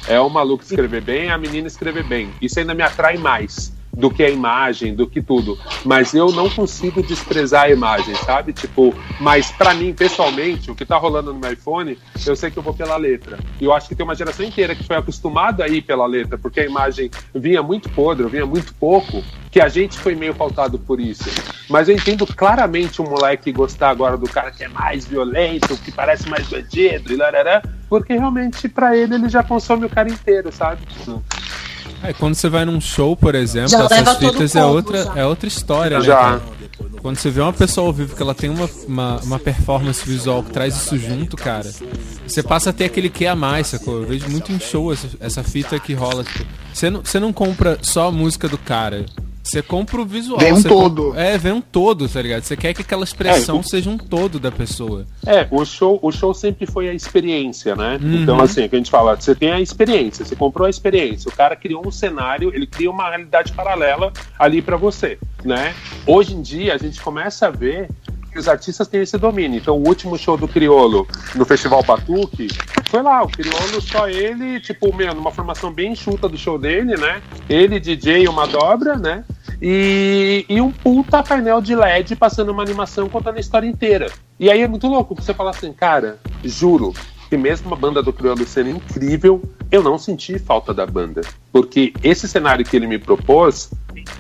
É 0.08 0.18
o 0.18 0.30
maluco 0.30 0.64
escrever 0.64 1.02
bem, 1.02 1.30
a 1.30 1.36
menina 1.36 1.68
escrever 1.68 2.02
bem. 2.02 2.30
Isso 2.40 2.58
ainda 2.58 2.74
me 2.74 2.82
atrai 2.82 3.18
mais. 3.18 3.72
Do 3.92 4.10
que 4.10 4.22
a 4.22 4.30
imagem, 4.30 4.94
do 4.94 5.06
que 5.06 5.20
tudo. 5.20 5.58
Mas 5.84 6.14
eu 6.14 6.30
não 6.32 6.48
consigo 6.48 7.02
desprezar 7.02 7.64
a 7.64 7.70
imagem, 7.70 8.14
sabe? 8.16 8.52
Tipo, 8.52 8.94
mas 9.20 9.50
para 9.50 9.74
mim, 9.74 9.92
pessoalmente, 9.92 10.70
o 10.70 10.74
que 10.74 10.86
tá 10.86 10.96
rolando 10.96 11.32
no 11.32 11.38
meu 11.38 11.52
iPhone, 11.52 11.98
eu 12.26 12.36
sei 12.36 12.50
que 12.50 12.58
eu 12.58 12.62
vou 12.62 12.74
pela 12.74 12.96
letra. 12.96 13.38
E 13.60 13.64
eu 13.64 13.72
acho 13.72 13.88
que 13.88 13.94
tem 13.94 14.04
uma 14.04 14.14
geração 14.14 14.44
inteira 14.44 14.74
que 14.74 14.84
foi 14.84 14.96
acostumada 14.96 15.64
a 15.64 15.68
ir 15.68 15.82
pela 15.82 16.06
letra, 16.06 16.38
porque 16.38 16.60
a 16.60 16.64
imagem 16.64 17.10
vinha 17.34 17.62
muito 17.62 17.88
podre, 17.90 18.26
vinha 18.28 18.46
muito 18.46 18.74
pouco, 18.74 19.22
que 19.50 19.60
a 19.60 19.68
gente 19.68 19.98
foi 19.98 20.14
meio 20.14 20.34
faltado 20.34 20.78
por 20.78 21.00
isso. 21.00 21.28
Mas 21.68 21.88
eu 21.88 21.94
entendo 21.94 22.26
claramente 22.26 23.00
o 23.00 23.04
moleque 23.04 23.52
gostar 23.52 23.90
agora 23.90 24.16
do 24.16 24.28
cara 24.28 24.50
que 24.50 24.64
é 24.64 24.68
mais 24.68 25.04
violento, 25.06 25.76
que 25.78 25.90
parece 25.90 26.28
mais 26.28 26.46
bandido 26.48 27.12
e 27.12 27.16
larará, 27.16 27.62
porque 27.88 28.12
realmente 28.12 28.68
para 28.68 28.96
ele 28.96 29.16
ele 29.16 29.28
já 29.28 29.42
consome 29.42 29.86
o 29.86 29.88
cara 29.88 30.08
inteiro, 30.08 30.52
sabe? 30.52 30.82
É, 32.02 32.12
quando 32.12 32.34
você 32.34 32.48
vai 32.48 32.64
num 32.64 32.80
show, 32.80 33.16
por 33.16 33.34
exemplo, 33.34 33.70
já 33.70 33.84
essas 33.84 34.18
fitas 34.18 34.56
é 34.56 34.64
outra, 34.64 35.12
é 35.14 35.26
outra 35.26 35.46
história, 35.46 35.98
né? 35.98 36.04
Já. 36.04 36.40
Quando 37.02 37.16
você 37.16 37.30
vê 37.30 37.40
uma 37.40 37.52
pessoa 37.52 37.86
ao 37.86 37.92
vivo 37.92 38.16
que 38.16 38.22
ela 38.22 38.34
tem 38.34 38.50
uma, 38.50 38.68
uma, 38.86 39.16
uma, 39.20 39.38
performance 39.38 40.04
visual 40.04 40.42
que 40.42 40.50
traz 40.50 40.76
isso 40.76 40.98
junto, 40.98 41.36
cara, 41.36 41.70
você 42.26 42.42
passa 42.42 42.70
a 42.70 42.72
ter 42.72 42.84
aquele 42.84 43.08
que 43.08 43.26
a 43.26 43.34
mais, 43.34 43.68
sacou? 43.68 44.02
Eu 44.02 44.06
vejo 44.06 44.28
muito 44.28 44.52
em 44.52 44.58
show 44.58 44.92
essa, 44.92 45.08
essa 45.20 45.42
fita 45.42 45.78
que 45.78 45.94
rola. 45.94 46.24
Tipo, 46.24 46.46
você, 46.72 46.90
não, 46.90 47.00
você 47.00 47.20
não 47.20 47.32
compra 47.32 47.78
só 47.82 48.08
a 48.08 48.12
música 48.12 48.48
do 48.48 48.58
cara. 48.58 49.04
Você 49.42 49.62
compra 49.62 50.00
o 50.00 50.04
visual. 50.04 50.38
Vem 50.38 50.52
um 50.52 50.62
todo. 50.62 51.04
Compra... 51.04 51.22
É, 51.22 51.38
vem 51.38 51.52
um 51.52 51.60
todo, 51.60 52.08
tá 52.08 52.20
ligado? 52.20 52.42
Você 52.42 52.56
quer 52.56 52.74
que 52.74 52.82
aquela 52.82 53.04
expressão 53.04 53.56
é, 53.56 53.60
o... 53.60 53.62
seja 53.62 53.90
um 53.90 53.98
todo 53.98 54.38
da 54.38 54.50
pessoa. 54.52 55.06
É, 55.26 55.46
o 55.50 55.64
show, 55.64 55.98
o 56.02 56.12
show 56.12 56.32
sempre 56.34 56.66
foi 56.66 56.88
a 56.88 56.94
experiência, 56.94 57.74
né? 57.74 57.98
Uhum. 58.02 58.22
Então, 58.22 58.40
assim, 58.40 58.68
que 58.68 58.76
a 58.76 58.78
gente 58.78 58.90
fala, 58.90 59.16
você 59.16 59.34
tem 59.34 59.50
a 59.50 59.60
experiência, 59.60 60.24
você 60.24 60.36
comprou 60.36 60.66
a 60.66 60.70
experiência, 60.70 61.28
o 61.28 61.32
cara 61.32 61.56
criou 61.56 61.86
um 61.86 61.90
cenário, 61.90 62.54
ele 62.54 62.66
cria 62.66 62.90
uma 62.90 63.08
realidade 63.08 63.52
paralela 63.52 64.12
ali 64.38 64.62
para 64.62 64.76
você, 64.76 65.18
né? 65.44 65.74
Hoje 66.06 66.34
em 66.34 66.42
dia, 66.42 66.74
a 66.74 66.78
gente 66.78 67.00
começa 67.00 67.46
a 67.46 67.50
ver 67.50 67.88
que 68.30 68.38
os 68.38 68.48
artistas 68.48 68.88
têm 68.88 69.02
esse 69.02 69.18
domínio. 69.18 69.58
Então, 69.58 69.76
o 69.76 69.86
último 69.86 70.16
show 70.16 70.36
do 70.36 70.48
Criolo 70.48 71.06
no 71.34 71.44
Festival 71.44 71.82
Batuque 71.82 72.48
foi 72.88 73.02
lá, 73.02 73.22
o 73.22 73.28
Criolo, 73.28 73.80
só 73.80 74.08
ele, 74.08 74.60
tipo, 74.60 74.94
meu, 74.94 75.14
numa 75.14 75.30
formação 75.30 75.72
bem 75.72 75.92
enxuta 75.92 76.28
do 76.28 76.36
show 76.36 76.58
dele, 76.58 76.96
né? 76.96 77.22
Ele, 77.48 77.78
DJ, 77.78 78.28
uma 78.28 78.46
dobra, 78.46 78.96
né? 78.96 79.24
E, 79.60 80.44
e 80.48 80.60
um 80.60 80.70
puta 80.70 81.22
painel 81.22 81.60
de 81.60 81.74
LED 81.74 82.16
passando 82.16 82.50
uma 82.50 82.62
animação 82.62 83.08
contando 83.08 83.36
a 83.36 83.40
história 83.40 83.66
inteira. 83.66 84.10
E 84.38 84.50
aí 84.50 84.62
é 84.62 84.68
muito 84.68 84.86
louco, 84.86 85.14
você 85.14 85.34
fala 85.34 85.50
assim, 85.50 85.72
cara, 85.72 86.18
juro, 86.42 86.94
que 87.28 87.36
mesmo 87.36 87.72
a 87.72 87.76
banda 87.76 88.02
do 88.02 88.12
Criolo 88.12 88.44
sendo 88.44 88.70
incrível, 88.70 89.42
eu 89.70 89.82
não 89.82 89.96
senti 89.96 90.38
falta 90.38 90.74
da 90.74 90.84
banda. 90.84 91.20
Porque 91.52 91.92
esse 92.02 92.26
cenário 92.26 92.64
que 92.64 92.76
ele 92.76 92.88
me 92.88 92.98
propôs, 92.98 93.70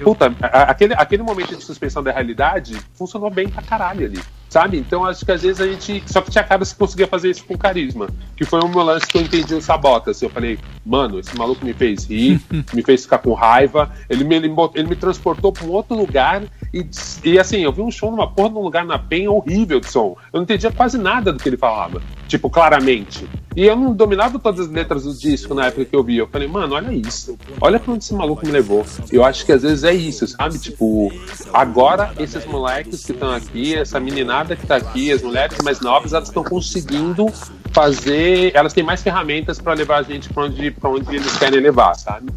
puta, 0.02 0.34
aquele, 0.40 0.94
aquele 0.94 1.22
momento 1.22 1.56
de 1.56 1.62
suspensão 1.62 2.02
da 2.02 2.12
realidade 2.12 2.76
funcionou 2.94 3.30
bem 3.30 3.48
pra 3.48 3.62
caralho 3.62 4.06
ali. 4.06 4.20
Sabe? 4.50 4.78
Então 4.78 5.04
acho 5.04 5.24
que 5.24 5.30
às 5.30 5.42
vezes 5.42 5.60
a 5.60 5.66
gente. 5.66 6.02
Só 6.06 6.20
que 6.20 6.28
tinha 6.28 6.42
cara 6.42 6.64
se 6.64 6.74
conseguia 6.74 7.06
fazer 7.06 7.30
isso 7.30 7.44
com 7.44 7.56
carisma. 7.56 8.08
Que 8.36 8.44
foi 8.44 8.60
um 8.60 8.68
meu 8.68 8.82
lance 8.82 9.06
que 9.06 9.16
eu 9.16 9.22
entendi 9.22 9.54
o 9.54 9.62
Sabota. 9.62 10.10
Assim, 10.10 10.26
eu 10.26 10.30
falei, 10.30 10.58
mano, 10.84 11.20
esse 11.20 11.36
maluco 11.38 11.64
me 11.64 11.72
fez 11.72 12.04
rir, 12.04 12.40
me 12.74 12.82
fez 12.82 13.04
ficar 13.04 13.18
com 13.18 13.32
raiva, 13.32 13.92
ele 14.08 14.24
me, 14.24 14.34
ele, 14.34 14.52
ele 14.74 14.88
me 14.88 14.96
transportou 14.96 15.52
pra 15.52 15.64
um 15.64 15.70
outro 15.70 15.96
lugar. 15.96 16.42
E, 16.74 16.84
e 17.24 17.38
assim, 17.38 17.58
eu 17.58 17.72
vi 17.72 17.80
um 17.80 17.92
show 17.92 18.10
numa 18.10 18.28
porra 18.28 18.48
num 18.48 18.62
lugar 18.62 18.84
na 18.84 18.98
penha 18.98 19.30
horrível 19.30 19.78
de 19.78 19.88
som. 19.88 20.16
Eu 20.32 20.38
não 20.38 20.42
entendia 20.42 20.72
quase 20.72 20.98
nada 20.98 21.32
do 21.32 21.40
que 21.40 21.48
ele 21.48 21.56
falava. 21.56 22.02
Tipo, 22.26 22.50
claramente. 22.50 23.28
E 23.54 23.66
eu 23.66 23.76
não 23.76 23.92
dominava 23.92 24.38
todas 24.38 24.66
as 24.66 24.72
letras 24.72 25.04
do 25.04 25.14
disco 25.14 25.54
na 25.54 25.66
época 25.66 25.84
que 25.84 25.94
eu 25.94 26.02
vi. 26.02 26.16
Eu 26.16 26.26
falei, 26.26 26.48
mano, 26.48 26.74
olha 26.74 26.92
isso. 26.92 27.38
Olha 27.60 27.78
pra 27.78 27.92
onde 27.92 28.02
esse 28.02 28.14
maluco 28.14 28.44
me 28.44 28.52
levou. 28.52 28.84
Eu 29.12 29.24
acho 29.24 29.46
que 29.46 29.52
às 29.52 29.62
vezes 29.62 29.79
é 29.84 29.92
isso, 29.92 30.26
sabe? 30.26 30.58
Tipo, 30.58 31.12
agora 31.52 32.12
esses 32.18 32.44
moleques 32.44 33.04
que 33.04 33.12
estão 33.12 33.32
aqui, 33.32 33.74
essa 33.74 34.00
meninada 34.00 34.56
que 34.56 34.66
tá 34.66 34.76
aqui, 34.76 35.12
as 35.12 35.22
mulheres 35.22 35.58
mais 35.62 35.80
novas, 35.80 36.12
elas 36.12 36.28
estão 36.28 36.44
conseguindo 36.44 37.26
fazer. 37.72 38.52
Elas 38.54 38.72
têm 38.72 38.84
mais 38.84 39.02
ferramentas 39.02 39.58
para 39.60 39.74
levar 39.74 39.98
a 39.98 40.02
gente 40.02 40.28
pra 40.32 40.44
onde, 40.44 40.70
pra 40.70 40.90
onde 40.90 41.16
eles 41.16 41.36
querem 41.36 41.60
levar, 41.60 41.94
sabe? 41.94 42.30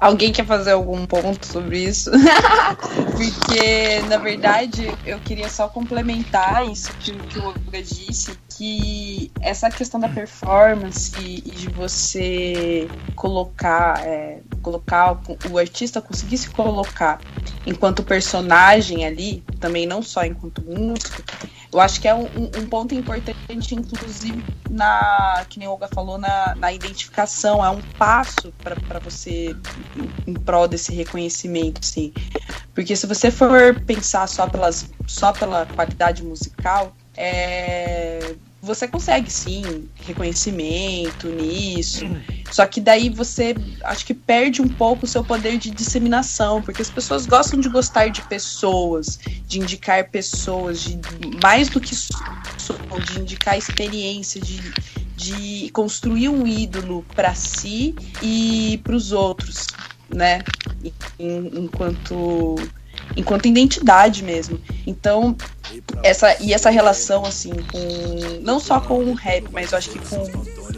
Alguém 0.00 0.32
quer 0.32 0.46
fazer 0.46 0.72
algum 0.72 1.04
ponto 1.04 1.44
sobre 1.44 1.80
isso? 1.80 2.10
Porque, 3.16 4.00
na 4.08 4.16
verdade, 4.16 4.94
eu 5.04 5.18
queria 5.18 5.48
só 5.48 5.66
complementar 5.66 6.68
isso 6.68 6.92
que, 7.00 7.12
que 7.12 7.38
o 7.40 7.46
Olga 7.46 7.82
disse, 7.82 8.30
que 8.58 9.30
essa 9.40 9.70
questão 9.70 10.00
da 10.00 10.08
performance 10.08 11.14
e 11.16 11.40
de 11.40 11.68
você 11.68 12.88
colocar, 13.14 14.04
é, 14.04 14.40
colocar 14.60 15.20
o 15.48 15.56
artista 15.56 16.02
conseguir 16.02 16.38
se 16.38 16.50
colocar 16.50 17.20
enquanto 17.64 18.02
personagem 18.02 19.06
ali, 19.06 19.44
também 19.60 19.86
não 19.86 20.02
só 20.02 20.24
enquanto 20.24 20.60
músico, 20.62 21.22
eu 21.72 21.78
acho 21.80 22.00
que 22.00 22.08
é 22.08 22.14
um, 22.14 22.24
um, 22.24 22.66
ponto 22.66 22.94
importante, 22.94 23.74
inclusive, 23.74 24.42
na 24.70 25.44
que 25.48 25.58
nem 25.58 25.68
Olga 25.68 25.86
falou, 25.86 26.16
na, 26.16 26.54
na 26.56 26.72
identificação. 26.72 27.62
É 27.62 27.68
um 27.68 27.82
passo 27.98 28.52
para 28.62 28.98
você 28.98 29.54
em, 29.94 30.30
em 30.30 30.34
prol 30.34 30.66
desse 30.66 30.94
reconhecimento, 30.94 31.80
assim. 31.82 32.12
Porque 32.74 32.96
se 32.96 33.06
você 33.06 33.30
for 33.30 33.78
pensar 33.82 34.26
só, 34.28 34.48
pelas, 34.48 34.90
só 35.06 35.30
pela 35.30 35.66
qualidade 35.66 36.24
musical, 36.24 36.96
é, 37.14 38.34
você 38.68 38.86
consegue 38.86 39.30
sim 39.30 39.88
reconhecimento 40.04 41.26
nisso. 41.28 42.04
Só 42.52 42.66
que 42.66 42.80
daí 42.80 43.08
você 43.08 43.54
acho 43.82 44.04
que 44.04 44.12
perde 44.14 44.60
um 44.60 44.68
pouco 44.68 45.06
o 45.06 45.08
seu 45.08 45.24
poder 45.24 45.58
de 45.58 45.70
disseminação, 45.70 46.60
porque 46.62 46.82
as 46.82 46.90
pessoas 46.90 47.26
gostam 47.26 47.58
de 47.58 47.68
gostar 47.68 48.08
de 48.08 48.20
pessoas, 48.22 49.18
de 49.46 49.58
indicar 49.58 50.08
pessoas, 50.10 50.82
de 50.82 51.00
mais 51.42 51.68
do 51.68 51.80
que 51.80 51.94
de 51.94 53.20
indicar 53.20 53.56
experiência, 53.56 54.40
de, 54.40 54.60
de 55.16 55.70
construir 55.70 56.28
um 56.28 56.46
ídolo 56.46 57.04
para 57.14 57.34
si 57.34 57.94
e 58.22 58.80
para 58.84 58.94
os 58.94 59.12
outros, 59.12 59.66
né? 60.14 60.42
Enquanto 61.18 62.56
enquanto 63.18 63.46
identidade 63.46 64.22
mesmo. 64.22 64.60
Então, 64.86 65.36
essa 66.02 66.40
e 66.40 66.54
essa 66.54 66.70
relação 66.70 67.24
assim 67.24 67.52
com 67.70 68.40
não 68.42 68.60
só 68.60 68.80
com 68.80 69.04
o 69.04 69.12
rap, 69.12 69.44
mas 69.52 69.72
eu 69.72 69.78
acho 69.78 69.90
que 69.90 69.98
com 69.98 70.24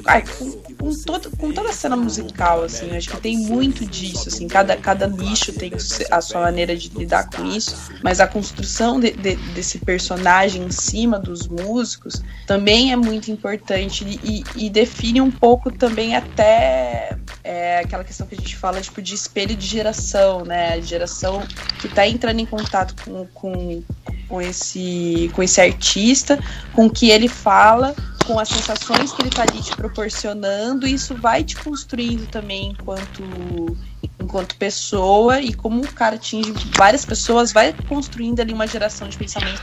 ai, 0.07 0.23
com, 0.23 0.51
com, 0.53 0.95
todo, 1.03 1.31
com 1.37 1.53
toda 1.53 1.71
a 1.71 1.73
cena 1.73 1.97
musical, 1.97 2.65
assim, 2.65 2.97
acho 2.97 3.11
que 3.11 3.21
tem 3.21 3.39
muito 3.39 3.85
disso, 3.85 4.29
assim, 4.29 4.49
cada, 4.49 4.77
cada 4.77 5.07
nicho 5.07 5.53
tem 5.53 5.73
a 6.11 6.21
sua 6.21 6.41
maneira 6.43 6.77
de 6.77 6.89
lidar 6.91 7.29
com 7.31 7.45
isso, 7.47 7.77
mas 8.03 8.21
a 8.21 8.27
construção 8.27 8.99
de, 9.01 9.13
de, 9.13 9.37
desse 9.55 9.79
personagem 9.79 10.63
em 10.63 10.71
cima 10.71 11.19
dos 11.19 11.47
músicos 11.47 12.23
também 12.47 12.93
é 12.93 12.97
muito 12.97 13.31
importante 13.31 14.05
e, 14.23 14.45
e 14.57 14.71
define 14.71 15.21
um 15.21 15.31
pouco 15.31 15.71
também 15.71 16.15
até 16.17 17.17
é, 17.43 17.81
aquela 17.81 18.05
questão 18.05 18.27
que 18.27 18.35
a 18.35 18.39
gente 18.39 18.57
fala, 18.57 18.81
tipo, 18.81 19.01
de 19.01 19.15
espelho 19.15 19.57
de 19.57 19.67
geração, 19.67 20.45
né, 20.45 20.75
a 20.75 20.81
geração 20.81 21.43
que 21.81 21.87
está 21.87 22.07
entrando 22.07 22.41
em 22.41 22.47
contato 22.47 22.95
com, 23.05 23.27
com, 23.33 23.83
com, 24.29 24.41
esse, 24.41 25.31
com 25.35 25.43
esse 25.43 25.61
artista, 25.61 26.39
com 26.75 26.87
o 26.87 26.91
que 26.91 27.11
ele 27.11 27.29
fala, 27.29 27.95
com 28.31 28.39
as 28.39 28.49
sensações 28.49 29.13
que 29.13 29.23
ele 29.23 29.29
está 29.29 29.43
ali 29.43 29.61
te 29.61 29.75
proporcionando, 29.75 30.87
isso 30.87 31.17
vai 31.17 31.43
te 31.43 31.57
construindo 31.57 32.29
também 32.29 32.71
enquanto 32.71 33.77
enquanto 34.21 34.55
pessoa 34.55 35.41
e 35.41 35.53
como 35.53 35.83
o 35.83 35.93
cara 35.93 36.15
atinge 36.15 36.53
várias 36.77 37.05
pessoas, 37.05 37.53
vai 37.53 37.75
construindo 37.89 38.39
ali 38.39 38.53
uma 38.53 38.69
geração 38.69 39.09
de 39.09 39.19
pensamento. 39.19 39.61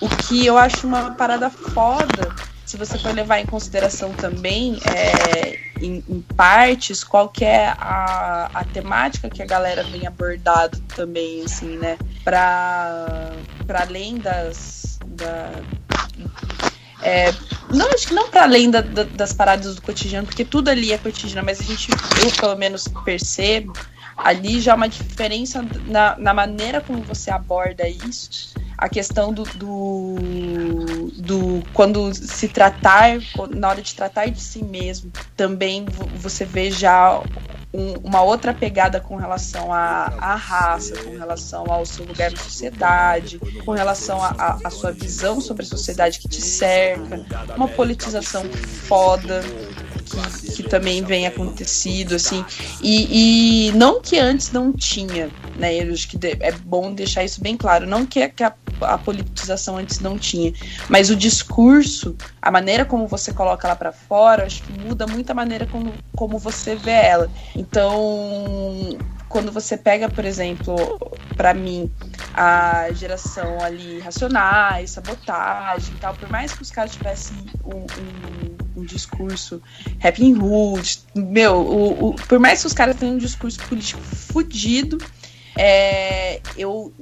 O, 0.00 0.04
o 0.04 0.08
que 0.16 0.44
eu 0.44 0.58
acho 0.58 0.86
uma 0.86 1.12
parada 1.12 1.48
foda, 1.48 2.34
se 2.66 2.76
você 2.76 2.98
for 2.98 3.14
levar 3.14 3.38
em 3.38 3.46
consideração 3.46 4.12
também, 4.12 4.78
é, 4.94 5.58
em, 5.80 6.04
em 6.06 6.20
partes, 6.36 7.02
qual 7.02 7.30
que 7.30 7.44
é 7.44 7.68
a, 7.68 8.50
a 8.52 8.64
temática 8.64 9.30
que 9.30 9.42
a 9.42 9.46
galera 9.46 9.82
vem 9.84 10.06
abordado 10.06 10.78
também, 10.94 11.42
assim, 11.42 11.78
né? 11.78 11.96
Para 12.22 13.32
além 13.68 14.18
das. 14.18 14.98
Da, 15.06 15.52
é, 17.02 17.32
não, 17.70 17.90
acho 17.92 18.08
que 18.08 18.14
não 18.14 18.28
para 18.28 18.44
além 18.44 18.70
da, 18.70 18.80
da, 18.80 19.02
das 19.04 19.32
paradas 19.32 19.74
do 19.74 19.82
cotidiano, 19.82 20.26
porque 20.26 20.44
tudo 20.44 20.68
ali 20.68 20.92
é 20.92 20.98
cotidiano, 20.98 21.44
mas 21.44 21.60
a 21.60 21.64
gente, 21.64 21.90
eu 22.22 22.30
pelo 22.32 22.56
menos 22.56 22.86
percebo 23.04 23.72
ali 24.22 24.60
já 24.60 24.74
uma 24.74 24.88
diferença 24.88 25.64
na, 25.86 26.16
na 26.18 26.32
maneira 26.32 26.80
como 26.80 27.02
você 27.02 27.30
aborda 27.30 27.88
isso. 27.88 28.54
A 28.76 28.88
questão 28.88 29.32
do, 29.32 29.44
do, 29.54 30.16
do, 31.18 31.62
quando 31.72 32.12
se 32.14 32.48
tratar, 32.48 33.18
na 33.50 33.68
hora 33.68 33.80
de 33.80 33.94
tratar 33.94 34.26
de 34.28 34.40
si 34.40 34.64
mesmo, 34.64 35.12
também 35.36 35.86
você 36.16 36.44
vê 36.44 36.70
já 36.70 37.22
um, 37.72 37.94
uma 38.02 38.22
outra 38.22 38.52
pegada 38.52 39.00
com 39.00 39.16
relação 39.16 39.72
à, 39.72 40.12
à 40.18 40.34
raça, 40.34 40.96
com 40.96 41.16
relação 41.16 41.64
ao 41.70 41.86
seu 41.86 42.04
lugar 42.04 42.32
na 42.32 42.38
sociedade, 42.38 43.38
com 43.64 43.70
relação 43.72 44.18
à 44.22 44.70
sua 44.70 44.90
visão 44.90 45.40
sobre 45.40 45.64
a 45.64 45.68
sociedade 45.68 46.18
que 46.18 46.28
te 46.28 46.40
cerca, 46.40 47.24
uma 47.56 47.68
politização 47.68 48.44
foda, 48.44 49.42
que, 50.20 50.52
que 50.52 50.62
também 50.62 51.02
vem 51.02 51.26
acontecido, 51.26 52.14
assim. 52.14 52.44
E, 52.82 53.68
e, 53.68 53.72
não 53.72 54.00
que 54.00 54.18
antes 54.18 54.52
não 54.52 54.72
tinha, 54.72 55.30
né? 55.56 55.74
Eu 55.74 55.92
acho 55.92 56.08
que 56.08 56.18
é 56.40 56.52
bom 56.52 56.92
deixar 56.92 57.24
isso 57.24 57.40
bem 57.40 57.56
claro. 57.56 57.86
Não 57.86 58.04
que, 58.06 58.28
que 58.28 58.42
a, 58.42 58.52
a, 58.80 58.98
politização 58.98 59.76
antes 59.76 60.00
não 60.00 60.18
tinha, 60.18 60.52
mas 60.88 61.10
o 61.10 61.16
discurso, 61.16 62.16
a 62.40 62.50
maneira 62.50 62.84
como 62.84 63.06
você 63.06 63.32
coloca 63.32 63.66
ela 63.66 63.76
para 63.76 63.92
fora, 63.92 64.44
acho 64.44 64.62
que 64.62 64.72
muda 64.72 65.06
muito 65.06 65.30
a 65.30 65.34
maneira 65.34 65.66
como, 65.66 65.92
como 66.16 66.38
você 66.38 66.74
vê 66.74 66.90
ela. 66.90 67.30
Então, 67.56 68.98
quando 69.32 69.50
você 69.50 69.78
pega, 69.78 70.10
por 70.10 70.26
exemplo, 70.26 70.76
para 71.36 71.54
mim, 71.54 71.90
a 72.34 72.92
geração 72.92 73.60
ali 73.62 73.98
racionais, 73.98 74.90
sabotagem 74.90 75.94
e 75.94 75.98
tal, 75.98 76.14
por 76.14 76.30
mais 76.30 76.52
que 76.52 76.60
os 76.60 76.70
caras 76.70 76.92
tivessem 76.92 77.38
um, 77.64 77.78
um, 77.78 78.80
um 78.82 78.84
discurso 78.84 79.60
Happy 80.04 80.34
Hood, 80.34 81.00
meu, 81.14 81.56
o, 81.56 82.08
o, 82.10 82.14
por 82.14 82.38
mais 82.38 82.60
que 82.60 82.66
os 82.66 82.74
caras 82.74 82.94
tenham 82.96 83.14
um 83.14 83.18
discurso 83.18 83.58
político 83.60 84.02
fudido, 84.02 84.98
é, 85.56 86.40
eu 86.56 86.92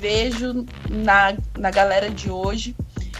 vejo 0.00 0.64
na, 0.88 1.36
na 1.58 1.70
galera 1.70 2.08
de 2.08 2.30
hoje, 2.30 2.74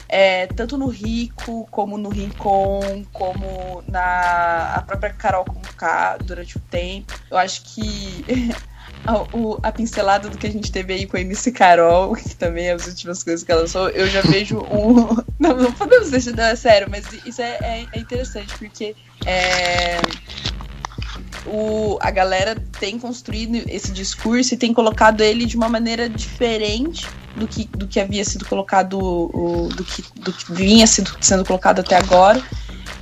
é, 0.09 0.47
tanto 0.47 0.77
no 0.79 0.89
Rico, 0.89 1.67
como 1.71 1.99
no 1.99 2.09
Rincon, 2.09 3.05
como 3.13 3.83
na 3.89 4.75
a 4.77 4.83
própria 4.83 5.13
Carol 5.13 5.45
Conká 5.45 6.17
durante 6.19 6.57
o 6.57 6.61
tempo. 6.61 7.19
Eu 7.31 7.39
acho 7.39 7.63
que 7.63 8.25
a, 9.05 9.23
o, 9.37 9.59
a 9.63 9.73
pincelada 9.73 10.29
do 10.29 10.39
que 10.39 10.47
a 10.47 10.51
gente 10.51 10.71
teve 10.71 10.93
aí 10.93 11.07
com 11.07 11.17
a 11.17 11.21
MC 11.21 11.53
Carol, 11.53 12.15
que 12.15 12.35
também 12.37 12.69
é 12.69 12.73
as 12.73 12.87
últimas 12.87 13.23
coisas 13.23 13.45
que 13.45 13.51
ela 13.51 13.63
lançou, 13.63 13.89
eu 13.91 14.07
já 14.09 14.21
vejo 14.23 14.59
um. 14.59 15.25
Não, 15.39 15.55
não 15.55 15.71
podemos 15.71 16.11
deixar, 16.11 16.33
não, 16.33 16.45
é 16.45 16.57
sério, 16.57 16.89
mas 16.91 17.05
isso 17.27 17.43
é, 17.43 17.59
é, 17.61 17.87
é 17.93 17.99
interessante, 17.99 18.57
porque 18.57 18.97
é, 19.27 20.01
o, 21.47 21.99
a 22.01 22.11
galera 22.11 22.57
tem 22.79 22.99
construído 22.99 23.63
esse 23.69 23.93
discurso 23.93 24.55
e 24.55 24.57
tem 24.57 24.73
colocado 24.73 25.21
ele 25.21 25.47
de 25.47 25.57
uma 25.57 25.69
maneira 25.69 26.09
diferente 26.09 27.07
do 27.37 27.47
que, 27.47 27.65
do 27.67 27.87
que 27.87 28.01
havia 28.01 28.25
sido 28.25 28.45
colocado, 28.47 28.99
o, 28.99 29.69
do, 29.69 29.85
que, 29.85 30.05
do 30.17 30.33
que 30.33 30.53
vinha 30.53 30.87
sido, 30.87 31.17
sendo 31.21 31.45
colocado 31.45 31.81
até 31.81 31.97
agora. 31.97 32.43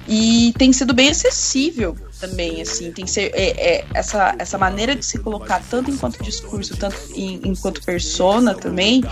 E 0.07 0.53
tem 0.59 0.73
sido 0.73 0.93
bem 0.93 1.09
acessível 1.09 1.97
também, 2.21 2.61
assim, 2.61 2.93
tem 2.93 3.07
ser 3.07 3.33
é, 3.35 3.79
é, 3.79 3.85
essa, 3.95 4.35
essa 4.39 4.59
maneira 4.59 4.95
de 4.95 5.05
se 5.05 5.19
colocar 5.19 5.63
tanto 5.69 5.91
enquanto 5.91 6.23
discurso, 6.23 6.77
tanto 6.77 6.97
em, 7.15 7.41
enquanto 7.45 7.83
persona 7.83 8.55
também, 8.55 9.03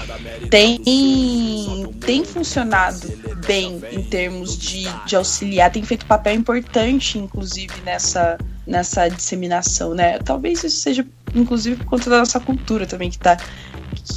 tem, 0.51 0.79
tem 2.01 2.25
funcionado 2.25 3.11
bem 3.47 3.83
em 3.91 4.03
termos 4.03 4.57
de, 4.57 4.87
de 5.07 5.17
auxiliar, 5.17 5.71
tem 5.71 5.83
feito 5.83 6.07
papel 6.07 6.35
importante, 6.35 7.19
inclusive, 7.19 7.73
nessa, 7.85 8.39
nessa 8.67 9.09
disseminação, 9.09 9.95
né? 9.95 10.19
Talvez 10.19 10.63
isso 10.63 10.81
seja, 10.81 11.07
inclusive, 11.35 11.77
por 11.77 11.87
conta 11.87 12.11
da 12.11 12.19
nossa 12.19 12.39
cultura 12.39 12.87
também, 12.87 13.11
que 13.11 13.19
tá, 13.19 13.37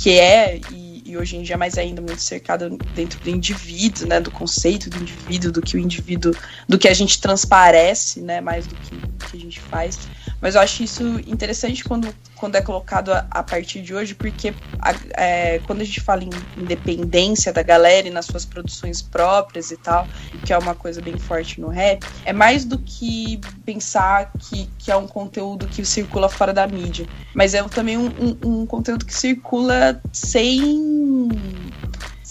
que 0.01 0.11
é, 0.11 0.59
e 0.71 0.84
hoje 1.17 1.37
em 1.37 1.43
dia 1.43 1.57
mais 1.57 1.77
ainda 1.77 2.01
muito 2.01 2.21
cercado 2.21 2.77
dentro 2.93 3.19
do 3.19 3.29
indivíduo, 3.29 4.07
né, 4.07 4.19
do 4.19 4.31
conceito 4.31 4.89
do 4.89 4.97
indivíduo, 4.97 5.51
do 5.51 5.61
que 5.61 5.77
o 5.77 5.79
indivíduo, 5.79 6.33
do 6.67 6.77
que 6.77 6.87
a 6.87 6.93
gente 6.93 7.19
transparece, 7.19 8.21
né, 8.21 8.41
mais 8.41 8.67
do 8.67 8.75
que, 8.75 8.95
que 9.29 9.37
a 9.37 9.39
gente 9.39 9.59
faz. 9.59 9.99
Mas 10.45 10.53
eu 10.53 10.61
acho 10.61 10.83
isso 10.83 11.03
interessante 11.25 11.83
quando, 11.83 12.13
quando 12.35 12.53
é 12.53 12.61
colocado 12.61 13.11
a, 13.11 13.25
a 13.31 13.41
partir 13.41 13.81
de 13.81 13.95
hoje, 13.95 14.13
porque 14.13 14.53
a, 14.79 14.93
é, 15.19 15.57
quando 15.65 15.81
a 15.81 15.83
gente 15.83 15.99
fala 15.99 16.23
em 16.23 16.29
independência 16.55 17.51
da 17.51 17.63
galera 17.63 18.07
e 18.07 18.11
nas 18.11 18.27
suas 18.27 18.45
produções 18.45 19.01
próprias 19.01 19.71
e 19.71 19.77
tal, 19.77 20.07
que 20.45 20.53
é 20.53 20.57
uma 20.59 20.75
coisa 20.75 21.01
bem 21.01 21.17
forte 21.17 21.59
no 21.59 21.69
rap, 21.69 22.05
é 22.23 22.31
mais 22.31 22.63
do 22.63 22.77
que 22.77 23.41
pensar 23.65 24.31
que, 24.37 24.69
que 24.77 24.91
é 24.91 24.95
um 24.95 25.07
conteúdo 25.07 25.65
que 25.65 25.83
circula 25.83 26.29
fora 26.29 26.53
da 26.53 26.67
mídia, 26.67 27.07
mas 27.33 27.55
é 27.55 27.63
também 27.63 27.97
um, 27.97 28.05
um, 28.05 28.37
um 28.61 28.65
conteúdo 28.67 29.03
que 29.03 29.15
circula 29.15 29.99
sem 30.13 31.27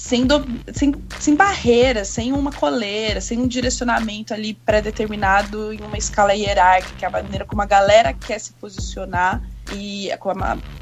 sem, 0.05 0.27
do, 0.27 0.45
sem, 0.75 0.95
sem 1.19 1.35
barreira, 1.35 2.05
sem 2.05 2.31
uma 2.31 2.53
coleira, 2.53 3.23
sem 3.23 3.39
um 3.39 3.49
direcionamento 3.49 4.35
ali 4.35 4.53
pré-determinado 4.53 5.73
em 5.73 5.81
uma 5.81 5.97
escala 5.97 6.35
hierárquica, 6.35 7.07
a 7.07 7.11
maneira 7.11 7.47
como 7.47 7.63
a 7.63 7.65
galera 7.65 8.13
quer 8.13 8.39
se 8.39 8.53
posicionar 8.53 9.43
e 9.73 10.13
a, 10.13 10.19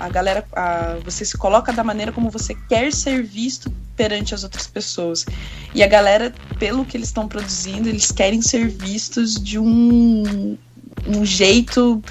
a 0.00 0.08
galera, 0.08 0.44
a, 0.52 0.96
você 1.04 1.24
se 1.24 1.38
coloca 1.38 1.72
da 1.72 1.84
maneira 1.84 2.10
como 2.10 2.30
você 2.30 2.52
quer 2.68 2.92
ser 2.92 3.22
visto 3.22 3.72
perante 3.94 4.34
as 4.34 4.42
outras 4.42 4.66
pessoas. 4.66 5.24
E 5.72 5.84
a 5.84 5.86
galera, 5.86 6.34
pelo 6.58 6.84
que 6.84 6.96
eles 6.96 7.06
estão 7.06 7.28
produzindo, 7.28 7.88
eles 7.88 8.10
querem 8.10 8.42
ser 8.42 8.66
vistos 8.66 9.40
de 9.40 9.56
um, 9.56 10.58
um 11.06 11.24
jeito 11.24 12.02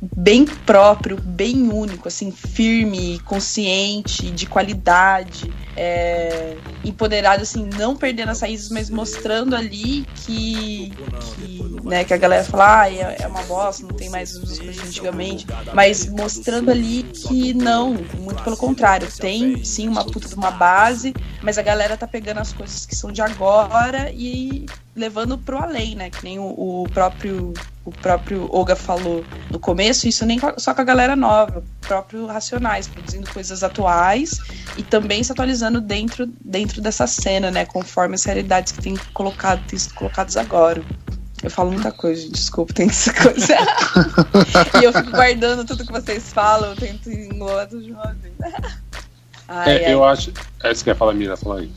bem 0.00 0.46
próprio, 0.46 1.20
bem 1.20 1.68
único, 1.70 2.08
assim, 2.08 2.30
firme, 2.30 3.20
consciente, 3.20 4.30
de 4.30 4.46
qualidade, 4.46 5.52
é, 5.76 6.56
empoderado, 6.82 7.42
assim, 7.42 7.68
não 7.78 7.94
perdendo 7.94 8.30
as 8.30 8.40
raízes, 8.40 8.70
mas 8.70 8.88
mostrando 8.88 9.54
ali 9.54 10.06
que, 10.14 10.92
que, 11.20 11.80
né, 11.84 12.04
que 12.04 12.14
a 12.14 12.16
galera 12.16 12.44
fala, 12.44 12.80
ah, 12.80 12.92
é, 12.92 13.16
é 13.20 13.26
uma 13.26 13.42
bosta, 13.42 13.86
não 13.86 13.94
tem 13.94 14.08
mais 14.08 14.34
as 14.36 14.58
coisas 14.58 14.86
antigamente, 14.86 15.46
mas 15.74 16.06
mostrando 16.06 16.70
ali 16.70 17.02
que 17.02 17.52
não, 17.52 17.94
muito 18.18 18.42
pelo 18.42 18.56
contrário, 18.56 19.06
tem 19.18 19.62
sim 19.64 19.86
uma 19.86 20.04
puta 20.04 20.28
de 20.28 20.34
uma 20.34 20.50
base, 20.50 21.12
mas 21.42 21.58
a 21.58 21.62
galera 21.62 21.96
tá 21.96 22.06
pegando 22.06 22.38
as 22.38 22.52
coisas 22.52 22.86
que 22.86 22.96
são 22.96 23.12
de 23.12 23.20
agora 23.20 24.10
e 24.12 24.64
levando 24.94 25.38
pro 25.38 25.58
além, 25.58 25.94
né? 25.94 26.10
Que 26.10 26.24
nem 26.24 26.38
o, 26.38 26.44
o, 26.44 26.88
próprio 26.92 27.54
o 27.84 27.90
próprio 27.90 28.48
Olga 28.52 28.76
falou 28.76 29.24
no 29.50 29.58
começo, 29.58 30.08
isso 30.08 30.26
nem 30.26 30.38
só 30.58 30.74
com 30.74 30.80
a 30.80 30.84
galera 30.84 31.16
nova, 31.16 31.60
o 31.60 31.86
próprio 31.86 32.26
Racionais, 32.26 32.88
produzindo 32.88 33.30
coisas 33.30 33.62
atuais 33.62 34.40
e 34.76 34.82
também 34.82 35.22
se 35.22 35.32
atualizando 35.32 35.80
dentro, 35.80 36.26
dentro 36.44 36.80
dessa 36.80 37.06
cena, 37.06 37.50
né? 37.50 37.64
Conforme 37.64 38.14
as 38.14 38.24
realidades 38.24 38.72
que 38.72 38.82
tem 38.82 38.96
colocado, 39.14 39.64
tem 39.66 39.78
sido 39.78 39.94
colocadas 39.94 40.36
agora. 40.36 40.82
Eu 41.42 41.50
falo 41.50 41.72
muita 41.72 41.90
coisa, 41.90 42.28
desculpa, 42.28 42.74
tem 42.74 42.88
essa 42.88 43.12
coisa. 43.14 43.56
e 44.80 44.84
eu 44.84 44.92
fico 44.92 45.10
guardando 45.10 45.64
tudo 45.64 45.86
que 45.86 45.92
vocês 45.92 46.30
falam, 46.32 46.70
eu 46.70 46.76
tento 46.76 47.10
englobar 47.10 47.66
tudo 47.66 47.82
de 47.82 47.92
uma 47.92 48.14
vez. 48.14 48.34
Ai, 49.52 49.78
é, 49.78 49.86
ai. 49.86 49.94
Eu 49.94 50.04
acho. 50.04 50.32
É, 50.62 50.72
você 50.72 50.84
quer 50.84 50.94
falar, 50.94 51.12
Mira? 51.12 51.36
Fala 51.36 51.58
aí. 51.58 51.72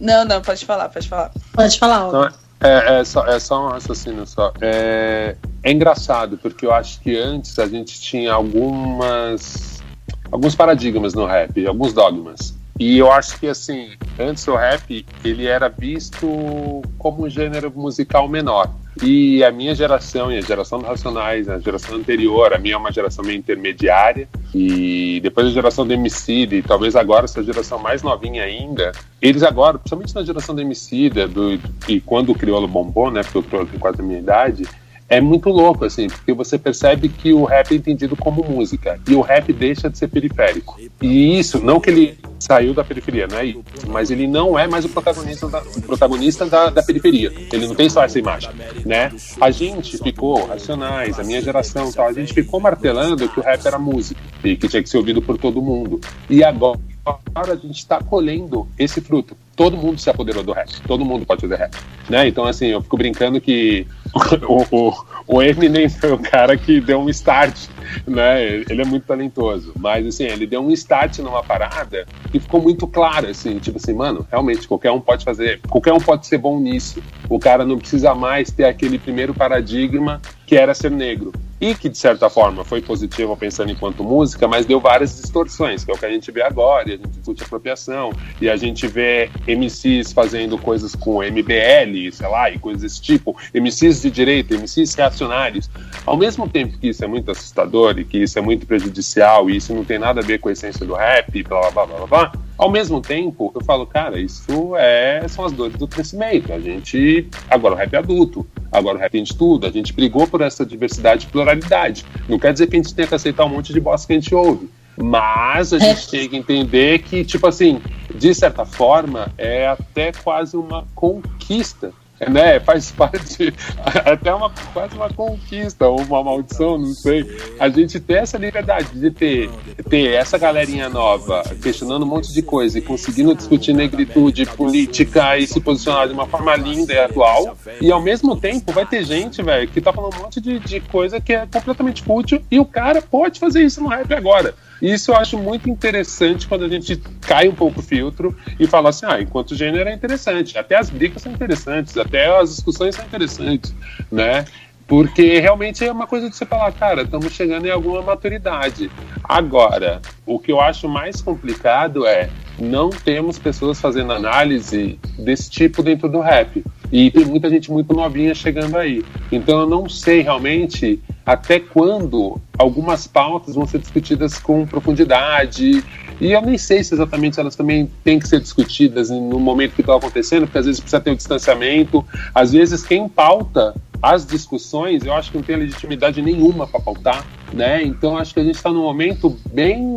Não, 0.00 0.24
não, 0.24 0.40
pode 0.42 0.64
falar, 0.64 0.88
pode 0.88 1.08
falar. 1.08 1.30
Pode 1.52 1.78
falar, 1.78 2.08
então, 2.08 2.28
é, 2.60 3.00
é, 3.00 3.04
só, 3.04 3.26
é 3.26 3.38
só 3.38 3.66
um 3.66 3.68
raciocínio 3.68 4.26
só. 4.26 4.52
É, 4.60 5.36
é 5.62 5.72
engraçado, 5.72 6.38
porque 6.38 6.66
eu 6.66 6.72
acho 6.72 7.00
que 7.00 7.16
antes 7.16 7.58
a 7.58 7.66
gente 7.66 8.00
tinha 8.00 8.32
algumas. 8.32 9.82
alguns 10.30 10.54
paradigmas 10.54 11.14
no 11.14 11.26
rap, 11.26 11.66
alguns 11.66 11.92
dogmas. 11.92 12.54
E 12.78 12.98
eu 12.98 13.10
acho 13.10 13.38
que, 13.38 13.46
assim, 13.46 13.92
antes 14.18 14.46
o 14.46 14.54
rap, 14.54 15.04
ele 15.24 15.46
era 15.46 15.68
visto 15.68 16.82
como 16.98 17.24
um 17.24 17.30
gênero 17.30 17.72
musical 17.74 18.28
menor. 18.28 18.70
E 19.02 19.44
a 19.44 19.50
minha 19.50 19.74
geração 19.74 20.32
e 20.32 20.38
a 20.38 20.40
geração 20.40 20.78
dos 20.78 20.88
Racionais, 20.88 21.48
a 21.48 21.58
geração 21.58 21.96
anterior, 21.96 22.54
a 22.54 22.58
minha 22.58 22.74
é 22.74 22.78
uma 22.78 22.90
geração 22.90 23.22
meio 23.24 23.38
intermediária, 23.38 24.26
e 24.54 25.20
depois 25.22 25.46
a 25.46 25.50
geração 25.50 25.86
do 25.86 25.92
MC, 25.92 26.48
e 26.50 26.62
talvez 26.62 26.96
agora 26.96 27.26
essa 27.26 27.42
geração 27.42 27.78
mais 27.78 28.02
novinha 28.02 28.42
ainda, 28.42 28.92
eles 29.20 29.42
agora, 29.42 29.78
principalmente 29.78 30.14
na 30.14 30.22
geração 30.22 30.54
do 30.54 30.62
MC, 30.62 31.10
do, 31.10 31.60
e 31.86 32.00
quando 32.00 32.30
o 32.30 32.34
Criolo 32.34 32.66
bombou, 32.66 33.10
né, 33.10 33.22
porque 33.22 33.38
o 33.38 33.42
Criolo 33.42 33.66
tem 33.66 33.78
quase 33.78 34.00
a 34.00 34.04
minha 34.04 34.18
idade, 34.18 34.66
é 35.08 35.20
muito 35.20 35.48
louco, 35.50 35.84
assim, 35.84 36.08
porque 36.08 36.32
você 36.32 36.58
percebe 36.58 37.08
que 37.08 37.32
o 37.32 37.44
rap 37.44 37.72
é 37.72 37.76
entendido 37.76 38.16
como 38.16 38.44
música 38.44 38.98
e 39.08 39.14
o 39.14 39.20
rap 39.20 39.52
deixa 39.52 39.88
de 39.88 39.96
ser 39.98 40.08
periférico. 40.08 40.76
E 41.00 41.38
isso, 41.38 41.62
não 41.62 41.80
que 41.80 41.90
ele 41.90 42.18
saiu 42.38 42.74
da 42.74 42.84
periferia, 42.84 43.28
é 43.32 43.44
isso, 43.44 43.62
mas 43.88 44.10
ele 44.10 44.26
não 44.26 44.58
é 44.58 44.66
mais 44.66 44.84
o 44.84 44.88
protagonista 44.88 45.48
da, 45.48 45.62
o 45.62 45.82
protagonista 45.82 46.46
da, 46.46 46.70
da 46.70 46.82
periferia. 46.82 47.32
Ele 47.52 47.66
não 47.66 47.74
tem 47.74 47.88
só 47.88 48.02
essa 48.04 48.18
imagem, 48.18 48.50
né? 48.84 49.12
A 49.40 49.50
gente 49.50 49.96
ficou, 49.98 50.44
Racionais, 50.46 51.18
a 51.18 51.24
minha 51.24 51.40
geração 51.40 51.90
tal, 51.92 52.08
a 52.08 52.12
gente 52.12 52.34
ficou 52.34 52.60
martelando 52.60 53.28
que 53.28 53.40
o 53.40 53.42
rap 53.42 53.64
era 53.64 53.78
música 53.78 54.20
e 54.44 54.56
que 54.56 54.68
tinha 54.68 54.82
que 54.82 54.88
ser 54.88 54.98
ouvido 54.98 55.22
por 55.22 55.38
todo 55.38 55.62
mundo. 55.62 56.00
E 56.28 56.42
agora 56.42 56.78
a 57.06 57.54
gente 57.54 57.78
está 57.78 58.02
colhendo 58.02 58.66
esse 58.78 59.00
fruto. 59.00 59.36
Todo 59.54 59.76
mundo 59.76 59.98
se 59.98 60.10
apoderou 60.10 60.42
do 60.42 60.52
rap, 60.52 60.68
todo 60.82 61.04
mundo 61.04 61.24
pode 61.24 61.40
fazer 61.40 61.56
rap, 61.56 61.74
né? 62.10 62.28
Então 62.28 62.44
assim, 62.44 62.66
eu 62.66 62.82
fico 62.82 62.96
brincando 62.96 63.40
que 63.40 63.86
o, 64.46 64.64
o, 64.70 64.92
o 65.26 65.42
Eminem 65.42 65.88
foi 65.88 66.12
o 66.12 66.18
cara 66.18 66.58
que 66.58 66.78
deu 66.78 67.00
um 67.00 67.08
start, 67.08 67.68
né? 68.06 68.44
Ele 68.68 68.82
é 68.82 68.84
muito 68.84 69.06
talentoso, 69.06 69.72
mas 69.78 70.06
assim, 70.06 70.24
ele 70.24 70.46
deu 70.46 70.60
um 70.60 70.70
start 70.72 71.20
numa 71.20 71.42
parada 71.42 72.06
e 72.34 72.38
ficou 72.38 72.60
muito 72.60 72.86
claro, 72.86 73.28
assim, 73.28 73.58
tipo 73.58 73.78
assim, 73.78 73.94
mano, 73.94 74.26
realmente 74.30 74.68
qualquer 74.68 74.90
um 74.90 75.00
pode 75.00 75.24
fazer, 75.24 75.60
qualquer 75.68 75.94
um 75.94 76.00
pode 76.00 76.26
ser 76.26 76.38
bom 76.38 76.60
nisso. 76.60 77.02
O 77.28 77.38
cara 77.38 77.64
não 77.64 77.78
precisa 77.78 78.14
mais 78.14 78.50
ter 78.50 78.64
aquele 78.64 78.98
primeiro 78.98 79.32
paradigma 79.32 80.20
que 80.46 80.54
era 80.54 80.74
ser 80.74 80.90
negro. 80.90 81.32
E 81.60 81.74
que 81.74 81.88
de 81.88 81.96
certa 81.96 82.28
forma 82.28 82.64
foi 82.64 82.82
positivo 82.82 83.36
pensando 83.36 83.70
enquanto 83.70 84.04
música, 84.04 84.46
mas 84.46 84.66
deu 84.66 84.80
várias 84.80 85.16
distorções, 85.16 85.84
que 85.84 85.90
é 85.90 85.94
o 85.94 85.98
que 85.98 86.06
a 86.06 86.10
gente 86.10 86.30
vê 86.30 86.42
agora, 86.42 86.90
e 86.90 86.92
a 86.94 86.96
gente 86.96 87.08
discute 87.08 87.42
apropriação, 87.42 88.12
e 88.40 88.48
a 88.48 88.56
gente 88.56 88.86
vê 88.86 89.30
MCs 89.46 90.12
fazendo 90.12 90.58
coisas 90.58 90.94
com 90.94 91.22
MBL, 91.22 92.12
sei 92.12 92.28
lá, 92.28 92.50
e 92.50 92.58
coisas 92.58 92.82
desse 92.82 93.00
tipo, 93.00 93.36
MCs 93.54 94.02
de 94.02 94.10
direita, 94.10 94.54
MCs 94.54 94.94
reacionários. 94.94 95.70
Ao 96.04 96.16
mesmo 96.16 96.48
tempo 96.48 96.78
que 96.78 96.88
isso 96.88 97.04
é 97.04 97.06
muito 97.06 97.30
assustador 97.30 97.98
e 97.98 98.04
que 98.04 98.18
isso 98.18 98.38
é 98.38 98.42
muito 98.42 98.66
prejudicial 98.66 99.48
e 99.50 99.56
isso 99.56 99.74
não 99.74 99.84
tem 99.84 99.98
nada 99.98 100.20
a 100.20 100.24
ver 100.24 100.38
com 100.38 100.48
a 100.48 100.52
essência 100.52 100.84
do 100.84 100.94
rap, 100.94 101.42
blá 101.42 101.70
blá 101.70 101.86
blá 101.86 101.96
blá 101.96 102.06
blá, 102.06 102.32
ao 102.58 102.70
mesmo 102.70 103.00
tempo 103.00 103.52
eu 103.54 103.62
falo, 103.62 103.86
cara, 103.86 104.18
isso 104.18 104.74
é 104.76 105.26
são 105.28 105.44
as 105.44 105.52
dores 105.52 105.76
do 105.76 105.86
crescimento. 105.86 106.52
A 106.52 106.58
gente 106.58 107.28
agora 107.50 107.74
o 107.74 107.76
rap 107.76 107.92
é 107.92 107.98
adulto, 107.98 108.46
agora 108.72 108.96
o 108.96 109.00
rap 109.00 109.12
tem 109.12 109.22
de 109.22 109.36
tudo, 109.36 109.66
a 109.66 109.70
gente 109.70 109.92
brigou 109.92 110.26
por 110.26 110.40
essa 110.40 110.64
diversidade 110.64 111.26
e 111.26 111.28
pluralidade. 111.46 112.04
Não 112.28 112.38
quer 112.38 112.52
dizer 112.52 112.66
que 112.66 112.76
a 112.76 112.82
gente 112.82 112.94
tenha 112.94 113.06
que 113.06 113.14
aceitar 113.14 113.44
um 113.44 113.50
monte 113.50 113.72
de 113.72 113.80
bosta 113.80 114.06
que 114.06 114.12
a 114.12 114.16
gente 114.16 114.34
ouve. 114.34 114.68
Mas 114.96 115.72
a 115.72 115.78
gente 115.78 116.08
tem 116.08 116.28
que 116.28 116.36
entender 116.36 117.00
que, 117.00 117.24
tipo 117.24 117.46
assim, 117.46 117.80
de 118.14 118.34
certa 118.34 118.64
forma, 118.64 119.32
é 119.38 119.68
até 119.68 120.12
quase 120.12 120.56
uma 120.56 120.86
conquista 120.94 121.92
né? 122.28 122.58
Faz 122.60 122.90
parte, 122.90 123.52
até 124.04 124.34
uma, 124.34 124.50
quase 124.72 124.94
uma 124.94 125.12
conquista, 125.12 125.86
ou 125.86 126.00
uma 126.00 126.22
maldição, 126.22 126.78
não 126.78 126.94
sei. 126.94 127.24
A 127.58 127.68
gente 127.68 128.00
ter 128.00 128.14
essa 128.14 128.38
liberdade 128.38 128.98
de 128.98 129.10
ter, 129.10 129.50
ter 129.88 130.12
essa 130.12 130.38
galerinha 130.38 130.88
nova 130.88 131.42
questionando 131.62 132.04
um 132.04 132.08
monte 132.08 132.32
de 132.32 132.42
coisa 132.42 132.78
e 132.78 132.82
conseguindo 132.82 133.34
discutir 133.34 133.72
negritude, 133.72 134.46
política 134.46 135.36
e 135.38 135.46
se 135.46 135.60
posicionar 135.60 136.08
de 136.08 136.14
uma 136.14 136.26
forma 136.26 136.54
linda 136.56 136.92
e 136.92 136.98
atual. 136.98 137.56
E 137.80 137.90
ao 137.90 138.00
mesmo 138.00 138.36
tempo 138.36 138.72
vai 138.72 138.86
ter 138.86 139.04
gente, 139.04 139.42
velho, 139.42 139.68
que 139.68 139.80
tá 139.80 139.92
falando 139.92 140.16
um 140.16 140.22
monte 140.22 140.40
de, 140.40 140.58
de 140.58 140.80
coisa 140.80 141.20
que 141.20 141.32
é 141.32 141.46
completamente 141.46 142.02
fútil 142.02 142.42
e 142.50 142.58
o 142.58 142.64
cara 142.64 143.02
pode 143.02 143.38
fazer 143.38 143.62
isso 143.62 143.82
no 143.82 143.88
rap 143.88 144.12
agora. 144.14 144.54
Isso 144.80 145.10
eu 145.10 145.16
acho 145.16 145.38
muito 145.38 145.68
interessante 145.70 146.46
quando 146.46 146.64
a 146.64 146.68
gente 146.68 146.96
cai 147.22 147.48
um 147.48 147.54
pouco 147.54 147.80
o 147.80 147.82
filtro 147.82 148.36
e 148.58 148.66
fala 148.66 148.90
assim: 148.90 149.06
ah, 149.06 149.20
enquanto 149.20 149.54
gênero 149.54 149.88
é 149.88 149.94
interessante, 149.94 150.58
até 150.58 150.76
as 150.76 150.90
brigas 150.90 151.22
são 151.22 151.32
interessantes, 151.32 151.96
até 151.96 152.26
as 152.38 152.50
discussões 152.50 152.94
são 152.94 153.04
interessantes, 153.04 153.74
né? 154.10 154.44
Porque 154.86 155.40
realmente 155.40 155.84
é 155.84 155.90
uma 155.90 156.06
coisa 156.06 156.30
de 156.30 156.36
você 156.36 156.46
falar, 156.46 156.70
cara, 156.72 157.02
estamos 157.02 157.32
chegando 157.32 157.66
em 157.66 157.70
alguma 157.70 158.02
maturidade. 158.02 158.90
Agora, 159.24 160.00
o 160.24 160.38
que 160.38 160.52
eu 160.52 160.60
acho 160.60 160.88
mais 160.88 161.20
complicado 161.20 162.06
é 162.06 162.30
não 162.58 162.90
temos 162.90 163.38
pessoas 163.38 163.80
fazendo 163.80 164.12
análise 164.12 164.98
desse 165.18 165.50
tipo 165.50 165.82
dentro 165.82 166.08
do 166.08 166.20
rap. 166.20 166.64
E 166.90 167.10
tem 167.10 167.24
muita 167.24 167.50
gente 167.50 167.70
muito 167.70 167.92
novinha 167.94 168.34
chegando 168.34 168.76
aí. 168.76 169.04
Então 169.30 169.60
eu 169.60 169.68
não 169.68 169.88
sei 169.88 170.20
realmente 170.22 171.00
até 171.24 171.58
quando 171.58 172.40
algumas 172.56 173.06
pautas 173.06 173.54
vão 173.56 173.66
ser 173.66 173.78
discutidas 173.78 174.38
com 174.38 174.64
profundidade. 174.64 175.82
E 176.20 176.32
eu 176.32 176.40
nem 176.40 176.56
sei 176.56 176.82
se 176.84 176.94
exatamente 176.94 177.38
elas 177.38 177.56
também 177.56 177.90
têm 178.04 178.18
que 178.18 178.28
ser 178.28 178.40
discutidas 178.40 179.10
no 179.10 179.38
momento 179.38 179.74
que 179.74 179.80
está 179.80 179.96
acontecendo, 179.96 180.46
porque 180.46 180.58
às 180.58 180.66
vezes 180.66 180.80
precisa 180.80 181.00
ter 181.00 181.10
um 181.10 181.16
distanciamento. 181.16 182.04
Às 182.34 182.52
vezes 182.52 182.84
quem 182.84 183.08
pauta 183.08 183.74
as 184.00 184.24
discussões, 184.24 185.04
eu 185.04 185.12
acho 185.12 185.30
que 185.30 185.36
não 185.36 185.44
tem 185.44 185.56
legitimidade 185.56 186.22
nenhuma 186.22 186.66
para 186.66 186.80
pautar, 186.80 187.26
né? 187.52 187.82
Então 187.82 188.16
acho 188.16 188.32
que 188.32 188.40
a 188.40 188.44
gente 188.44 188.54
está 188.54 188.70
num 188.70 188.82
momento 188.82 189.36
bem, 189.52 189.96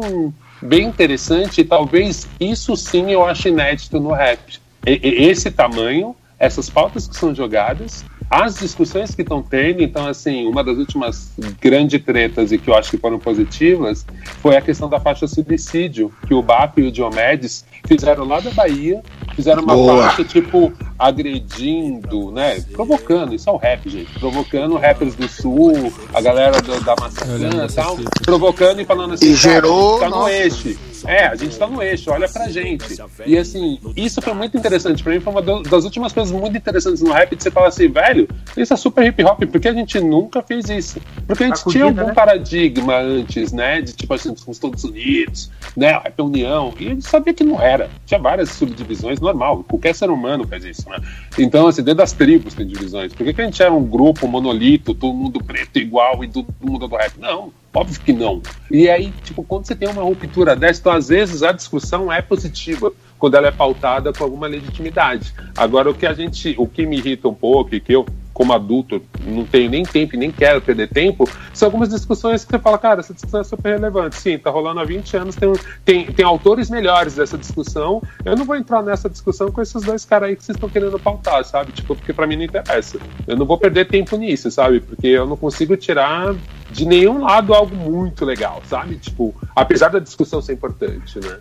bem 0.62 0.88
interessante 0.88 1.62
e 1.62 1.66
talvez 1.66 2.28
isso 2.40 2.76
sim 2.76 3.12
eu 3.12 3.26
acho 3.26 3.48
inédito 3.48 4.00
no 4.00 4.12
rap. 4.12 4.60
E, 4.86 5.28
esse 5.28 5.52
tamanho, 5.52 6.16
essas 6.38 6.70
pautas 6.70 7.08
que 7.08 7.16
são 7.16 7.34
jogadas 7.34 8.06
as 8.30 8.60
discussões 8.60 9.16
que 9.16 9.24
estão 9.24 9.42
tendo, 9.42 9.82
então, 9.82 10.08
assim, 10.08 10.46
uma 10.46 10.64
das 10.64 10.78
últimas 10.78 11.32
grandes 11.60 12.02
tretas 12.04 12.52
e 12.52 12.60
que 12.60 12.70
eu 12.70 12.76
acho 12.76 12.92
que 12.92 12.98
foram 12.98 13.18
positivas 13.18 14.06
foi 14.42 14.56
a 14.56 14.62
questão 14.62 14.88
da 14.88 15.00
faixa 15.00 15.28
suicídio, 15.28 16.14
que 16.28 16.34
o 16.34 16.42
BAP 16.42 16.78
e 16.78 16.88
o 16.88 16.92
Diomedes 16.92 17.66
fizeram 17.88 18.26
lá 18.26 18.40
da 18.40 18.52
Bahia, 18.52 19.02
fizeram 19.36 19.64
uma 19.64 19.74
Boa. 19.74 20.04
faixa, 20.04 20.24
tipo, 20.24 20.72
agredindo, 20.98 22.32
né? 22.32 22.62
Provocando, 22.72 23.34
isso 23.34 23.50
é 23.50 23.54
o 23.54 23.58
rap, 23.58 23.90
gente. 23.90 24.12
Provocando 24.20 24.78
rappers 24.78 25.16
do 25.16 25.28
sul, 25.28 25.92
a 26.14 26.22
galera 26.22 26.62
do, 26.62 26.80
da 26.82 26.96
maçã 27.00 27.26
e 27.38 27.74
tal, 27.74 27.98
provocando 28.22 28.80
e 28.80 28.86
falando 28.86 29.16
assim, 29.16 29.32
e 29.32 29.36
gerou, 29.36 30.00
tá 30.00 30.10
no 30.10 30.28
eixo 30.28 30.78
é, 31.06 31.28
a 31.28 31.36
gente 31.36 31.58
tá 31.58 31.68
no 31.68 31.82
eixo, 31.82 32.12
olha 32.12 32.28
pra 32.28 32.50
gente. 32.50 32.86
E 33.26 33.38
assim, 33.38 33.80
isso 33.96 34.22
foi 34.22 34.34
muito 34.34 34.58
interessante. 34.58 35.04
Pra 35.04 35.14
mim 35.14 35.20
foi 35.20 35.34
uma 35.34 35.42
das 35.42 35.84
últimas 35.84 36.14
coisas 36.14 36.32
muito 36.32 36.58
interessantes 36.58 37.02
no 37.02 37.12
rap 37.12 37.36
de 37.36 37.44
você 37.44 37.52
falar 37.52 37.68
assim, 37.68 37.88
velho, 37.88 38.28
isso 38.56 38.74
é 38.74 38.78
super 38.78 39.06
hip 39.06 39.24
hop, 39.24 39.44
porque 39.52 39.68
a 39.68 39.74
gente 39.74 40.00
nunca 40.00 40.42
fez 40.42 40.70
isso. 40.70 41.00
Porque 41.28 41.44
a 41.44 41.48
gente 41.48 41.64
tinha 41.70 41.86
algum 41.86 42.08
né? 42.08 42.14
paradigma 42.14 42.98
antes, 42.98 43.52
né? 43.52 43.82
De 43.82 43.94
tipo 43.94 44.14
assim, 44.14 44.32
os 44.32 44.48
Estados 44.48 44.84
Unidos, 44.84 45.52
né? 45.76 45.92
Rap 45.92 46.22
união. 46.22 46.74
E 46.80 46.88
a 46.88 46.90
gente 46.90 47.06
sabia 47.06 47.34
que 47.34 47.44
não 47.44 47.62
era. 47.62 47.90
Tinha 48.06 48.20
várias 48.20 48.50
subdivisões, 48.50 49.20
normal. 49.20 49.64
Qualquer 49.68 49.94
ser 49.96 50.10
humano 50.10 50.48
faz 50.48 50.64
isso, 50.64 50.90
né? 50.90 50.98
Então, 51.38 51.68
assim, 51.68 51.82
dentro 51.82 51.98
das 51.98 52.14
tribos 52.14 52.54
tem 52.54 52.68
divisões. 52.68 53.14
Por 53.14 53.26
que, 53.26 53.34
que 53.34 53.42
a 53.42 53.46
gente 53.46 53.62
era 53.62 53.74
um 53.74 53.86
grupo, 53.86 54.28
monolito, 54.28 54.94
todo 54.94 55.14
mundo 55.14 55.44
preto 55.44 55.78
igual 55.80 56.24
e 56.24 56.28
todo 56.28 56.48
mundo 56.62 56.88
do 56.88 56.96
rap? 56.96 57.14
Não. 57.20 57.52
Óbvio 57.74 58.02
que 58.02 58.12
não. 58.12 58.42
E 58.72 58.90
aí, 58.90 59.14
tipo, 59.24 59.44
quando 59.44 59.66
você 59.66 59.76
tem 59.76 59.88
uma 59.88 60.02
ruptura 60.02 60.56
dessa, 60.56 60.80
então 60.80 60.92
às 60.92 61.10
vezes 61.10 61.44
a 61.44 61.52
discussão 61.52 62.12
é 62.12 62.22
positiva 62.22 62.92
quando 63.18 63.36
ela 63.36 63.48
é 63.48 63.52
pautada 63.52 64.12
com 64.12 64.24
alguma 64.24 64.48
legitimidade. 64.48 65.34
Agora, 65.56 65.90
o 65.90 65.94
que 65.94 66.06
a 66.06 66.14
gente, 66.14 66.56
o 66.58 66.68
que 66.68 66.86
me 66.86 66.98
irrita 66.98 67.28
um 67.28 67.34
pouco 67.34 67.76
e 67.76 67.80
que 67.80 67.94
eu 67.94 68.06
como 68.34 68.54
adulto, 68.54 69.02
não 69.26 69.46
tenho 69.46 69.70
nem 69.70 69.84
tempo 69.84 70.16
e 70.16 70.18
nem 70.18 70.32
quero 70.32 70.62
perder 70.62 70.88
tempo, 70.88 71.30
são 71.54 71.68
algumas 71.68 71.90
discussões 71.90 72.46
que 72.46 72.52
você 72.52 72.60
fala, 72.60 72.78
cara, 72.78 73.02
essa 73.02 73.14
discussão 73.14 73.42
é 73.42 73.44
super 73.44 73.74
relevante. 73.74 74.16
Sim, 74.16 74.38
tá 74.38 74.50
rolando 74.50 74.80
há 74.80 74.86
20 74.86 75.18
anos, 75.18 75.36
tem, 75.36 75.54
tem, 75.84 76.06
tem 76.06 76.26
autores 76.26 76.70
melhores 76.70 77.16
dessa 77.16 77.38
discussão. 77.38 78.02
Eu 78.24 78.38
não 78.38 78.46
vou 78.46 78.56
entrar 78.56 78.82
nessa 78.82 79.10
discussão 79.10 79.52
com 79.52 79.62
esses 79.62 79.84
dois 79.84 80.06
caras 80.06 80.30
aí 80.30 80.36
que 80.36 80.44
vocês 80.44 80.56
estão 80.56 80.70
querendo 80.70 80.98
pautar, 81.00 81.44
sabe? 81.44 81.72
Tipo, 81.72 81.96
porque 81.96 82.14
para 82.14 82.26
mim 82.26 82.38
não 82.38 82.44
interessa. 82.44 82.98
Eu 83.28 83.36
não 83.36 83.46
vou 83.46 83.58
perder 83.58 83.88
tempo 83.88 84.16
nisso, 84.16 84.50
sabe? 84.50 84.80
Porque 84.80 85.08
eu 85.08 85.28
não 85.28 85.36
consigo 85.36 85.76
tirar 85.76 86.34
de 86.72 86.86
nenhum 86.86 87.22
lado 87.22 87.54
algo 87.54 87.76
muito 87.76 88.24
legal, 88.24 88.62
sabe? 88.68 88.96
Tipo, 88.98 89.36
apesar 89.56 89.90
da 89.90 90.00
discussão 90.00 90.42
ser 90.42 90.54
importante, 90.54 91.20
né? 91.20 91.40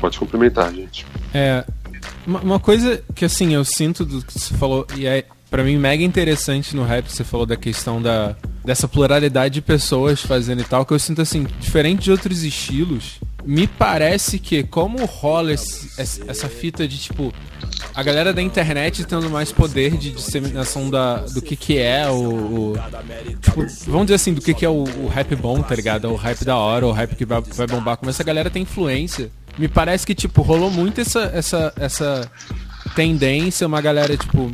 Pode 0.00 0.18
complementar, 0.18 0.72
gente. 0.74 1.06
É, 1.32 1.64
uma 2.26 2.60
coisa 2.60 3.02
que 3.14 3.24
assim 3.24 3.54
eu 3.54 3.64
sinto 3.64 4.04
do 4.04 4.20
que 4.22 4.32
você 4.32 4.54
falou 4.54 4.86
e 4.96 5.06
é 5.06 5.24
para 5.50 5.62
mim 5.62 5.76
mega 5.76 6.02
interessante 6.02 6.74
no 6.74 6.84
rap, 6.84 7.08
você 7.08 7.24
falou 7.24 7.46
da 7.46 7.56
questão 7.56 8.00
da 8.00 8.36
dessa 8.64 8.88
pluralidade 8.88 9.54
de 9.54 9.62
pessoas 9.62 10.20
fazendo 10.20 10.60
e 10.60 10.64
tal, 10.64 10.84
que 10.84 10.92
eu 10.92 10.98
sinto 10.98 11.22
assim, 11.22 11.46
diferente 11.60 12.02
de 12.02 12.10
outros 12.10 12.42
estilos, 12.42 13.20
me 13.44 13.68
parece 13.68 14.40
que 14.40 14.64
como 14.64 15.04
rola 15.04 15.52
esse, 15.52 16.00
essa 16.00 16.48
fita 16.48 16.86
de 16.88 16.98
tipo 16.98 17.32
a 17.94 18.02
galera 18.02 18.32
da 18.32 18.42
internet 18.42 19.04
tendo 19.04 19.30
mais 19.30 19.52
poder 19.52 19.96
de 19.96 20.10
disseminação 20.10 20.90
da, 20.90 21.18
do 21.18 21.40
que 21.40 21.56
que 21.56 21.78
é 21.78 22.08
o, 22.10 22.72
o 22.72 22.74
tipo, 23.40 23.64
vamos 23.86 24.06
dizer 24.06 24.16
assim, 24.16 24.34
do 24.34 24.42
que 24.42 24.52
que 24.52 24.66
é 24.66 24.68
o, 24.68 24.82
o, 24.82 25.08
rap 25.08 25.34
bom, 25.36 25.62
tá 25.62 25.74
ligado? 25.74 26.08
O 26.10 26.16
rap 26.16 26.44
da 26.44 26.56
hora, 26.56 26.86
o 26.86 26.92
rap 26.92 27.14
que 27.14 27.24
vai, 27.24 27.40
vai 27.40 27.66
bombar, 27.66 27.96
como 27.96 28.10
essa 28.10 28.22
galera 28.22 28.50
tem 28.50 28.64
influência. 28.64 29.30
Me 29.56 29.66
parece 29.66 30.06
que, 30.06 30.14
tipo, 30.14 30.42
rolou 30.42 30.70
muito 30.70 31.00
essa, 31.00 31.30
essa, 31.32 31.72
essa 31.76 32.30
tendência, 32.94 33.66
uma 33.66 33.80
galera, 33.80 34.14
tipo, 34.14 34.52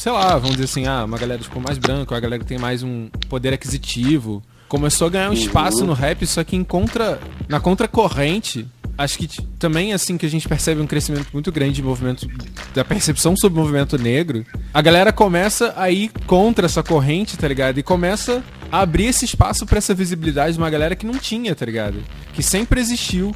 sei 0.00 0.12
lá, 0.12 0.30
vamos 0.38 0.52
dizer 0.52 0.64
assim, 0.64 0.86
ah, 0.86 1.04
uma 1.04 1.18
galera 1.18 1.42
tipo 1.42 1.60
mais 1.60 1.76
branca, 1.76 2.14
uma 2.14 2.20
galera 2.20 2.42
que 2.42 2.48
tem 2.48 2.58
mais 2.58 2.82
um 2.82 3.10
poder 3.28 3.52
aquisitivo, 3.52 4.42
começou 4.66 5.08
a 5.08 5.10
ganhar 5.10 5.28
um 5.28 5.34
espaço 5.34 5.84
no 5.84 5.92
rap, 5.92 6.26
só 6.26 6.42
que 6.42 6.56
encontra 6.56 7.20
na 7.46 7.60
contracorrente. 7.60 8.66
Acho 8.96 9.18
que 9.18 9.28
também 9.58 9.92
assim 9.92 10.16
que 10.16 10.24
a 10.24 10.28
gente 10.28 10.48
percebe 10.48 10.80
um 10.80 10.86
crescimento 10.86 11.28
muito 11.34 11.52
grande 11.52 11.74
de 11.74 11.82
movimento 11.82 12.26
da 12.74 12.82
percepção 12.82 13.34
sobre 13.36 13.58
o 13.58 13.62
movimento 13.62 13.98
negro, 13.98 14.44
a 14.72 14.80
galera 14.80 15.12
começa 15.12 15.74
a 15.76 15.90
ir 15.90 16.10
contra 16.26 16.64
essa 16.64 16.82
corrente, 16.82 17.36
tá 17.36 17.46
ligado? 17.46 17.76
E 17.76 17.82
começa 17.82 18.42
a 18.72 18.80
abrir 18.80 19.06
esse 19.06 19.26
espaço 19.26 19.66
para 19.66 19.76
essa 19.76 19.92
visibilidade 19.92 20.54
de 20.54 20.58
uma 20.58 20.70
galera 20.70 20.96
que 20.96 21.04
não 21.04 21.18
tinha, 21.18 21.54
tá 21.54 21.66
ligado? 21.66 22.02
Que 22.32 22.42
sempre 22.42 22.80
existiu. 22.80 23.34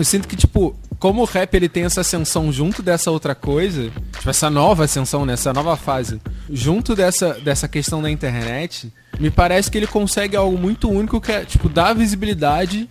Eu 0.00 0.04
sinto 0.04 0.26
que 0.28 0.36
tipo 0.36 0.76
como 0.98 1.22
o 1.22 1.24
rap 1.24 1.54
ele 1.54 1.68
tem 1.68 1.84
essa 1.84 2.00
ascensão 2.00 2.52
junto 2.52 2.82
dessa 2.82 3.10
outra 3.10 3.34
coisa, 3.34 3.90
tipo, 4.12 4.28
essa 4.28 4.50
nova 4.50 4.84
ascensão, 4.84 5.24
nessa 5.24 5.52
né, 5.52 5.54
nova 5.54 5.76
fase, 5.76 6.20
junto 6.50 6.94
dessa, 6.94 7.34
dessa 7.34 7.68
questão 7.68 8.02
da 8.02 8.10
internet, 8.10 8.92
me 9.18 9.30
parece 9.30 9.70
que 9.70 9.78
ele 9.78 9.86
consegue 9.86 10.36
algo 10.36 10.58
muito 10.58 10.90
único 10.90 11.20
que 11.20 11.30
é, 11.30 11.44
tipo, 11.44 11.68
dar 11.68 11.94
visibilidade 11.94 12.88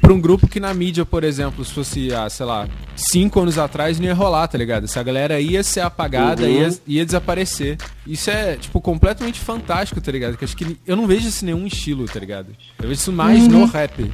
para 0.00 0.12
um 0.12 0.20
grupo 0.20 0.46
que 0.46 0.60
na 0.60 0.74
mídia, 0.74 1.06
por 1.06 1.24
exemplo, 1.24 1.64
se 1.64 1.72
fosse, 1.72 2.12
ah, 2.12 2.28
sei 2.28 2.44
lá, 2.44 2.68
cinco 2.94 3.40
anos 3.40 3.56
atrás, 3.56 3.98
não 3.98 4.06
ia 4.06 4.14
rolar, 4.14 4.46
tá 4.48 4.58
ligado? 4.58 4.84
Essa 4.84 5.02
galera 5.02 5.40
ia 5.40 5.62
ser 5.62 5.80
apagada, 5.80 6.42
uhum. 6.42 6.50
ia, 6.50 6.78
ia 6.86 7.06
desaparecer. 7.06 7.78
Isso 8.06 8.30
é, 8.30 8.56
tipo, 8.56 8.80
completamente 8.82 9.40
fantástico, 9.40 10.00
tá 10.00 10.12
ligado? 10.12 10.36
Que 10.36 10.44
acho 10.44 10.56
que 10.56 10.76
eu 10.86 10.94
não 10.94 11.06
vejo 11.06 11.28
isso 11.28 11.44
em 11.44 11.46
nenhum 11.46 11.66
estilo, 11.66 12.04
tá 12.04 12.20
ligado? 12.20 12.48
Eu 12.82 12.88
vejo 12.88 13.00
isso 13.00 13.12
mais 13.12 13.44
uhum. 13.44 13.60
no 13.60 13.64
rap. 13.64 14.12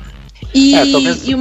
E, 0.54 0.74
é, 0.74 0.92
talvez... 0.92 1.26
e 1.26 1.34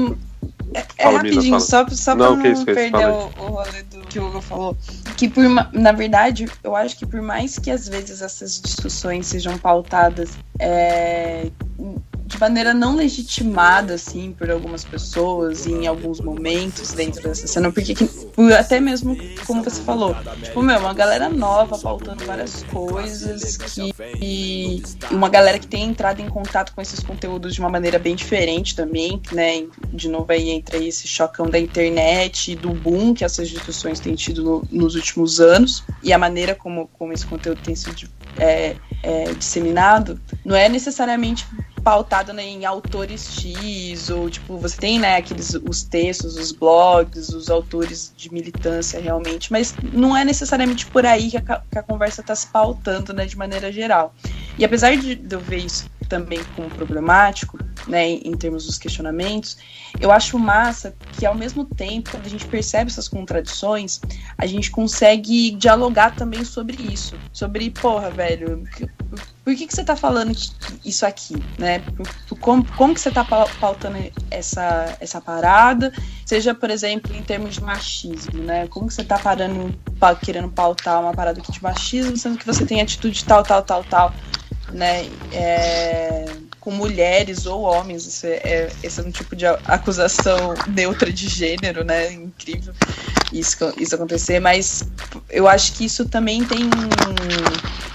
É, 0.74 0.86
é 0.98 1.10
rapidinho, 1.10 1.60
só, 1.60 1.88
só 1.90 2.16
não, 2.16 2.40
pra 2.40 2.52
não 2.52 2.66
perder 2.66 3.08
o, 3.08 3.32
o 3.40 3.48
rolê 3.48 3.84
do 3.84 4.02
que 4.02 4.20
o 4.20 4.28
Hugo 4.28 4.42
falou. 4.42 4.78
Que, 5.18 5.28
por, 5.28 5.44
na 5.74 5.92
verdade, 5.92 6.48
eu 6.64 6.76
acho 6.76 6.98
que 6.98 7.06
por 7.06 7.22
mais 7.22 7.58
que 7.58 7.72
às 7.72 7.88
vezes 7.88 8.22
essas 8.22 8.62
discussões 8.62 9.26
sejam 9.26 9.58
pautadas 9.58 10.38
é, 10.60 11.50
de 12.30 12.40
maneira 12.40 12.76
não 12.76 12.96
legitimada, 12.96 13.96
assim, 13.96 14.32
por 14.32 14.52
algumas 14.52 14.86
pessoas 14.86 15.66
em 15.66 15.88
alguns 15.88 16.22
momentos 16.22 16.94
dentro 16.94 17.24
dessa 17.24 17.48
cena, 17.48 17.72
porque 17.72 17.96
até 18.58 18.80
mesmo, 18.80 19.18
como 19.48 19.64
você 19.64 19.82
falou, 19.82 20.16
tipo, 20.44 20.62
meu, 20.62 20.80
uma 20.80 20.94
galera 20.94 21.28
nova 21.28 21.78
pautando 21.80 22.24
várias 22.26 22.62
coisas 22.64 23.58
que, 23.58 23.94
e 24.22 24.84
uma 25.10 25.28
galera 25.28 25.58
que 25.58 25.66
tem 25.66 25.86
entrado 25.86 26.22
em 26.22 26.30
contato 26.30 26.72
com 26.76 26.82
esses 26.82 27.00
conteúdos 27.00 27.56
de 27.56 27.60
uma 27.62 27.70
maneira 27.70 27.98
bem 27.98 28.16
diferente 28.16 28.76
também, 28.76 29.20
né, 29.32 29.66
de 29.92 30.08
novo 30.08 30.32
aí 30.32 30.52
entra 30.52 30.78
aí 30.78 30.88
esse 30.88 31.08
chocão 31.08 31.50
da 31.50 31.58
internet 31.58 32.52
e 32.52 32.56
do 32.56 32.70
boom 32.76 33.16
que 33.16 33.26
essas 33.26 33.50
discussões 33.50 34.00
têm 34.00 34.14
tido 34.14 34.44
no, 34.44 34.64
nos 34.72 34.94
últimos 34.94 35.40
anos 35.40 35.84
e 36.04 36.14
a 36.14 36.18
maneira 36.20 36.54
como, 36.54 36.88
como 36.94 37.12
esse 37.12 37.26
conteúdo 37.26 37.60
tem 37.64 37.76
sido 37.76 38.08
é, 38.38 38.76
é, 39.02 39.34
disseminado, 39.34 40.20
não 40.46 40.56
é 40.56 40.70
necessariamente 40.70 41.46
pautado 41.80 42.34
né, 42.34 42.44
em 42.44 42.66
autores 42.66 43.28
X, 43.34 44.10
ou 44.10 44.30
tipo, 44.30 44.58
você 44.58 44.78
tem 44.78 45.00
né, 45.00 45.18
aqueles 45.18 45.54
os 45.54 45.84
textos, 45.84 46.36
os 46.38 46.52
blogs, 46.52 47.30
os 47.30 47.50
autores 47.50 48.14
de 48.16 48.32
militância 48.32 49.00
realmente, 49.00 49.52
mas 49.52 49.76
não 49.94 50.16
é 50.16 50.24
necessariamente 50.24 50.86
por 50.86 51.06
aí 51.06 51.30
que 51.30 51.38
a, 51.38 51.42
que 51.42 51.80
a 51.80 51.84
conversa 51.84 52.22
está 52.22 52.36
se 52.36 52.48
pautando 52.48 53.14
né, 53.14 53.26
de 53.26 53.38
maneira 53.38 53.72
geral. 53.72 54.14
E 54.58 54.66
apesar 54.66 54.96
de, 54.96 55.16
de 55.16 55.36
eu 55.36 55.40
ver 55.40 55.58
isso 55.58 55.90
também 56.10 56.40
como 56.56 56.70
problemático, 56.70 57.58
né, 57.88 58.10
em, 58.10 58.36
termos 58.36 58.66
dos 58.66 58.78
questionamentos, 58.78 59.58
eu 60.00 60.12
acho 60.12 60.38
massa 60.38 60.94
que 61.14 61.26
ao 61.26 61.36
mesmo 61.36 61.64
tempo, 61.64 62.10
quando 62.12 62.26
a 62.26 62.30
gente 62.30 62.46
percebe 62.46 62.90
essas 62.90 63.08
contradições, 63.08 64.02
a 64.38 64.46
gente 64.46 64.72
consegue 64.72 65.52
dialogar 65.52 66.16
também 66.16 66.44
sobre 66.44 66.76
isso, 66.82 67.16
sobre, 67.32 67.70
porra, 67.70 68.10
velho, 68.10 68.64
por 69.44 69.56
que, 69.56 69.66
que 69.66 69.74
você 69.74 69.82
está 69.82 69.96
falando 69.96 70.32
isso 70.86 71.06
aqui, 71.06 71.36
né? 71.58 71.82
Como, 72.40 72.64
como 72.76 72.94
que 72.94 73.02
você 73.02 73.10
está 73.10 73.24
pautando 73.24 73.98
essa, 74.30 74.96
essa 75.00 75.20
parada, 75.20 75.92
seja, 76.24 76.54
por 76.54 76.70
exemplo, 76.70 77.16
em 77.16 77.24
termos 77.24 77.56
de 77.56 77.64
machismo, 77.64 78.44
né? 78.44 78.68
Como 78.68 78.88
que 78.88 78.94
você 78.94 79.02
está 79.02 79.18
parando, 79.18 79.74
querendo 80.24 80.50
pautar 80.50 81.02
uma 81.02 81.14
parada 81.14 81.40
aqui 81.40 81.52
de 81.52 81.64
machismo, 81.64 82.16
sendo 82.16 82.38
que 82.38 82.46
você 82.46 82.64
tem 82.64 82.80
atitude 82.80 83.26
tal, 83.26 83.42
tal, 83.42 83.64
tal, 83.64 83.84
tal, 83.86 84.14
né? 84.74 85.06
É, 85.32 86.26
com 86.60 86.72
mulheres 86.72 87.46
ou 87.46 87.62
homens, 87.62 88.06
esse 88.06 88.28
é, 88.28 88.70
esse 88.84 89.00
é 89.00 89.04
um 89.04 89.12
tipo 89.12 89.36
de 89.36 89.46
acusação 89.46 90.54
neutra 90.68 91.12
de 91.12 91.28
gênero, 91.28 91.84
né? 91.84 92.12
Incrível 92.12 92.74
isso, 93.32 93.74
isso 93.78 93.96
acontecer, 93.96 94.40
mas 94.40 94.84
eu 95.30 95.48
acho 95.48 95.74
que 95.74 95.86
isso 95.86 96.08
também 96.08 96.44
tem 96.44 96.70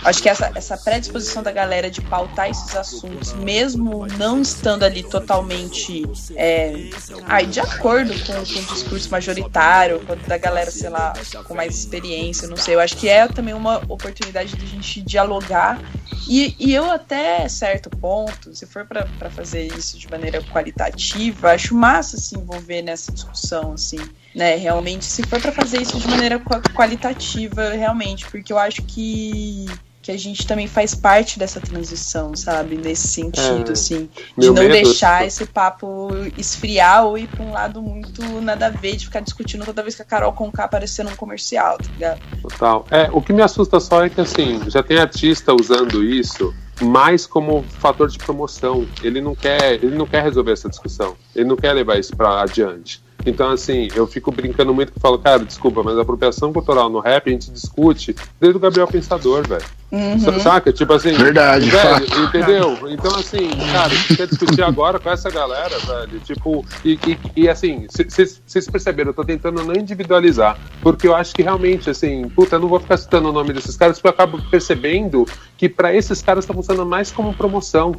Acho 0.05 0.23
que 0.23 0.29
essa, 0.29 0.53
essa 0.55 0.77
predisposição 0.77 1.43
da 1.43 1.51
galera 1.51 1.91
de 1.91 2.03
pautar 2.03 2.51
esses 2.51 2.77
assuntos, 2.77 3.33
mesmo 3.33 4.07
não 4.19 4.43
estando 4.43 4.83
ali 4.83 5.03
totalmente 5.03 6.05
é, 6.37 6.91
ai, 7.25 7.47
de 7.47 7.59
acordo 7.59 8.13
com, 8.27 8.35
com 8.35 8.41
o 8.41 8.75
discurso 8.75 9.11
majoritário, 9.11 10.03
da 10.29 10.37
galera, 10.37 10.71
sei 10.71 10.91
lá, 10.91 11.15
com 11.45 11.55
mais 11.55 11.75
experiência, 11.75 12.47
não 12.47 12.57
sei. 12.57 12.75
Eu 12.75 12.81
acho 12.81 12.99
que 12.99 13.09
é 13.09 13.27
também 13.27 13.55
uma 13.55 13.79
oportunidade 13.89 14.55
de 14.55 14.63
a 14.63 14.69
gente 14.69 15.01
dialogar. 15.01 15.81
E, 16.29 16.55
e 16.59 16.75
eu, 16.75 16.91
até 16.91 17.49
certo 17.49 17.89
ponto, 17.89 18.51
se 18.55 18.67
for 18.67 18.87
para 18.87 19.31
fazer 19.31 19.67
isso 19.77 19.99
de 19.99 20.11
maneira 20.11 20.43
qualitativa, 20.43 21.53
acho 21.53 21.75
massa 21.75 22.17
se 22.17 22.37
envolver 22.37 22.83
nessa 22.83 23.13
discussão, 23.13 23.73
assim 23.73 23.99
né? 24.35 24.57
Realmente, 24.57 25.05
se 25.05 25.23
for 25.23 25.41
para 25.41 25.53
fazer 25.53 25.81
isso 25.81 25.99
de 25.99 26.09
maneira 26.09 26.41
qualitativa, 26.75 27.71
realmente, 27.71 28.27
porque 28.27 28.53
eu 28.53 28.59
acho 28.59 28.83
que 28.83 29.67
que 30.05 30.13
a 30.13 30.19
gente 30.19 30.47
também 30.47 30.69
faz 30.69 30.95
parte 30.95 31.39
dessa 31.39 31.59
transição, 31.59 32.37
sabe? 32.37 32.77
Nesse 32.77 33.09
sentido, 33.09 33.71
é, 33.71 33.73
assim. 33.73 34.11
De 34.37 34.49
não 34.49 34.55
deixar 34.55 35.27
esse 35.27 35.47
papo 35.47 36.11
esfriar 36.37 37.07
ou 37.07 37.17
ir 37.17 37.27
pra 37.27 37.43
um 37.43 37.51
lado 37.51 37.81
muito 37.81 38.23
nada 38.43 38.67
a 38.67 38.69
ver, 38.69 38.97
de 38.97 39.07
ficar 39.07 39.21
discutindo 39.21 39.65
toda 39.65 39.83
vez 39.83 39.95
que 39.95 40.03
a 40.03 40.05
Carol 40.05 40.35
Conká 40.35 40.65
aparecer 40.65 41.07
num 41.07 41.17
comercial, 41.17 41.79
tá 41.79 41.89
ligado? 41.91 42.21
Total. 42.43 42.87
É, 42.91 43.09
o 43.13 43.23
que 43.23 43.33
me 43.33 43.41
assusta 43.41 43.81
só 43.81 44.05
é 44.05 44.11
que, 44.11 44.21
assim, 44.21 44.61
já 44.69 44.83
tem 44.83 44.99
artista 44.99 45.55
usando 45.59 46.05
isso 46.05 46.55
mais 46.83 47.25
como 47.25 47.63
fator 47.63 48.11
de 48.11 48.19
promoção. 48.19 48.87
Ele 49.03 49.23
não 49.23 49.35
quer, 49.35 49.83
ele 49.83 49.97
não 49.97 50.07
quer 50.07 50.23
resolver 50.23 50.53
essa 50.53 50.69
discussão. 50.69 51.17
Ele 51.35 51.47
não 51.47 51.57
quer 51.57 51.73
levar 51.73 51.99
isso 51.99 52.15
para 52.15 52.43
adiante. 52.43 53.03
Então, 53.27 53.51
assim, 53.51 53.89
eu 53.95 54.07
fico 54.07 54.31
brincando 54.31 54.75
muito 54.75 54.93
que 54.93 55.01
falo, 55.01 55.19
cara, 55.19 55.45
desculpa, 55.45 55.83
mas 55.83 55.97
a 55.97 56.03
apropriação 56.03 56.53
cultural 56.53 56.91
no 56.91 57.01
rap 57.01 57.29
a 57.29 57.33
gente 57.33 57.51
discute 57.51 58.15
desde 58.41 58.57
o 58.57 58.61
Gabriel 58.61 58.87
Pensador, 58.87 59.47
velho. 59.47 59.65
Uhum. 59.95 60.41
Saca? 60.41 60.73
Tipo 60.73 60.95
assim. 60.95 61.13
Verdade. 61.13 61.71
Velho, 61.71 62.25
entendeu? 62.25 62.79
Então, 62.91 63.15
assim, 63.15 63.49
cara, 63.73 63.87
a 63.87 63.95
gente 63.95 64.17
quer 64.17 64.27
discutir 64.27 64.63
agora 64.63 64.99
com 64.99 65.09
essa 65.09 65.31
galera, 65.31 65.79
velho. 65.79 66.21
Tipo, 66.21 66.65
e, 66.85 66.99
e, 67.07 67.19
e 67.43 67.49
assim, 67.49 67.87
vocês 67.89 68.69
perceberam, 68.69 69.11
eu 69.11 69.15
tô 69.15 69.25
tentando 69.25 69.63
não 69.63 69.75
individualizar. 69.75 70.59
Porque 70.83 71.07
eu 71.07 71.15
acho 71.15 71.33
que 71.33 71.43
realmente, 71.43 71.89
assim, 71.89 72.29
puta, 72.31 72.57
eu 72.57 72.61
não 72.61 72.69
vou 72.69 72.81
ficar 72.81 72.97
citando 72.97 73.29
o 73.29 73.33
nome 73.33 73.53
desses 73.53 73.77
caras, 73.77 73.99
porque 73.99 74.09
eu 74.09 74.11
acabo 74.11 74.43
percebendo 74.51 75.25
que 75.57 75.69
para 75.69 75.95
esses 75.95 76.21
caras 76.21 76.45
tá 76.45 76.53
funcionando 76.53 76.89
mais 76.89 77.13
como 77.13 77.33
promoção. 77.33 77.95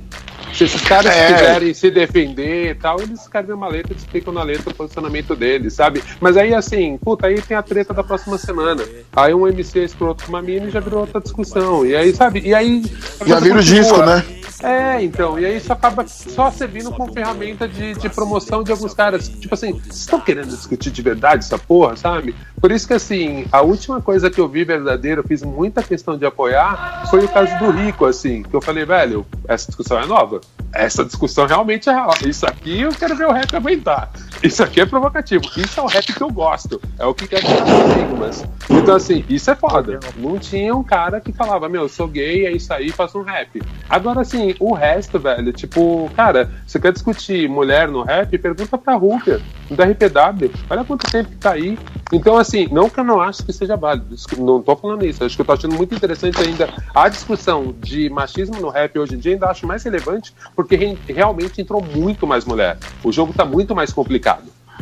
Se 0.54 0.66
esses 0.66 0.82
caras 0.82 1.14
é. 1.14 1.34
quiserem 1.34 1.74
se 1.74 1.90
defender 1.90 2.72
e 2.72 2.76
tal, 2.76 3.00
eles 3.00 3.22
escrevem 3.22 3.56
uma 3.56 3.68
letra 3.68 3.94
e 3.94 3.98
explicam 3.98 4.34
na 4.34 4.44
letra 4.44 4.70
o 4.70 4.74
posicionamento 4.74 5.15
deles, 5.22 5.74
sabe? 5.74 6.04
Mas 6.20 6.36
aí, 6.36 6.54
assim, 6.54 6.98
puta, 6.98 7.28
aí 7.28 7.42
tem 7.42 7.56
a 7.56 7.62
treta 7.62 7.94
da 7.94 8.04
próxima 8.04 8.38
semana. 8.38 8.84
Aí 9.16 9.34
um 9.34 9.48
MC 9.48 9.80
é 9.80 9.84
escroto 9.84 10.26
com 10.26 10.30
uma 10.30 10.42
mina 10.42 10.68
e 10.68 10.72
já 10.72 10.80
virou 10.80 11.02
outra 11.02 11.22
discussão. 11.22 11.86
E 11.86 11.96
aí, 11.96 12.14
sabe? 12.14 12.42
E 12.42 12.54
aí. 12.54 12.84
Já 13.26 13.40
vira 13.40 13.60
o 13.60 13.64
disco, 13.64 13.98
né? 13.98 14.24
É, 14.64 15.04
então, 15.04 15.38
e 15.38 15.46
aí 15.46 15.58
isso 15.58 15.72
acaba 15.72 16.08
só 16.08 16.50
servindo 16.50 16.92
como 16.92 17.12
ferramenta 17.12 17.68
de, 17.68 17.94
de 17.94 18.10
promoção 18.10 18.64
de 18.64 18.72
alguns 18.72 18.94
caras. 18.94 19.28
Tipo 19.28 19.54
assim, 19.54 19.74
vocês 19.74 19.98
estão 19.98 20.20
querendo 20.20 20.48
discutir 20.48 20.92
de 20.92 21.02
verdade 21.02 21.44
essa 21.44 21.58
porra, 21.60 21.96
sabe? 21.96 22.34
Por 22.60 22.72
isso 22.72 22.88
que, 22.88 22.94
assim, 22.94 23.46
a 23.52 23.62
última 23.62 24.02
coisa 24.02 24.30
que 24.30 24.40
eu 24.40 24.48
vi 24.48 24.64
verdadeiro, 24.64 25.22
eu 25.22 25.28
fiz 25.28 25.44
muita 25.44 25.84
questão 25.84 26.18
de 26.18 26.26
apoiar, 26.26 27.06
foi 27.10 27.24
o 27.24 27.30
caso 27.30 27.58
do 27.60 27.70
Rico, 27.70 28.06
assim, 28.06 28.44
que 28.44 28.56
eu 28.56 28.62
falei, 28.62 28.86
velho, 28.86 29.26
essa 29.48 29.68
discussão 29.68 30.00
é 30.00 30.06
nova. 30.06 30.42
Essa 30.74 31.06
discussão 31.06 31.46
realmente 31.46 31.90
é 31.90 31.94
real. 31.94 32.14
Isso 32.26 32.46
aqui 32.46 32.82
eu 32.82 32.92
quero 32.92 33.16
ver 33.16 33.28
o 33.28 33.32
rap 33.32 33.56
aguentar. 33.56 34.12
Isso 34.46 34.62
aqui 34.62 34.80
é 34.80 34.86
provocativo. 34.86 35.44
Isso 35.58 35.80
é 35.80 35.84
o 35.84 35.88
rap 35.88 36.06
que 36.06 36.22
eu 36.22 36.30
gosto. 36.30 36.80
É 37.00 37.06
o 37.06 37.16
que 37.16 37.28
quer 37.28 37.40
tirar 37.40 37.66
estigmas. 37.68 38.46
Então, 38.70 38.96
assim, 38.96 39.26
isso 39.28 39.50
é 39.50 39.56
foda. 39.56 40.00
Não 40.18 40.38
tinha 40.38 40.76
um 40.76 40.84
cara 40.84 41.20
que 41.20 41.32
falava, 41.32 41.68
meu, 41.68 41.82
eu 41.82 41.90
sou 41.90 42.08
gay, 42.08 42.46
é 42.46 42.52
isso 42.52 42.72
aí, 42.72 42.92
faço 42.92 43.18
um 43.18 43.24
rap. 43.24 43.60
Agora, 43.90 44.22
assim, 44.22 44.56
o 44.60 44.72
resto, 44.76 45.18
velho, 45.18 45.52
tipo, 45.52 46.12
cara, 46.16 46.52
você 46.66 46.80
quer 46.80 46.94
discutir 46.94 47.50
mulher 47.50 47.88
no 47.88 48.04
rap? 48.04 48.38
Pergunta 48.38 48.78
pra 48.78 48.94
Rúbia, 48.94 49.42
do 49.68 49.82
RPW. 49.82 50.52
Olha 50.70 50.84
quanto 50.84 51.12
tempo 51.12 51.32
que 51.32 51.38
tá 51.38 51.54
aí. 51.54 51.80
Então, 52.14 52.38
assim, 52.38 52.68
não 52.72 52.88
que 52.88 53.00
eu 53.00 53.04
não 53.04 53.20
acho 53.20 53.44
que 53.44 53.52
seja 53.52 53.76
válido, 53.76 54.16
não 54.38 54.62
tô 54.62 54.76
falando 54.76 55.04
isso. 55.04 55.24
Acho 55.24 55.36
que 55.36 55.42
eu 55.42 55.46
tô 55.46 55.54
achando 55.54 55.74
muito 55.74 55.96
interessante 55.96 56.40
ainda 56.40 56.70
a 56.94 57.10
discussão 57.10 57.74
de 57.80 58.12
machismo 58.12 58.62
no 58.62 58.70
rap 58.70 59.00
hoje 59.00 59.16
em 59.16 59.18
dia, 59.18 59.34
ainda 59.34 59.48
acho 59.48 59.66
mais 59.66 59.84
relevante, 59.84 60.32
porque 60.56 60.96
realmente 61.08 61.60
entrou 61.60 61.84
muito 61.84 62.28
mais 62.28 62.46
mulher. 62.46 62.78
O 63.04 63.12
jogo 63.12 63.34
tá 63.34 63.44
muito 63.44 63.76
mais 63.76 63.92
complicado. 63.92 64.35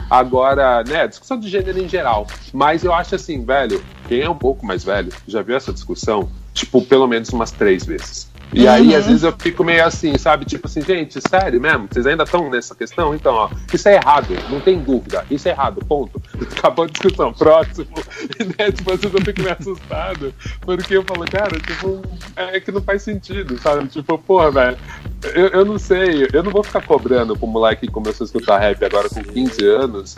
Agora, 0.09 0.83
né, 0.83 1.07
discussão 1.07 1.39
de 1.39 1.49
gênero 1.49 1.79
em 1.79 1.87
geral. 1.87 2.27
Mas 2.53 2.83
eu 2.83 2.93
acho 2.93 3.15
assim, 3.15 3.43
velho, 3.43 3.83
quem 4.07 4.21
é 4.21 4.29
um 4.29 4.37
pouco 4.37 4.65
mais 4.65 4.83
velho 4.83 5.11
já 5.27 5.41
viu 5.41 5.55
essa 5.55 5.73
discussão, 5.73 6.29
tipo, 6.53 6.81
pelo 6.81 7.07
menos 7.07 7.29
umas 7.29 7.51
três 7.51 7.85
vezes. 7.85 8.32
E 8.53 8.65
uhum. 8.65 8.71
aí, 8.71 8.95
às 8.95 9.07
vezes, 9.07 9.23
eu 9.23 9.33
fico 9.37 9.63
meio 9.63 9.83
assim, 9.83 10.17
sabe? 10.17 10.45
Tipo 10.45 10.67
assim, 10.67 10.81
gente, 10.81 11.19
sério 11.27 11.59
mesmo? 11.59 11.87
Vocês 11.91 12.05
ainda 12.05 12.23
estão 12.23 12.49
nessa 12.49 12.75
questão? 12.75 13.15
Então, 13.15 13.33
ó, 13.33 13.49
isso 13.73 13.89
é 13.89 13.95
errado, 13.95 14.27
não 14.49 14.59
tem 14.59 14.79
dúvida. 14.79 15.25
Isso 15.29 15.47
é 15.47 15.51
errado, 15.51 15.83
ponto. 15.85 16.21
Acabou 16.57 16.85
a 16.85 16.87
discussão. 16.87 17.33
Próximo. 17.33 17.87
E, 18.39 18.43
né, 18.45 18.71
tipo, 18.71 18.91
às 18.91 19.01
vezes 19.01 19.13
eu 19.13 19.21
fico 19.21 19.41
meio 19.41 19.55
assustado, 19.59 20.33
porque 20.61 20.95
eu 20.95 21.03
falo, 21.03 21.25
cara, 21.29 21.59
tipo, 21.59 22.01
é 22.35 22.59
que 22.59 22.71
não 22.71 22.81
faz 22.81 23.01
sentido, 23.03 23.59
sabe? 23.59 23.87
Tipo, 23.87 24.17
porra, 24.17 24.49
velho, 24.49 24.77
eu, 25.35 25.47
eu 25.47 25.65
não 25.65 25.77
sei, 25.77 26.27
eu 26.31 26.43
não 26.43 26.51
vou 26.51 26.63
ficar 26.63 26.81
cobrando 26.81 27.35
pro 27.35 27.47
moleque 27.47 27.85
que 27.87 27.93
começou 27.93 28.25
a 28.25 28.27
escutar 28.27 28.59
rap 28.59 28.83
agora 28.83 29.09
com 29.09 29.21
15 29.21 29.65
anos, 29.67 30.15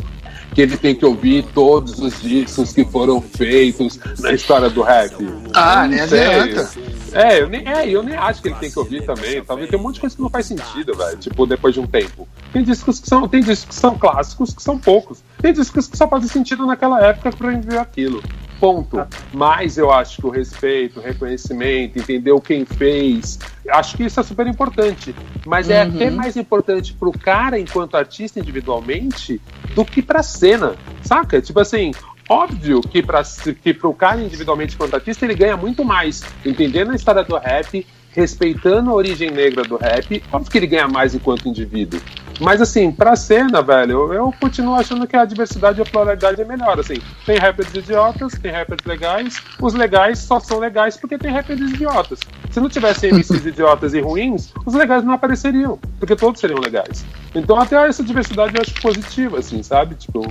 que 0.53 0.61
ele 0.61 0.77
tem 0.77 0.95
que 0.95 1.05
ouvir 1.05 1.43
todos 1.53 1.99
os 1.99 2.21
discos 2.21 2.71
que 2.71 2.85
foram 2.85 3.21
feitos 3.21 3.99
na 4.19 4.31
história 4.31 4.69
do 4.69 4.81
rap. 4.81 5.15
Ah, 5.53 5.87
nem 5.87 5.99
adianta. 5.99 6.69
É, 7.15 7.41
eu 7.41 7.49
nem, 7.49 7.67
é, 7.67 7.89
eu 7.89 8.03
nem 8.03 8.15
acho 8.25 8.41
que 8.41 8.47
ele 8.49 8.55
tem 8.55 8.71
que 8.71 8.79
ouvir 8.79 9.05
também. 9.05 9.43
Talvez 9.43 9.69
tem 9.69 9.79
um 9.79 9.83
monte 9.83 9.95
de 9.95 10.01
coisa 10.01 10.15
que 10.15 10.21
não 10.21 10.29
faz 10.29 10.45
sentido, 10.45 10.95
velho. 10.95 11.17
Tipo, 11.17 11.45
depois 11.45 11.73
de 11.73 11.79
um 11.79 11.87
tempo. 11.87 12.27
Tem 12.51 12.63
discos 12.63 12.99
que 12.99 13.07
são, 13.07 13.27
tem 13.27 13.41
discos 13.41 13.65
que 13.65 13.75
são 13.75 13.97
clássicos, 13.97 14.53
que 14.53 14.61
são 14.61 14.77
poucos. 14.77 15.23
Tem 15.41 15.53
discos 15.53 15.87
que 15.87 15.97
só 15.97 16.07
fazem 16.07 16.27
sentido 16.27 16.65
naquela 16.65 17.03
época 17.05 17.31
pra 17.31 17.49
viver 17.51 17.77
aquilo. 17.77 18.23
Ponto. 18.59 19.05
Mas 19.33 19.77
eu 19.77 19.91
acho 19.91 20.17
que 20.17 20.25
o 20.27 20.29
respeito, 20.29 20.99
o 20.99 21.03
reconhecimento, 21.03 21.99
entender 21.99 22.33
quem 22.41 22.65
fez, 22.65 23.37
Acho 23.69 23.97
que 23.97 24.03
isso 24.03 24.19
é 24.19 24.23
super 24.23 24.45
importante. 24.45 25.15
Mas 25.45 25.69
é 25.69 25.81
até 25.81 26.09
uhum. 26.09 26.15
mais 26.15 26.37
importante 26.37 26.93
pro 26.93 27.11
cara, 27.11 27.59
enquanto 27.59 27.95
artista 27.95 28.39
individualmente, 28.39 29.41
do 29.73 29.83
que 29.83 30.01
pra 30.01 30.21
cena. 30.21 30.75
Saca? 31.01 31.41
Tipo 31.41 31.59
assim, 31.59 31.91
Óbvio 32.27 32.81
que 32.81 33.03
para 33.03 33.21
que 33.61 33.77
o 33.83 33.93
cara 33.93 34.19
individualmente 34.19 34.75
quanto 34.75 34.95
artista 34.95 35.25
ele 35.25 35.35
ganha 35.35 35.55
muito 35.55 35.85
mais 35.85 36.23
entendendo 36.43 36.91
a 36.91 36.95
história 36.95 37.23
do 37.23 37.37
rap, 37.37 37.85
respeitando 38.15 38.89
a 38.89 38.93
origem 38.93 39.29
negra 39.29 39.63
do 39.63 39.75
rap, 39.75 40.23
óbvio 40.31 40.51
que 40.51 40.57
ele 40.57 40.67
ganha 40.67 40.87
mais 40.87 41.13
enquanto 41.13 41.49
indivíduo. 41.49 41.99
Mas 42.39 42.61
assim, 42.61 42.91
pra 42.91 43.15
cena, 43.15 43.61
velho, 43.61 43.91
eu, 43.91 44.13
eu 44.13 44.33
continuo 44.39 44.75
achando 44.75 45.07
que 45.07 45.15
a 45.15 45.23
diversidade 45.23 45.79
e 45.79 45.81
a 45.81 45.85
pluralidade 45.85 46.41
é 46.41 46.45
melhor. 46.45 46.79
Assim, 46.79 46.95
tem 47.25 47.37
rappers 47.37 47.73
idiotas, 47.73 48.33
tem 48.33 48.51
rappers 48.51 48.83
legais. 48.85 49.41
Os 49.61 49.73
legais 49.73 50.19
só 50.19 50.39
são 50.39 50.59
legais 50.59 50.97
porque 50.97 51.17
tem 51.17 51.31
rappers 51.31 51.59
idiotas. 51.59 52.19
Se 52.51 52.59
não 52.59 52.69
tivesse 52.69 53.07
MCs 53.07 53.45
idiotas 53.47 53.93
e 53.93 54.01
ruins, 54.01 54.53
os 54.65 54.73
legais 54.73 55.03
não 55.03 55.13
apareceriam, 55.13 55.79
porque 55.99 56.15
todos 56.15 56.41
seriam 56.41 56.59
legais. 56.59 57.05
Então 57.33 57.59
até 57.59 57.87
essa 57.87 58.03
diversidade 58.03 58.55
eu 58.55 58.61
acho 58.61 58.73
positiva, 58.81 59.39
assim, 59.39 59.63
sabe? 59.63 59.95
Tipo, 59.95 60.27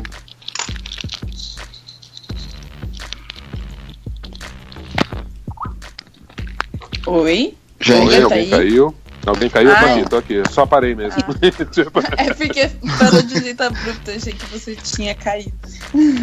Oi? 7.06 7.55
Gente, 7.85 8.23
alguém 8.23 8.48
tá 8.48 8.56
caiu? 8.56 8.94
Alguém 9.27 9.51
caiu? 9.51 9.73
Ah, 9.73 9.81
tô 9.81 9.86
aqui, 9.86 10.09
tô 10.11 10.16
aqui. 10.16 10.43
Só 10.51 10.66
parei 10.66 10.94
mesmo. 10.94 11.20
Ah. 11.20 11.65
Tipo, 11.70 12.01
é 12.01 12.35
porque 12.35 12.70
parou 12.98 13.23
de 13.23 13.40
jeito 13.40 13.62
abrupto, 13.62 14.11
achei 14.11 14.32
que 14.32 14.47
você 14.47 14.74
tinha 14.74 15.15
caído. 15.15 15.52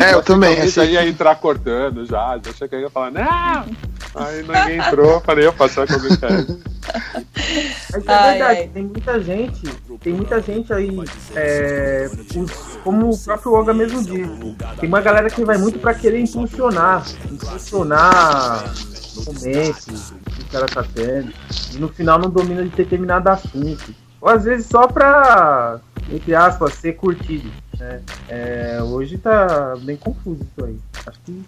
É, 0.04 0.14
eu 0.14 0.24
também. 0.24 0.58
Eu 0.58 0.68
já 0.68 0.86
ia 0.86 1.08
entrar 1.08 1.36
cortando 1.36 2.06
já, 2.06 2.40
já 2.44 2.52
achei 2.52 2.68
que 2.68 2.80
ia 2.80 2.90
falar, 2.90 3.12
não! 3.12 3.66
Aí 4.16 4.44
ninguém 4.44 4.78
entrou, 4.78 5.22
falei, 5.22 5.46
eu 5.46 5.54
passar 5.54 5.88
com 5.88 5.94
alguém 5.94 6.18
caiu. 6.18 6.60
Mas 7.92 8.08
é 8.08 8.12
ai, 8.12 8.32
verdade, 8.32 8.60
ai. 8.60 8.70
tem 8.74 8.84
muita 8.84 9.20
gente, 9.22 9.62
tem 10.02 10.14
muita 10.14 10.42
gente 10.42 10.74
aí, 10.74 10.90
é, 11.36 12.10
os, 12.36 12.52
como 12.84 13.12
o 13.12 13.18
próprio 13.18 13.54
Olga 13.54 13.74
mesmo 13.74 14.04
diz, 14.04 14.28
tem 14.80 14.90
uma 14.90 15.00
galera 15.00 15.30
que 15.30 15.46
vai 15.46 15.58
muito 15.58 15.80
pra 15.80 15.94
querer 15.94 16.20
impulsionar, 16.20 17.06
impulsionar 17.32 18.74
momentos 19.26 20.14
que 20.26 20.31
cara 20.52 20.66
tá 20.66 20.84
tendo, 20.84 21.32
e 21.74 21.78
no 21.78 21.88
final 21.88 22.20
não 22.20 22.30
domina 22.30 22.64
de 22.64 22.70
determinado 22.70 23.30
assunto. 23.30 23.94
Ou 24.20 24.30
às 24.30 24.44
vezes 24.44 24.68
só 24.68 24.88
pra, 24.88 25.80
entre 26.12 26.36
aspas, 26.36 26.74
ser 26.74 26.94
curtido. 26.94 27.50
Né? 27.80 28.02
É, 28.30 28.80
hoje 28.84 29.18
tá 29.18 29.76
bem 29.82 29.98
confuso 29.98 30.42
isso 30.44 30.66
aí. 30.66 30.78
Acho 31.08 31.20
que 31.26 31.44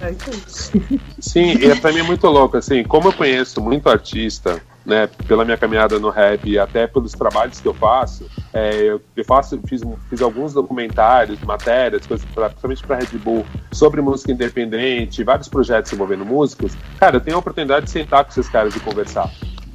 é 0.00 0.10
isso 0.10 0.72
aí. 0.74 1.00
Sim, 1.18 1.50
e 1.52 1.80
pra 1.80 1.92
mim 1.92 2.00
é 2.00 2.02
muito 2.02 2.26
louco, 2.26 2.56
assim, 2.56 2.84
como 2.84 3.08
eu 3.08 3.12
conheço 3.12 3.60
muito 3.62 3.88
artista 3.88 4.60
né, 4.84 5.08
pela 5.26 5.44
minha 5.44 5.56
caminhada 5.56 5.98
no 5.98 6.10
rap 6.10 6.48
e 6.48 6.58
até 6.58 6.86
pelos 6.86 7.12
trabalhos 7.12 7.60
que 7.60 7.66
eu 7.66 7.74
faço, 7.74 8.26
é, 8.52 8.98
eu, 9.16 9.24
faço, 9.24 9.58
fiz, 9.66 9.82
fiz 10.08 10.20
alguns 10.20 10.52
documentários, 10.52 11.40
matérias, 11.40 12.06
coisas 12.06 12.26
pra, 12.34 12.50
principalmente 12.50 12.86
para 12.86 12.96
Red 12.96 13.18
Bull, 13.18 13.46
sobre 13.72 14.00
música 14.00 14.32
independente, 14.32 15.24
vários 15.24 15.48
projetos 15.48 15.92
envolvendo 15.92 16.24
músicos. 16.24 16.76
Cara, 16.98 17.16
eu 17.16 17.20
tenho 17.20 17.36
a 17.36 17.40
oportunidade 17.40 17.86
de 17.86 17.90
sentar 17.90 18.24
com 18.24 18.30
esses 18.30 18.48
caras 18.48 18.76
e 18.76 18.80
conversar. 18.80 19.30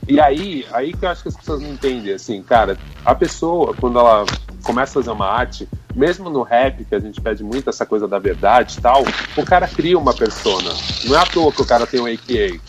E 0.08 0.20
aí, 0.20 0.66
aí 0.72 0.92
que 0.92 1.06
eu 1.06 1.10
acho 1.10 1.22
que 1.22 1.30
as 1.30 1.36
pessoas 1.36 1.62
não 1.62 1.70
entendem, 1.70 2.14
assim, 2.14 2.42
cara, 2.42 2.78
a 3.06 3.14
pessoa, 3.14 3.76
quando 3.80 4.00
ela 4.00 4.26
começa 4.64 4.92
a 4.92 5.02
fazer 5.02 5.12
uma 5.12 5.28
arte, 5.28 5.68
mesmo 5.96 6.30
no 6.30 6.44
rap, 6.44 6.86
que 6.86 6.96
a 6.96 7.00
gente 7.00 7.20
pede 7.20 7.44
muito 7.44 7.70
essa 7.70 7.86
coisa 7.86 8.08
da 8.08 8.20
verdade 8.20 8.78
e 8.78 8.82
tal, 8.82 9.04
o 9.36 9.44
cara 9.44 9.68
cria 9.68 9.98
uma 9.98 10.14
persona. 10.14 10.72
Não 11.06 11.16
é 11.16 11.20
à 11.20 11.26
toa 11.26 11.52
que 11.52 11.62
o 11.62 11.66
cara 11.66 11.88
tem 11.88 12.00
um 12.00 12.06
AKA. 12.06 12.60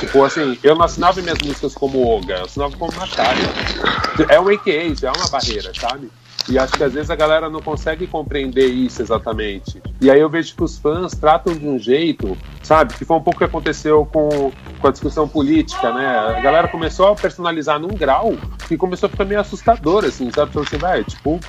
Tipo, 0.00 0.24
assim, 0.24 0.58
eu 0.62 0.74
não 0.74 0.84
assinava 0.84 1.20
minhas 1.22 1.38
músicas 1.38 1.74
como 1.74 2.06
Oga, 2.06 2.34
eu 2.34 2.44
assinava 2.44 2.76
como 2.76 2.92
Natália. 2.92 3.48
É 4.28 4.40
um 4.40 4.48
AKA, 4.48 4.94
já 5.00 5.08
é 5.08 5.12
uma 5.12 5.28
barreira, 5.28 5.72
sabe? 5.74 6.10
E 6.48 6.58
acho 6.58 6.74
que 6.74 6.84
às 6.84 6.92
vezes 6.92 7.10
a 7.10 7.16
galera 7.16 7.48
não 7.48 7.60
consegue 7.60 8.06
compreender 8.06 8.66
isso 8.66 9.00
exatamente. 9.00 9.80
E 10.00 10.10
aí 10.10 10.20
eu 10.20 10.28
vejo 10.28 10.54
que 10.54 10.62
os 10.62 10.78
fãs 10.78 11.12
tratam 11.12 11.54
de 11.54 11.66
um 11.66 11.78
jeito, 11.78 12.36
sabe? 12.62 12.94
Que 12.94 13.04
foi 13.04 13.16
um 13.16 13.22
pouco 13.22 13.36
o 13.36 13.38
que 13.38 13.44
aconteceu 13.44 14.04
com, 14.06 14.52
com 14.78 14.86
a 14.86 14.90
discussão 14.90 15.26
política, 15.26 15.92
né? 15.92 16.06
A 16.06 16.40
galera 16.40 16.68
começou 16.68 17.08
a 17.08 17.14
personalizar 17.14 17.78
num 17.78 17.88
grau 17.88 18.34
que 18.68 18.76
começou 18.76 19.06
a 19.06 19.10
ficar 19.10 19.24
meio 19.24 19.40
assustador, 19.40 20.04
assim, 20.04 20.30
sabe? 20.30 20.50
Então 20.50 20.64
você 20.64 20.76
vai, 20.76 21.02
tipo, 21.04 21.40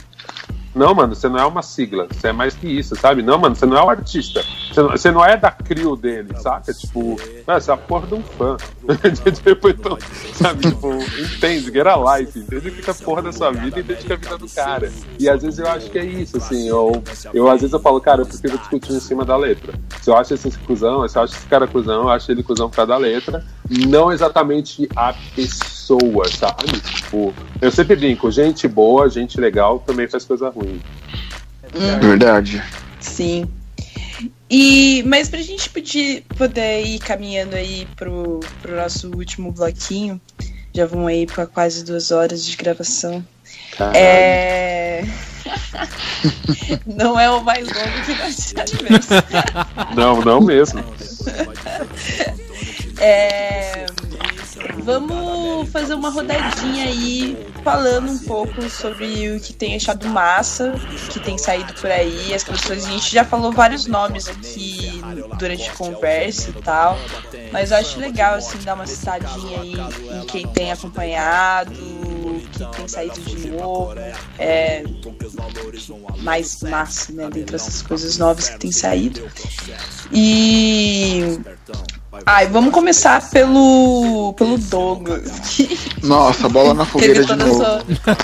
não, 0.76 0.94
mano, 0.94 1.16
você 1.16 1.30
não 1.30 1.40
é 1.40 1.46
uma 1.46 1.62
sigla, 1.62 2.06
você 2.12 2.28
é 2.28 2.34
mais 2.34 2.54
que 2.54 2.68
isso, 2.68 2.96
sabe? 2.98 3.24
Não, 3.24 3.38
mano, 3.38 3.56
você 3.56 3.66
não 3.66 3.78
é 3.78 3.84
um 3.84 3.90
artista. 3.90 4.44
Você 4.70 4.82
não, 4.82 4.90
você 4.90 5.12
não 5.12 5.26
é 5.26 5.38
da 5.38 5.50
crio 5.50 5.96
dele, 5.96 6.38
saca? 6.38 6.74
Tipo, 6.74 7.16
você 7.46 7.72
é 7.72 7.74
a 7.74 7.78
porra 7.78 8.08
de 8.08 8.16
um 8.16 8.22
fã. 8.22 8.58
tipo, 9.42 9.70
então, 9.70 9.98
sabe? 10.34 10.70
Tipo, 10.70 10.94
entende, 10.94 11.72
get 11.72 11.88
a 11.88 12.18
life, 12.18 12.38
entende 12.38 12.68
o 12.68 12.72
que 12.74 12.90
é 12.90 12.94
a 12.94 12.96
porra 12.96 13.22
da 13.22 13.32
sua 13.32 13.52
vida 13.52 13.80
e 13.80 13.84
entende 13.84 14.04
que 14.04 14.12
é 14.12 14.16
a 14.16 14.20
vida 14.20 14.38
do 14.38 14.50
cara. 14.50 14.92
E 15.18 15.30
às 15.30 15.42
vezes 15.42 15.60
eu 15.60 15.68
acho 15.68 15.90
que 15.90 15.98
é 15.98 16.06
isso, 16.06 16.36
assim. 16.36 16.68
Eu, 16.68 17.02
eu 17.34 17.50
às 17.50 17.62
vezes 17.62 17.74
eu 17.74 17.80
falo, 17.80 18.02
cara, 18.02 18.24
eu 18.24 18.26
prefiro 18.26 18.58
discutir 18.58 18.92
em 18.92 19.00
cima 19.00 19.24
da 19.24 19.38
letra. 19.38 19.74
Se 20.02 20.10
eu 20.10 20.18
acho 20.18 20.34
esse 20.34 20.52
cuzão, 20.60 21.08
se 21.08 21.18
eu 21.18 21.24
acho 21.24 21.36
esse 21.36 21.46
cara 21.46 21.68
cuzão, 21.68 22.04
eu 22.04 22.10
acho 22.10 22.30
ele 22.30 22.44
cuzão 22.44 22.70
por 22.70 22.76
causa 22.76 22.90
da 22.90 22.98
letra, 22.98 23.46
não 23.88 24.12
exatamente 24.12 24.90
a 24.94 25.14
pessoa, 25.36 25.75
sabe? 26.38 26.80
Tipo, 26.80 27.34
eu 27.62 27.72
sempre 27.72 27.96
brinco, 27.96 28.32
gente 28.32 28.68
boa, 28.68 29.10
gente 29.10 29.40
legal 29.40 29.80
também 29.80 30.08
faz 30.08 30.26
coisa 30.26 30.50
ruim. 30.50 30.82
Hum. 31.74 32.00
Verdade. 32.00 32.64
Sim. 33.00 33.48
E, 34.50 35.04
mas 35.08 35.28
pra 35.30 35.42
gente 35.42 35.70
poder, 35.70 36.24
poder 36.38 36.84
ir 36.86 37.00
caminhando 37.00 37.56
aí 37.56 37.88
pro, 37.96 38.40
pro 38.62 38.76
nosso 38.76 39.10
último 39.16 39.52
bloquinho, 39.52 40.20
já 40.74 40.86
vão 40.86 41.08
aí 41.08 41.26
para 41.26 41.46
quase 41.46 41.84
duas 41.84 42.12
horas 42.12 42.46
de 42.46 42.56
gravação. 42.56 43.26
Caralho. 43.78 43.98
É. 43.98 45.04
não 46.86 47.20
é 47.20 47.30
o 47.30 47.44
mais 47.44 47.68
longo 47.68 48.06
que 48.06 48.14
nós 48.16 48.54
já 48.56 48.66
tivemos. 48.66 49.08
não, 49.96 50.22
não 50.22 50.42
mesmo. 50.42 50.84
é... 53.00 53.86
Vamos 54.84 55.70
fazer 55.70 55.94
uma 55.94 56.10
rodadinha 56.10 56.86
aí 56.86 57.38
falando 57.64 58.12
um 58.12 58.20
pouco 58.20 58.70
sobre 58.70 59.32
o 59.32 59.40
que 59.40 59.54
tem 59.54 59.76
achado 59.76 60.08
massa, 60.08 60.74
que 61.10 61.20
tem 61.20 61.38
saído 61.38 61.74
por 61.74 61.90
aí. 61.90 62.34
As 62.34 62.44
pessoas, 62.44 62.86
a 62.86 62.90
gente 62.90 63.12
já 63.12 63.24
falou 63.26 63.52
vários 63.52 63.88
nomes 63.88 64.28
aqui 64.28 65.02
durante 65.40 65.70
a 65.70 65.74
conversa 65.74 66.50
e 66.50 66.62
tal, 66.62 66.98
mas 67.52 67.72
eu 67.72 67.78
acho 67.78 68.00
legal 68.00 68.36
assim 68.36 68.58
dar 68.60 68.76
uma 68.76 68.86
citadinha 68.86 69.62
aí 69.62 69.74
em 70.22 70.26
quem 70.26 70.48
tem 70.48 70.72
acompanhado, 70.72 71.74
que 72.52 72.78
tem 72.78 72.88
saído 72.88 73.20
de 73.22 73.50
novo, 73.50 73.96
é, 74.38 74.84
mais 76.18 76.62
massa, 76.62 77.12
né, 77.12 77.30
dentre 77.30 77.56
essas 77.56 77.82
coisas 77.82 78.18
novas 78.18 78.50
que 78.50 78.60
tem 78.60 78.72
saído. 78.72 79.22
E 80.12 81.40
Ai, 82.26 82.48
vamos 82.48 82.74
começar 82.74 83.30
pelo, 83.30 84.34
pelo 84.34 84.58
Douglas. 84.58 85.58
Nossa, 86.04 86.48
bola 86.50 86.74
na 86.74 86.86
fogueira 86.86 87.24
de 87.24 87.36
novo. 87.36 87.54
Sua, 87.54 87.84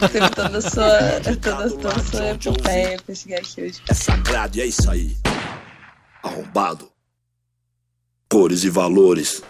teve 0.09 0.29
toda 0.29 0.57
a 0.57 0.61
sua, 0.61 0.99
toda, 1.23 1.69
toda 1.69 1.95
a 1.95 2.03
sua 2.03 2.29
epopeia 2.29 2.99
pra 3.05 3.15
chegar 3.15 3.39
aqui 3.39 3.61
hoje. 3.61 3.81
É 3.89 3.93
sagrado 3.93 4.57
e 4.57 4.61
é 4.61 4.65
isso 4.65 4.89
aí. 4.89 5.15
Arrombado. 6.23 6.89
Cores 8.29 8.63
e 8.63 8.69
valores. 8.69 9.41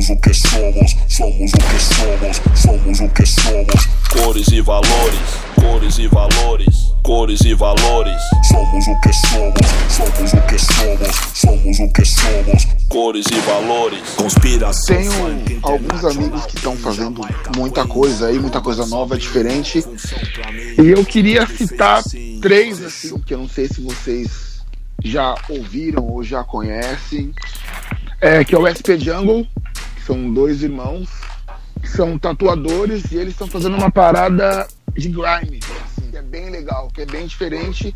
Somos 0.00 0.10
o 0.10 0.16
que 0.16 0.34
somos, 0.34 0.96
somos 1.08 1.52
o 1.52 1.58
que 1.58 1.80
somos, 1.82 2.40
somos 2.54 3.00
o 3.00 3.08
que 3.10 3.26
somos. 3.26 3.88
Cores 4.08 4.48
e 4.48 4.60
valores, 4.62 5.20
cores 5.54 5.98
e 5.98 6.06
valores, 6.08 6.94
cores 7.02 7.40
e 7.42 7.54
valores. 7.54 8.22
Somos 8.48 8.86
o 8.86 9.00
que 9.00 9.12
somos, 9.12 9.66
somos 9.90 10.32
o 10.32 10.40
que 10.46 10.58
somos, 10.58 11.16
somos 11.34 11.80
o 11.80 11.92
que 11.92 12.04
somos. 12.06 12.66
Cores 12.88 13.26
e 13.30 13.40
valores. 13.40 14.00
Conspiração. 14.16 14.96
Tenho 14.96 15.60
alguns 15.62 16.04
amigos 16.04 16.46
que 16.46 16.56
estão 16.56 16.74
fazendo 16.76 17.20
muita 17.54 17.86
coisa 17.86 18.28
aí, 18.28 18.38
muita 18.38 18.62
coisa 18.62 18.86
nova, 18.86 19.18
diferente. 19.18 19.84
E 20.82 20.88
eu 20.88 21.04
queria 21.04 21.46
citar 21.46 22.02
três, 22.40 22.82
assim, 22.82 23.18
que 23.18 23.34
eu 23.34 23.38
não 23.38 23.48
sei 23.48 23.68
se 23.68 23.82
vocês 23.82 24.60
já 25.04 25.34
ouviram 25.50 26.08
ou 26.08 26.24
já 26.24 26.42
conhecem. 26.42 27.34
É, 28.22 28.44
que 28.44 28.54
é 28.54 28.58
o 28.58 28.68
SP 28.68 29.00
Jungle, 29.00 29.46
são 30.02 30.32
dois 30.32 30.62
irmãos 30.62 31.08
que 31.80 31.88
são 31.88 32.18
tatuadores 32.18 33.10
e 33.10 33.16
eles 33.16 33.32
estão 33.32 33.48
fazendo 33.48 33.76
uma 33.76 33.90
parada 33.90 34.66
de 34.96 35.08
grime, 35.08 35.60
assim, 35.84 36.10
que 36.10 36.16
é 36.16 36.22
bem 36.22 36.50
legal, 36.50 36.88
que 36.92 37.00
é 37.00 37.06
bem 37.06 37.26
diferente, 37.26 37.94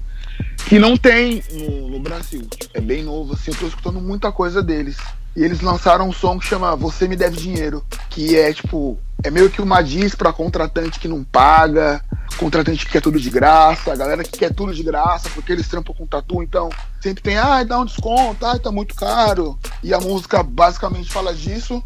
que 0.66 0.78
não 0.78 0.96
tem 0.96 1.42
no, 1.52 1.88
no 1.90 2.00
Brasil. 2.00 2.46
É 2.72 2.80
bem 2.80 3.02
novo, 3.02 3.34
assim, 3.34 3.50
eu 3.50 3.56
tô 3.56 3.66
escutando 3.66 4.00
muita 4.00 4.32
coisa 4.32 4.62
deles. 4.62 4.96
E 5.36 5.42
eles 5.42 5.60
lançaram 5.60 6.08
um 6.08 6.12
som 6.12 6.38
que 6.38 6.46
chama 6.46 6.76
Você 6.76 7.08
Me 7.08 7.16
Deve 7.16 7.36
Dinheiro, 7.36 7.84
que 8.08 8.36
é 8.36 8.52
tipo, 8.52 8.96
é 9.22 9.30
meio 9.30 9.50
que 9.50 9.60
uma 9.60 9.82
diz 9.82 10.14
pra 10.14 10.32
contratante 10.32 11.00
que 11.00 11.08
não 11.08 11.24
paga, 11.24 12.00
contratante 12.36 12.86
que 12.86 12.92
quer 12.92 13.02
tudo 13.02 13.18
de 13.18 13.30
graça, 13.30 13.92
a 13.92 13.96
galera 13.96 14.22
que 14.22 14.38
quer 14.38 14.54
tudo 14.54 14.72
de 14.72 14.82
graça, 14.82 15.28
porque 15.34 15.52
eles 15.52 15.68
trampam 15.68 15.94
com 15.94 16.06
tatu, 16.06 16.42
então 16.42 16.68
sempre 17.00 17.22
tem, 17.22 17.36
ah, 17.36 17.64
dá 17.64 17.80
um 17.80 17.84
desconto, 17.84 18.46
ah, 18.46 18.58
tá 18.58 18.70
muito 18.70 18.94
caro. 18.94 19.58
E 19.82 19.92
a 19.92 19.98
música 19.98 20.42
basicamente 20.42 21.12
fala 21.12 21.34
disso. 21.34 21.82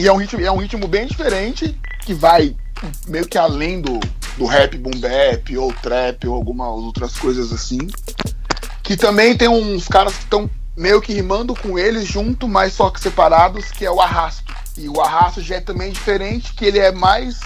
E 0.00 0.08
é 0.08 0.12
um 0.12 0.16
ritmo, 0.16 0.40
é 0.40 0.50
um 0.50 0.56
ritmo 0.56 0.88
bem 0.88 1.06
diferente, 1.06 1.78
que 2.06 2.14
vai 2.14 2.56
meio 3.06 3.28
que 3.28 3.36
além 3.36 3.82
do, 3.82 4.00
do 4.38 4.46
rap 4.46 4.78
boom 4.78 4.98
bap, 4.98 5.58
ou 5.58 5.70
trap, 5.74 6.26
ou 6.26 6.34
algumas 6.34 6.68
outras 6.68 7.18
coisas 7.18 7.52
assim. 7.52 7.86
Que 8.82 8.96
também 8.96 9.36
tem 9.36 9.46
uns 9.46 9.86
caras 9.86 10.14
que 10.14 10.24
estão 10.24 10.48
meio 10.74 11.02
que 11.02 11.12
rimando 11.12 11.54
com 11.54 11.78
eles 11.78 12.08
junto, 12.08 12.48
mas 12.48 12.72
só 12.72 12.88
que 12.88 12.98
separados, 12.98 13.70
que 13.70 13.84
é 13.84 13.90
o 13.90 14.00
arrasto. 14.00 14.54
E 14.74 14.88
o 14.88 15.02
arrasto 15.02 15.42
já 15.42 15.56
é 15.56 15.60
também 15.60 15.92
diferente, 15.92 16.54
que 16.54 16.64
ele 16.64 16.78
é 16.78 16.90
mais. 16.90 17.38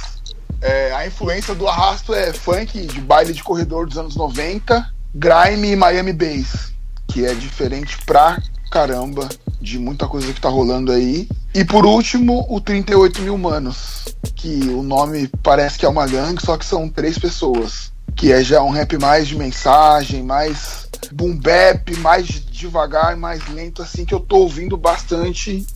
É, 0.61 0.93
a 0.93 1.05
influência 1.09 1.57
do 1.57 1.67
arrasto 1.67 2.15
é 2.15 2.33
funk 2.33 2.87
de 2.87 3.01
baile 3.01 3.33
de 3.33 3.43
corredor 3.43 3.89
dos 3.89 3.99
anos 3.99 4.15
90, 4.15 4.95
grime 5.13 5.73
e 5.73 5.77
Miami 5.77 6.13
Bass, 6.13 6.73
que 7.09 7.27
é 7.27 7.35
diferente 7.35 7.99
pra 8.07 8.41
caramba 8.71 9.29
de 9.65 9.79
muita 9.79 10.07
coisa 10.07 10.33
que 10.33 10.41
tá 10.41 10.49
rolando 10.49 10.93
aí. 10.93 11.27
E 11.55 11.65
por 11.65 11.87
último, 11.87 12.47
o 12.49 12.61
38 12.61 13.23
mil 13.23 13.39
manos, 13.39 14.05
que 14.37 14.69
o 14.69 14.83
nome 14.83 15.29
parece 15.43 15.79
que 15.79 15.87
é 15.87 15.89
uma 15.89 16.07
gangue, 16.07 16.45
só 16.45 16.57
que 16.57 16.67
são 16.67 16.89
três 16.89 17.19
pessoas. 17.19 17.93
Que 18.15 18.31
é 18.31 18.45
já 18.45 18.63
um 18.63 18.71
rap 18.71 18.97
mais 18.99 19.27
de 19.27 19.37
mensagem, 19.37 20.23
mais 20.23 20.87
boom 21.11 21.37
bap, 21.37 21.97
mais 21.99 22.27
devagar, 22.27 23.17
mais 23.17 23.47
lento, 23.49 23.83
assim, 23.83 24.05
que 24.05 24.15
eu 24.15 24.21
tô 24.21 24.37
ouvindo 24.37 24.77
bastante. 24.77 25.67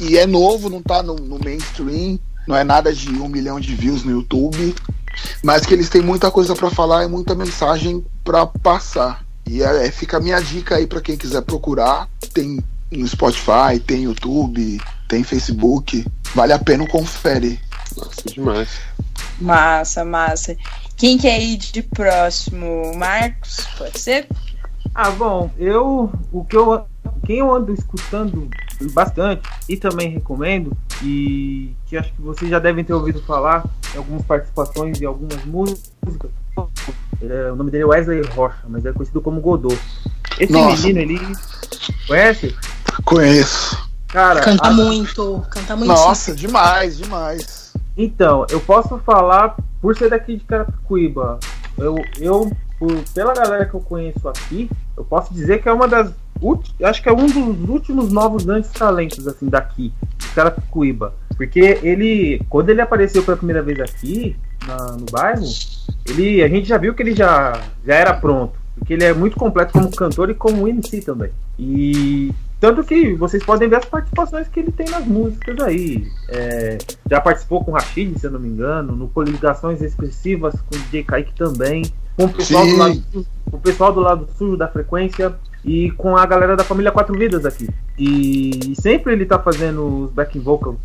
E 0.00 0.16
é 0.16 0.26
novo, 0.26 0.70
não 0.70 0.82
tá 0.82 1.02
no, 1.02 1.14
no 1.14 1.38
mainstream, 1.38 2.18
não 2.48 2.56
é 2.56 2.64
nada 2.64 2.92
de 2.92 3.10
um 3.10 3.28
milhão 3.28 3.60
de 3.60 3.74
views 3.74 4.02
no 4.02 4.10
YouTube, 4.10 4.74
mas 5.42 5.66
que 5.66 5.74
eles 5.74 5.88
têm 5.88 6.02
muita 6.02 6.30
coisa 6.30 6.54
para 6.54 6.70
falar 6.70 7.04
e 7.04 7.08
muita 7.08 7.34
mensagem 7.34 8.04
para 8.24 8.46
passar. 8.46 9.24
E 9.46 9.62
é, 9.62 9.90
fica 9.90 10.16
a 10.16 10.20
minha 10.20 10.40
dica 10.40 10.76
aí 10.76 10.86
para 10.86 11.02
quem 11.02 11.16
quiser 11.16 11.42
procurar. 11.42 12.08
Tem 12.32 12.58
no 12.90 13.06
Spotify, 13.06 13.78
tem 13.84 14.04
YouTube, 14.04 14.80
tem 15.08 15.22
Facebook. 15.22 16.04
Vale 16.34 16.52
a 16.52 16.58
pena 16.58 16.86
confere. 16.86 17.60
Nossa, 17.96 18.22
demais. 18.26 18.68
Massa, 19.40 20.04
massa. 20.04 20.56
Quem 20.96 21.18
quer 21.18 21.40
ir 21.40 21.56
de 21.56 21.82
próximo? 21.82 22.94
Marcos, 22.96 23.66
pode 23.76 23.98
ser? 23.98 24.28
Ah, 24.94 25.10
bom, 25.10 25.50
eu 25.58 26.12
o 26.32 26.44
que 26.44 26.56
eu 26.56 26.86
quem 27.26 27.38
eu 27.38 27.52
ando 27.52 27.72
escutando 27.72 28.48
bastante 28.92 29.42
e 29.68 29.76
também 29.76 30.10
recomendo 30.10 30.76
e 31.02 31.72
que 31.86 31.96
acho 31.96 32.12
que 32.12 32.22
vocês 32.22 32.50
já 32.50 32.58
devem 32.58 32.84
ter 32.84 32.92
ouvido 32.92 33.20
falar 33.22 33.64
em 33.94 33.98
algumas 33.98 34.22
participações 34.24 35.00
e 35.00 35.06
algumas 35.06 35.44
músicas. 35.44 36.30
É, 37.22 37.50
o 37.50 37.56
nome 37.56 37.70
dele 37.70 37.84
é 37.84 37.86
Wesley 37.86 38.22
Rocha, 38.22 38.58
mas 38.68 38.84
é 38.84 38.92
conhecido 38.92 39.20
como 39.20 39.40
Godot. 39.40 39.78
Esse 40.38 40.52
Nossa. 40.52 40.86
menino, 40.86 41.00
ele 41.00 41.36
conhece? 42.06 42.54
Conheço. 43.04 43.88
Cara, 44.08 44.40
canta 44.40 44.68
a... 44.68 44.72
muito, 44.72 45.44
canta 45.50 45.76
muito. 45.76 45.88
Nossa, 45.88 46.34
demais, 46.34 46.96
demais. 46.96 47.72
Então, 47.96 48.46
eu 48.50 48.60
posso 48.60 48.98
falar 48.98 49.56
por 49.80 49.96
ser 49.96 50.10
daqui 50.10 50.36
de 50.36 50.44
Carapicuíba. 50.44 51.38
Eu, 51.76 51.96
eu 52.18 52.50
por, 52.78 52.92
pela 53.14 53.34
galera 53.34 53.66
que 53.66 53.74
eu 53.74 53.80
conheço 53.80 54.28
aqui, 54.28 54.70
eu 54.96 55.04
posso 55.04 55.32
dizer 55.32 55.62
que 55.62 55.68
é 55.68 55.72
uma 55.72 55.88
das. 55.88 56.12
Acho 56.82 57.02
que 57.02 57.08
é 57.08 57.12
um 57.12 57.26
dos 57.26 57.68
últimos 57.68 58.12
novos 58.12 58.44
grandes 58.44 58.70
talentos 58.70 59.26
assim 59.26 59.48
daqui, 59.48 59.92
de 60.18 60.28
Carapicuíba. 60.28 61.14
Porque 61.36 61.78
ele, 61.82 62.40
quando 62.48 62.70
ele 62.70 62.80
apareceu 62.80 63.22
pela 63.22 63.36
primeira 63.36 63.62
vez 63.62 63.80
aqui, 63.80 64.36
na, 64.66 64.92
no 64.92 65.06
bairro, 65.10 65.44
ele, 66.06 66.42
a 66.42 66.48
gente 66.48 66.68
já 66.68 66.78
viu 66.78 66.94
que 66.94 67.02
ele 67.02 67.14
já, 67.14 67.60
já 67.84 67.94
era 67.94 68.14
pronto. 68.14 68.54
Porque 68.78 68.92
ele 68.92 69.04
é 69.04 69.14
muito 69.14 69.36
completo 69.36 69.72
como 69.72 69.90
cantor 69.90 70.30
e 70.30 70.34
como 70.34 70.68
MC 70.68 71.00
também. 71.00 71.30
E 71.58 72.32
tanto 72.64 72.82
que 72.82 73.12
vocês 73.12 73.44
podem 73.44 73.68
ver 73.68 73.76
as 73.76 73.84
participações 73.84 74.48
que 74.48 74.58
ele 74.58 74.72
tem 74.72 74.88
nas 74.88 75.04
músicas 75.04 75.60
aí. 75.60 76.08
É, 76.30 76.78
já 77.10 77.20
participou 77.20 77.62
com 77.62 77.72
o 77.72 77.74
Rashid, 77.74 78.18
se 78.18 78.26
eu 78.26 78.30
não 78.30 78.40
me 78.40 78.48
engano, 78.48 78.96
no 78.96 79.06
Coligações 79.06 79.82
Expressivas 79.82 80.54
com 80.62 80.74
o 80.74 80.78
DJ 80.78 81.04
Kaique 81.04 81.34
também, 81.34 81.84
com 82.16 82.24
o 82.24 82.32
pessoal, 82.32 82.64
do 82.66 82.76
lado, 82.76 83.26
o 83.52 83.58
pessoal 83.58 83.92
do 83.92 84.00
lado 84.00 84.28
sujo 84.38 84.56
da 84.56 84.66
frequência 84.66 85.34
e 85.62 85.90
com 85.90 86.16
a 86.16 86.24
galera 86.24 86.56
da 86.56 86.64
família 86.64 86.90
Quatro 86.90 87.18
Vidas 87.18 87.44
aqui. 87.44 87.68
E, 87.98 88.72
e 88.72 88.80
sempre 88.80 89.12
ele 89.12 89.26
tá 89.26 89.38
fazendo 89.38 90.04
os 90.04 90.10
backing 90.12 90.40
vocals, 90.40 90.78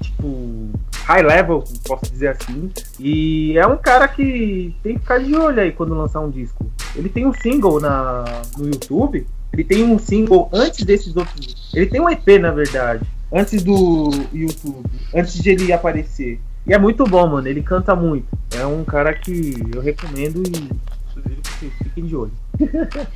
tipo, 0.00 0.70
high 1.04 1.22
level, 1.22 1.62
posso 1.86 2.10
dizer 2.10 2.28
assim. 2.28 2.70
E 2.98 3.58
é 3.58 3.66
um 3.66 3.76
cara 3.76 4.08
que 4.08 4.74
tem 4.82 4.94
que 4.94 5.00
ficar 5.00 5.18
de 5.18 5.36
olho 5.36 5.60
aí 5.60 5.72
quando 5.72 5.94
lançar 5.94 6.20
um 6.20 6.30
disco. 6.30 6.64
Ele 6.96 7.10
tem 7.10 7.26
um 7.26 7.34
single 7.34 7.78
na, 7.80 8.24
no 8.56 8.66
YouTube 8.66 9.26
ele 9.52 9.64
tem 9.64 9.84
um 9.84 9.98
single 9.98 10.48
antes 10.52 10.84
desses 10.84 11.14
outros. 11.14 11.70
Ele 11.74 11.86
tem 11.86 12.00
um 12.00 12.08
EP, 12.08 12.26
na 12.40 12.50
verdade. 12.50 13.04
Antes 13.30 13.62
do 13.62 14.10
YouTube. 14.32 14.88
Antes 15.14 15.34
de 15.34 15.50
ele 15.50 15.72
aparecer. 15.72 16.40
E 16.66 16.72
é 16.72 16.78
muito 16.78 17.04
bom, 17.04 17.26
mano. 17.26 17.46
Ele 17.46 17.62
canta 17.62 17.94
muito. 17.94 18.26
É 18.54 18.64
um 18.64 18.84
cara 18.84 19.12
que 19.12 19.54
eu 19.74 19.80
recomendo 19.80 20.42
e 20.42 21.12
sugiro 21.12 21.42
que 21.42 21.50
vocês 21.50 21.72
fiquem 21.82 22.06
de 22.06 22.16
olho. 22.16 22.32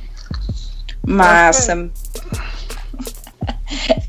Massa. 1.05 1.89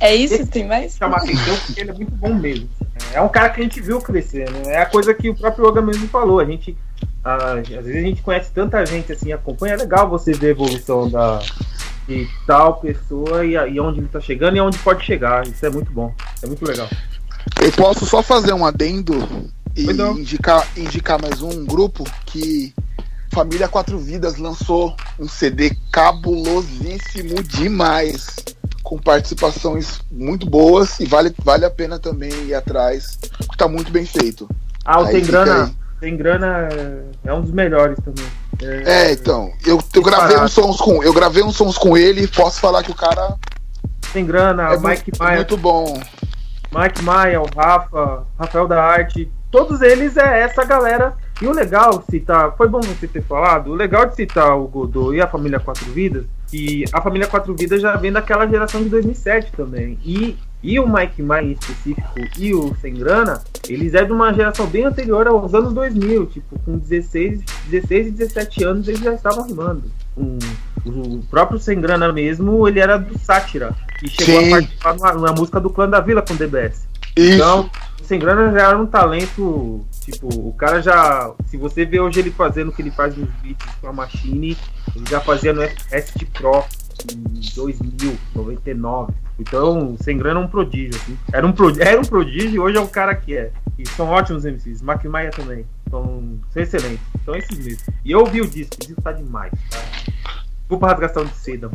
É 0.01 0.15
isso? 0.15 0.35
Esse 0.35 0.47
tem 0.47 0.67
mais? 0.67 0.97
Chamar 0.97 1.17
atenção 1.17 1.57
porque 1.67 1.81
ele 1.81 1.91
é 1.91 1.95
muito 1.95 2.15
bom 2.15 2.33
mesmo. 2.33 2.69
É 3.13 3.21
um 3.21 3.29
cara 3.29 3.51
que 3.51 3.61
a 3.61 3.65
gente 3.65 3.81
viu 3.81 4.01
crescer, 4.01 4.49
né? 4.51 4.75
É 4.75 4.79
a 4.79 4.87
coisa 4.87 5.13
que 5.13 5.29
o 5.29 5.35
próprio 5.35 5.69
Yoga 5.69 5.83
mesmo 5.83 6.07
falou. 6.09 6.39
A 6.39 6.45
gente. 6.45 6.77
Ah, 7.25 7.55
às 7.55 7.69
vezes 7.69 7.97
a 7.97 8.07
gente 8.07 8.23
conhece 8.23 8.53
tanta 8.53 8.87
gente 8.87 9.13
assim, 9.13 9.33
acompanha. 9.33 9.75
É 9.75 9.77
legal 9.77 10.09
você 10.09 10.33
ver 10.33 10.47
a 10.47 10.51
evolução 10.51 11.11
da, 11.11 11.41
de 12.09 12.27
tal 12.47 12.81
pessoa 12.81 13.45
e, 13.45 13.53
e 13.53 13.79
onde 13.79 13.99
ele 13.99 14.07
está 14.07 14.21
chegando 14.21 14.57
e 14.57 14.61
onde 14.61 14.79
pode 14.79 15.05
chegar. 15.05 15.47
Isso 15.47 15.65
é 15.65 15.71
muito 15.71 15.93
bom, 15.93 16.13
é 16.43 16.47
muito 16.47 16.65
legal. 16.65 16.89
Eu 17.63 17.71
posso 17.73 18.07
só 18.07 18.23
fazer 18.23 18.55
um 18.55 18.65
adendo 18.65 19.15
e 19.77 19.85
indicar, 20.19 20.67
indicar 20.77 21.21
mais 21.21 21.43
um 21.43 21.67
grupo 21.67 22.05
que 22.25 22.75
Família 23.31 23.69
Quatro 23.69 23.99
Vidas 23.99 24.39
lançou 24.39 24.97
um 25.19 25.29
CD 25.29 25.77
cabulosíssimo 25.93 27.43
demais, 27.43 28.37
com 28.83 28.99
participações 28.99 30.01
muito 30.11 30.49
boas 30.49 30.99
e 30.99 31.05
vale, 31.05 31.33
vale 31.45 31.67
a 31.67 31.71
pena 31.71 31.99
também 31.99 32.33
ir 32.47 32.55
atrás, 32.55 33.19
porque 33.37 33.57
tá 33.57 33.69
muito 33.69 33.93
bem 33.93 34.07
feito. 34.07 34.49
Ah, 34.85 35.01
o 35.01 35.07
Tem 35.07 35.23
Grana, 35.23 35.71
Tem 36.01 36.17
Grana 36.17 36.69
é 37.23 37.35
um 37.35 37.43
dos 37.43 37.53
melhores 37.53 37.99
também. 38.03 38.25
É, 38.63 39.09
é 39.09 39.13
então. 39.13 39.53
Eu, 39.65 39.83
eu 39.95 40.03
gravei 40.03 40.39
uns 40.39 40.53
sons 40.53 40.81
com. 40.81 41.03
Eu 41.03 41.13
gravei 41.13 41.43
uns 41.43 41.57
sons 41.57 41.79
com 41.79 41.97
ele 41.97 42.23
e 42.23 42.29
posso 42.29 42.61
falar 42.61 42.83
que 42.83 42.91
o 42.91 42.95
cara. 42.95 43.37
Tem 44.13 44.25
grana, 44.25 44.73
é 44.73 44.77
Mike 44.79 45.11
muito, 45.11 45.19
Maia. 45.19 45.37
Muito 45.37 45.57
bom. 45.57 46.01
Mike 46.75 47.03
Maia, 47.03 47.41
o 47.41 47.47
Rafa, 47.47 48.27
Rafael 48.39 48.67
da 48.67 48.83
Arte, 48.83 49.31
todos 49.51 49.81
eles 49.81 50.17
é 50.17 50.41
essa 50.41 50.65
galera. 50.65 51.15
E 51.41 51.47
o 51.47 51.53
legal 51.53 51.99
de 51.99 52.07
citar, 52.07 52.57
foi 52.57 52.67
bom 52.67 52.81
você 52.81 53.07
ter 53.07 53.23
falado, 53.23 53.71
o 53.71 53.75
legal 53.75 54.07
de 54.07 54.17
citar 54.17 54.59
o 54.59 54.67
Godot 54.67 55.15
e 55.15 55.21
a 55.21 55.29
família 55.29 55.61
Quatro 55.61 55.87
Vidas, 55.93 56.25
que 56.49 56.85
a 56.93 57.01
família 57.01 57.29
Quatro 57.29 57.55
Vidas 57.55 57.81
já 57.81 57.95
vem 57.95 58.11
daquela 58.11 58.45
geração 58.45 58.83
de 58.83 58.89
2007 58.89 59.53
também. 59.53 59.97
E 60.05 60.37
e 60.63 60.81
o 60.81 60.89
Mike 60.89 61.23
Maia 61.23 61.47
em 61.47 61.53
específico 61.53 62.19
e 62.37 62.55
o 62.55 62.75
Sem 62.81 62.95
Grana, 62.95 63.43
eles 63.69 63.95
é 63.95 64.05
de 64.05 64.13
uma 64.13 64.33
geração 64.33 64.67
bem 64.67 64.85
anterior 64.85 65.27
aos 65.29 65.55
anos 65.55 65.73
2000, 65.73 66.27
tipo, 66.27 66.59
com 66.61 66.79
16, 66.79 67.41
16 67.69 68.07
e 68.09 68.11
17 68.11 68.65
anos 68.65 68.89
eles 68.89 69.01
já 69.01 69.15
estavam 69.15 69.47
rimando. 69.47 69.85
Um, 70.17 70.39
o 70.85 71.23
próprio 71.31 71.61
Sem 71.61 71.81
Grana 71.81 72.13
mesmo, 72.13 72.67
ele 72.67 72.81
era 72.81 72.97
do 72.97 73.17
Sátira, 73.19 73.75
e 74.03 74.09
chegou 74.09 74.41
Sim. 74.41 74.49
a 74.49 74.51
participar 74.51 74.97
na, 74.97 75.15
na, 75.15 75.33
música 75.33 75.61
do 75.61 75.71
Clã 75.71 75.89
da 75.89 76.01
Vila 76.01 76.23
com 76.23 76.35
DBS. 76.35 76.89
Isso. 77.17 77.35
Então, 77.35 77.71
o 78.01 78.05
Sem 78.05 78.19
Grana 78.19 78.53
já 78.53 78.69
era 78.69 78.79
um 78.79 78.87
talento, 78.87 79.87
tipo, 80.01 80.29
o 80.29 80.53
cara 80.55 80.83
já, 80.83 81.33
se 81.47 81.57
você 81.57 81.85
vê 81.85 82.01
hoje 82.01 82.19
ele 82.19 82.33
fazendo 82.33 82.69
o 82.69 82.73
que 82.73 82.83
ele 82.83 82.91
faz 82.91 83.17
nos 83.17 83.29
beats 83.43 83.67
com 83.81 83.89
a 83.89 83.93
Machine, 83.93 84.57
ele 84.97 85.05
já 85.09 85.21
fazia 85.21 85.53
no 85.53 85.63
ST 85.63 86.27
Pro 86.33 86.65
em 87.13 87.55
2000, 87.55 88.17
99. 88.35 89.13
Então, 89.39 89.97
sem 90.01 90.19
grana 90.19 90.41
é 90.41 90.43
um 90.43 90.49
prodígio, 90.49 91.01
assim. 91.01 91.17
Era 91.33 91.47
um, 91.47 91.53
pro, 91.53 91.81
era 91.81 92.01
um 92.01 92.05
prodígio 92.05 92.51
e 92.51 92.59
hoje 92.59 92.77
é 92.77 92.81
o 92.81 92.89
cara 92.89 93.15
que 93.15 93.37
é. 93.37 93.53
E 93.79 93.89
são 93.89 94.09
ótimos 94.09 94.45
MCs. 94.45 94.83
Mac 94.83 95.05
Maia 95.05 95.31
também. 95.31 95.65
São, 95.89 96.39
são 96.51 96.63
excelentes. 96.63 97.01
São 97.25 97.37
esses 97.37 97.59
mesmos. 97.59 97.85
E 98.05 98.11
eu 98.11 98.21
ouvi 98.21 98.41
o 98.41 98.49
disco, 98.49 98.75
o 98.75 98.87
disco 98.87 99.01
tá 99.01 99.13
demais, 99.13 99.53
tá? 99.71 99.79
Desculpa 100.59 100.87
a 100.87 100.91
rasgação 100.91 101.25
de 101.25 101.35
seda. 101.35 101.71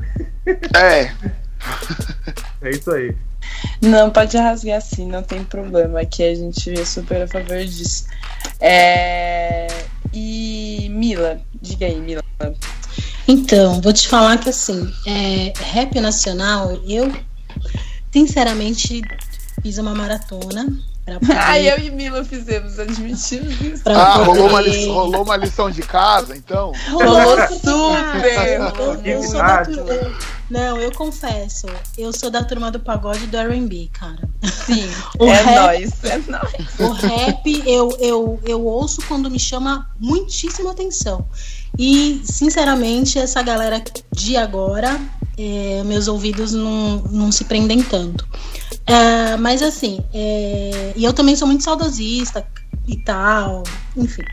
É. 0.76 1.14
é 2.62 2.70
isso 2.72 2.92
aí. 2.92 3.16
Não, 3.82 4.10
pode 4.10 4.38
rasgar 4.38 4.82
sim, 4.82 5.08
não 5.08 5.24
tem 5.24 5.44
problema. 5.46 6.02
Aqui 6.02 6.24
a 6.24 6.36
gente 6.36 6.74
é 6.74 6.84
super 6.84 7.22
a 7.22 7.28
favor 7.28 7.58
disso. 7.58 8.06
É... 8.60 9.68
E 10.14 10.90
Mila, 10.92 11.40
diga 11.62 11.86
aí, 11.86 12.00
Mila. 12.00 12.24
Então, 13.28 13.82
vou 13.82 13.94
te 13.94 14.08
falar 14.08 14.38
que 14.38 14.50
assim, 14.50 14.92
é, 15.06 15.54
rap 15.58 16.00
nacional, 16.00 16.80
eu 16.88 17.12
sinceramente 18.12 19.02
fiz 19.62 19.78
uma 19.78 19.96
maratona 19.96 20.68
Ah, 21.36 21.58
eu 21.60 21.80
e 21.80 21.90
Mila 21.90 22.24
fizemos, 22.24 22.80
admitimos 22.80 23.60
isso. 23.62 23.84
ah, 23.86 24.20
poder... 24.20 24.26
rolou, 24.26 24.50
uma 24.50 24.62
lição, 24.62 24.94
rolou 24.94 25.24
uma 25.24 25.38
lição 25.38 25.72
de 25.72 25.82
casa, 25.82 26.36
então? 26.36 26.74
Rolou 26.92 27.38
super! 27.48 28.24
eu, 28.78 29.06
eu 29.06 29.24
sou 29.24 29.40
da 29.40 29.66
turma, 29.66 30.16
não, 30.50 30.80
eu 30.80 30.92
confesso, 30.92 31.66
eu 31.98 32.14
sou 32.14 32.30
da 32.30 32.44
turma 32.44 32.70
do 32.70 32.80
pagode 32.80 33.26
do 33.28 33.38
R&B, 33.38 33.90
cara. 33.92 34.30
Sim, 34.66 34.88
o 35.18 35.26
é 35.26 35.42
rap, 35.42 35.56
nóis, 35.56 36.04
é 36.04 36.18
nóis. 36.28 36.80
O 36.80 36.92
rap 36.92 37.64
eu, 37.66 37.98
eu, 38.00 38.40
eu 38.46 38.66
ouço 38.66 39.02
quando 39.08 39.32
me 39.32 39.40
chama 39.40 39.90
muitíssima 40.00 40.72
atenção. 40.72 41.26
E, 41.78 42.22
sinceramente, 42.24 43.18
essa 43.18 43.42
galera 43.42 43.84
de 44.12 44.38
agora, 44.38 45.00
é, 45.38 45.84
meus 45.84 46.08
ouvidos 46.08 46.54
não, 46.54 46.98
não 47.10 47.32
se 47.32 47.46
prendem 47.46 47.82
tanto. 47.82 48.28
É, 48.86 49.38
mas 49.38 49.62
assim, 49.62 50.00
é, 50.14 50.94
e 50.96 51.04
eu 51.04 51.14
também 51.14 51.36
sou 51.36 51.48
muito 51.48 51.64
saudosista 51.64 52.46
e 52.88 52.98
tal, 52.98 53.64
enfim. 53.96 54.24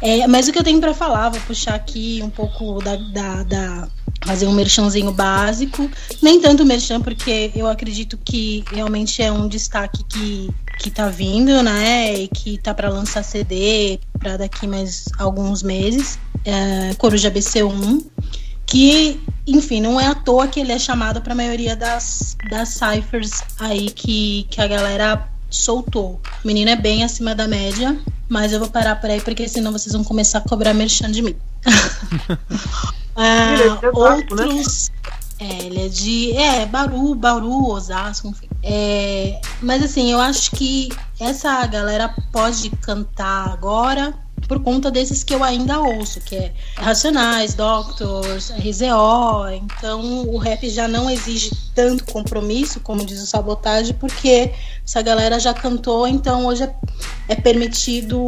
É, 0.00 0.26
mas 0.28 0.46
o 0.46 0.52
que 0.52 0.58
eu 0.58 0.64
tenho 0.64 0.80
para 0.80 0.94
falar, 0.94 1.28
vou 1.28 1.40
puxar 1.40 1.74
aqui 1.74 2.20
um 2.22 2.30
pouco 2.30 2.80
da, 2.82 2.94
da, 2.96 3.42
da, 3.42 3.88
fazer 4.24 4.46
um 4.46 4.52
merchanzinho 4.52 5.12
básico, 5.12 5.90
nem 6.22 6.40
tanto 6.40 6.64
merchan, 6.64 7.00
porque 7.00 7.50
eu 7.54 7.66
acredito 7.66 8.16
que 8.16 8.64
realmente 8.70 9.20
é 9.22 9.32
um 9.32 9.48
destaque 9.48 10.04
que, 10.04 10.50
que 10.78 10.90
tá 10.90 11.08
vindo, 11.08 11.62
né? 11.64 12.14
E 12.14 12.28
que 12.28 12.58
tá 12.58 12.72
para 12.72 12.88
lançar 12.88 13.24
CD 13.24 13.98
para 14.20 14.36
daqui 14.36 14.68
mais 14.68 15.06
alguns 15.18 15.64
meses. 15.64 16.16
É, 16.44 16.94
Coruja 16.94 17.30
BC1 17.30 18.04
que, 18.68 19.18
enfim, 19.46 19.80
não 19.80 19.98
é 19.98 20.06
à 20.06 20.14
toa 20.14 20.46
que 20.46 20.60
ele 20.60 20.72
é 20.72 20.78
chamado 20.78 21.22
para 21.22 21.32
a 21.32 21.36
maioria 21.36 21.74
das, 21.74 22.36
das 22.50 22.68
ciphers 22.68 23.42
aí 23.58 23.90
que, 23.90 24.46
que 24.50 24.60
a 24.60 24.66
galera 24.66 25.26
soltou. 25.50 26.20
O 26.44 26.46
menino 26.46 26.70
é 26.70 26.76
bem 26.76 27.02
acima 27.02 27.34
da 27.34 27.48
média, 27.48 27.98
mas 28.28 28.52
eu 28.52 28.60
vou 28.60 28.68
parar 28.68 28.96
por 28.96 29.08
aí 29.08 29.22
porque 29.22 29.48
senão 29.48 29.72
vocês 29.72 29.94
vão 29.94 30.04
começar 30.04 30.38
a 30.38 30.40
cobrar 30.42 30.74
merchan 30.74 31.10
de 31.10 31.22
mim. 31.22 31.34
ah, 33.16 33.54
é 33.54 33.68
né? 33.70 33.90
outros. 33.94 34.90
É, 35.40 35.64
ele 35.64 35.86
é 35.86 35.88
de. 35.88 36.36
É, 36.36 36.66
Bauru, 36.66 37.14
Bauru, 37.14 37.70
Osasco, 37.70 38.28
enfim. 38.28 38.48
É, 38.62 39.40
mas 39.62 39.82
assim, 39.82 40.12
eu 40.12 40.20
acho 40.20 40.50
que 40.50 40.90
essa 41.18 41.64
galera 41.66 42.14
pode 42.30 42.68
cantar 42.70 43.48
agora 43.48 44.12
por 44.48 44.60
conta 44.60 44.90
desses 44.90 45.22
que 45.22 45.34
eu 45.34 45.44
ainda 45.44 45.78
ouço, 45.78 46.20
que 46.22 46.34
é 46.34 46.52
Racionais, 46.74 47.52
Doctors, 47.52 48.50
RZO. 48.50 49.50
Então 49.52 50.26
o 50.26 50.38
rap 50.38 50.68
já 50.70 50.88
não 50.88 51.10
exige 51.10 51.50
tanto 51.74 52.04
compromisso, 52.06 52.80
como 52.80 53.04
diz 53.04 53.22
o 53.22 53.26
Sabotagem, 53.26 53.94
porque 53.94 54.52
essa 54.84 55.02
galera 55.02 55.38
já 55.38 55.52
cantou, 55.52 56.08
então 56.08 56.46
hoje 56.46 56.64
é, 56.64 56.74
é 57.28 57.34
permitido 57.36 58.18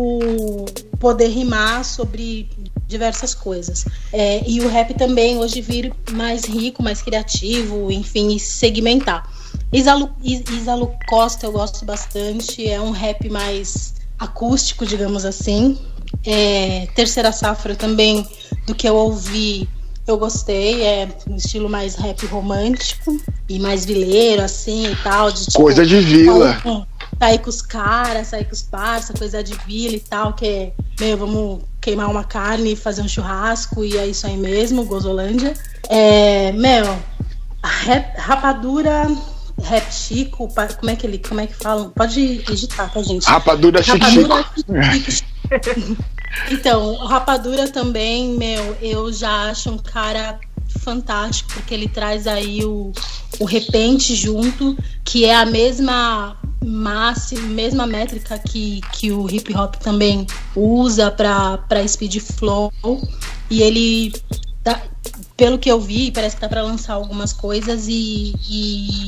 poder 1.00 1.28
rimar 1.28 1.84
sobre 1.84 2.50
diversas 2.86 3.34
coisas. 3.34 3.86
É, 4.12 4.42
e 4.46 4.60
o 4.60 4.68
rap 4.68 4.92
também 4.94 5.38
hoje 5.38 5.62
vir 5.62 5.92
mais 6.10 6.44
rico, 6.44 6.82
mais 6.82 7.00
criativo, 7.00 7.90
enfim, 7.90 8.38
segmentar. 8.38 9.26
Isalu, 9.72 10.10
Isalu 10.22 10.92
Costa 11.08 11.46
eu 11.46 11.52
gosto 11.52 11.84
bastante, 11.84 12.68
é 12.68 12.80
um 12.80 12.90
rap 12.90 13.28
mais 13.30 13.94
acústico, 14.18 14.84
digamos 14.84 15.24
assim, 15.24 15.78
é, 16.24 16.88
terceira 16.94 17.32
safra 17.32 17.74
também, 17.74 18.26
do 18.66 18.74
que 18.74 18.88
eu 18.88 18.94
ouvi, 18.94 19.68
eu 20.06 20.18
gostei. 20.18 20.82
É 20.82 21.08
um 21.28 21.36
estilo 21.36 21.68
mais 21.68 21.94
rap 21.94 22.24
romântico 22.26 23.20
e 23.48 23.58
mais 23.58 23.84
vileiro, 23.84 24.42
assim 24.42 24.90
e 24.90 24.96
tal. 24.96 25.30
De, 25.30 25.46
tipo, 25.46 25.62
coisa 25.62 25.84
de 25.84 26.00
vila. 26.00 26.60
Sair 27.18 27.38
com 27.38 27.50
os 27.50 27.60
caras, 27.60 28.28
sair 28.28 28.44
com 28.44 28.52
os 28.52 28.62
parça, 28.62 29.12
coisa 29.12 29.42
de 29.42 29.54
vila 29.66 29.94
e 29.94 30.00
tal, 30.00 30.32
que 30.32 30.46
é, 30.46 30.72
meu, 30.98 31.18
vamos 31.18 31.60
queimar 31.78 32.10
uma 32.10 32.24
carne, 32.24 32.74
fazer 32.74 33.02
um 33.02 33.08
churrasco 33.08 33.84
e 33.84 33.96
é 33.98 34.06
isso 34.06 34.26
aí 34.26 34.38
mesmo, 34.38 34.84
Gozolândia. 34.84 35.52
É, 35.88 36.50
meu, 36.52 36.98
rap, 37.62 38.18
rapadura 38.18 39.06
Rap 39.62 39.92
Chico, 39.92 40.48
como 40.78 40.90
é 40.90 40.96
que 40.96 41.06
ele, 41.06 41.18
como 41.18 41.40
é 41.40 41.46
que 41.46 41.54
falam? 41.54 41.90
Pode 41.90 42.38
digitar, 42.38 42.90
tá, 42.90 43.02
gente? 43.02 43.26
Rapadura, 43.26 43.82
Rapadura 43.82 44.44
Chico. 44.54 45.10
Chico. 45.10 45.39
então, 46.50 46.96
Rapadura 46.96 47.68
também, 47.68 48.36
meu, 48.36 48.76
eu 48.80 49.12
já 49.12 49.50
acho 49.50 49.70
um 49.70 49.78
cara 49.78 50.38
fantástico, 50.78 51.52
porque 51.54 51.74
ele 51.74 51.88
traz 51.88 52.26
aí 52.26 52.64
o, 52.64 52.92
o 53.38 53.44
repente 53.44 54.14
junto, 54.14 54.76
que 55.04 55.24
é 55.24 55.34
a 55.34 55.44
mesma 55.44 56.36
máxima, 56.64 57.42
mesma 57.48 57.86
métrica 57.86 58.38
que, 58.38 58.80
que 58.92 59.10
o 59.10 59.28
hip 59.28 59.54
hop 59.54 59.76
também 59.76 60.26
usa 60.54 61.10
para 61.10 61.88
speed 61.88 62.20
flow. 62.20 62.72
E 63.50 63.62
ele, 63.62 64.12
tá, 64.62 64.80
pelo 65.36 65.58
que 65.58 65.70
eu 65.70 65.80
vi, 65.80 66.12
parece 66.12 66.36
que 66.36 66.40
tá 66.40 66.48
para 66.48 66.62
lançar 66.62 66.94
algumas 66.94 67.32
coisas 67.32 67.86
e, 67.88 68.32
e 68.48 69.06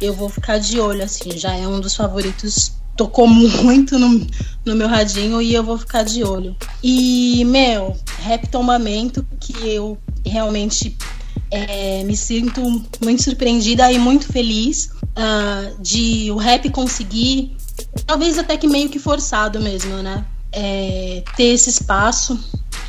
eu 0.00 0.12
vou 0.12 0.28
ficar 0.28 0.58
de 0.58 0.80
olho, 0.80 1.04
assim, 1.04 1.36
já 1.38 1.54
é 1.54 1.66
um 1.68 1.78
dos 1.78 1.94
favoritos 1.94 2.79
tocou 3.00 3.26
muito 3.26 3.98
no, 3.98 4.26
no 4.62 4.76
meu 4.76 4.86
radinho 4.86 5.40
e 5.40 5.54
eu 5.54 5.64
vou 5.64 5.78
ficar 5.78 6.02
de 6.02 6.22
olho. 6.22 6.54
E, 6.82 7.42
meu, 7.46 7.96
rap 8.18 8.46
tombamento, 8.48 9.26
que 9.40 9.54
eu 9.66 9.96
realmente 10.22 10.98
é, 11.50 12.04
me 12.04 12.14
sinto 12.14 12.60
muito 13.02 13.22
surpreendida 13.22 13.90
e 13.90 13.98
muito 13.98 14.30
feliz 14.30 14.90
uh, 15.16 15.82
de 15.82 16.30
o 16.30 16.36
rap 16.36 16.68
conseguir, 16.68 17.56
talvez 18.04 18.38
até 18.38 18.58
que 18.58 18.68
meio 18.68 18.90
que 18.90 18.98
forçado 18.98 19.58
mesmo, 19.58 19.94
né? 20.02 20.26
É, 20.52 21.24
ter 21.38 21.54
esse 21.54 21.70
espaço. 21.70 22.38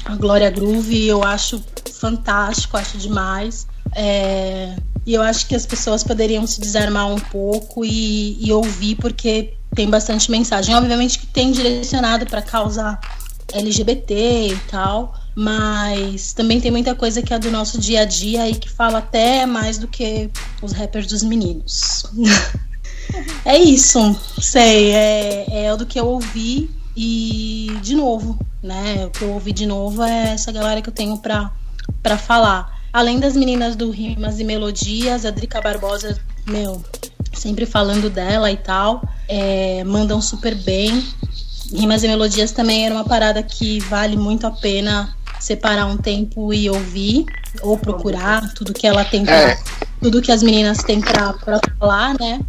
A 0.03 0.13
Glória 0.15 0.49
Groove 0.49 1.07
eu 1.07 1.23
acho 1.23 1.63
fantástico, 1.93 2.75
acho 2.75 2.97
demais. 2.97 3.65
É, 3.95 4.75
e 5.05 5.13
eu 5.13 5.21
acho 5.21 5.47
que 5.47 5.55
as 5.55 5.65
pessoas 5.65 6.03
poderiam 6.03 6.45
se 6.45 6.59
desarmar 6.59 7.07
um 7.07 7.19
pouco 7.19 7.85
e, 7.85 8.37
e 8.45 8.51
ouvir, 8.51 8.95
porque 8.95 9.53
tem 9.75 9.89
bastante 9.89 10.29
mensagem. 10.29 10.75
Obviamente 10.75 11.19
que 11.19 11.27
tem 11.27 11.51
direcionado 11.51 12.25
para 12.25 12.41
causa 12.41 12.99
LGBT 13.53 14.47
e 14.47 14.55
tal, 14.69 15.13
mas 15.35 16.33
também 16.33 16.59
tem 16.59 16.71
muita 16.71 16.95
coisa 16.95 17.21
que 17.21 17.33
é 17.33 17.39
do 17.39 17.51
nosso 17.51 17.79
dia 17.79 18.01
a 18.01 18.05
dia 18.05 18.49
e 18.49 18.55
que 18.55 18.69
fala 18.69 18.99
até 18.99 19.45
mais 19.45 19.77
do 19.77 19.87
que 19.87 20.29
os 20.61 20.71
rappers 20.71 21.07
dos 21.07 21.23
meninos. 21.23 22.05
é 23.45 23.57
isso, 23.57 24.15
sei, 24.41 24.91
é, 24.91 25.65
é 25.65 25.77
do 25.77 25.85
que 25.85 25.99
eu 25.99 26.07
ouvi 26.07 26.69
e 26.95 27.77
de 27.81 27.95
novo, 27.95 28.37
né? 28.61 29.05
O 29.05 29.09
que 29.09 29.21
eu 29.21 29.31
ouvi 29.31 29.51
de 29.51 29.65
novo 29.65 30.03
é 30.03 30.33
essa 30.33 30.51
galera 30.51 30.81
que 30.81 30.89
eu 30.89 30.93
tenho 30.93 31.17
pra, 31.17 31.51
pra 32.01 32.17
falar. 32.17 32.81
Além 32.93 33.19
das 33.19 33.35
meninas 33.37 33.75
do 33.75 33.89
Rimas 33.89 34.39
e 34.39 34.43
Melodias, 34.43 35.25
a 35.25 35.31
Drica 35.31 35.61
Barbosa, 35.61 36.19
meu, 36.45 36.83
sempre 37.33 37.65
falando 37.65 38.09
dela 38.09 38.51
e 38.51 38.57
tal. 38.57 39.01
É, 39.27 39.83
mandam 39.83 40.21
super 40.21 40.55
bem. 40.55 41.03
Rimas 41.73 42.03
e 42.03 42.07
melodias 42.07 42.51
também 42.51 42.85
era 42.85 42.93
uma 42.93 43.05
parada 43.05 43.41
que 43.41 43.79
vale 43.81 44.17
muito 44.17 44.45
a 44.45 44.51
pena 44.51 45.15
separar 45.39 45.85
um 45.87 45.97
tempo 45.97 46.53
e 46.53 46.69
ouvir 46.69 47.25
ou 47.61 47.77
procurar 47.77 48.53
tudo 48.53 48.73
que 48.73 48.85
ela 48.85 49.03
tem 49.03 49.25
pra, 49.25 49.51
é. 49.51 49.59
tudo 50.01 50.21
que 50.21 50.31
as 50.31 50.43
meninas 50.43 50.79
têm 50.83 51.01
pra, 51.01 51.33
pra 51.33 51.59
falar, 51.79 52.13
né? 52.19 52.39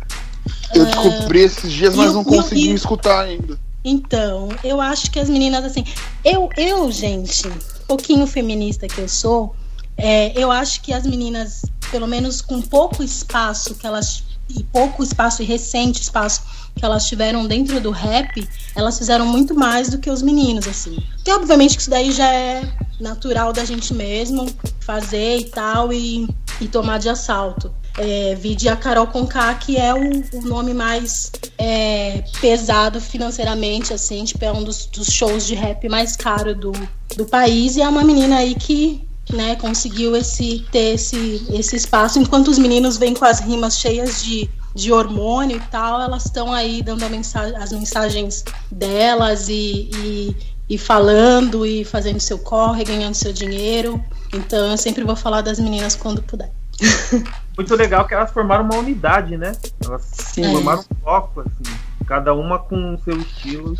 Eu 0.75 0.85
descobri 0.85 1.41
uh, 1.41 1.45
esses 1.45 1.73
dias, 1.73 1.95
mas 1.95 2.13
não 2.13 2.25
consegui 2.25 2.73
escutar 2.73 3.23
ainda. 3.23 3.59
Então, 3.85 4.49
eu 4.63 4.81
acho 4.81 5.11
que 5.11 5.19
as 5.19 5.29
meninas, 5.29 5.65
assim, 5.65 5.85
eu, 6.25 6.49
eu, 6.57 6.91
gente, 6.91 7.49
pouquinho 7.87 8.27
feminista 8.27 8.87
que 8.87 9.01
eu 9.01 9.09
sou, 9.09 9.55
é, 9.97 10.33
eu 10.41 10.51
acho 10.51 10.81
que 10.83 10.93
as 10.93 11.05
meninas, 11.05 11.63
pelo 11.91 12.07
menos 12.07 12.41
com 12.41 12.61
pouco 12.61 13.03
espaço 13.03 13.75
que 13.75 13.87
elas 13.87 14.23
e 14.49 14.63
pouco 14.65 15.03
espaço 15.03 15.43
e 15.43 15.45
recente 15.45 16.03
espaço 16.03 16.43
que 16.75 16.85
elas 16.85 17.07
tiveram 17.07 17.47
dentro 17.47 17.81
do 17.81 17.91
rap, 17.91 18.49
elas 18.75 18.99
fizeram 18.99 19.27
muito 19.27 19.55
mais 19.55 19.91
do 19.91 19.99
que 19.99 20.11
os 20.11 20.23
meninos, 20.23 20.67
assim. 20.67 20.97
E 21.27 21.31
obviamente 21.31 21.77
que 21.77 21.83
isso 21.83 21.91
daí 21.91 22.13
já 22.13 22.33
é 22.33 22.63
natural 23.01 23.53
da 23.53 23.65
gente 23.65 23.93
mesmo 23.93 24.47
fazer 24.81 25.39
e 25.39 25.45
tal 25.45 25.93
e, 25.93 26.29
e 26.61 26.69
tomar 26.69 26.99
de 26.99 27.09
assalto. 27.09 27.73
É, 27.99 28.35
vide 28.35 28.71
a 28.71 28.77
Carol 28.77 29.07
Conká, 29.07 29.55
que 29.55 29.77
é 29.77 29.93
o, 29.93 30.39
o 30.39 30.43
nome 30.43 30.73
mais 30.73 31.31
é, 31.59 32.25
pesado 32.41 33.01
financeiramente, 33.01 33.93
assim, 33.93 34.25
tipo, 34.25 34.43
é 34.43 34.51
um 34.51 34.65
dos, 34.65 34.87
dos 34.87 35.09
shows 35.09 35.47
de 35.47 35.55
rap 35.55 35.87
mais 35.91 36.17
caro 36.17 36.55
do, 36.55 36.73
do 37.17 37.27
país, 37.27 37.77
e 37.77 37.83
é 37.83 37.89
uma 37.89 38.03
menina 38.03 38.39
aí 38.39 38.55
que 38.55 39.07
né, 39.31 39.57
conseguiu 39.57 40.17
esse 40.17 40.67
ter 40.71 40.95
esse, 40.95 41.47
esse 41.51 41.77
espaço, 41.77 42.19
enquanto 42.19 42.49
os 42.49 42.59
meninos 42.59 42.97
vêm 42.97 43.15
com 43.15 43.25
as 43.25 43.41
rimas 43.41 43.79
cheias 43.79 44.23
de, 44.23 44.49
de 44.75 44.93
hormônio 44.93 45.57
e 45.57 45.71
tal, 45.71 46.01
elas 46.01 46.25
estão 46.25 46.53
aí 46.53 46.83
dando 46.83 47.09
mensagem, 47.09 47.57
as 47.57 47.73
mensagens 47.73 48.45
delas 48.71 49.49
e, 49.49 49.91
e, 49.95 50.37
e, 50.69 50.79
falando 50.79 51.65
e 51.65 51.85
fazendo 51.85 52.21
seu 52.21 52.39
corre, 52.39 52.85
ganhando 52.85 53.15
seu 53.15 53.33
dinheiro. 53.33 54.03
Então 54.33 54.71
eu 54.71 54.77
sempre 54.77 55.05
vou 55.05 55.17
falar 55.17 55.41
das 55.41 55.59
meninas 55.59 55.95
quando 55.95 56.23
puder. 56.23 56.51
Muito 57.57 57.75
legal 57.77 58.07
que 58.07 58.15
elas 58.15 58.31
formaram 58.33 58.65
uma 58.65 58.77
unidade, 58.77 59.37
né? 59.37 59.53
Elas 59.85 60.03
Sim. 60.11 60.53
formaram 60.53 60.81
um 60.81 61.05
foco, 61.05 61.41
assim. 61.41 61.77
cada 62.07 62.35
uma 62.35 62.59
com 62.59 62.99
seu 63.05 63.19
estilo. 63.19 63.77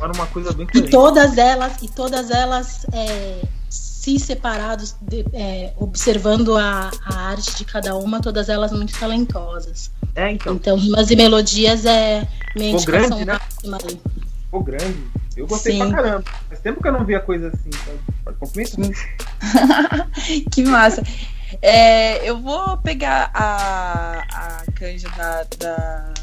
Era 0.00 0.12
uma 0.12 0.26
coisa 0.26 0.52
bem 0.52 0.66
E 0.74 0.82
todas 0.82 1.36
elas, 1.36 1.82
e 1.82 1.88
todas 1.88 2.30
elas 2.30 2.86
é, 2.92 3.42
se 4.16 4.26
separados, 4.26 4.94
de, 5.02 5.24
é, 5.32 5.72
observando 5.76 6.56
a, 6.56 6.90
a 7.04 7.14
arte 7.30 7.56
de 7.56 7.64
cada 7.64 7.96
uma, 7.96 8.20
todas 8.20 8.48
elas 8.48 8.70
muito 8.72 8.96
talentosas. 8.98 9.90
É, 10.14 10.30
então. 10.30 10.54
Então, 10.54 10.76
rimas 10.76 11.10
e 11.10 11.16
melodias 11.16 11.84
é 11.84 12.26
minha 12.54 12.78
Ficou 12.78 12.94
indicação 12.94 13.24
grande, 13.24 13.24
né? 13.24 13.32
máxima 13.32 13.78
aí. 13.82 14.00
Ficou 14.44 14.62
grande. 14.62 14.98
Eu 15.36 15.46
gostei 15.46 15.72
Sim. 15.72 15.78
pra 15.78 16.02
caramba. 16.02 16.24
Faz 16.48 16.60
tempo 16.60 16.82
que 16.82 16.88
eu 16.88 16.92
não 16.92 17.04
via 17.04 17.20
coisa 17.20 17.48
assim. 17.48 17.70
Pode 18.24 18.36
complementar. 18.38 20.10
que 20.50 20.62
massa. 20.64 21.02
É, 21.62 22.28
eu 22.28 22.40
vou 22.40 22.76
pegar 22.78 23.30
a, 23.32 24.18
a 24.18 24.72
canja 24.72 25.08
da, 25.10 25.46
da, 25.58 26.14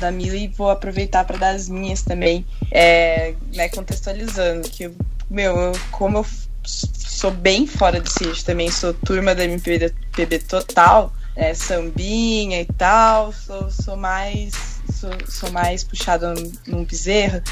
da 0.00 0.10
Mila 0.10 0.36
e 0.36 0.48
vou 0.48 0.70
aproveitar 0.70 1.24
para 1.24 1.38
dar 1.38 1.50
as 1.50 1.68
minhas 1.68 2.02
também, 2.02 2.44
é, 2.70 3.34
né, 3.54 3.68
contextualizando. 3.68 4.68
Que, 4.68 4.90
meu, 5.30 5.56
eu, 5.56 5.72
como 5.90 6.18
eu 6.18 6.26
sou 6.64 7.30
bem 7.30 7.66
fora 7.66 8.00
desse 8.00 8.24
eixo 8.24 8.44
também, 8.44 8.70
sou 8.70 8.92
turma 8.92 9.34
da 9.34 9.44
MPB 9.44 10.38
total, 10.48 11.12
é, 11.36 11.54
sambinha 11.54 12.60
e 12.60 12.66
tal, 12.66 13.32
sou, 13.32 13.70
sou 13.70 13.96
mais 13.96 14.74
sou, 14.92 15.10
sou 15.28 15.50
mais 15.52 15.84
puxada 15.84 16.34
num 16.66 16.84
bezerro. 16.84 17.42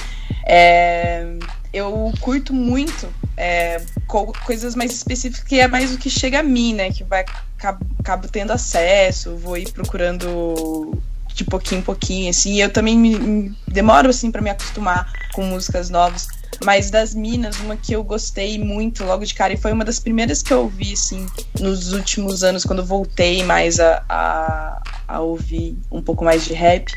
É, 0.46 1.36
eu 1.72 2.12
curto 2.20 2.52
muito 2.52 3.08
é, 3.36 3.82
co 4.06 4.32
coisas 4.44 4.74
mais 4.74 4.92
específicas 4.92 5.44
que 5.44 5.58
é 5.58 5.68
mais 5.68 5.94
o 5.94 5.98
que 5.98 6.10
chega 6.10 6.40
a 6.40 6.42
mim, 6.42 6.74
né? 6.74 6.90
Que 6.90 7.04
vai 7.04 7.24
acabo, 7.58 7.86
acabo 7.98 8.28
tendo 8.28 8.52
acesso, 8.52 9.36
vou 9.36 9.56
ir 9.56 9.70
procurando 9.72 10.98
de 11.34 11.44
pouquinho 11.44 11.80
em 11.80 11.84
pouquinho, 11.84 12.30
assim. 12.30 12.60
Eu 12.60 12.70
também 12.70 12.96
me, 12.96 13.18
me 13.18 13.56
demoro 13.66 14.10
assim 14.10 14.30
para 14.30 14.42
me 14.42 14.50
acostumar 14.50 15.10
com 15.32 15.44
músicas 15.44 15.90
novas. 15.90 16.26
Mas 16.64 16.90
das 16.90 17.14
Minas, 17.14 17.58
uma 17.60 17.76
que 17.76 17.94
eu 17.94 18.04
gostei 18.04 18.58
muito 18.58 19.04
logo 19.04 19.24
de 19.24 19.34
cara, 19.34 19.52
e 19.52 19.56
foi 19.56 19.72
uma 19.72 19.84
das 19.84 19.98
primeiras 19.98 20.42
que 20.42 20.52
eu 20.52 20.62
ouvi, 20.62 20.92
assim, 20.92 21.26
nos 21.58 21.92
últimos 21.92 22.44
anos, 22.44 22.64
quando 22.64 22.84
voltei 22.84 23.42
mais 23.42 23.80
a, 23.80 24.04
a, 24.08 24.82
a 25.08 25.20
ouvir 25.20 25.76
um 25.90 26.02
pouco 26.02 26.24
mais 26.24 26.44
de 26.44 26.52
rap, 26.52 26.92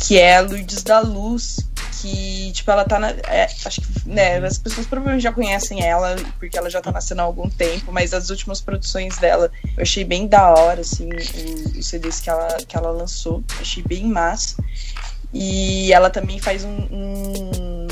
que 0.00 0.18
é 0.18 0.40
Lourdes 0.40 0.82
da 0.82 1.00
Luz, 1.00 1.58
que, 2.00 2.52
tipo, 2.52 2.70
ela 2.70 2.84
tá 2.84 2.98
na. 2.98 3.10
É, 3.10 3.48
acho 3.64 3.80
que, 3.80 4.08
né, 4.08 4.36
as 4.38 4.58
pessoas 4.58 4.86
provavelmente 4.86 5.22
já 5.22 5.32
conhecem 5.32 5.82
ela, 5.82 6.16
porque 6.38 6.58
ela 6.58 6.68
já 6.68 6.80
tá 6.80 6.92
nascendo 6.92 7.22
há 7.22 7.24
algum 7.24 7.48
tempo, 7.48 7.90
mas 7.90 8.12
as 8.12 8.28
últimas 8.28 8.60
produções 8.60 9.16
dela 9.16 9.50
eu 9.76 9.82
achei 9.82 10.04
bem 10.04 10.26
da 10.26 10.50
hora, 10.50 10.82
assim, 10.82 11.08
os 11.14 11.86
CDs 11.86 12.20
que 12.20 12.28
ela, 12.28 12.48
que 12.66 12.76
ela 12.76 12.90
lançou, 12.90 13.42
achei 13.60 13.82
bem 13.82 14.04
massa. 14.04 14.56
E 15.32 15.92
ela 15.92 16.10
também 16.10 16.38
faz 16.38 16.62
um, 16.64 16.76
um, 16.92 17.86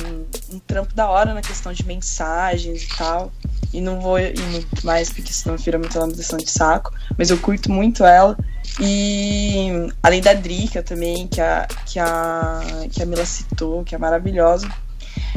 um, 0.52 0.58
trampo 0.58 0.94
da 0.94 1.08
hora 1.08 1.34
na 1.34 1.42
questão 1.42 1.72
de 1.72 1.84
mensagens 1.86 2.82
e 2.82 2.88
tal. 2.96 3.32
E 3.72 3.80
não 3.80 4.00
vou 4.00 4.18
ir 4.18 4.38
muito 4.50 4.84
mais, 4.84 5.10
porque 5.10 5.32
senão 5.32 5.56
vira 5.56 5.78
muita 5.78 5.98
lamentação 5.98 6.38
de 6.38 6.50
saco. 6.50 6.92
Mas 7.16 7.30
eu 7.30 7.38
curto 7.38 7.70
muito 7.70 8.04
ela. 8.04 8.36
E 8.80 9.68
além 10.02 10.20
da 10.20 10.34
Drica 10.34 10.82
também, 10.82 11.26
que 11.26 11.40
a, 11.40 11.66
que 11.86 11.98
a, 11.98 12.60
que 12.90 13.02
a 13.02 13.06
Mila 13.06 13.24
citou, 13.24 13.84
que 13.84 13.94
é 13.94 13.98
maravilhosa. 13.98 14.68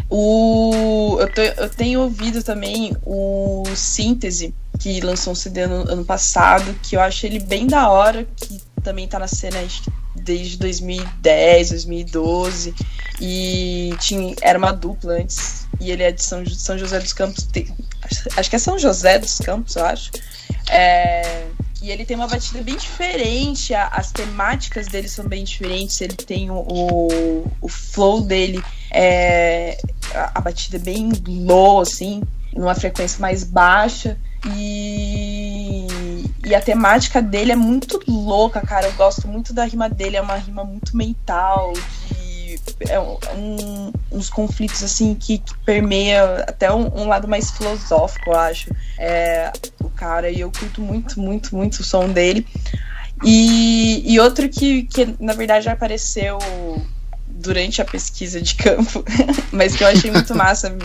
O, 0.10 1.18
eu, 1.20 1.34
tô, 1.34 1.42
eu 1.42 1.70
tenho 1.70 2.02
ouvido 2.02 2.44
também 2.44 2.96
o 3.04 3.64
Síntese, 3.76 4.54
que 4.80 5.02
lançou 5.02 5.34
um 5.34 5.36
CD 5.36 5.66
no 5.66 5.90
ano 5.90 6.06
passado, 6.06 6.76
que 6.84 6.96
eu 6.96 7.02
acho 7.02 7.26
ele 7.26 7.40
bem 7.40 7.66
da 7.66 7.90
hora, 7.90 8.26
que 8.36 8.62
também 8.84 9.08
tá 9.08 9.18
na 9.18 9.28
cena 9.28 9.58
desde 10.16 10.58
2010, 10.58 11.70
2012. 11.70 12.76
E 13.20 13.96
tinha, 14.00 14.36
era 14.42 14.58
uma 14.58 14.72
dupla 14.72 15.14
antes. 15.14 15.68
E 15.80 15.92
ele 15.92 16.04
é 16.04 16.12
de 16.12 16.24
São, 16.24 16.46
São 16.46 16.78
José 16.78 17.00
dos 17.00 17.14
Campos. 17.14 17.44
Tem, 17.46 17.68
acho 18.36 18.50
que 18.50 18.56
é 18.56 18.60
São 18.60 18.78
José 18.78 19.20
dos 19.20 19.38
Campos, 19.40 19.76
eu 19.76 19.86
acho. 19.86 20.12
É, 20.70 21.46
e 21.82 21.92
ele 21.92 22.04
tem 22.04 22.18
uma 22.18 22.28
batida 22.28 22.64
bem 22.64 22.76
diferente, 22.76 23.72
a, 23.74 23.88
as 23.90 24.12
temáticas 24.12 24.88
dele 24.88 25.08
são 25.08 25.28
bem 25.28 25.44
diferentes. 25.44 26.02
Ele 26.02 26.16
tem 26.16 26.50
o, 26.50 26.56
o, 26.56 27.52
o 27.62 27.68
flow 27.68 28.22
dele, 28.22 28.64
é, 28.90 29.78
a, 30.14 30.32
a 30.36 30.42
batida 30.42 30.80
bem 30.80 31.12
low, 31.28 31.80
assim, 31.80 32.24
numa 32.56 32.74
frequência 32.74 33.20
mais 33.20 33.44
baixa. 33.44 34.18
E, 34.56 35.88
e 36.44 36.56
a 36.56 36.62
temática 36.62 37.22
dele 37.22 37.52
é 37.52 37.56
muito 37.56 38.02
louca, 38.08 38.62
cara. 38.62 38.88
Eu 38.88 38.94
gosto 38.94 39.28
muito 39.28 39.54
da 39.54 39.66
rima 39.66 39.90
dele, 39.90 40.18
é 40.18 40.22
uma 40.22 40.38
rima 40.38 40.64
muito 40.64 40.98
mental, 40.98 41.74
de, 42.46 42.60
é 42.90 43.00
um, 43.00 43.92
uns 44.12 44.30
conflitos 44.30 44.84
assim 44.84 45.16
que, 45.16 45.40
que 45.40 45.58
permeia 45.60 46.46
até 46.48 46.72
um, 46.72 47.02
um, 47.02 47.08
lado 47.08 47.28
mais 47.28 47.52
filosófico, 47.52 48.30
eu 48.30 48.36
acho. 48.40 48.72
É, 49.00 49.52
o 49.82 49.90
cara, 49.90 50.30
e 50.30 50.40
eu 50.40 50.52
curto 50.52 50.82
muito, 50.82 51.20
muito, 51.20 51.56
muito 51.56 51.80
o 51.80 51.84
som 51.84 52.08
dele. 52.10 52.46
E, 53.24 54.04
e 54.06 54.20
outro 54.20 54.48
que, 54.50 54.84
que 54.84 55.16
na 55.20 55.34
verdade 55.34 55.70
apareceu 55.70 56.38
durante 57.28 57.82
a 57.82 57.86
pesquisa 57.86 58.42
de 58.42 58.56
campo, 58.56 59.04
mas 59.52 59.76
que 59.76 59.84
eu 59.84 59.88
achei 59.88 60.12
muito 60.12 60.36
massa 60.36 60.76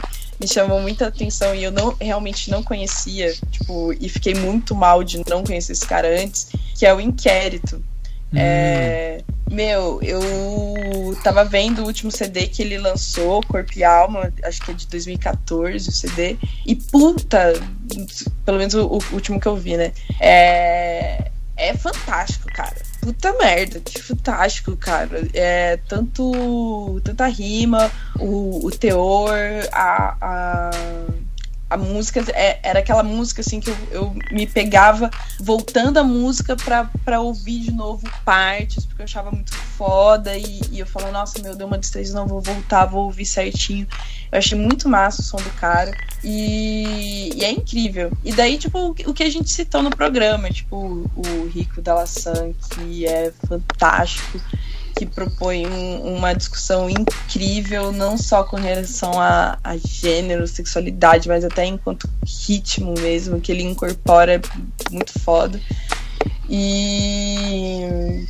me 0.40 0.48
chamou 0.48 0.80
muita 0.80 1.06
atenção 1.06 1.54
e 1.54 1.62
eu 1.62 1.70
não 1.70 1.94
realmente 2.00 2.50
não 2.50 2.62
conhecia, 2.62 3.34
tipo, 3.50 3.92
e 4.00 4.08
fiquei 4.08 4.34
muito 4.34 4.74
mal 4.74 5.04
de 5.04 5.22
não 5.28 5.44
conhecer 5.44 5.72
esse 5.72 5.86
cara 5.86 6.08
antes, 6.22 6.48
que 6.74 6.86
é 6.86 6.94
o 6.94 7.00
Inquérito. 7.00 7.84
Hum. 8.32 8.36
É, 8.36 9.22
meu, 9.50 10.00
eu 10.02 11.16
tava 11.24 11.44
vendo 11.44 11.82
o 11.82 11.86
último 11.86 12.10
CD 12.10 12.46
que 12.46 12.62
ele 12.62 12.78
lançou, 12.78 13.42
Corpo 13.42 13.72
e 13.76 13.82
Alma, 13.82 14.32
acho 14.44 14.60
que 14.62 14.70
é 14.70 14.74
de 14.74 14.86
2014 14.86 15.88
o 15.88 15.92
CD, 15.92 16.36
e 16.64 16.76
puta, 16.76 17.52
pelo 18.44 18.58
menos 18.58 18.74
o, 18.74 18.86
o 18.86 19.02
último 19.12 19.40
que 19.40 19.48
eu 19.48 19.56
vi, 19.56 19.76
né? 19.76 19.92
É, 20.20 21.30
é 21.56 21.74
fantástico, 21.74 22.46
cara. 22.46 22.76
Puta 23.00 23.32
merda, 23.34 23.80
que 23.80 24.00
fantástico, 24.00 24.76
cara. 24.76 25.28
É 25.34 25.78
tanto. 25.88 27.00
tanta 27.04 27.26
rima, 27.26 27.90
o, 28.18 28.66
o 28.66 28.70
teor, 28.70 29.36
a, 29.72 30.16
a, 30.20 30.70
a 31.70 31.76
música. 31.76 32.22
É, 32.34 32.58
era 32.62 32.80
aquela 32.80 33.04
música 33.04 33.40
assim 33.40 33.60
que 33.60 33.70
eu, 33.70 33.76
eu 33.92 34.16
me 34.32 34.46
pegava 34.46 35.08
voltando 35.38 35.98
a 35.98 36.04
música 36.04 36.56
pra 36.56 37.20
ouvir 37.20 37.60
de 37.60 37.70
novo 37.70 38.10
partes, 38.24 38.84
porque 38.84 39.02
eu 39.02 39.04
achava 39.04 39.30
muito 39.30 39.54
foda. 39.54 40.36
E, 40.36 40.60
e 40.72 40.80
eu 40.80 40.86
falava, 40.86 41.12
nossa, 41.12 41.40
meu, 41.40 41.54
deu 41.54 41.68
uma 41.68 41.78
destreza, 41.78 42.12
não, 42.12 42.26
vou 42.26 42.40
voltar, 42.40 42.86
vou 42.86 43.04
ouvir 43.04 43.24
certinho. 43.24 43.86
Eu 44.32 44.38
achei 44.38 44.58
muito 44.58 44.88
massa 44.88 45.22
o 45.22 45.24
som 45.24 45.36
do 45.36 45.50
cara. 45.50 45.96
E, 46.24 47.30
e 47.34 47.44
é 47.44 47.50
incrível. 47.50 48.12
E 48.24 48.32
daí, 48.32 48.58
tipo, 48.58 48.78
o, 48.78 48.90
o, 48.90 49.14
que 49.14 49.22
a 49.22 49.30
gente 49.30 49.50
citou 49.50 49.82
no 49.82 49.90
programa, 49.90 50.50
tipo, 50.50 50.76
o 51.16 51.46
Rico 51.48 51.80
da 51.80 51.94
Laçã, 51.94 52.52
que 52.74 53.06
é 53.06 53.32
fantástico, 53.46 54.40
que 55.00 55.06
propõe 55.06 55.66
um, 55.66 56.16
uma 56.16 56.34
discussão 56.34 56.90
incrível, 56.90 57.90
não 57.90 58.18
só 58.18 58.44
com 58.44 58.56
relação 58.56 59.18
a, 59.18 59.58
a 59.64 59.74
gênero, 59.78 60.46
sexualidade, 60.46 61.26
mas 61.26 61.42
até 61.42 61.64
enquanto 61.64 62.06
ritmo 62.22 62.92
mesmo, 63.00 63.40
que 63.40 63.50
ele 63.50 63.62
incorpora 63.62 64.34
é 64.34 64.40
muito 64.90 65.18
foda. 65.20 65.58
E 66.50 68.26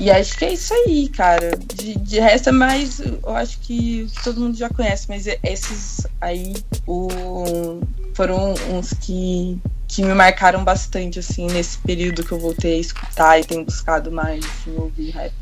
e 0.00 0.10
acho 0.10 0.36
que 0.36 0.44
é 0.46 0.52
isso 0.52 0.74
aí, 0.74 1.08
cara. 1.08 1.56
De, 1.56 1.94
de 1.96 2.18
resto 2.18 2.48
é 2.48 2.52
mais. 2.52 2.98
Eu 2.98 3.36
acho 3.36 3.60
que 3.60 4.10
todo 4.24 4.40
mundo 4.40 4.56
já 4.56 4.68
conhece, 4.68 5.06
mas 5.08 5.28
esses 5.44 6.04
aí 6.20 6.54
o, 6.88 7.78
foram 8.14 8.54
uns 8.72 8.92
que, 8.94 9.60
que 9.86 10.02
me 10.02 10.12
marcaram 10.12 10.64
bastante, 10.64 11.20
assim, 11.20 11.46
nesse 11.46 11.78
período 11.78 12.24
que 12.24 12.32
eu 12.32 12.40
voltei 12.40 12.78
a 12.78 12.80
escutar 12.80 13.38
e 13.38 13.44
tenho 13.44 13.64
buscado 13.64 14.10
mais, 14.10 14.44
assim, 14.44 14.74
ouvir 14.76 15.10
rap. 15.10 15.32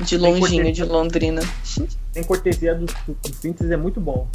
De 0.00 0.16
longinho, 0.18 0.72
de 0.72 0.84
Londrina. 0.84 1.42
Tem 2.12 2.24
cortesia 2.24 2.74
do, 2.74 2.86
do 2.86 3.34
Síntese, 3.34 3.72
é 3.72 3.76
muito 3.76 4.00
bom. 4.00 4.28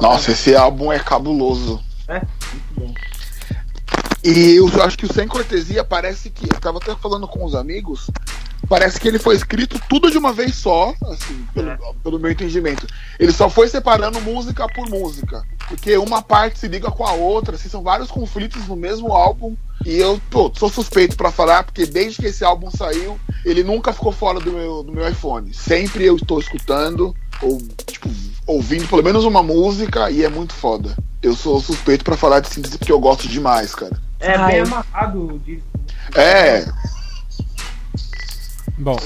Nossa, 0.00 0.32
esse 0.32 0.54
álbum 0.54 0.92
é 0.92 0.98
cabuloso. 0.98 1.82
É, 2.08 2.20
muito 2.20 2.74
bom. 2.76 2.94
E 4.22 4.56
eu 4.56 4.82
acho 4.82 4.96
que 4.96 5.04
o 5.04 5.12
Sem 5.12 5.28
Cortesia 5.28 5.84
parece 5.84 6.30
que. 6.30 6.44
Eu 6.44 6.60
tava 6.60 6.78
até 6.78 6.94
falando 6.96 7.28
com 7.28 7.44
os 7.44 7.54
amigos 7.54 8.08
Parece 8.68 8.98
que 8.98 9.06
ele 9.08 9.18
foi 9.18 9.36
escrito 9.36 9.80
tudo 9.88 10.10
de 10.10 10.16
uma 10.16 10.32
vez 10.32 10.54
só, 10.54 10.94
assim, 11.06 11.46
pelo, 11.52 11.70
é. 11.70 11.78
pelo, 12.02 12.18
meu 12.18 12.30
entendimento. 12.30 12.86
Ele 13.18 13.32
só 13.32 13.50
foi 13.50 13.68
separando 13.68 14.20
música 14.20 14.66
por 14.68 14.88
música. 14.88 15.44
Porque 15.68 15.96
uma 15.96 16.22
parte 16.22 16.58
se 16.58 16.68
liga 16.68 16.90
com 16.90 17.04
a 17.04 17.12
outra, 17.12 17.56
assim, 17.56 17.68
são 17.68 17.82
vários 17.82 18.10
conflitos 18.10 18.66
no 18.66 18.76
mesmo 18.76 19.12
álbum. 19.12 19.54
E 19.84 19.98
eu 19.98 20.20
pô, 20.30 20.50
sou 20.54 20.68
suspeito 20.68 21.16
para 21.16 21.30
falar, 21.30 21.64
porque 21.64 21.84
desde 21.84 22.20
que 22.20 22.28
esse 22.28 22.44
álbum 22.44 22.70
saiu, 22.70 23.18
ele 23.44 23.62
nunca 23.62 23.92
ficou 23.92 24.12
fora 24.12 24.40
do 24.40 24.52
meu, 24.52 24.82
do 24.82 24.92
meu 24.92 25.08
iPhone. 25.08 25.52
Sempre 25.52 26.04
eu 26.04 26.16
estou 26.16 26.40
escutando, 26.40 27.14
ou 27.42 27.58
tipo, 27.86 28.08
ouvindo 28.46 28.88
pelo 28.88 29.02
menos 29.02 29.24
uma 29.24 29.42
música, 29.42 30.10
e 30.10 30.24
é 30.24 30.28
muito 30.28 30.54
foda. 30.54 30.96
Eu 31.22 31.34
sou 31.34 31.60
suspeito 31.60 32.04
para 32.04 32.16
falar 32.16 32.40
de 32.40 32.48
síntese 32.48 32.78
porque 32.78 32.92
eu 32.92 33.00
gosto 33.00 33.28
demais, 33.28 33.74
cara. 33.74 33.98
É 34.20 34.34
Ai. 34.36 34.52
bem 34.52 34.60
amarrado 34.60 35.40
disso. 35.44 35.64
É. 36.14 36.66
Bom, 38.78 38.96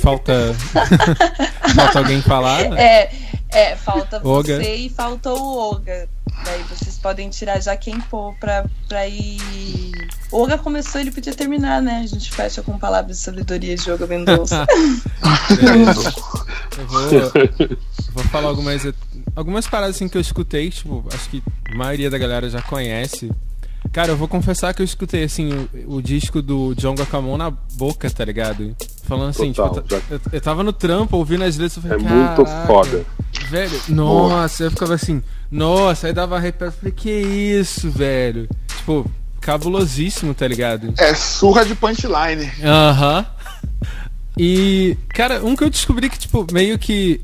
falta. 0.00 0.54
falta 1.74 1.98
alguém 1.98 2.20
falar? 2.22 2.78
É, 2.78 3.10
é 3.52 3.76
falta 3.76 4.20
Oga. 4.24 4.56
você 4.56 4.74
e 4.74 4.88
faltou 4.88 5.38
o 5.40 5.70
Oga. 5.70 6.08
Daí 6.44 6.62
vocês 6.64 6.98
podem 6.98 7.28
tirar 7.30 7.60
já 7.60 7.76
quem 7.76 8.00
for 8.00 8.34
pra, 8.40 8.64
pra 8.88 9.06
ir. 9.06 9.92
O 10.30 10.42
Oga 10.42 10.56
começou, 10.58 11.00
ele 11.00 11.12
podia 11.12 11.34
terminar, 11.34 11.82
né? 11.82 12.00
A 12.02 12.06
gente 12.06 12.32
fecha 12.32 12.62
com 12.62 12.78
palavras 12.78 13.18
de 13.18 13.22
sabedoria 13.22 13.76
de 13.76 13.90
Yoga 13.90 14.06
Mendonça. 14.06 14.66
eu 16.78 16.86
vou, 16.86 17.02
vou 18.14 18.24
falar 18.24 18.48
algumas, 18.48 18.82
algumas 19.36 19.66
paradas 19.66 19.96
assim 19.96 20.08
que 20.08 20.16
eu 20.16 20.20
escutei, 20.20 20.70
tipo, 20.70 21.04
acho 21.12 21.28
que 21.28 21.42
a 21.70 21.74
maioria 21.74 22.10
da 22.10 22.18
galera 22.18 22.48
já 22.48 22.62
conhece. 22.62 23.30
Cara, 23.90 24.12
eu 24.12 24.16
vou 24.16 24.28
confessar 24.28 24.72
que 24.72 24.80
eu 24.80 24.84
escutei 24.84 25.24
assim 25.24 25.50
o, 25.86 25.96
o 25.96 26.02
disco 26.02 26.40
do 26.40 26.74
Jonga 26.74 27.04
com 27.04 27.16
a 27.16 27.22
mão 27.22 27.36
na 27.36 27.50
boca, 27.50 28.08
tá 28.10 28.24
ligado? 28.24 28.74
Falando 29.04 29.30
assim, 29.30 29.52
Total, 29.52 29.82
tipo, 29.82 30.14
eu, 30.14 30.20
eu, 30.32 30.40
tava 30.40 30.62
no 30.62 30.72
trampo 30.72 31.16
ouvindo 31.16 31.44
as 31.44 31.56
letras, 31.56 31.76
eu 31.76 31.82
falei, 31.82 32.06
É 32.06 32.08
muito 32.08 32.46
foda. 32.66 33.04
Velho, 33.48 33.80
nossa, 33.88 34.64
eu 34.64 34.70
ficava 34.70 34.94
assim, 34.94 35.22
nossa, 35.50 36.06
aí 36.06 36.12
dava 36.12 36.36
arrepio, 36.36 36.68
eu 36.68 36.72
falei, 36.72 36.92
que 36.92 37.10
isso, 37.10 37.90
velho? 37.90 38.48
Tipo, 38.68 39.10
cabulosíssimo, 39.40 40.32
tá 40.32 40.46
ligado? 40.46 40.94
É 40.96 41.12
surra 41.14 41.64
de 41.64 41.74
punchline. 41.74 42.50
Aham. 42.62 43.26
E, 44.38 44.96
cara, 45.08 45.44
um 45.44 45.54
que 45.54 45.64
eu 45.64 45.68
descobri 45.68 46.08
que, 46.08 46.18
tipo, 46.18 46.46
meio 46.50 46.78
que 46.78 47.20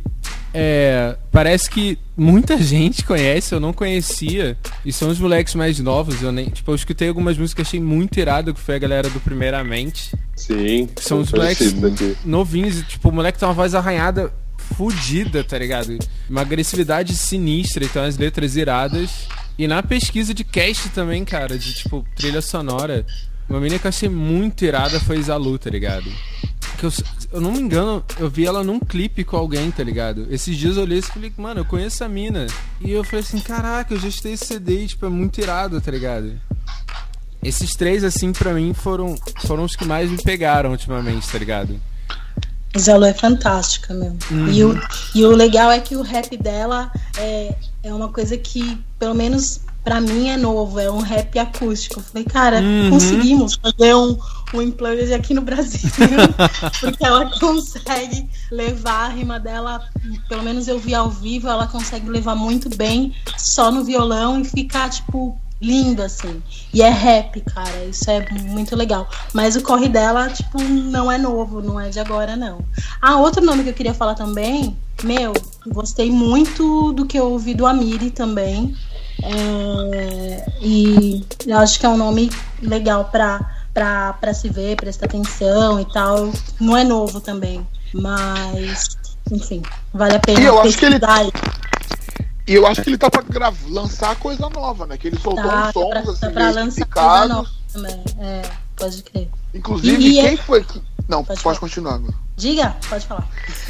é, 0.53 1.17
parece 1.33 1.71
que 1.71 1.99
muita 2.19 2.61
gente 2.61 3.05
conhece, 3.05 3.55
eu 3.55 3.61
não 3.61 3.73
conhecia. 3.73 4.59
E 4.85 4.93
são 4.93 5.09
os 5.09 5.19
moleques 5.19 5.55
mais 5.55 5.79
novos. 5.79 6.21
Eu 6.21 6.33
nem. 6.33 6.51
Tipo, 6.51 6.73
eu 6.73 6.75
escutei 6.75 7.09
algumas 7.09 7.39
músicas, 7.39 7.69
achei 7.69 7.81
muito 7.81 8.19
irado, 8.19 8.53
que 8.53 8.61
foi 8.61 8.75
a 8.75 8.79
galera 8.79 9.09
do 9.09 9.21
Primeiramente. 9.21 10.13
Sim. 10.35 10.89
São 10.97 11.21
os 11.21 11.31
moleques 11.31 11.75
novinhos. 12.25 12.83
Tipo, 12.89 13.11
o 13.11 13.13
moleque 13.13 13.39
tem 13.39 13.47
uma 13.47 13.55
voz 13.55 13.75
arranhada 13.75 14.33
fodida, 14.77 15.45
tá 15.45 15.57
ligado? 15.59 15.97
Uma 16.29 16.41
agressividade 16.41 17.15
sinistra, 17.17 17.85
então 17.85 18.03
as 18.03 18.19
letras 18.19 18.57
iradas. 18.57 19.29
E 19.59 19.67
na 19.67 19.83
pesquisa 19.83 20.35
de 20.35 20.45
cast 20.45 20.89
também, 20.91 21.25
cara, 21.25 21.59
de 21.59 21.75
tipo, 21.75 22.05
trilha 22.17 22.43
sonora. 22.43 23.07
Uma 23.49 23.61
menina 23.61 23.79
que 23.79 23.87
eu 23.87 23.91
achei 23.91 24.09
muito 24.09 24.65
irada 24.65 25.01
foi 25.01 25.19
Isalu, 25.19 25.59
tá 25.59 25.71
ligado? 25.71 26.11
Que 26.79 26.87
eu, 26.87 26.93
eu 27.33 27.41
não 27.41 27.51
me 27.51 27.59
engano, 27.59 28.05
eu 28.21 28.31
vi 28.31 28.47
ela 28.47 28.63
num 28.63 28.79
clipe 28.79 29.25
com 29.25 29.37
alguém, 29.37 29.69
tá 29.69 29.83
ligado? 29.83 30.29
Esses 30.31 30.57
dias 30.57 30.77
eu 30.77 30.85
olhei 30.85 31.01
e 31.01 31.03
falei, 31.03 31.33
mano, 31.37 31.61
eu 31.61 31.65
conheço 31.65 32.05
a 32.05 32.09
mina. 32.09 32.47
E 32.81 32.93
eu 32.93 33.03
falei 33.03 33.21
assim, 33.21 33.41
caraca, 33.41 33.93
eu 33.93 33.99
já 33.99 34.07
escutei 34.07 34.35
esse 34.35 34.47
CD, 34.47 34.87
tipo, 34.87 35.05
é 35.05 35.09
muito 35.09 35.41
irado, 35.41 35.81
tá 35.81 35.91
ligado? 35.91 36.41
Esses 37.43 37.73
três, 37.75 38.05
assim, 38.05 38.33
pra 38.33 38.55
mim, 38.55 38.73
foram, 38.73 39.17
foram 39.45 39.65
os 39.65 39.75
que 39.75 39.85
mais 39.85 40.09
me 40.09 40.23
pegaram 40.23 40.71
ultimamente, 40.71 41.29
tá 41.29 41.37
ligado? 41.37 41.81
Isalu 42.77 43.07
é 43.07 43.15
fantástica 43.15 43.93
mesmo. 43.93 44.19
Uhum. 44.31 44.49
E, 44.49 44.65
o, 44.65 44.81
e 45.17 45.25
o 45.25 45.31
legal 45.31 45.73
é 45.73 45.81
que 45.81 45.97
o 45.97 46.03
rap 46.03 46.37
dela 46.37 46.93
é, 47.17 47.57
é 47.83 47.93
uma 47.93 48.09
coisa 48.09 48.37
que, 48.37 48.79
pelo 49.01 49.15
menos 49.15 49.63
para 49.89 50.03
mim 50.03 50.29
é 50.29 50.37
novo, 50.37 50.79
é 50.79 50.91
um 50.91 50.99
rap 50.99 51.39
acústico. 51.39 52.01
Eu 52.01 52.05
falei, 52.05 52.25
cara, 52.25 52.61
uhum. 52.61 52.91
conseguimos 52.91 53.55
fazer 53.55 53.95
um, 53.95 54.19
um 54.53 54.61
Unplugged 54.61 55.15
aqui 55.15 55.33
no 55.33 55.41
Brasil, 55.41 55.89
porque 56.79 57.07
ela 57.07 57.31
consegue 57.41 58.29
levar 58.53 59.07
a 59.07 59.09
rima 59.09 59.41
dela, 59.41 59.81
pelo 60.29 60.43
menos 60.43 60.69
eu 60.69 60.79
vi 60.79 60.95
ao 60.95 61.09
vivo, 61.09 61.49
ela 61.49 61.67
consegue 61.67 62.07
levar 62.07 62.35
muito 62.35 62.69
bem 62.77 63.15
só 63.39 63.73
no 63.73 63.83
violão 63.83 64.39
e 64.39 64.45
ficar, 64.45 64.91
tipo, 64.91 65.41
lindo, 65.59 66.03
assim. 66.03 66.43
E 66.71 66.83
é 66.83 66.91
rap, 66.91 67.41
cara, 67.41 67.87
isso 67.87 68.11
é 68.11 68.31
muito 68.31 68.77
legal. 68.77 69.09
Mas 69.33 69.57
o 69.57 69.63
corre 69.63 69.89
dela, 69.89 70.29
tipo, 70.29 70.63
não 70.63 71.11
é 71.11 71.17
novo, 71.17 71.63
não 71.63 71.81
é 71.81 71.89
de 71.89 71.99
agora, 71.99 72.37
não. 72.37 72.63
Ah, 73.01 73.17
outro 73.17 73.43
nome 73.43 73.65
que 73.65 73.71
eu 73.71 73.75
queria 73.75 73.95
falar 73.95 74.15
também, 74.15 74.77
meu, 75.03 75.33
gostei 75.67 76.11
muito 76.11 76.93
do 76.93 77.07
que 77.07 77.19
eu 77.19 77.31
ouvi 77.31 77.55
do 77.55 77.67
Amiri 77.67 78.11
também. 78.11 78.77
É, 79.23 80.47
e 80.61 81.25
eu 81.47 81.59
acho 81.59 81.79
que 81.79 81.87
é 81.87 81.89
um 81.89 81.97
nome 81.97 82.31
legal 82.63 83.11
para 83.11 84.35
se 84.35 84.49
ver, 84.49 84.77
prestar 84.77 85.07
atenção 85.07 85.81
e 85.81 85.85
tal. 85.87 86.33
Não 86.61 86.77
é 86.77 86.85
novo 86.85 87.21
também, 87.21 87.67
mas 87.93 88.97
enfim, 89.31 89.63
vale 89.93 90.17
a 90.17 90.21
pena. 90.21 90.41
E 90.41 90.45
eu 90.45 90.61
acho 90.61 90.79
que 90.79 90.85
ele 90.85 90.99
e 92.49 92.55
eu 92.55 92.67
acho 92.67 92.83
que 92.83 92.89
ele 92.89 92.97
tá 92.97 93.11
pra 93.11 93.23
lançar 93.69 94.17
coisa 94.17 94.49
nova, 94.49 94.87
né? 94.87 94.97
Que 94.97 95.09
ele 95.09 95.19
soltou 95.19 95.45
tá, 95.45 95.69
uns 95.69 95.73
sons 95.75 95.91
tá 95.91 95.91
pra, 95.91 96.01
assim, 96.01 96.21
tá 96.21 96.31
pra 96.31 96.51
lançar 96.51 96.87
coisa 96.87 97.29
nova 97.29 97.51
também. 97.71 98.05
É, 98.19 98.43
pode 98.75 99.03
crer. 99.03 99.29
Inclusive, 99.53 100.09
e, 100.09 100.15
quem 100.15 100.35
é... 100.35 100.37
foi 100.39 100.65
que. 100.65 100.83
Não, 101.07 101.23
pode, 101.23 101.43
pode 101.43 101.61
continuar. 101.61 102.01
Diga, 102.39 102.75
pode 102.89 103.07
falar. 103.07 103.29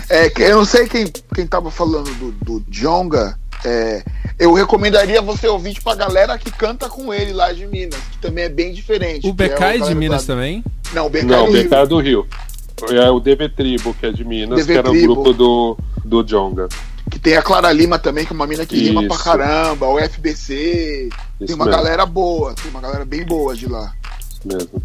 É, 0.08 0.32
eu 0.38 0.58
não 0.58 0.64
sei 0.64 0.88
quem, 0.88 1.12
quem 1.34 1.44
tava 1.44 1.72
falando 1.72 2.14
do, 2.14 2.30
do 2.60 2.64
Jonga. 2.70 3.36
É, 3.64 4.04
eu 4.38 4.52
recomendaria 4.52 5.20
você 5.20 5.48
ouvir 5.48 5.80
pra 5.82 5.94
galera 5.94 6.38
que 6.38 6.50
canta 6.50 6.88
com 6.88 7.12
ele 7.12 7.32
lá 7.32 7.52
de 7.52 7.66
Minas, 7.66 8.00
que 8.12 8.18
também 8.18 8.44
é 8.44 8.48
bem 8.48 8.72
diferente. 8.72 9.26
O 9.26 9.32
BK 9.32 9.62
é, 9.62 9.76
é 9.76 9.78
de 9.78 9.94
Minas 9.94 10.24
da... 10.24 10.34
também? 10.34 10.64
Não, 10.92 11.06
o 11.06 11.10
BK 11.10 11.24
Não, 11.24 11.46
é 11.46 11.46
do, 11.46 11.52
BK 11.52 11.74
é 11.74 11.86
do 11.86 11.98
Rio. 11.98 12.26
É 12.90 13.10
o 13.10 13.18
DB 13.18 13.48
Tribo, 13.48 13.92
que 13.94 14.06
é 14.06 14.12
de 14.12 14.24
Minas, 14.24 14.60
DB 14.60 14.72
que 14.72 14.78
era 14.78 14.90
Tribo. 14.90 15.12
o 15.12 15.14
grupo 15.14 15.32
do, 15.32 15.78
do 16.04 16.22
Jonga. 16.22 16.68
Que 17.10 17.18
tem 17.18 17.36
a 17.36 17.42
Clara 17.42 17.72
Lima 17.72 17.98
também, 17.98 18.24
que 18.24 18.32
é 18.32 18.36
uma 18.36 18.46
mina 18.46 18.64
que 18.64 18.76
Isso. 18.76 18.92
rima 18.92 19.08
pra 19.08 19.16
caramba, 19.16 19.88
o 19.88 19.98
FBC. 19.98 21.08
Isso 21.40 21.46
tem 21.46 21.56
uma 21.56 21.64
mesmo. 21.64 21.78
galera 21.80 22.06
boa, 22.06 22.54
tem 22.54 22.70
uma 22.70 22.80
galera 22.80 23.04
bem 23.04 23.24
boa 23.24 23.56
de 23.56 23.66
lá. 23.66 23.92
Isso 24.30 24.40
mesmo. 24.44 24.82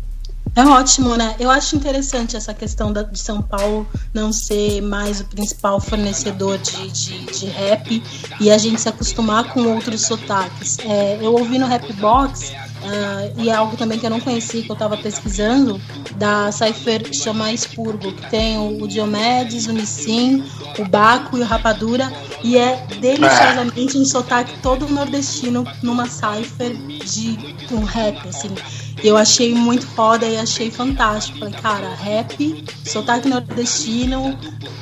É 0.55 0.63
ótimo, 0.63 1.17
né? 1.17 1.35
Eu 1.39 1.49
acho 1.49 1.75
interessante 1.75 2.37
essa 2.37 2.53
questão 2.53 2.93
da, 2.93 3.01
de 3.01 3.17
São 3.17 3.41
Paulo 3.41 3.87
não 4.13 4.31
ser 4.31 4.81
mais 4.81 5.19
o 5.19 5.25
principal 5.25 5.81
fornecedor 5.81 6.59
de, 6.59 6.91
de, 6.91 7.25
de 7.25 7.45
rap 7.47 8.03
e 8.39 8.51
a 8.51 8.57
gente 8.59 8.79
se 8.79 8.87
acostumar 8.87 9.51
com 9.51 9.61
outros 9.73 10.01
sotaques. 10.01 10.77
É, 10.79 11.17
eu 11.19 11.33
ouvi 11.33 11.57
no 11.57 11.65
Rapbox 11.65 12.51
uh, 12.51 13.41
e 13.41 13.49
é 13.49 13.53
algo 13.55 13.75
também 13.75 13.97
que 13.97 14.05
eu 14.05 14.11
não 14.11 14.19
conhecia, 14.19 14.61
que 14.61 14.69
eu 14.69 14.73
estava 14.73 14.95
pesquisando, 14.95 15.81
da 16.17 16.51
Cypher 16.51 17.11
chama 17.11 17.51
Expurgo, 17.51 18.11
que 18.11 18.29
tem 18.29 18.57
o, 18.59 18.83
o 18.83 18.87
Diomedes, 18.87 19.65
o 19.65 19.73
Nissim, 19.73 20.43
o 20.77 20.85
Baco 20.85 21.35
e 21.35 21.41
o 21.41 21.45
Rapadura, 21.45 22.13
e 22.43 22.57
é 22.57 22.85
deliciosamente 22.99 23.97
um 23.97 24.05
sotaque 24.05 24.59
todo 24.61 24.87
nordestino 24.87 25.65
numa 25.81 26.05
Cypher 26.05 26.75
de 26.75 27.55
um 27.71 27.83
rap, 27.83 28.27
assim. 28.27 28.53
Eu 29.01 29.17
achei 29.17 29.53
muito 29.53 29.85
foda 29.87 30.25
e 30.25 30.37
achei 30.37 30.69
fantástico. 30.69 31.39
Falei, 31.39 31.53
cara, 31.53 31.95
rap, 31.95 32.65
sotaque 32.85 33.29
nordestino, 33.29 34.37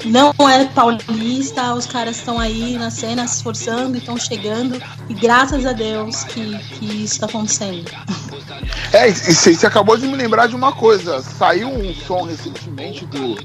não 0.05 0.33
é 0.49 0.65
paulista, 0.65 1.73
os 1.73 1.85
caras 1.85 2.17
estão 2.17 2.39
aí 2.39 2.77
na 2.77 2.89
cena 2.89 3.27
se 3.27 3.37
esforçando 3.37 3.95
e 3.95 3.99
estão 3.99 4.17
chegando. 4.17 4.81
E 5.09 5.13
graças 5.13 5.65
a 5.65 5.73
Deus 5.73 6.23
que, 6.23 6.57
que 6.57 6.85
isso 6.85 7.13
está 7.13 7.25
acontecendo. 7.27 7.91
É, 8.93 9.07
e 9.07 9.13
você 9.13 9.65
acabou 9.65 9.95
de 9.95 10.05
me 10.05 10.17
lembrar 10.17 10.47
de 10.47 10.55
uma 10.55 10.73
coisa. 10.73 11.21
Saiu 11.21 11.69
um 11.69 11.93
som 11.93 12.23
recentemente 12.23 13.05
do, 13.05 13.35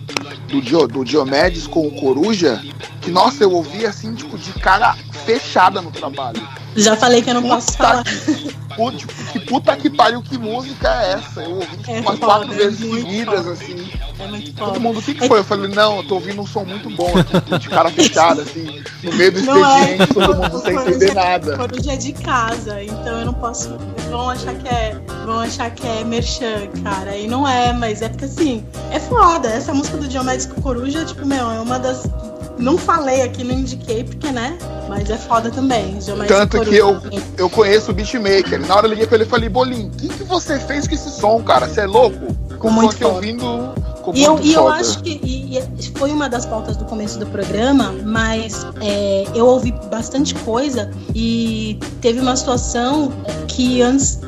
do, 0.49 0.61
Dio, 0.61 0.89
do 0.89 1.05
Diomedes 1.05 1.69
com 1.69 1.87
o 1.87 2.01
Coruja, 2.01 2.61
que, 3.01 3.11
nossa, 3.11 3.45
eu 3.45 3.53
ouvi 3.53 3.87
assim, 3.87 4.15
tipo, 4.15 4.37
de 4.37 4.53
cara 4.55 4.97
fechada 5.25 5.81
no 5.81 5.93
trabalho. 5.93 6.47
Já 6.75 6.97
falei 6.97 7.23
que 7.23 7.31
eu 7.31 7.35
não 7.35 7.43
puta 7.43 7.55
posso 7.55 7.77
falar. 7.77 8.05
Que, 8.05 8.57
tipo, 8.93 9.13
que 9.33 9.41
puta 9.41 9.77
que 9.77 9.91
pariu, 9.91 10.23
que 10.23 10.39
música 10.39 10.89
é 10.89 11.13
essa? 11.13 11.43
Eu 11.43 11.57
ouvi 11.57 11.77
tipo, 11.77 11.91
é 11.91 12.01
umas 12.01 12.19
foda, 12.19 12.27
quatro 12.27 12.53
vezes 12.55 12.79
seguidas, 12.79 13.41
foda. 13.41 13.53
assim. 13.53 13.91
É. 14.19 14.53
Todo 14.57 14.81
mundo, 14.81 14.99
o 14.99 15.03
que, 15.03 15.15
que 15.15 15.29
foi? 15.29 15.41
Eu 15.41 15.45
falei, 15.45 15.69
não, 15.69 15.99
eu 15.99 16.05
tô 16.05 16.15
ouvindo 16.17 16.41
um 16.41 16.47
som 16.47 16.65
muito 16.65 16.89
bom, 16.91 17.13
assim, 17.17 17.59
de 17.59 17.69
cara 17.71 17.91
fechada, 17.91 18.43
assim, 18.43 18.83
no 19.03 19.13
meio 19.15 19.33
do 19.33 19.39
expediente, 19.39 20.03
é. 20.03 20.07
todo 20.07 20.35
mundo 20.37 20.59
sem 20.63 20.75
entender 20.75 21.15
nada. 21.15 21.57
Coruja 21.57 21.93
é 21.93 21.97
de 21.97 22.13
casa, 22.13 22.83
então 22.83 23.21
eu 23.21 23.27
não 23.27 23.35
posso. 23.35 23.77
Vão 24.11 24.31
achar 24.31 24.55
que 24.55 24.69
é. 24.69 24.99
Vão 25.25 25.41
achar 25.41 25.71
que 25.71 25.87
é 25.87 26.05
merchan, 26.05 26.69
cara. 26.83 27.17
E 27.17 27.27
não 27.27 27.47
é, 27.47 27.73
mas 27.73 28.03
é 28.03 28.09
porque 28.09 28.25
assim, 28.25 28.65
é 28.91 29.01
foda. 29.01 29.49
Essa 29.49 29.75
música 29.75 29.97
do 29.97 30.09
Diomedes 30.09 30.47
com 30.47 30.61
Coruja, 30.63 31.05
tipo, 31.05 31.27
meu, 31.27 31.51
é 31.51 31.61
uma 31.61 31.79
das 31.79 32.09
não 32.59 32.79
falei 32.79 33.23
aqui, 33.23 33.45
não 33.45 33.55
indiquei, 33.55 34.05
porque, 34.05 34.31
né? 34.31 34.59
Mas 34.89 35.11
é 35.11 35.17
foda 35.17 35.51
também. 35.51 35.99
Tanto 36.27 36.61
que 36.63 36.77
eu, 36.77 37.01
eu 37.37 37.51
conheço 37.51 37.91
o 37.91 37.95
beatmaker. 37.95 38.67
Na 38.67 38.77
hora 38.77 38.87
eu 38.87 38.91
liguei 38.91 39.07
pra 39.07 39.17
ele 39.17 39.25
e 39.25 39.29
falei, 39.29 39.49
Bolinho, 39.49 39.89
o 39.89 39.91
que, 39.91 40.09
que 40.09 40.25
você 40.25 40.59
fez 40.59 40.87
com 40.87 40.95
esse 40.95 41.11
som, 41.11 41.43
cara? 41.43 41.69
Você 41.69 41.81
é 41.81 41.87
louco? 41.87 42.46
Com 42.59 42.71
muito 42.71 43.07
ouvindo. 43.07 43.75
E 44.15 44.23
eu, 44.23 44.39
e 44.41 44.53
eu 44.53 44.69
acho 44.69 45.03
que 45.03 45.21
e, 45.23 45.59
e 45.59 45.99
foi 45.99 46.13
uma 46.13 46.29
das 46.29 46.47
pautas 46.47 46.77
do 46.77 46.85
começo 46.85 47.19
do 47.19 47.27
programa, 47.27 47.93
mas 48.05 48.65
é, 48.81 49.25
eu 49.35 49.47
ouvi 49.47 49.73
bastante 49.91 50.35
coisa 50.37 50.91
e 51.15 51.79
teve 52.01 52.21
uma 52.21 52.37
situação 52.37 53.13
que 53.49 53.83
antes 53.83 54.21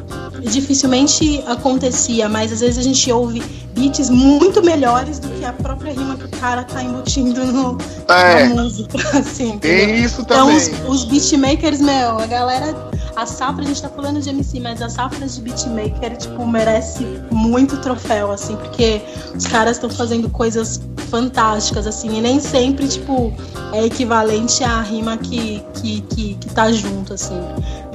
dificilmente 0.43 1.43
acontecia, 1.47 2.29
mas 2.29 2.53
às 2.53 2.61
vezes 2.61 2.79
a 2.79 2.83
gente 2.83 3.11
ouve 3.13 3.43
beats 3.75 4.11
muito 4.11 4.63
melhores 4.63 5.19
do 5.19 5.29
que 5.29 5.45
a 5.45 5.53
própria 5.53 5.93
rima 5.93 6.17
que 6.17 6.25
o 6.25 6.29
cara 6.41 6.65
tá 6.65 6.83
embutindo 6.83 7.45
no, 7.45 7.79
é, 8.09 8.49
na 8.49 8.63
música, 8.63 8.99
assim. 9.17 9.59
Tem 9.59 10.03
isso 10.03 10.25
também. 10.25 10.57
Então, 10.57 10.89
os, 10.89 11.03
os 11.03 11.05
beatmakers, 11.05 11.81
meu, 11.81 12.19
a 12.19 12.27
galera 12.27 12.88
a 13.19 13.27
safra, 13.27 13.65
a 13.65 13.67
gente 13.67 13.83
tá 13.83 13.89
falando 13.89 14.21
de 14.21 14.31
MC, 14.31 14.61
mas 14.61 14.81
a 14.81 14.89
safra 14.89 15.27
de 15.27 15.41
beatmaker, 15.41 16.17
tipo, 16.17 16.47
merece 16.47 17.05
muito 17.33 17.77
troféu, 17.79 18.31
assim, 18.31 18.55
porque 18.55 19.03
os 19.35 19.45
caras 19.45 19.73
estão 19.73 19.91
fazendo 19.91 20.31
coisas 20.31 20.81
fantásticas, 21.11 21.89
assim, 21.89 22.17
e 22.17 22.21
nem 22.21 22.39
sempre, 22.39 22.87
tipo, 22.87 23.33
é 23.73 23.85
equivalente 23.85 24.63
à 24.63 24.81
rima 24.83 25.17
que, 25.17 25.61
que, 25.75 26.01
que, 26.03 26.35
que 26.35 26.49
tá 26.55 26.71
junto, 26.71 27.15
assim. 27.15 27.35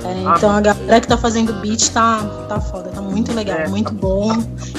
É, 0.04 0.28
ah. 0.28 0.34
então 0.36 0.52
a 0.52 0.60
galera 0.60 1.00
que 1.00 1.08
tá 1.08 1.16
fazendo 1.16 1.54
beat 1.54 1.90
tá, 1.92 2.20
tá 2.50 2.60
foda, 2.60 2.90
tá 2.90 3.02
muito 3.02 3.32
legal, 3.32 3.60
é, 3.60 3.68
muito 3.70 3.94
tá 3.94 4.02
bom. 4.02 4.30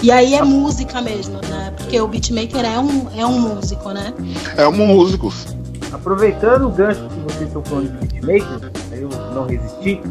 E 0.03 0.13
aí 0.13 0.35
é 0.35 0.43
música 0.43 1.01
mesmo, 1.01 1.41
né? 1.49 1.73
Porque 1.75 1.99
o 1.99 2.07
beatmaker 2.07 2.63
é 2.63 2.79
um, 2.79 3.07
é 3.17 3.25
um 3.25 3.41
músico, 3.41 3.93
né? 3.93 4.13
É 4.59 4.69
um 4.69 4.73
músico. 4.73 5.33
Aproveitando 5.91 6.67
o 6.67 6.71
gancho 6.71 7.09
que 7.09 7.21
vocês 7.21 7.47
estão 7.47 7.65
falando 7.65 7.99
de 7.99 8.21
beatmaker, 8.21 8.71
eu 8.93 9.09
não 9.33 9.47
resisti. 9.47 10.03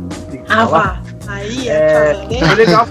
Ah, 0.54 0.66
vá. 0.66 1.02
Aí 1.28 1.70
é, 1.70 2.12
é 2.30 2.46
Foi 2.46 2.56
legal 2.56 2.88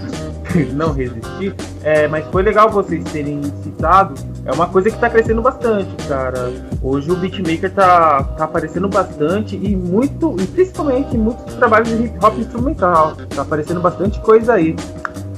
não 0.72 0.92
resistir, 0.92 1.54
é, 1.82 2.08
mas 2.08 2.24
foi 2.26 2.42
legal 2.42 2.70
vocês 2.70 3.02
terem 3.04 3.42
citado. 3.62 4.14
É 4.44 4.52
uma 4.52 4.66
coisa 4.66 4.90
que 4.90 4.98
tá 4.98 5.08
crescendo 5.08 5.40
bastante, 5.40 5.94
cara. 6.08 6.52
Hoje 6.82 7.10
o 7.10 7.16
beatmaker 7.16 7.72
tá, 7.72 8.24
tá 8.36 8.44
aparecendo 8.44 8.88
bastante 8.88 9.56
e 9.56 9.76
muito, 9.76 10.34
e 10.40 10.46
principalmente 10.46 11.16
muitos 11.16 11.54
trabalhos 11.54 11.88
de 11.88 12.06
hip 12.06 12.18
hop 12.24 12.36
instrumental. 12.38 13.16
Tá 13.34 13.42
aparecendo 13.42 13.80
bastante 13.80 14.20
coisa 14.20 14.54
aí. 14.54 14.74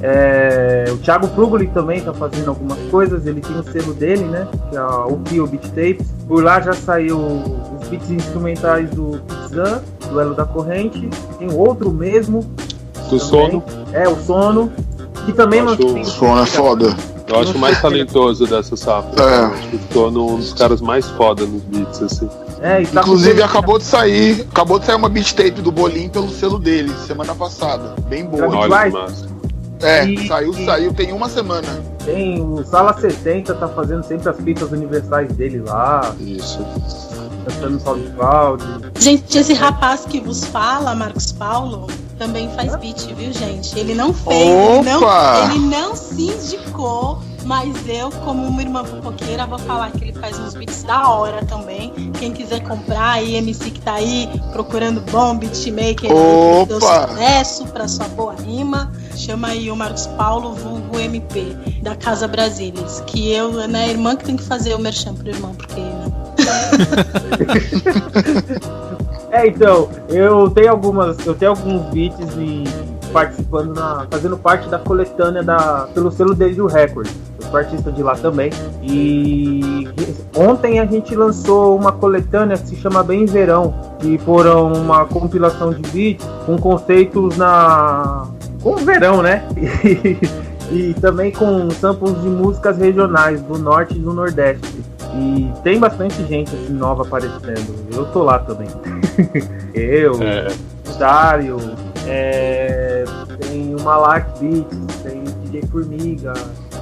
É, 0.00 0.84
o 0.88 0.98
Thiago 0.98 1.26
Frugoli 1.28 1.66
também 1.68 2.00
tá 2.00 2.12
fazendo 2.12 2.48
algumas 2.48 2.78
coisas, 2.90 3.26
ele 3.26 3.40
tem 3.40 3.58
o 3.58 3.62
selo 3.62 3.94
dele, 3.94 4.24
né? 4.24 4.48
Que 4.70 4.76
é 4.76 4.82
o 4.82 5.16
Pio 5.18 5.46
Beat 5.46 5.66
Tapes. 5.68 6.06
Por 6.26 6.42
lá 6.42 6.60
já 6.60 6.72
saiu 6.72 7.18
os 7.18 7.88
beats 7.88 8.10
instrumentais 8.10 8.90
do 8.90 9.20
Pizzan, 9.20 9.82
Duelo 10.14 10.34
da 10.34 10.46
Corrente. 10.46 11.08
Tem 11.38 11.52
outro 11.52 11.92
mesmo. 11.92 12.40
Do 13.10 13.18
também. 13.18 13.20
sono. 13.20 13.64
É, 13.92 14.08
o 14.08 14.16
sono. 14.16 14.72
Que 15.26 15.32
também 15.32 15.62
não 15.62 15.76
tem. 15.76 16.02
O 16.02 16.04
sono 16.04 16.40
é 16.40 16.46
foda. 16.46 16.96
Eu 17.26 17.40
acho 17.40 17.56
o 17.56 17.58
mais 17.58 17.80
talentoso 17.80 18.46
dessa 18.46 18.76
safra. 18.76 19.22
É. 19.22 19.44
Acho 19.46 19.68
que 19.68 19.78
torna 19.92 20.18
um 20.20 20.36
dos 20.36 20.52
caras 20.52 20.80
mais 20.80 21.08
foda 21.10 21.44
nos 21.44 21.62
beats, 21.62 22.02
assim. 22.02 22.28
É, 22.60 22.82
tá 22.84 23.00
Inclusive 23.00 23.42
acabou 23.42 23.78
de 23.78 23.84
sair, 23.84 24.46
acabou 24.50 24.78
de 24.78 24.86
sair 24.86 24.96
uma 24.96 25.08
beat 25.08 25.32
tape 25.34 25.60
do 25.60 25.72
Bolim 25.72 26.08
pelo 26.08 26.30
selo 26.30 26.58
dele, 26.58 26.90
semana 27.06 27.34
passada. 27.34 27.94
Bem 28.08 28.24
boa. 28.24 28.48
Olha. 28.48 29.06
É, 29.82 30.06
e, 30.06 30.28
saiu, 30.28 30.52
e, 30.52 30.64
saiu, 30.64 30.94
tem 30.94 31.12
uma 31.12 31.28
semana. 31.28 31.68
Tem 32.04 32.40
o 32.40 32.64
Sala 32.64 32.94
70 32.98 33.54
tá 33.54 33.68
fazendo 33.68 34.02
sempre 34.04 34.28
as 34.28 34.36
fitas 34.40 34.70
universais 34.70 35.28
dele 35.32 35.60
lá. 35.60 36.14
Isso. 36.20 36.64
Gente, 38.98 39.38
esse 39.38 39.52
rapaz 39.54 40.04
que 40.04 40.20
vos 40.20 40.44
fala, 40.44 40.94
Marcos 40.94 41.32
Paulo, 41.32 41.86
também 42.18 42.50
faz 42.50 42.74
beat, 42.76 43.06
viu, 43.14 43.32
gente? 43.32 43.78
Ele 43.78 43.94
não 43.94 44.12
fez, 44.12 44.40
ele 44.40 44.82
não, 44.82 45.44
ele 45.44 45.58
não 45.58 45.96
se 45.96 46.22
indicou 46.22 47.22
mas 47.44 47.76
eu, 47.86 48.10
como 48.24 48.46
uma 48.46 48.62
irmã 48.62 48.84
fofoqueira, 48.84 49.46
vou 49.46 49.58
falar 49.58 49.90
que 49.92 50.04
ele 50.04 50.12
faz 50.14 50.38
uns 50.38 50.54
beats 50.54 50.82
da 50.82 51.10
hora 51.10 51.44
também. 51.44 51.92
Quem 52.18 52.32
quiser 52.32 52.60
comprar 52.60 53.12
aí, 53.12 53.36
MC 53.36 53.70
que 53.70 53.80
tá 53.80 53.94
aí 53.94 54.28
procurando 54.52 55.00
bom 55.10 55.36
beatmaker, 55.36 56.10
deu 56.66 56.80
sucesso 56.80 57.66
pra 57.66 57.86
sua 57.86 58.08
boa 58.08 58.34
rima. 58.34 58.90
Chama 59.14 59.48
aí 59.48 59.70
o 59.70 59.76
Marcos 59.76 60.06
Paulo, 60.06 60.54
vulgo 60.54 60.98
MP, 60.98 61.54
da 61.82 61.94
Casa 61.94 62.26
Brasilis. 62.26 63.02
Que 63.06 63.30
eu, 63.30 63.52
né, 63.68 63.90
irmã 63.90 64.16
que 64.16 64.24
tem 64.24 64.36
que 64.36 64.42
fazer 64.42 64.74
o 64.74 64.78
merchan 64.78 65.14
pro 65.14 65.28
irmão, 65.28 65.54
porque. 65.54 65.80
Né? 65.80 66.23
É, 69.30 69.46
então, 69.46 69.88
eu 70.08 70.50
tenho 70.50 70.70
algumas. 70.70 71.24
Eu 71.26 71.34
tenho 71.34 71.52
alguns 71.52 71.82
beats 71.90 72.28
e 72.36 72.64
participando 73.12 73.74
na. 73.74 74.06
fazendo 74.10 74.36
parte 74.36 74.68
da 74.68 74.78
coletânea 74.78 75.42
da. 75.42 75.88
pelo 75.94 76.10
selo 76.10 76.34
dele 76.34 76.54
do 76.54 76.66
Record. 76.66 77.08
Eu 77.40 77.46
sou 77.46 77.56
artista 77.56 77.92
de 77.92 78.02
lá 78.02 78.14
também. 78.16 78.50
E 78.82 79.88
ontem 80.36 80.80
a 80.80 80.86
gente 80.86 81.14
lançou 81.14 81.76
uma 81.76 81.92
coletânea 81.92 82.56
que 82.56 82.68
se 82.68 82.76
chama 82.76 83.02
Bem 83.02 83.24
Verão, 83.24 83.74
que 83.98 84.18
foram 84.18 84.72
uma 84.72 85.04
compilação 85.04 85.72
de 85.72 85.82
beats 85.90 86.26
com 86.46 86.58
conceitos 86.58 87.36
na. 87.36 88.26
com 88.62 88.72
o 88.72 88.76
verão, 88.76 89.22
né? 89.22 89.44
E, 90.70 90.90
e 90.90 90.94
também 90.94 91.30
com 91.30 91.70
samples 91.70 92.18
de 92.22 92.28
músicas 92.28 92.78
regionais 92.78 93.42
do 93.42 93.58
norte 93.58 93.96
e 93.96 94.00
do 94.00 94.14
nordeste. 94.14 94.82
E 95.16 95.52
tem 95.62 95.78
bastante 95.78 96.24
gente 96.26 96.54
assim, 96.54 96.72
nova 96.72 97.02
aparecendo. 97.02 97.74
Eu 97.94 98.06
tô 98.06 98.22
lá 98.22 98.38
também. 98.40 98.68
Eu, 99.74 100.20
é. 100.22 100.48
Dário, 100.98 101.56
é, 102.06 103.04
tem 103.40 103.74
o 103.74 103.82
Malak 103.82 104.38
Beats, 104.38 104.96
tem 105.02 105.20
o 105.20 105.24
DJ 105.24 105.62
Formiga. 105.70 106.32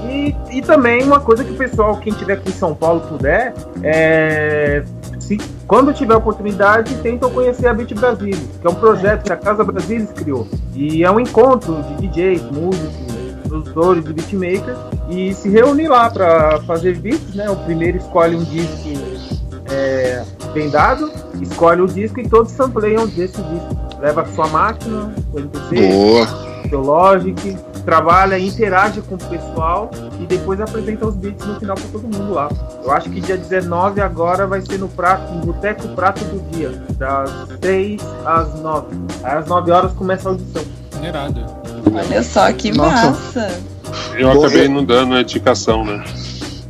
E, 0.05 0.35
e 0.51 0.63
também 0.63 1.05
uma 1.05 1.21
coisa 1.21 1.45
que 1.45 1.53
o 1.53 1.57
pessoal, 1.57 1.97
quem 1.99 2.13
tiver 2.13 2.35
aqui 2.35 2.49
em 2.49 2.53
São 2.53 2.75
Paulo 2.75 3.01
puder, 3.03 3.55
é, 3.83 4.83
se, 5.21 5.39
quando 5.67 5.93
tiver 5.95 6.15
oportunidade, 6.15 6.95
tentam 6.97 7.31
conhecer 7.31 7.69
a 7.69 7.75
Beat 7.75 7.95
Brasil, 7.95 8.37
que 8.61 8.67
é 8.67 8.71
um 8.71 8.75
projeto 8.75 9.25
que 9.25 9.33
a 9.33 9.37
Casa 9.37 9.63
Brasilis 9.63 10.11
criou. 10.13 10.49
E 10.75 11.05
é 11.05 11.11
um 11.11 11.21
encontro 11.21 11.83
de 11.83 12.09
DJs, 12.09 12.43
músicos, 12.51 13.12
produtores 13.53 14.07
e 14.07 14.13
beatmakers 14.13 14.79
e 15.11 15.35
se 15.35 15.49
reunir 15.51 15.89
lá 15.89 16.09
para 16.09 16.61
fazer 16.63 16.97
beats, 16.97 17.35
né? 17.35 17.51
O 17.51 17.57
primeiro 17.57 17.99
escolhe 17.99 18.35
um 18.35 18.45
disco 18.45 18.89
é, 19.71 20.25
vendado, 20.55 21.11
escolhe 21.41 21.83
o 21.83 21.87
disco 21.87 22.21
e 22.21 22.29
todos 22.29 22.51
sampleiam 22.53 23.07
desse 23.07 23.43
disco 23.43 23.77
leva 24.01 24.27
sua 24.35 24.49
máquina, 24.49 25.15
o 25.33 25.39
NPC, 25.39 25.93
Boa. 25.93 26.27
seu 26.69 26.81
Logic, 26.81 27.57
trabalha, 27.85 28.37
interage 28.37 29.01
com 29.03 29.15
o 29.15 29.19
pessoal 29.19 29.91
e 30.21 30.27
depois 30.27 30.61
apresenta 30.61 31.07
os 31.07 31.15
beats 31.15 31.47
no 31.47 31.61
final 31.61 31.77
para 31.77 31.89
todo 31.89 32.03
mundo 32.03 32.33
lá. 32.33 32.49
Eu 32.83 32.91
acho 32.91 33.09
que 33.11 33.21
dia 33.21 33.37
19 33.37 34.01
agora 34.01 34.45
vai 34.47 34.61
ser 34.61 34.79
no 34.79 34.89
prato, 34.89 35.33
no 35.33 35.53
Boteco 35.53 35.87
Prato 35.91 36.25
do 36.25 36.41
Dia, 36.51 36.71
das 36.99 37.31
6 37.63 38.01
às 38.25 38.61
9. 38.61 38.97
Aí 39.23 39.39
às 39.39 39.47
9 39.47 39.71
horas 39.71 39.93
começa 39.93 40.29
a 40.29 40.33
audição. 40.33 40.65
Generado. 40.95 41.72
Olha 41.95 42.23
só 42.23 42.53
que 42.53 42.73
Nossa. 42.73 43.11
massa. 43.11 43.61
Eu 44.17 44.31
acabei 44.31 44.69
não 44.69 44.85
dando 44.85 45.15
a 45.15 45.21
indicação, 45.21 45.85
né? 45.85 46.03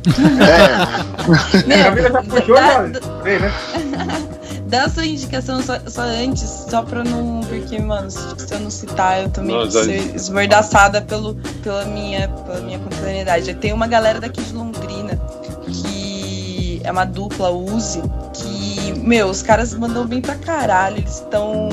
É. 0.07 1.67
Meu, 1.67 1.87
a 1.87 1.89
vida 1.91 2.11
já 2.11 2.23
puxou, 2.23 2.55
da, 2.55 2.87
né? 2.89 3.53
dá 4.67 4.89
sua 4.89 5.05
indicação 5.05 5.61
só, 5.61 5.79
só, 5.87 6.01
antes, 6.01 6.65
só 6.69 6.81
pra 6.81 7.03
não. 7.03 7.41
Porque, 7.41 7.79
mano, 7.79 8.09
se 8.11 8.51
eu 8.51 8.59
não 8.59 8.69
citar, 8.69 9.21
eu 9.21 9.29
também 9.29 9.55
vou 9.55 9.69
ser 9.71 10.15
esmordaçada 10.15 11.01
pelo, 11.01 11.35
pela, 11.63 11.85
minha, 11.85 12.27
pela 12.27 12.59
minha 12.61 12.79
contemporaneidade. 12.79 13.53
Tem 13.55 13.71
uma 13.71 13.87
galera 13.87 14.19
daqui 14.19 14.41
de 14.41 14.53
Londrina 14.53 15.19
que 15.71 16.81
é 16.83 16.91
uma 16.91 17.05
dupla 17.05 17.49
Use, 17.49 18.01
que, 18.33 18.93
meu, 18.99 19.27
os 19.27 19.41
caras 19.41 19.73
mandam 19.73 20.05
bem 20.05 20.19
pra 20.19 20.35
caralho, 20.35 20.97
eles 20.97 21.15
estão 21.15 21.69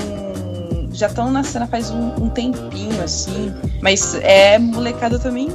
já 1.00 1.06
estão 1.06 1.30
na 1.30 1.42
cena 1.42 1.66
faz 1.66 1.90
um, 1.90 2.08
um, 2.22 2.28
tempinho, 2.28 3.02
assim. 3.02 3.52
Mas 3.82 4.14
é 4.16 4.58
molecada 4.58 5.18
também, 5.18 5.48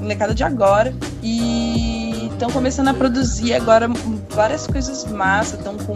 molecada 0.00 0.34
de 0.34 0.42
agora. 0.42 0.94
E 1.22 2.30
estão 2.32 2.50
começando 2.50 2.88
a 2.88 2.94
produzir 2.94 3.52
agora 3.54 3.88
várias 4.30 4.66
coisas 4.66 5.04
massas, 5.04 5.58
estão 5.58 5.76
com 5.76 5.94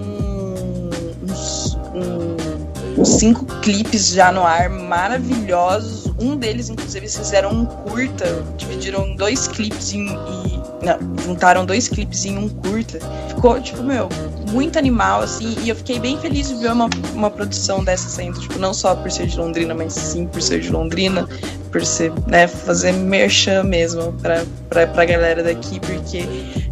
um, 1.97 3.05
cinco 3.05 3.47
clipes 3.63 4.09
já 4.09 4.31
no 4.31 4.45
ar 4.45 4.69
maravilhosos. 4.69 6.13
Um 6.21 6.37
deles, 6.37 6.69
inclusive, 6.69 7.09
fizeram 7.09 7.53
um 7.53 7.65
curta, 7.65 8.45
dividiram 8.59 9.17
dois 9.17 9.49
clipes 9.49 9.95
em, 9.95 10.07
e. 10.07 10.56
Não, 10.83 10.99
juntaram 11.25 11.65
dois 11.65 11.89
clipes 11.89 12.25
em 12.25 12.37
um 12.37 12.49
curta. 12.49 12.99
Ficou, 13.29 13.61
tipo, 13.61 13.83
meu, 13.83 14.09
muito 14.53 14.79
animal, 14.79 15.23
assim, 15.23 15.57
e 15.63 15.69
eu 15.69 15.77
fiquei 15.77 15.99
bem 15.99 16.19
feliz 16.19 16.49
de 16.49 16.55
ver 16.57 16.73
uma, 16.73 16.89
uma 17.15 17.31
produção 17.31 17.83
dessa 17.83 18.09
saindo, 18.09 18.39
tipo, 18.39 18.59
não 18.59 18.75
só 18.75 18.95
por 18.95 19.11
ser 19.11 19.27
de 19.27 19.39
Londrina, 19.39 19.75
mas 19.75 19.93
sim 19.93 20.27
por 20.27 20.41
ser 20.41 20.61
de 20.61 20.71
Londrina, 20.71 21.27
por 21.73 21.85
ser, 21.85 22.13
né, 22.27 22.47
fazer 22.47 22.93
merchan 22.93 23.63
mesmo 23.65 24.13
pra, 24.15 24.45
pra, 24.69 24.87
pra 24.87 25.05
galera 25.05 25.43
daqui, 25.43 25.81
porque 25.81 26.25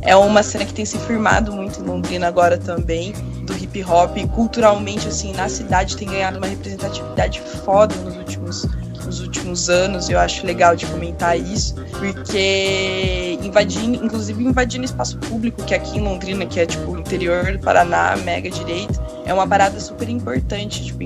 é 0.02 0.14
uma 0.14 0.43
cena 0.43 0.64
que 0.64 0.74
tem 0.74 0.85
se 0.85 0.98
firmado 0.98 1.52
muito 1.52 1.81
em 1.81 1.85
Londrina 1.85 2.28
agora 2.28 2.59
também 2.59 3.12
do 3.47 3.55
hip 3.56 3.82
hop 3.85 4.16
culturalmente 4.35 5.09
assim 5.09 5.32
na 5.32 5.48
cidade 5.48 5.97
tem 5.97 6.09
ganhado 6.09 6.39
uma 6.39 6.47
representatividade 6.47 7.40
foda 7.64 7.94
nos 7.97 8.16
últimos 8.16 8.66
nos 9.15 9.20
últimos 9.20 9.70
anos, 9.70 10.09
eu 10.09 10.19
acho 10.19 10.45
legal 10.45 10.74
de 10.74 10.86
comentar 10.86 11.39
isso, 11.39 11.77
porque 11.93 13.39
invadindo, 13.41 14.05
inclusive 14.05 14.43
invadindo 14.43 14.85
espaço 14.85 15.16
público, 15.19 15.62
que 15.62 15.73
aqui 15.73 15.99
em 15.99 16.03
Londrina, 16.03 16.45
que 16.47 16.59
é 16.59 16.66
tipo 16.66 16.91
o 16.91 16.99
interior 16.99 17.53
do 17.53 17.61
Paraná, 17.61 18.16
mega 18.16 18.51
direito, 18.51 19.01
é 19.24 19.32
uma 19.32 19.47
parada 19.47 19.78
super 19.78 20.09
importante, 20.09 20.85
tipo, 20.85 21.05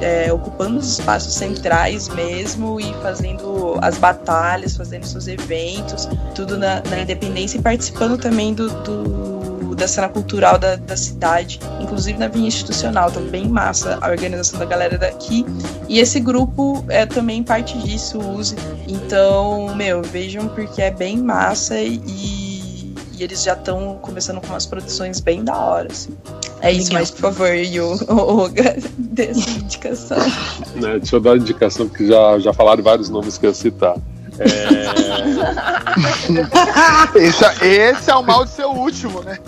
é, 0.00 0.32
ocupando 0.32 0.78
os 0.78 0.98
espaços 0.98 1.34
centrais 1.34 2.08
mesmo 2.08 2.80
e 2.80 2.92
fazendo 3.02 3.76
as 3.82 3.98
batalhas, 3.98 4.76
fazendo 4.76 5.04
seus 5.04 5.26
eventos, 5.26 6.08
tudo 6.36 6.56
na, 6.56 6.80
na 6.88 7.00
independência 7.00 7.58
e 7.58 7.62
participando 7.62 8.16
também 8.18 8.54
do, 8.54 8.68
do 8.84 9.37
da 9.78 9.88
cena 9.88 10.08
cultural 10.08 10.58
da, 10.58 10.76
da 10.76 10.96
cidade, 10.96 11.60
inclusive 11.80 12.18
na 12.18 12.28
vinha 12.28 12.48
institucional, 12.48 13.10
tá 13.10 13.20
bem 13.20 13.48
massa 13.48 13.98
a 14.00 14.10
organização 14.10 14.58
da 14.58 14.66
galera 14.66 14.98
daqui. 14.98 15.46
E 15.88 15.98
esse 16.00 16.20
grupo 16.20 16.84
é 16.88 17.06
também 17.06 17.42
parte 17.42 17.78
disso, 17.78 18.18
use. 18.18 18.56
Então, 18.86 19.74
meu, 19.74 20.02
vejam 20.02 20.48
porque 20.48 20.82
é 20.82 20.90
bem 20.90 21.18
massa 21.18 21.78
e, 21.78 22.00
e 22.06 23.22
eles 23.22 23.42
já 23.42 23.54
estão 23.54 23.98
começando 24.02 24.40
com 24.40 24.48
umas 24.48 24.66
produções 24.66 25.20
bem 25.20 25.44
da 25.44 25.56
hora, 25.56 25.88
assim. 25.90 26.16
É 26.60 26.72
isso, 26.72 26.92
mas 26.92 27.10
por 27.10 27.20
favor, 27.20 27.54
Yu, 27.54 27.84
o 28.10 28.48
dessa 28.98 29.50
indicação. 29.50 30.18
Né, 30.74 30.98
deixa 30.98 31.16
eu 31.16 31.20
dar 31.20 31.30
uma 31.30 31.36
indicação, 31.36 31.88
porque 31.88 32.06
já, 32.06 32.38
já 32.38 32.52
falaram 32.52 32.82
vários 32.82 33.08
nomes 33.08 33.38
que 33.38 33.46
eu 33.46 33.50
ia 33.50 33.54
citar. 33.54 33.96
É... 34.38 34.88
esse, 37.18 37.44
esse, 37.64 38.10
é 38.10 38.14
o 38.14 38.22
mal 38.22 38.44
de 38.44 38.50
ser 38.50 38.64
o 38.66 38.72
último, 38.72 39.22
né? 39.22 39.38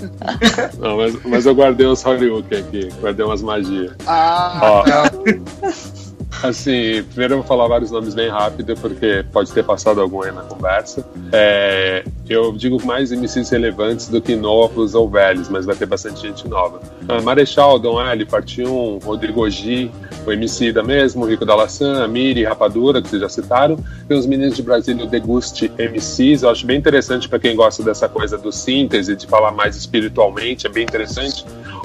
Não, 0.79 0.97
mas, 0.97 1.23
mas 1.25 1.47
eu 1.47 1.55
guardei 1.55 1.87
uns 1.87 2.03
Hollywood 2.03 2.55
aqui, 2.55 2.89
guardei 3.01 3.25
umas 3.25 3.43
magias. 3.43 3.93
Ah, 4.07 4.61
Ó, 4.63 4.85
Assim, 6.43 7.03
primeiro 7.11 7.35
eu 7.35 7.39
vou 7.39 7.47
falar 7.47 7.69
vários 7.69 7.91
nomes 7.91 8.15
bem 8.15 8.31
rápido, 8.31 8.75
porque 8.77 9.25
pode 9.31 9.53
ter 9.53 9.63
passado 9.63 10.01
algum 10.01 10.23
aí 10.23 10.33
na 10.33 10.43
conversa. 10.43 11.07
É, 11.33 12.03
eu 12.29 12.53
digo 12.53 12.85
mais 12.85 13.13
MCs 13.13 13.51
relevantes 13.51 14.09
do 14.09 14.23
que 14.23 14.35
novos 14.35 14.95
ou 14.95 15.09
velhos, 15.09 15.49
mas 15.49 15.67
vai 15.67 15.77
ter 15.77 15.87
bastante 15.87 16.23
gente 16.23 16.49
nova. 16.49 16.81
Uh, 17.03 17.23
Marechal, 17.23 17.79
Dom 17.79 18.01
L, 18.01 18.25
Parte 18.25 18.63
1, 18.63 18.99
Rodrigo 18.99 19.49
G, 19.51 19.91
o 20.27 20.33
MC 20.33 20.73
da 20.73 20.83
mesmo, 20.83 21.27
Rico 21.27 21.45
da 21.45 21.55
Laçã, 21.55 22.07
Miri, 22.09 22.45
Rapadura, 22.45 23.03
que 23.03 23.09
vocês 23.09 23.21
já 23.21 23.29
citaram. 23.29 23.77
Tem 24.09 24.17
os 24.17 24.27
meninos 24.27 24.57
de 24.57 24.63
Brasília, 24.63 25.05
o 25.05 25.09
Deguste 25.09 25.71
MCs, 25.79 26.43
eu 26.43 26.51
acho 26.51 26.65
bem 26.65 26.79
interessante 26.79 27.29
para 27.29 27.39
quem 27.39 27.55
gosta 27.55 27.83
dessa 27.83 28.09
coisa 28.09 28.39
do 28.39 28.51
síntese, 28.51 29.15
de 29.15 29.27
falar 29.27 29.53
mais 29.53 29.77
espiritualmente, 29.77 30.67
é 30.67 30.71
bem 30.71 30.85
interessante. 30.85 31.45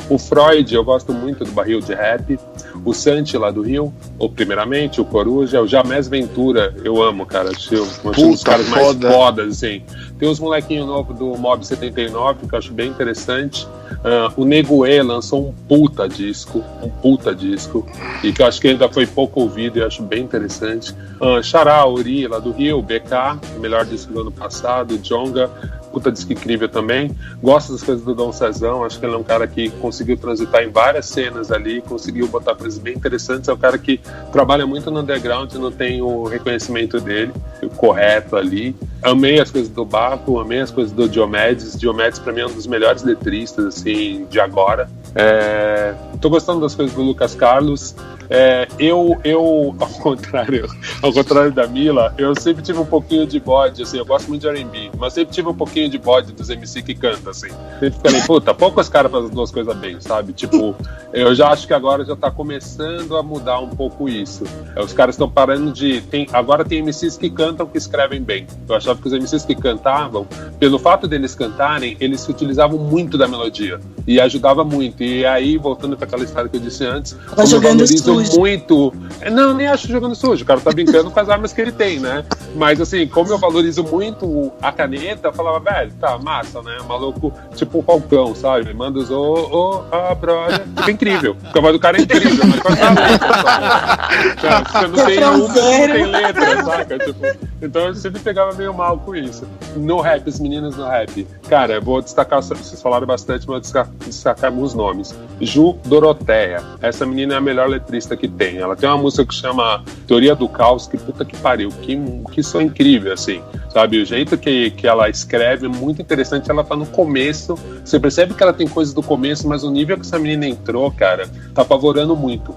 O 0.10 0.18
Freud, 0.18 0.74
eu 0.74 0.84
gosto 0.84 1.12
muito 1.14 1.44
do 1.44 1.52
barril 1.52 1.80
de 1.80 1.94
rap. 1.94 2.40
O 2.84 2.94
Santi, 2.94 3.38
lá 3.38 3.50
do 3.50 3.62
Rio, 3.62 3.94
ou 4.20 4.30
primeiramente, 4.30 5.02
o 5.02 5.06
Coruja. 5.06 5.62
O 5.62 5.68
Jamés 5.68 6.08
Ventura, 6.08 6.74
eu 6.84 7.02
amo, 7.02 7.26
cara. 7.26 7.50
Acho, 7.50 7.84
acho 7.84 8.26
um 8.26 8.32
dos 8.32 8.44
caras 8.44 8.68
mais 8.70 8.96
fodas, 8.98 9.58
assim. 9.58 9.82
Tem 10.20 10.30
os 10.30 10.40
molequinhos 10.40 10.88
novos 10.88 11.18
do 11.18 11.36
Mob 11.38 11.66
79, 11.66 12.48
que 12.48 12.54
eu 12.54 12.60
acho 12.60 12.72
bem 12.72 12.90
interessante. 12.90 13.68
Uh, 14.06 14.42
o 14.42 14.46
Neguê 14.46 15.02
lançou 15.02 15.50
um 15.50 15.54
puta 15.68 16.08
disco, 16.08 16.64
um 16.82 16.90
puta 16.90 17.34
disco, 17.34 17.86
e 18.24 18.32
que 18.32 18.42
eu 18.42 18.46
acho 18.46 18.62
que 18.62 18.68
ainda 18.68 18.88
foi 18.88 19.08
pouco 19.08 19.42
ouvido 19.42 19.78
e 19.78 19.82
eu 19.82 19.88
acho 19.88 20.04
bem 20.04 20.24
interessante. 20.24 20.96
Uh, 21.20 21.42
Xará, 21.44 21.86
Uri, 21.88 22.28
lá 22.28 22.38
do 22.38 22.52
Rio, 22.52 22.82
BK, 22.82 23.60
melhor 23.60 23.84
disco 23.84 24.14
do 24.14 24.22
ano 24.22 24.32
passado, 24.32 24.98
Jonga, 25.00 25.50
puta 25.96 26.12
disco 26.12 26.34
incrível 26.34 26.68
também. 26.68 27.16
Gosto 27.42 27.72
das 27.72 27.82
coisas 27.82 28.04
do 28.04 28.14
Dom 28.14 28.30
Cezão, 28.34 28.84
acho 28.84 29.00
que 29.00 29.06
ele 29.06 29.16
é 29.16 29.18
um 29.18 29.24
cara 29.24 29.48
que 29.48 29.70
conseguiu 29.70 30.18
transitar 30.18 30.62
em 30.62 30.70
várias 30.70 31.06
cenas 31.06 31.54
ali, 31.54 31.80
conseguiu 31.80 32.28
botar 32.28 32.54
coisas 32.54 32.78
bem 32.78 32.96
interessantes. 32.96 33.48
É 33.48 33.54
um 33.54 33.58
cara 33.58 33.78
que 33.78 34.02
trabalha 34.30 34.68
muito 34.68 34.92
no 34.92 35.00
underground 35.00 35.54
e 35.54 35.58
não 35.58 35.72
tem 35.72 36.02
o 36.02 36.26
reconhecimento 36.26 37.00
dele, 37.00 37.32
o 37.64 37.70
correto 37.70 38.36
ali. 38.36 38.76
Amei 39.02 39.40
as 39.40 39.50
coisas 39.50 39.70
do 39.70 39.86
Baco, 39.86 40.38
amei 40.38 40.60
as 40.60 40.70
coisas 40.70 40.92
do 40.92 41.08
Diomedes. 41.08 41.80
Diomedes, 41.80 42.20
pra 42.20 42.34
mim, 42.34 42.42
é 42.42 42.46
um 42.46 42.54
dos 42.54 42.68
melhores 42.68 43.02
letristas, 43.04 43.66
assim, 43.66 44.28
de 44.30 44.38
agora. 44.38 44.90
É... 45.16 45.94
Tô 46.20 46.30
gostando 46.30 46.60
das 46.60 46.76
coisas 46.76 46.94
do 46.94 47.04
Lucas 47.04 47.34
Carlos. 47.36 47.96
É, 48.30 48.68
eu, 48.80 49.20
eu, 49.24 49.76
ao 49.80 49.90
contrário, 49.90 50.68
ao 51.02 51.14
contrário 51.14 51.52
da 51.52 51.68
Mila, 51.68 52.14
eu 52.18 52.34
sempre 52.40 52.64
tive 52.64 52.80
um 52.80 52.86
pouquinho 52.86 53.26
de 53.26 53.40
bode, 53.40 53.84
assim, 53.84 53.98
eu 53.98 54.06
gosto 54.06 54.28
muito 54.28 54.42
de 54.42 54.48
R&B, 54.48 54.92
mas 54.98 55.14
sempre 55.14 55.34
tive 55.34 55.50
um 55.50 55.54
pouquinho 55.54 55.90
de 55.90 55.98
bode 55.98 56.32
dos 56.32 56.50
MC 56.50 56.82
que 56.82 56.96
canta, 56.96 57.32
assim. 57.32 57.50
Sempre 57.80 57.92
fiquei, 57.92 58.22
puta, 58.28 58.54
poucos 58.54 58.90
caras 58.90 59.12
fazem 59.12 59.28
as 59.28 59.34
duas 59.34 59.52
coisas 59.52 59.76
bem, 59.78 60.00
sabe? 60.00 60.34
Tipo, 60.34 60.76
eu 61.14 61.34
já 61.34 61.50
acho 61.50 61.68
que 61.68 61.74
agora 61.74 62.04
já 62.04 62.16
tá 62.16 62.32
começando 62.32 63.16
a 63.16 63.24
mudar 63.24 63.60
um 63.60 63.70
pouco 63.70 64.10
isso. 64.10 64.44
É, 64.76 64.82
os 64.82 64.94
caras 64.94 65.16
estão 65.16 65.30
parando 65.30 65.72
de... 65.72 66.02
Tem, 66.02 66.28
agora 66.34 66.64
tem 66.66 66.82
MCs 66.82 67.18
que 67.18 67.30
cantam 67.30 67.68
que 67.68 67.78
escrevem 67.78 68.22
bem. 68.22 68.48
Eu 68.68 68.76
achava 68.76 69.00
que 69.00 69.08
os 69.08 69.14
MCs 69.14 69.46
que 69.46 69.56
cantavam, 69.56 70.28
pelo 70.60 70.80
fato 70.80 71.08
deles 71.08 71.36
cantarem, 71.36 71.96
eles 72.00 72.22
se 72.22 72.32
utilizavam 72.32 72.78
muito 72.78 73.18
da 73.18 73.28
melodia 73.28 73.80
e 74.08 74.20
ajudava 74.20 74.64
muito. 74.64 75.04
E 75.04 75.26
aí, 75.26 75.58
voltando 75.58 75.96
para 75.96 76.06
aquela 76.06 76.24
história 76.24 76.50
que 76.50 76.58
eu 76.58 76.62
disse 76.62 76.86
antes, 76.86 77.16
tá 77.36 77.46
jogando 77.46 77.84
sujo. 78.24 78.40
muito. 78.40 78.94
É, 79.22 79.30
não, 79.30 79.54
nem 79.54 79.68
acho 79.68 79.88
jogando 79.88 80.16
sujo. 80.16 80.44
O 80.44 80.46
cara 80.46 80.60
tá 80.60 80.72
brincando 80.72 81.10
com 81.12 81.20
as 81.20 81.30
armas 81.30 81.52
que 81.54 81.62
ele 81.62 81.72
tem, 81.72 82.00
né? 82.00 82.24
Mas 82.56 82.80
assim, 82.80 83.08
como 83.08 83.32
eu 83.32 83.38
valorizo 83.38 83.84
muito 83.84 84.52
a 84.62 84.72
caneta, 84.72 85.30
eu 85.30 85.34
falava, 85.34 85.60
velho, 85.60 85.92
tá, 86.00 86.18
massa, 86.18 86.62
né? 86.62 86.78
Maluco, 86.88 87.34
tipo 87.56 87.80
o 87.80 87.84
Falcão, 87.84 88.36
sabe? 88.36 88.74
Manda 88.74 89.00
os 89.00 89.10
ô, 89.12 89.34
ô, 89.52 89.96
a 89.96 90.14
brother. 90.16 90.62
Fica 90.78 90.92
incrível. 90.92 91.36
Porque 91.36 91.58
a 91.58 91.62
voz 91.62 91.74
do 91.74 91.80
cara 91.80 91.98
é 91.98 92.02
incrível, 92.02 92.46
mas 92.46 92.60
quando 92.60 92.78
tá 92.78 92.90
letra, 92.90 94.66
Você 94.66 94.88
não 94.88 95.06
tem 95.06 95.18
uma, 95.20 95.38
não 95.38 95.94
tem 95.94 96.06
letra, 96.06 96.64
saca? 96.64 97.00
Tipo, 97.00 97.26
então 97.62 97.88
eu 97.88 97.96
sempre 97.96 98.20
pegava 98.20 98.54
meio 98.54 98.74
mal 98.74 98.98
com 99.00 99.16
isso. 99.16 99.48
No 99.76 100.02
rap, 100.02 100.28
os 100.28 100.40
meninos 100.40 100.78
no 100.78 100.88
rap. 100.88 101.28
Cara, 101.50 101.76
eu 101.76 101.82
vou 101.82 102.02
destacar, 102.02 102.42
vocês 102.42 102.82
falaram 102.82 103.08
bastante, 103.08 103.48
mas 103.48 103.72
vou 103.72 103.86
destacar 104.06 104.52
alguns 104.52 104.74
nomes. 104.74 105.16
Ju 105.42 105.78
Doroteia. 105.86 106.64
Essa 106.82 107.06
menina 107.06 107.36
é 107.36 107.38
a 107.38 107.42
melhor 107.42 107.68
letrista 107.68 108.05
que 108.14 108.28
tem. 108.28 108.58
Ela 108.58 108.76
tem 108.76 108.90
uma 108.90 108.98
música 108.98 109.26
que 109.26 109.34
chama 109.34 109.82
Teoria 110.06 110.36
do 110.36 110.50
Caos, 110.50 110.86
que 110.86 110.98
puta 110.98 111.24
que 111.24 111.38
pariu. 111.38 111.70
Que, 111.82 111.96
que 112.34 112.58
é 112.58 112.62
incrível, 112.62 113.14
assim. 113.14 113.42
Sabe? 113.70 114.02
O 114.02 114.06
jeito 114.06 114.38
que, 114.38 114.72
que 114.72 114.86
ela 114.86 115.10
escreve 115.10 115.68
é 115.68 115.70
muito 115.70 116.02
interessante. 116.02 116.52
Ela 116.52 116.66
tá 116.66 116.76
no 116.76 116.86
começo. 116.86 117.56
Você 117.86 117.98
percebe 117.98 118.34
que 118.34 118.44
ela 118.44 118.52
tem 118.52 118.68
coisas 118.68 118.94
do 118.94 119.02
começo, 119.02 119.48
mas 119.48 119.64
o 119.64 119.72
nível 119.72 119.96
que 119.96 120.06
essa 120.06 120.20
menina 120.20 120.46
entrou, 120.46 120.92
cara, 120.92 121.30
tá 121.54 121.62
apavorando 121.62 122.18
muito. 122.18 122.54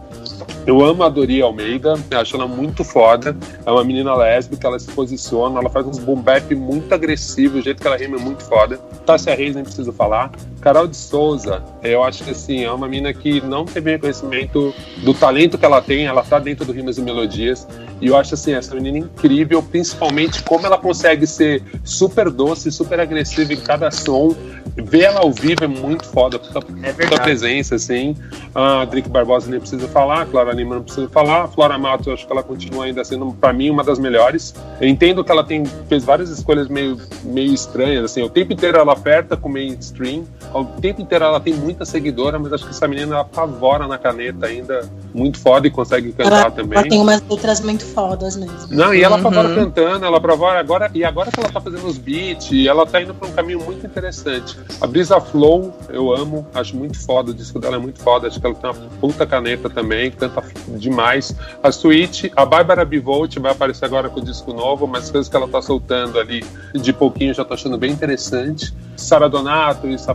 Eu 0.68 0.84
amo 0.84 1.02
a 1.02 1.08
Dori 1.08 1.40
Almeida, 1.40 1.94
acho 2.10 2.36
ela 2.36 2.46
muito 2.46 2.84
foda. 2.84 3.34
É 3.64 3.70
uma 3.70 3.82
menina 3.82 4.14
lésbica, 4.14 4.68
ela 4.68 4.78
se 4.78 4.90
posiciona, 4.90 5.60
ela 5.60 5.70
faz 5.70 5.86
uns 5.86 5.98
boom 5.98 6.20
bap 6.20 6.54
muito 6.54 6.92
agressivos, 6.92 7.60
o 7.60 7.62
jeito 7.62 7.80
que 7.80 7.86
ela 7.86 7.96
rima 7.96 8.16
é 8.16 8.20
muito 8.20 8.44
foda. 8.44 8.76
Tássia 9.06 9.34
Reis, 9.34 9.54
nem 9.54 9.64
preciso 9.64 9.92
falar. 9.94 10.30
Carol 10.69 10.86
de 10.86 10.99
Souza, 10.99 11.65
eu 11.82 12.05
acho 12.05 12.23
que 12.23 12.32
assim, 12.32 12.62
é 12.62 12.70
uma 12.70 12.86
menina 12.86 13.11
que 13.15 13.40
não 13.40 13.65
teve 13.65 13.93
reconhecimento 13.93 14.74
do 14.99 15.15
talento 15.15 15.57
que 15.57 15.65
ela 15.65 15.81
tem, 15.81 16.05
ela 16.05 16.23
tá 16.23 16.39
dentro 16.39 16.66
do 16.66 16.73
Rimas 16.73 16.99
e 16.99 17.01
Melodias. 17.01 17.66
E 18.03 18.09
eu 18.09 18.16
acho 18.16 18.35
assim, 18.35 18.53
essa 18.53 18.74
menina 18.74 18.99
incrível, 18.99 19.62
principalmente 19.62 20.43
como 20.43 20.66
ela 20.66 20.77
consegue 20.77 21.27
ser 21.27 21.62
super 21.82 22.31
doce, 22.31 22.70
super 22.70 23.01
agressiva 23.01 23.55
em 23.55 23.61
cada 23.61 23.90
som. 23.90 24.36
Ver 24.77 25.05
ela 25.05 25.20
ao 25.20 25.32
vivo 25.32 25.65
é 25.65 25.66
muito 25.66 26.05
foda, 26.05 26.39
puta, 26.39 26.61
é 26.82 26.93
puta 26.93 27.20
presença, 27.20 27.74
assim. 27.74 28.15
A 28.55 28.85
Drick 28.85 29.09
Barbosa 29.09 29.51
nem 29.51 29.59
precisa 29.59 29.89
falar, 29.89 30.27
Clara 30.27 30.53
Lima 30.53 30.77
não 30.77 30.82
precisa 30.82 31.09
falar. 31.09 31.45
A 31.45 31.49
Flora 31.49 31.77
Mato, 31.77 32.11
eu 32.11 32.15
acho 32.15 32.24
que 32.24 32.32
ela 32.32 32.43
continua 32.43 32.85
ainda 32.85 33.03
sendo, 33.05 33.32
para 33.32 33.53
mim, 33.53 33.70
uma 33.70 33.82
das 33.82 33.99
melhores. 33.99 34.55
Eu 34.81 34.86
entendo 34.86 35.24
que 35.24 35.32
ela 35.32 35.43
tem, 35.43 35.65
fez 35.89 36.05
várias 36.05 36.31
escolhas 36.31 36.69
meio, 36.69 36.97
meio 37.24 37.53
estranhas, 37.53 38.05
assim. 38.05 38.23
O 38.23 38.28
tempo 38.28 38.53
inteiro 38.53 38.78
ela 38.78 38.93
aperta 38.93 39.36
com 39.36 39.49
mainstream, 39.49 40.24
o 40.62 40.80
tempo 40.80 41.01
inteiro 41.01 41.24
ela 41.24 41.40
tem 41.40 41.55
muita 41.55 41.85
seguidora, 41.85 42.39
mas 42.39 42.52
acho 42.52 42.64
que 42.64 42.70
essa 42.70 42.86
menina 42.89 43.14
ela 43.14 43.22
apavora 43.22 43.86
na 43.86 43.98
caneta 43.98 44.47
ainda, 44.47 44.89
muito 45.14 45.39
foda 45.39 45.66
e 45.66 45.70
consegue 45.70 46.12
cantar 46.12 46.40
ela, 46.40 46.51
também. 46.51 46.78
Ela 46.78 46.89
tem 46.89 47.01
umas 47.01 47.22
letras 47.28 47.60
muito 47.60 47.85
fodas 47.85 48.36
mesmo. 48.36 48.68
Não, 48.70 48.94
e 48.94 49.02
ela 49.02 49.16
uhum. 49.16 49.26
apavora 49.26 49.55
cantando, 49.55 50.05
ela 50.05 50.18
apavora 50.18 50.60
agora, 50.60 50.90
e 50.94 51.05
agora 51.05 51.30
que 51.30 51.40
ela 51.40 51.48
tá 51.48 51.60
fazendo 51.60 51.86
os 51.86 51.98
beats, 51.98 52.66
ela 52.66 52.86
tá 52.86 53.01
indo 53.01 53.14
pra 53.14 53.28
um 53.28 53.32
caminho 53.32 53.60
muito 53.60 53.85
interessante. 53.86 54.59
A 54.80 54.86
Brisa 54.86 55.20
Flow, 55.20 55.72
eu 55.89 56.14
amo, 56.14 56.47
acho 56.55 56.76
muito 56.76 56.98
foda, 57.05 57.30
o 57.30 57.35
disco 57.35 57.59
dela 57.59 57.76
é 57.76 57.78
muito 57.78 58.01
foda, 58.01 58.28
acho 58.28 58.40
que 58.40 58.47
ela 58.47 58.55
tem 58.55 58.70
uma 58.70 58.78
puta 59.01 59.26
caneta 59.26 59.68
também, 59.70 60.10
canta 60.10 60.43
demais. 60.68 61.35
A 61.62 61.72
Suite, 61.72 62.32
a 62.36 62.44
Bárbara 62.44 62.85
Bivolt 62.85 63.36
vai 63.39 63.52
aparecer 63.52 63.85
agora 63.85 64.09
com 64.09 64.20
o 64.20 64.24
disco 64.24 64.52
novo, 64.52 64.86
mas 64.86 65.05
as 65.05 65.10
coisas 65.10 65.28
que 65.28 65.36
ela 65.36 65.48
tá 65.48 65.60
soltando 65.60 66.18
ali 66.18 66.44
de 66.74 66.93
pouquinho 66.93 67.35
já 67.35 67.44
tô 67.44 67.55
achando 67.55 67.78
bem 67.78 67.93
interessante. 67.93 68.74
Sara 68.97 69.28
Donato, 69.28 69.86
Issa 69.86 70.14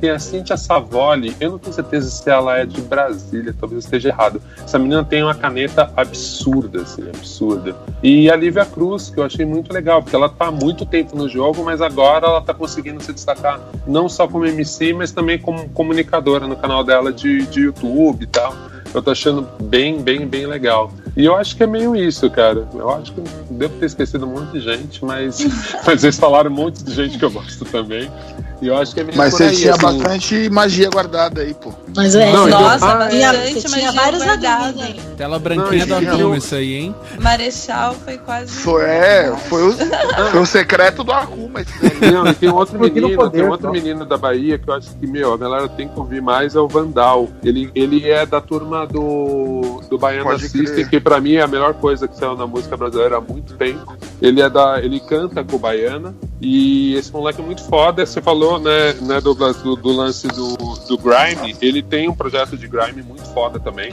Tem 0.00 0.10
a 0.10 0.18
Cintia 0.18 0.56
Savoli, 0.56 1.34
eu 1.40 1.52
não 1.52 1.58
tenho 1.58 1.74
certeza 1.74 2.10
se 2.10 2.28
ela 2.30 2.58
é 2.58 2.66
de 2.66 2.80
Brasília, 2.80 3.54
talvez 3.58 3.84
esteja 3.84 4.08
errado. 4.08 4.40
Essa 4.62 4.78
menina 4.78 5.04
tem 5.04 5.22
uma 5.22 5.34
caneta 5.34 5.92
absurda, 5.96 6.82
assim, 6.82 7.08
absurda. 7.08 7.74
E 8.02 8.30
a 8.30 8.36
Lívia 8.36 8.64
Cruz, 8.64 9.10
que 9.10 9.18
eu 9.18 9.24
achei 9.24 9.44
muito 9.44 9.72
legal, 9.72 10.02
porque 10.02 10.16
ela 10.16 10.28
tá 10.28 10.46
há 10.46 10.50
muito 10.50 10.84
tempo 10.84 11.16
no 11.16 11.28
jogo, 11.28 11.64
mas 11.64 11.80
agora 11.80 12.26
ela 12.26 12.40
tá 12.40 12.54
conseguindo 12.54 13.02
se 13.02 13.12
destacar 13.12 13.60
não 13.86 14.08
só 14.08 14.26
como 14.26 14.46
MC, 14.46 14.92
mas 14.92 15.12
também 15.12 15.38
como 15.38 15.68
comunicadora 15.70 16.46
no 16.46 16.56
canal 16.56 16.84
dela 16.84 17.12
de, 17.12 17.46
de 17.46 17.60
YouTube 17.62 18.22
e 18.22 18.26
tal. 18.26 18.54
Eu 18.94 19.02
tô 19.02 19.10
achando 19.10 19.46
bem, 19.62 20.00
bem, 20.00 20.26
bem 20.26 20.46
legal. 20.46 20.92
E 21.18 21.24
eu 21.24 21.34
acho 21.34 21.56
que 21.56 21.64
é 21.64 21.66
meio 21.66 21.96
isso, 21.96 22.30
cara. 22.30 22.64
Eu 22.72 22.90
acho 22.90 23.12
que 23.12 23.20
devo 23.50 23.74
ter 23.80 23.86
esquecido 23.86 24.24
um 24.24 24.30
monte 24.30 24.52
de 24.52 24.60
gente, 24.60 25.04
mas, 25.04 25.44
mas 25.84 26.04
eles 26.04 26.16
falaram 26.16 26.48
um 26.48 26.54
monte 26.54 26.84
de 26.84 26.94
gente 26.94 27.18
que 27.18 27.24
eu 27.24 27.30
gosto 27.30 27.64
também. 27.64 28.08
E 28.60 28.66
eu 28.66 28.76
acho 28.76 28.92
que 28.92 29.00
é 29.00 29.04
meio 29.04 29.16
Mas 29.16 29.34
você 29.34 29.44
aí, 29.44 29.56
tinha 29.56 29.72
assim. 29.72 29.82
bastante 29.82 30.50
magia 30.50 30.90
guardada 30.90 31.42
aí, 31.42 31.54
pô. 31.54 31.72
Mas 31.94 32.14
é, 32.16 32.32
Não, 32.32 32.48
nossa, 32.48 32.76
então- 32.76 32.98
bastante, 32.98 33.22
Ah, 33.22 33.32
você 33.32 33.60
tinha 33.60 33.70
magia 33.70 33.92
vários 33.92 34.24
guardada. 34.24 34.82
amigos. 34.82 35.04
Tela 35.16 35.38
branquinha 35.38 35.86
Não, 35.86 36.30
da 36.30 36.36
isso 36.36 36.54
aí, 36.54 36.74
hein? 36.74 36.94
Marechal 37.20 37.94
foi 37.94 38.18
quase. 38.18 38.52
Foi, 38.52 38.84
é, 38.84 39.32
foi 39.48 39.62
o, 39.68 39.72
foi 39.72 40.40
o 40.40 40.46
secreto 40.46 41.04
do 41.04 41.12
Akuma. 41.12 41.60
Não, 42.12 42.26
e 42.26 42.34
tem 42.34 42.48
um 42.50 42.54
outro 42.56 42.78
menino, 42.80 43.14
poder, 43.14 43.38
tem 43.38 43.46
um 43.46 43.50
outro 43.50 43.70
menino 43.70 44.04
da 44.04 44.16
Bahia 44.16 44.58
que 44.58 44.68
eu 44.68 44.74
acho 44.74 44.90
que, 44.96 45.06
meu, 45.06 45.32
a 45.32 45.36
galera 45.36 45.68
tem 45.68 45.86
que 45.88 45.98
ouvir 45.98 46.20
mais, 46.20 46.56
é 46.56 46.60
o 46.60 46.66
Vandal. 46.66 47.28
Ele, 47.44 47.70
ele 47.76 48.08
é 48.10 48.26
da 48.26 48.40
turma 48.40 48.86
do, 48.86 49.82
do 49.88 49.96
Baiana 49.98 50.36
System, 50.38 50.84
que 50.88 50.98
pra 51.08 51.22
mim 51.22 51.36
é 51.36 51.42
a 51.42 51.46
melhor 51.46 51.72
coisa 51.72 52.06
que 52.06 52.14
saiu 52.14 52.36
na 52.36 52.46
música 52.46 52.76
brasileira 52.76 53.16
há 53.16 53.20
muito 53.20 53.56
tempo. 53.56 53.96
Ele 54.20 54.42
é 54.42 54.50
da. 54.50 54.78
ele 54.82 55.00
canta 55.00 55.42
com 55.42 55.56
o 55.56 55.58
Baiana. 55.58 56.14
E 56.38 56.94
esse 56.96 57.10
moleque 57.10 57.40
é 57.40 57.44
muito 57.44 57.64
foda. 57.64 58.04
Você 58.04 58.20
falou, 58.20 58.60
né, 58.60 58.92
né 59.00 59.18
Douglas, 59.18 59.56
do, 59.56 59.74
do 59.74 59.88
lance 59.88 60.28
do, 60.28 60.54
do 60.56 60.98
Grime. 60.98 61.56
Ele 61.62 61.82
tem 61.82 62.10
um 62.10 62.14
projeto 62.14 62.58
de 62.58 62.68
Grime 62.68 63.02
muito 63.02 63.24
foda 63.32 63.58
também. 63.58 63.90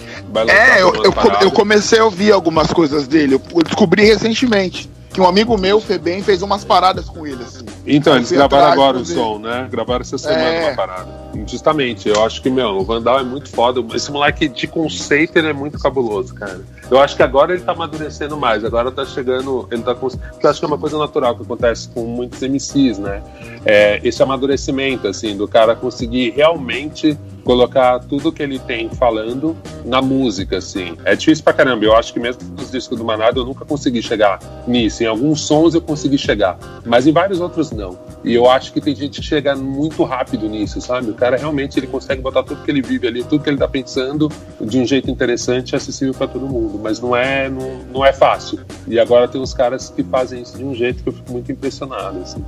é, 0.50 0.82
eu, 0.82 0.94
eu, 0.96 1.14
eu, 1.42 1.52
comecei 1.52 2.00
a 2.00 2.04
ouvir 2.04 2.34
algumas 2.34 2.74
coisas 2.74 3.08
dele. 3.08 3.36
Eu 3.36 3.64
descobri 3.64 4.04
recentemente 4.04 4.90
que 5.16 5.22
um 5.22 5.26
amigo 5.26 5.58
meu, 5.58 5.80
Febem, 5.80 6.22
fez 6.22 6.42
umas 6.42 6.66
paradas 6.66 7.08
com 7.08 7.26
ele, 7.26 7.42
assim. 7.42 7.66
Então, 7.88 8.18
eles 8.18 8.30
gravaram 8.30 8.74
agora 8.74 8.98
o 8.98 9.06
som, 9.06 9.40
né? 9.40 9.66
Gravaram 9.72 10.02
essa 10.02 10.18
semana 10.18 10.42
é. 10.42 10.68
uma 10.68 10.76
parada. 10.76 11.08
Justamente, 11.48 12.10
eu 12.10 12.22
acho 12.26 12.42
que, 12.42 12.50
meu, 12.50 12.72
o 12.72 12.84
Vandal 12.84 13.22
é 13.22 13.24
muito 13.24 13.50
foda. 13.50 13.82
Esse 13.96 14.12
moleque 14.12 14.50
de 14.50 14.68
conceito, 14.68 15.38
ele 15.38 15.48
é 15.48 15.54
muito 15.54 15.80
cabuloso, 15.80 16.36
cara. 16.36 16.60
Eu 16.92 17.00
acho 17.00 17.16
que 17.16 17.24
agora 17.24 17.54
ele 17.54 17.64
tá 17.64 17.72
amadurecendo 17.72 18.36
mais, 18.36 18.66
agora 18.66 18.92
tá 18.92 19.06
chegando, 19.06 19.66
ele 19.72 19.84
tá 19.84 19.96
com... 19.96 20.08
eu 20.08 20.50
acho 20.50 20.60
que 20.60 20.66
é 20.66 20.68
uma 20.68 20.78
coisa 20.78 20.98
natural 20.98 21.34
que 21.34 21.44
acontece 21.44 21.88
com 21.88 22.04
muitos 22.06 22.42
MCs, 22.42 23.00
né? 23.00 23.24
É, 23.66 24.02
esse 24.04 24.22
amadurecimento, 24.22 25.08
assim, 25.08 25.38
do 25.38 25.48
cara 25.48 25.78
conseguir 25.78 26.32
realmente 26.32 27.18
colocar 27.46 28.00
tudo 28.00 28.32
que 28.32 28.42
ele 28.42 28.58
tem 28.58 28.90
falando 28.90 29.56
na 29.86 30.02
música, 30.02 30.58
assim. 30.58 30.98
É 31.06 31.16
difícil 31.16 31.44
pra 31.44 31.54
caramba. 31.54 31.86
Eu 31.86 31.96
acho 31.96 32.12
que 32.12 32.20
mesmo 32.20 32.42
nos 32.58 32.72
discos 32.72 32.98
do 32.98 33.06
Manado 33.06 33.40
eu 33.40 33.46
nunca 33.46 33.64
consegui 33.64 34.02
chegar 34.02 34.40
nisso. 34.68 35.04
Em 35.04 35.06
alguns 35.06 35.42
sons 35.42 35.76
eu 35.76 35.82
consegui 35.82 36.18
chegar, 36.18 36.58
mas 36.84 37.06
em 37.06 37.14
vários 37.14 37.40
outros 37.40 37.72
não. 37.72 37.98
E 38.24 38.34
eu 38.34 38.50
acho 38.50 38.74
que 38.74 38.82
tem 38.82 38.96
gente 38.96 39.22
que 39.22 39.28
chega 39.28 39.56
muito 39.56 40.04
rápido 40.04 40.50
nisso, 40.50 40.82
sabe? 40.82 41.12
O 41.12 41.14
cara 41.14 41.38
realmente 41.38 41.78
ele 41.78 41.86
consegue 41.86 42.22
botar 42.22 42.42
tudo 42.42 42.64
que 42.64 42.72
ele 42.72 42.82
vive 42.82 43.08
ali, 43.08 43.24
tudo 43.24 43.44
que 43.44 43.50
ele 43.50 43.58
tá 43.58 43.68
pensando 43.68 44.30
de 44.60 44.80
um 44.80 44.86
jeito 44.86 45.12
interessante 45.12 45.74
e 45.74 45.76
acessível 45.76 46.16
para 46.16 46.28
todo 46.28 46.48
mundo. 46.48 46.80
Mas 46.82 47.00
não 47.00 47.16
é, 47.16 47.48
não, 47.48 47.78
não 47.94 48.06
é 48.06 48.12
fácil. 48.12 48.60
E 48.88 49.00
agora 49.00 49.28
tem 49.28 49.40
uns 49.40 49.54
caras 49.54 49.92
que 49.92 50.04
fazem 50.04 50.42
isso 50.42 50.58
de 50.58 50.64
um 50.64 50.74
jeito 50.74 51.04
que 51.04 51.10
eu 51.10 51.14
fico 51.14 51.32
muito 51.32 51.52
impressionado, 51.52 52.18
assim. 52.20 52.44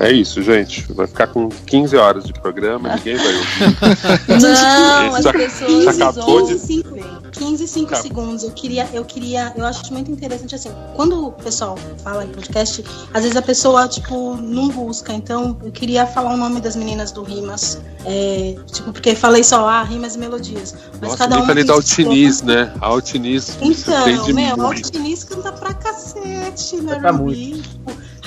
É 0.00 0.10
isso, 0.10 0.42
gente. 0.42 0.90
Vai 0.94 1.06
ficar 1.06 1.26
com 1.26 1.50
15 1.50 1.94
horas 1.94 2.24
de 2.24 2.32
programa, 2.32 2.96
ninguém 2.96 3.18
vai 3.18 3.36
ouvir. 3.36 4.40
Não, 4.40 5.14
as 5.14 5.30
pessoas 5.30 6.00
acabou 6.00 6.46
15, 6.46 6.58
5, 6.58 6.88
15, 7.30 7.68
5 7.68 7.96
segundos. 7.96 8.42
Eu 8.42 8.50
queria, 8.52 8.88
eu 8.94 9.04
queria, 9.04 9.52
eu 9.54 9.66
acho 9.66 9.92
muito 9.92 10.10
interessante 10.10 10.54
assim, 10.54 10.70
quando 10.96 11.26
o 11.26 11.32
pessoal 11.32 11.78
fala 12.02 12.24
em 12.24 12.28
podcast, 12.28 12.82
às 13.12 13.22
vezes 13.24 13.36
a 13.36 13.42
pessoa, 13.42 13.86
tipo, 13.88 14.36
não 14.36 14.68
busca. 14.68 15.12
Então, 15.12 15.58
eu 15.62 15.70
queria 15.70 16.06
falar 16.06 16.32
o 16.32 16.36
nome 16.38 16.62
das 16.62 16.74
meninas 16.74 17.12
do 17.12 17.22
Rimas. 17.22 17.78
É, 18.06 18.56
tipo, 18.72 18.94
porque 18.94 19.14
falei 19.14 19.44
só, 19.44 19.68
ah, 19.68 19.82
rimas 19.82 20.16
e 20.16 20.18
melodias. 20.18 20.74
Mas 20.92 21.10
Nossa, 21.10 21.18
cada 21.18 21.36
uma. 21.36 21.46
falei 21.46 21.62
da 21.62 21.74
Altiniz, 21.74 22.40
né? 22.40 22.72
A 22.80 22.86
Altiniz. 22.86 23.58
Então, 23.60 24.32
meu, 24.32 24.58
a 24.58 24.64
Altiniz 24.64 25.24
canta 25.24 25.52
pra 25.52 25.74
cacete, 25.74 26.76
né? 26.76 26.98
Tá 27.00 27.12
muito. 27.12 27.68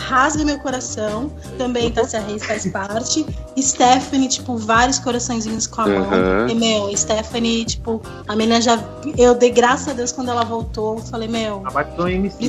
Rasga 0.03 0.43
Meu 0.43 0.59
Coração, 0.59 1.31
também 1.57 1.89
Tássia 1.91 2.19
Reis 2.19 2.45
faz 2.45 2.67
parte. 2.67 3.25
Stephanie, 3.57 4.27
tipo, 4.27 4.57
vários 4.57 4.99
coraçõezinhos 4.99 5.65
com 5.67 5.81
a 5.81 5.85
uhum. 5.85 6.09
mão. 6.09 6.49
E, 6.49 6.55
meu, 6.55 6.95
Stephanie, 6.95 7.65
tipo, 7.65 8.01
a 8.27 8.35
menina 8.35 8.61
já. 8.61 8.77
Eu 9.17 9.35
dei 9.35 9.51
graças 9.51 9.87
a 9.87 9.93
Deus 9.93 10.11
quando 10.11 10.29
ela 10.29 10.43
voltou. 10.43 10.97
Falei, 10.97 11.27
meu. 11.27 11.63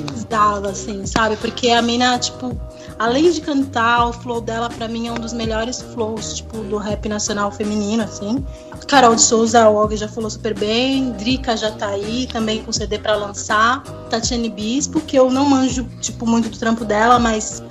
Precisava, 0.01 0.71
assim, 0.71 1.07
sabe? 1.07 1.37
Porque 1.37 1.71
a 1.71 1.81
menina, 1.81 2.19
tipo, 2.19 2.59
além 2.99 3.31
de 3.31 3.41
cantar, 3.41 4.09
o 4.09 4.13
flow 4.13 4.41
dela, 4.41 4.69
pra 4.69 4.89
mim, 4.89 5.09
é 5.09 5.13
um 5.13 5.19
dos 5.19 5.33
melhores 5.33 5.81
flows, 5.81 6.35
tipo, 6.35 6.59
do 6.65 6.77
rap 6.77 7.09
nacional 7.09 7.53
feminino, 7.53 8.03
assim. 8.03 8.45
Carol 8.87 9.15
de 9.15 9.23
Souza, 9.23 9.69
o 9.69 9.75
Olga 9.75 9.97
já 9.97 10.09
falou 10.09 10.31
super 10.31 10.59
bem. 10.59 11.13
Drica 11.13 11.57
já 11.57 11.71
tá 11.71 11.89
aí, 11.89 12.27
também 12.27 12.63
com 12.63 12.73
CD 12.73 12.99
para 12.99 13.17
lançar. 13.17 13.83
Tatiane 14.11 14.49
Bispo, 14.49 15.01
que 15.01 15.17
eu 15.17 15.31
não 15.31 15.49
manjo, 15.49 15.87
tipo, 16.01 16.27
muito 16.27 16.49
do 16.49 16.59
trampo 16.59 16.85
dela, 16.85 17.19
mas 17.19 17.63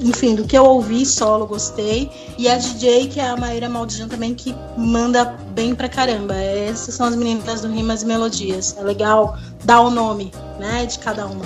enfim, 0.00 0.34
do 0.34 0.44
que 0.44 0.56
eu 0.56 0.64
ouvi 0.64 1.04
solo, 1.04 1.46
gostei. 1.46 2.10
E 2.38 2.48
a 2.48 2.56
DJ, 2.56 3.08
que 3.08 3.20
é 3.20 3.28
a 3.28 3.36
Maíra 3.36 3.68
Maldijan 3.68 4.08
também, 4.08 4.34
que 4.34 4.54
manda 4.76 5.24
bem 5.54 5.74
pra 5.74 5.88
caramba. 5.88 6.34
Essas 6.34 6.94
são 6.94 7.06
as 7.06 7.16
meninas 7.16 7.60
do 7.60 7.68
Rimas 7.68 8.02
e 8.02 8.06
Melodias. 8.06 8.76
É 8.78 8.82
legal 8.82 9.36
dar 9.64 9.80
o 9.80 9.90
nome, 9.90 10.32
né, 10.58 10.86
de 10.86 10.98
cada 10.98 11.26
uma. 11.26 11.44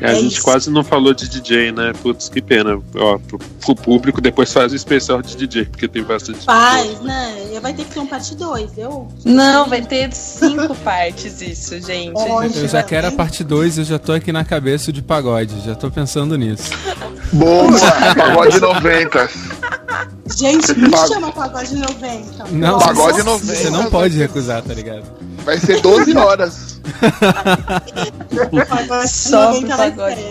É, 0.00 0.08
a 0.08 0.12
é 0.12 0.14
gente 0.16 0.34
isso. 0.34 0.42
quase 0.42 0.70
não 0.70 0.82
falou 0.82 1.14
de 1.14 1.28
DJ, 1.28 1.72
né? 1.72 1.92
Putz, 2.02 2.28
que 2.28 2.42
pena. 2.42 2.80
Ó, 2.96 3.18
pro, 3.18 3.38
pro 3.38 3.74
público 3.76 4.20
depois 4.20 4.52
faz 4.52 4.72
o 4.72 4.76
especial 4.76 5.22
de 5.22 5.36
DJ, 5.36 5.66
porque 5.66 5.86
tem 5.86 6.02
bastante. 6.02 6.44
Faz, 6.44 7.00
né? 7.00 7.58
Vai 7.62 7.72
ter 7.72 7.84
que 7.84 7.94
ter 7.94 8.00
um 8.00 8.06
parte 8.06 8.34
2. 8.34 8.76
Eu. 8.76 9.08
Não, 9.24 9.68
vai 9.68 9.82
ter 9.82 10.12
cinco 10.12 10.74
partes 10.82 11.40
isso, 11.40 11.80
gente. 11.80 12.12
eu 12.56 12.68
já 12.68 12.82
quero 12.82 13.08
a 13.08 13.12
parte 13.12 13.44
2, 13.44 13.78
eu 13.78 13.84
já 13.84 13.98
tô 13.98 14.12
aqui 14.12 14.32
na 14.32 14.44
cabeça 14.44 14.92
de 14.92 15.00
pagode, 15.00 15.60
já 15.64 15.74
tô 15.74 15.90
pensando 15.90 16.36
nisso. 16.36 16.70
Boa! 17.32 17.70
pagode 18.14 18.60
90. 18.60 19.30
Gente, 20.36 20.78
me 20.78 20.90
chama 21.08 21.32
pagode 21.32 21.76
90. 21.76 22.44
Não, 22.52 22.78
pagode 22.78 23.22
90. 23.22 23.44
Você 23.44 23.70
não 23.70 23.86
pode 23.90 24.16
recusar, 24.18 24.62
tá 24.62 24.74
ligado? 24.74 25.04
Vai 25.44 25.58
ser 25.58 25.80
12 25.80 26.16
horas. 26.16 26.73
Só 29.08 29.60
pro 29.60 29.68
pagode. 29.68 30.24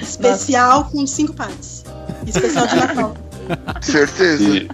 Especial 0.00 0.80
Nossa. 0.80 0.90
com 0.90 1.06
5 1.06 1.32
partes. 1.34 1.84
Especial 2.26 2.66
de 2.66 2.76
Natal. 2.76 3.14
Certeza. 3.80 4.42
E 4.42 4.68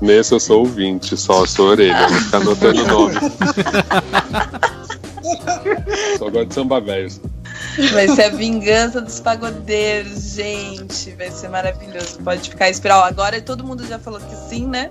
nesse 0.00 0.32
eu 0.32 0.40
sou 0.40 0.60
ouvinte, 0.60 1.16
só 1.16 1.44
sou 1.46 1.68
orelha. 1.68 2.08
Vou 2.08 2.18
ficar 2.20 2.36
anotando 2.38 2.82
o 2.82 2.86
nome. 2.86 3.14
só 6.18 6.30
gosto 6.30 6.46
de 6.46 6.54
samba 6.54 6.80
velho. 6.80 7.10
Vai 7.92 8.08
ser 8.08 8.24
a 8.24 8.30
vingança 8.30 9.00
dos 9.00 9.20
pagodeiros, 9.20 10.34
gente. 10.34 11.12
Vai 11.12 11.30
ser 11.30 11.48
maravilhoso. 11.48 12.18
Pode 12.24 12.50
ficar 12.50 12.68
esperando. 12.70 13.04
Agora 13.04 13.40
todo 13.40 13.64
mundo 13.64 13.86
já 13.86 13.98
falou 13.98 14.20
que 14.20 14.34
sim, 14.48 14.66
né? 14.66 14.90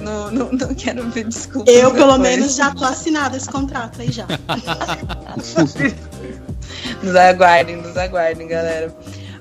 Não, 0.00 0.30
não, 0.30 0.52
não 0.52 0.74
quero 0.74 1.08
ver 1.10 1.24
desculpa. 1.24 1.70
Eu, 1.70 1.92
pelo 1.92 2.12
depois. 2.12 2.36
menos, 2.36 2.56
já 2.56 2.74
tô 2.74 2.84
assinado 2.84 3.36
esse 3.36 3.48
contrato 3.48 4.00
aí 4.00 4.10
já. 4.10 4.26
nos 7.02 7.14
aguardem, 7.14 7.76
nos 7.76 7.96
aguardem, 7.96 8.46
galera. 8.48 8.94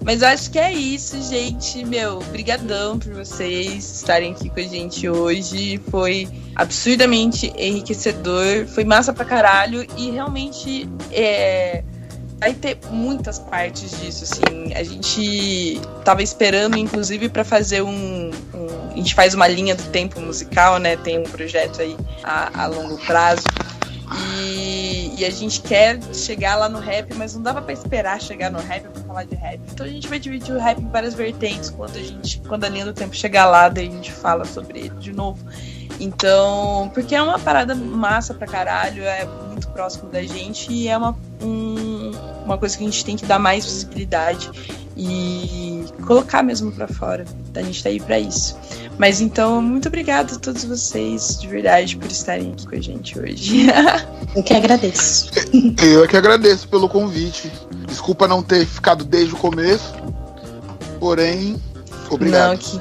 Mas 0.03 0.21
eu 0.21 0.29
acho 0.29 0.51
que 0.51 0.59
é 0.59 0.71
isso, 0.71 1.21
gente. 1.21 1.83
Meu, 1.83 2.19
brigadão 2.31 2.97
por 2.97 3.13
vocês 3.13 3.83
estarem 3.83 4.31
aqui 4.31 4.49
com 4.49 4.59
a 4.59 4.63
gente 4.63 5.09
hoje. 5.09 5.81
Foi 5.91 6.29
absurdamente 6.55 7.51
enriquecedor. 7.57 8.65
Foi 8.67 8.85
massa 8.85 9.11
pra 9.11 9.25
caralho. 9.25 9.85
E 9.97 10.09
realmente 10.11 10.89
é 11.11 11.83
vai 12.39 12.53
ter 12.53 12.77
muitas 12.89 13.39
partes 13.39 13.99
disso, 13.99 14.23
assim. 14.23 14.73
A 14.73 14.83
gente 14.83 15.81
tava 16.03 16.21
esperando, 16.21 16.77
inclusive, 16.77 17.29
para 17.29 17.43
fazer 17.43 17.81
um, 17.81 18.31
um, 18.53 18.89
A 18.91 18.95
gente 18.95 19.13
faz 19.15 19.33
uma 19.33 19.47
linha 19.47 19.75
do 19.75 19.83
tempo 19.89 20.19
musical, 20.21 20.77
né? 20.79 20.95
Tem 20.97 21.19
um 21.19 21.23
projeto 21.23 21.81
aí 21.81 21.95
a, 22.23 22.63
a 22.63 22.67
longo 22.67 22.97
prazo. 23.05 23.43
E, 24.15 25.13
e, 25.17 25.25
a 25.25 25.29
gente 25.29 25.61
quer 25.61 25.99
chegar 26.13 26.55
lá 26.55 26.69
no 26.69 26.79
rap, 26.79 27.13
mas 27.15 27.35
não 27.35 27.41
dava 27.41 27.61
para 27.61 27.73
esperar 27.73 28.21
chegar 28.21 28.49
no 28.49 28.59
rap 28.59 28.83
para 28.83 29.03
falar 29.03 29.23
de 29.25 29.35
rap. 29.35 29.59
Então 29.69 29.85
a 29.85 29.89
gente 29.89 30.07
vai 30.07 30.17
dividir 30.17 30.55
o 30.55 30.59
rap 30.59 30.79
em 30.79 30.89
várias 30.89 31.13
vertentes. 31.13 31.69
Quando 31.69 31.97
a 31.97 32.01
gente, 32.01 32.39
quando 32.47 32.63
a 32.63 32.69
linha 32.69 32.85
do 32.85 32.93
tempo 32.93 33.13
chegar 33.13 33.45
lá, 33.47 33.67
daí 33.67 33.89
a 33.89 33.91
gente 33.91 34.11
fala 34.11 34.45
sobre 34.45 34.79
ele 34.79 34.89
de 34.91 35.11
novo. 35.11 35.45
Então, 35.99 36.89
porque 36.93 37.15
é 37.15 37.21
uma 37.21 37.39
parada 37.39 37.75
massa 37.75 38.33
pra 38.33 38.47
caralho, 38.47 39.03
é 39.03 39.25
muito 39.25 39.67
próximo 39.69 40.09
da 40.09 40.21
gente 40.21 40.71
e 40.71 40.87
é 40.87 40.97
uma, 40.97 41.17
um, 41.41 41.75
uma 42.47 42.57
coisa 42.57 42.77
que 42.77 42.83
a 42.83 42.87
gente 42.87 43.03
tem 43.05 43.15
que 43.15 43.25
dar 43.25 43.39
mais 43.39 43.65
visibilidade 43.65 44.49
e 44.95 45.85
colocar 46.05 46.41
mesmo 46.41 46.71
para 46.71 46.87
fora. 46.87 47.25
A 47.53 47.61
gente 47.61 47.83
tá 47.83 47.89
aí 47.89 47.99
para 47.99 48.19
isso. 48.19 48.57
Mas 48.97 49.21
então, 49.21 49.61
muito 49.61 49.87
obrigada 49.87 50.35
a 50.35 50.39
todos 50.39 50.63
vocês, 50.63 51.37
de 51.39 51.47
verdade, 51.47 51.97
por 51.97 52.09
estarem 52.09 52.51
aqui 52.51 52.67
com 52.67 52.75
a 52.75 52.81
gente 52.81 53.19
hoje. 53.19 53.67
Eu 54.35 54.43
que 54.43 54.53
agradeço. 54.53 55.29
Eu 55.83 56.03
é 56.03 56.07
que 56.07 56.17
agradeço 56.17 56.67
pelo 56.67 56.89
convite. 56.89 57.51
Desculpa 57.87 58.27
não 58.27 58.41
ter 58.41 58.65
ficado 58.65 59.03
desde 59.03 59.33
o 59.33 59.37
começo, 59.37 59.93
porém, 60.99 61.61
obrigado. 62.09 62.49
Não, 62.49 62.57
que, 62.57 62.79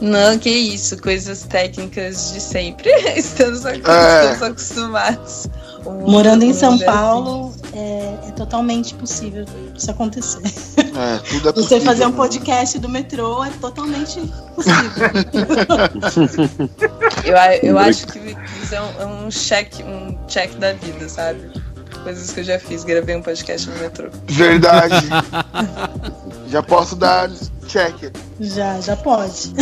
não, 0.00 0.38
que 0.38 0.50
isso, 0.50 1.00
coisas 1.00 1.44
técnicas 1.44 2.32
de 2.32 2.40
sempre. 2.40 2.90
Estamos, 3.16 3.64
é. 3.64 3.76
estamos 3.76 4.42
acostumados. 4.42 5.48
Um, 5.86 6.10
Morando 6.10 6.44
em 6.44 6.54
São 6.54 6.78
Paulo 6.78 7.54
é, 7.74 8.28
é, 8.28 8.30
totalmente 8.32 8.94
possível 8.94 9.44
isso 9.74 9.90
acontecer. 9.90 10.40
É, 10.76 11.18
tudo 11.18 11.48
é 11.48 11.52
possível. 11.52 11.78
Você 11.78 11.80
fazer 11.80 12.06
um 12.06 12.12
podcast 12.12 12.78
do 12.78 12.88
metrô 12.88 13.42
é 13.44 13.50
totalmente 13.60 14.20
possível. 14.54 15.10
eu, 17.24 17.36
eu 17.70 17.78
acho 17.78 18.06
que 18.06 18.36
isso 18.62 18.74
é 18.74 18.80
um, 18.80 19.00
é 19.00 19.06
um 19.06 19.28
check, 19.28 19.80
um 19.80 20.16
check 20.28 20.54
da 20.54 20.72
vida, 20.72 21.08
sabe? 21.08 21.50
Coisas 22.04 22.30
que 22.30 22.40
eu 22.40 22.44
já 22.44 22.58
fiz, 22.58 22.84
gravei 22.84 23.16
um 23.16 23.22
podcast 23.22 23.68
no 23.68 23.76
metrô. 23.78 24.08
Verdade. 24.26 25.08
já 26.48 26.62
posso 26.62 26.94
dar 26.94 27.30
check. 27.66 28.12
Já, 28.38 28.80
já 28.80 28.96
pode. 28.96 29.52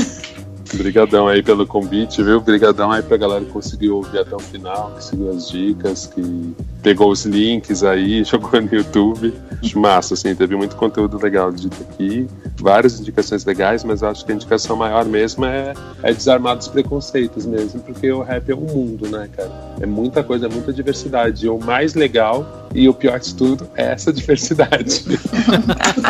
Obrigadão 0.74 1.28
aí 1.28 1.42
pelo 1.42 1.66
convite, 1.66 2.22
viu? 2.22 2.38
Obrigadão 2.38 2.90
aí 2.90 3.02
pra 3.02 3.16
galera 3.16 3.44
que 3.44 3.50
conseguiu 3.50 3.96
ouvir 3.96 4.20
até 4.20 4.34
o 4.34 4.38
final, 4.38 4.92
que 4.96 5.04
seguiu 5.04 5.30
as 5.30 5.48
dicas, 5.48 6.06
que 6.06 6.54
pegou 6.82 7.10
os 7.10 7.24
links 7.26 7.82
aí, 7.82 8.24
jogou 8.24 8.60
no 8.60 8.68
YouTube. 8.72 9.34
Acho 9.62 9.78
massa, 9.78 10.14
assim, 10.14 10.34
teve 10.34 10.56
muito 10.56 10.74
conteúdo 10.76 11.18
legal 11.18 11.52
dito 11.52 11.76
aqui, 11.82 12.26
várias 12.58 12.98
indicações 12.98 13.44
legais, 13.44 13.84
mas 13.84 14.02
acho 14.02 14.24
que 14.24 14.32
a 14.32 14.34
indicação 14.34 14.76
maior 14.76 15.04
mesmo 15.04 15.44
é, 15.44 15.74
é 16.02 16.12
desarmar 16.12 16.56
dos 16.56 16.68
preconceitos 16.68 17.44
mesmo, 17.44 17.80
porque 17.80 18.10
o 18.10 18.22
rap 18.22 18.50
é 18.50 18.54
um 18.54 18.60
mundo, 18.60 19.08
né, 19.08 19.28
cara? 19.36 19.50
É 19.80 19.86
muita 19.86 20.22
coisa, 20.22 20.46
é 20.46 20.48
muita 20.48 20.72
diversidade. 20.72 21.46
E 21.46 21.48
o 21.48 21.58
mais 21.58 21.94
legal 21.94 22.68
e 22.74 22.88
o 22.88 22.94
pior 22.94 23.20
de 23.20 23.34
tudo 23.34 23.68
é 23.76 23.92
essa 23.92 24.10
diversidade. 24.12 25.04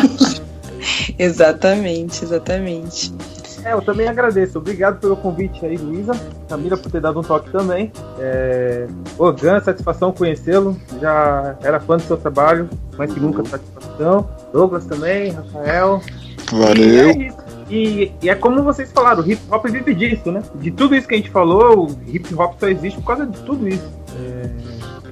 exatamente, 1.18 2.24
exatamente. 2.24 3.12
É, 3.64 3.72
eu 3.72 3.82
também 3.82 4.08
agradeço. 4.08 4.58
Obrigado 4.58 4.98
pelo 5.00 5.16
convite 5.16 5.64
aí, 5.64 5.76
Luísa. 5.76 6.12
Camila, 6.48 6.76
por 6.76 6.90
ter 6.90 7.00
dado 7.00 7.20
um 7.20 7.22
toque 7.22 7.50
também. 7.50 7.92
É... 8.18 8.86
Organ, 9.16 9.60
satisfação 9.60 10.12
conhecê-lo. 10.12 10.76
Já 11.00 11.56
era 11.62 11.78
fã 11.78 11.96
do 11.96 12.02
seu 12.02 12.16
trabalho, 12.16 12.68
mas 12.96 13.12
que 13.12 13.20
nunca 13.20 13.44
satisfação. 13.44 14.28
Douglas 14.52 14.84
também, 14.86 15.30
Rafael. 15.32 16.00
Valeu. 16.50 17.10
E 17.12 17.28
é, 17.28 17.42
e, 17.70 18.12
e 18.20 18.28
é 18.28 18.34
como 18.34 18.62
vocês 18.62 18.90
falaram, 18.92 19.22
o 19.22 19.30
hip 19.30 19.40
hop 19.50 19.64
vive 19.66 19.94
disso, 19.94 20.30
né? 20.30 20.42
De 20.56 20.70
tudo 20.70 20.94
isso 20.94 21.08
que 21.08 21.14
a 21.14 21.16
gente 21.16 21.30
falou, 21.30 21.86
o 21.86 21.98
hip 22.06 22.34
hop 22.34 22.54
só 22.58 22.68
existe 22.68 23.00
por 23.00 23.06
causa 23.06 23.26
de 23.26 23.40
tudo 23.40 23.68
isso. 23.68 23.90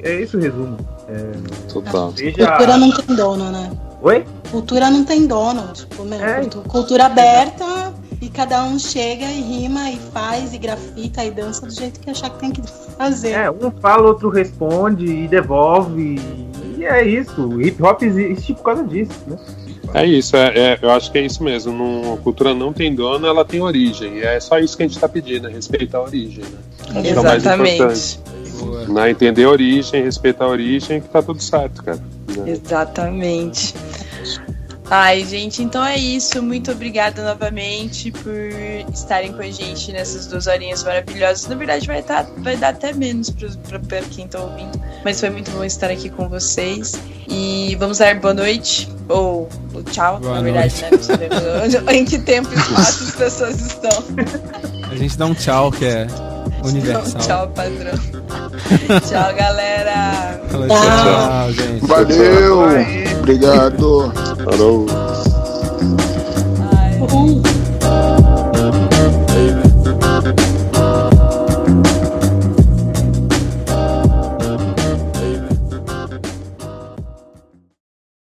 É, 0.03 0.11
é 0.11 0.21
isso 0.23 0.37
o 0.37 0.41
resumo. 0.41 0.77
É... 1.09 1.73
Total. 1.73 2.13
Seja... 2.17 2.47
Cultura 2.49 2.77
não 2.77 2.91
tem 2.91 3.17
dono, 3.17 3.51
né? 3.51 3.71
Oi? 4.03 4.25
Cultura 4.51 4.91
não 4.91 5.05
tem 5.05 5.27
dono. 5.27 5.73
Tipo, 5.73 6.05
meu, 6.05 6.21
é. 6.21 6.45
cultura 6.69 7.07
aberta 7.07 7.95
e 8.21 8.29
cada 8.29 8.65
um 8.65 8.79
chega 8.79 9.25
e 9.25 9.41
rima 9.41 9.91
e 9.91 9.97
faz 10.13 10.53
e 10.53 10.59
grafita 10.59 11.25
e 11.25 11.31
dança 11.31 11.67
do 11.67 11.73
jeito 11.73 12.01
que 12.01 12.11
achar 12.11 12.31
que 12.31 12.39
tem 12.39 12.51
que 12.51 12.63
fazer. 12.99 13.31
É, 13.31 13.51
um 13.51 13.71
fala, 13.71 14.09
outro 14.09 14.29
responde 14.29 15.07
e 15.07 15.29
devolve. 15.29 16.19
E 16.77 16.85
é 16.85 17.07
isso. 17.07 17.41
O 17.41 17.63
hip 17.63 17.83
hop 17.83 18.03
existe 18.03 18.53
por 18.55 18.63
causa 18.63 18.85
disso, 18.85 19.13
né? 19.27 19.39
É 19.93 20.07
isso, 20.07 20.37
é, 20.37 20.57
é, 20.57 20.79
eu 20.81 20.91
acho 20.91 21.11
que 21.11 21.19
é 21.19 21.23
isso 21.23 21.43
mesmo. 21.43 21.73
Não, 21.73 22.15
a 22.15 22.17
cultura 22.19 22.55
não 22.55 22.73
tem 22.73 22.95
dono, 22.95 23.27
ela 23.27 23.45
tem 23.45 23.61
origem. 23.61 24.19
E 24.19 24.23
é 24.23 24.39
só 24.39 24.59
isso 24.59 24.77
que 24.77 24.85
a 24.85 24.87
gente 24.87 24.95
está 24.95 25.09
pedindo, 25.09 25.49
é 25.49 25.51
respeitar 25.51 25.99
a 25.99 26.03
origem. 26.03 26.45
Né? 26.93 27.09
Exatamente. 27.09 28.21
É 28.23 28.93
né? 28.93 29.11
Entender 29.11 29.45
a 29.45 29.51
origem, 29.51 30.05
respeitar 30.05 30.45
a 30.45 30.49
origem, 30.49 31.01
que 31.01 31.09
tá 31.09 31.21
tudo 31.23 31.43
certo, 31.43 31.83
cara. 31.83 31.99
Né? 32.37 32.53
Exatamente. 32.53 33.75
Ai, 34.91 35.25
gente, 35.25 35.63
então 35.63 35.85
é 35.85 35.97
isso. 35.97 36.43
Muito 36.43 36.73
obrigada 36.73 37.23
novamente 37.23 38.11
por 38.11 38.35
estarem 38.93 39.33
com 39.33 39.41
a 39.41 39.49
gente 39.51 39.93
nessas 39.93 40.27
duas 40.27 40.49
horinhas 40.49 40.83
maravilhosas. 40.83 41.47
Na 41.47 41.55
verdade, 41.55 41.87
vai, 41.87 42.03
tá, 42.03 42.27
vai 42.39 42.57
dar 42.57 42.71
até 42.71 42.93
menos 42.93 43.31
para 43.89 44.03
quem 44.03 44.27
tá 44.27 44.41
ouvindo. 44.41 44.81
Mas 45.05 45.21
foi 45.21 45.31
muito 45.31 45.49
bom 45.53 45.63
estar 45.63 45.91
aqui 45.91 46.11
com 46.11 46.29
vocês. 46.29 46.95
E 47.29 47.77
vamos 47.79 47.99
dar 47.99 48.19
boa 48.19 48.35
noite. 48.35 48.89
Ou 49.09 49.49
tchau, 49.93 50.19
boa 50.19 50.35
na 50.35 50.43
verdade, 50.43 50.75
noite. 50.91 51.09
né? 51.09 51.95
Em 51.95 52.05
que 52.05 52.19
tempo 52.19 52.53
e 52.53 52.57
espaço 52.57 53.05
as 53.05 53.15
pessoas 53.15 53.61
estão. 53.61 54.05
A 54.91 54.97
gente 54.97 55.17
dá 55.17 55.27
um 55.27 55.35
tchau 55.35 55.71
que 55.71 55.85
é 55.85 56.09
universal. 56.65 57.21
tchau, 57.21 57.49
padrão. 57.51 57.95
tchau, 59.09 59.35
galera. 59.37 60.41
Tchau, 60.51 60.67
tchau, 60.69 61.53
gente. 61.53 61.87
Valeu. 61.87 63.10
Obrigado. 63.31 64.13
Falou. 64.45 64.87